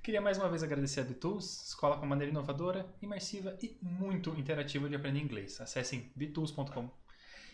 Queria 0.02 0.22
mais 0.22 0.38
uma 0.38 0.48
vez 0.48 0.64
agradecer 0.64 1.02
a 1.02 1.04
Bitools, 1.04 1.68
escola 1.68 1.98
com 1.98 2.06
maneira 2.06 2.32
inovadora, 2.32 2.88
imersiva 3.02 3.58
e 3.62 3.78
muito 3.82 4.30
interativa 4.40 4.88
de 4.88 4.96
aprender 4.96 5.20
inglês. 5.20 5.60
Acessem 5.60 6.10
bitools.com 6.16 6.90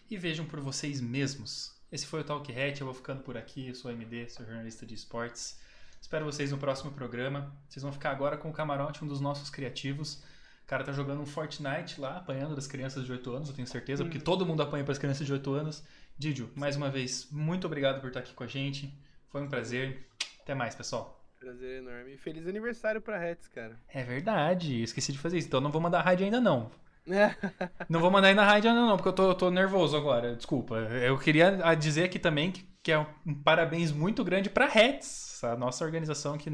e 0.09 0.17
vejam 0.17 0.45
por 0.45 0.59
vocês 0.59 1.01
mesmos. 1.01 1.73
Esse 1.91 2.05
foi 2.05 2.21
o 2.21 2.23
Talk 2.23 2.51
Hat, 2.51 2.79
eu 2.79 2.85
vou 2.85 2.93
ficando 2.93 3.23
por 3.23 3.37
aqui, 3.37 3.69
eu 3.69 3.75
sou 3.75 3.89
o 3.89 3.93
MD, 3.93 4.29
sou 4.29 4.45
jornalista 4.45 4.85
de 4.85 4.93
esportes. 4.93 5.59
Espero 5.99 6.25
vocês 6.25 6.51
no 6.51 6.57
próximo 6.57 6.91
programa. 6.91 7.55
Vocês 7.67 7.81
vão 7.81 7.91
ficar 7.91 8.11
agora 8.11 8.37
com 8.37 8.49
o 8.49 8.53
Camarote, 8.53 9.03
um 9.03 9.07
dos 9.07 9.19
nossos 9.19 9.49
criativos. 9.49 10.21
O 10.63 10.67
cara 10.67 10.83
tá 10.83 10.91
jogando 10.91 11.21
um 11.21 11.25
Fortnite 11.25 11.99
lá, 11.99 12.17
apanhando 12.17 12.55
das 12.55 12.67
crianças 12.67 13.05
de 13.05 13.11
8 13.11 13.31
anos, 13.31 13.49
eu 13.49 13.55
tenho 13.55 13.67
certeza, 13.67 14.03
porque 14.03 14.19
todo 14.19 14.45
mundo 14.45 14.61
apanha 14.61 14.83
para 14.83 14.91
as 14.91 14.97
crianças 14.97 15.25
de 15.25 15.33
8 15.33 15.53
anos. 15.53 15.83
Didio, 16.17 16.49
mais 16.55 16.75
uma 16.75 16.89
vez, 16.89 17.27
muito 17.31 17.65
obrigado 17.65 17.99
por 17.99 18.07
estar 18.07 18.19
aqui 18.19 18.33
com 18.33 18.43
a 18.43 18.47
gente. 18.47 18.93
Foi 19.29 19.41
um 19.41 19.49
prazer. 19.49 20.07
Até 20.41 20.53
mais, 20.53 20.75
pessoal. 20.75 21.19
Prazer 21.39 21.79
enorme. 21.79 22.17
Feliz 22.17 22.47
aniversário 22.47 23.01
pra 23.01 23.17
Reds, 23.17 23.47
cara. 23.47 23.77
É 23.89 24.03
verdade, 24.03 24.81
esqueci 24.81 25.11
de 25.11 25.17
fazer 25.17 25.37
isso. 25.37 25.47
Então 25.47 25.59
não 25.59 25.71
vou 25.71 25.81
mandar 25.81 26.01
raid 26.01 26.23
ainda 26.23 26.39
não. 26.39 26.71
Não 27.89 27.99
vou 27.99 28.09
mandar 28.09 28.29
aí 28.29 28.33
na 28.33 28.45
rádio 28.45 28.69
ainda 28.69 28.81
não, 28.81 28.95
porque 28.95 29.09
eu 29.09 29.13
tô, 29.13 29.29
eu 29.31 29.35
tô 29.35 29.51
nervoso 29.51 29.97
agora, 29.97 30.37
desculpa. 30.37 30.75
Eu 30.75 31.17
queria 31.17 31.51
dizer 31.75 32.05
aqui 32.05 32.17
também 32.17 32.49
que, 32.49 32.65
que 32.81 32.93
é 32.93 32.99
um 32.99 33.33
parabéns 33.43 33.91
muito 33.91 34.23
grande 34.23 34.49
pra 34.49 34.67
Reds, 34.67 35.43
a 35.43 35.57
nossa 35.57 35.83
organização 35.83 36.37
que 36.37 36.49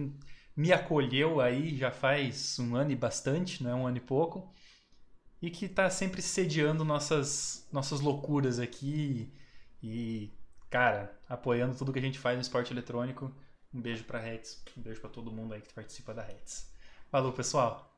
me 0.57 0.73
acolheu 0.73 1.39
aí 1.39 1.77
já 1.77 1.91
faz 1.91 2.57
um 2.57 2.75
ano 2.75 2.91
e 2.91 2.95
bastante, 2.95 3.63
não 3.63 3.69
é 3.69 3.75
um 3.75 3.85
ano 3.85 3.97
e 3.97 4.01
pouco, 4.01 4.51
e 5.39 5.51
que 5.51 5.69
tá 5.69 5.87
sempre 5.87 6.19
sediando 6.19 6.83
nossas, 6.83 7.67
nossas 7.71 8.01
loucuras 8.01 8.57
aqui 8.57 9.31
e, 9.81 10.31
cara, 10.69 11.17
apoiando 11.27 11.75
tudo 11.75 11.93
que 11.93 11.99
a 11.99 12.01
gente 12.01 12.19
faz 12.19 12.35
no 12.35 12.41
esporte 12.41 12.73
eletrônico. 12.73 13.31
Um 13.73 13.81
beijo 13.81 14.03
pra 14.03 14.19
Reds, 14.19 14.63
um 14.77 14.81
beijo 14.81 14.99
pra 14.99 15.09
todo 15.09 15.31
mundo 15.31 15.53
aí 15.53 15.61
que 15.61 15.73
participa 15.73 16.13
da 16.13 16.23
Reds. 16.23 16.69
Falou, 17.11 17.31
pessoal! 17.31 17.88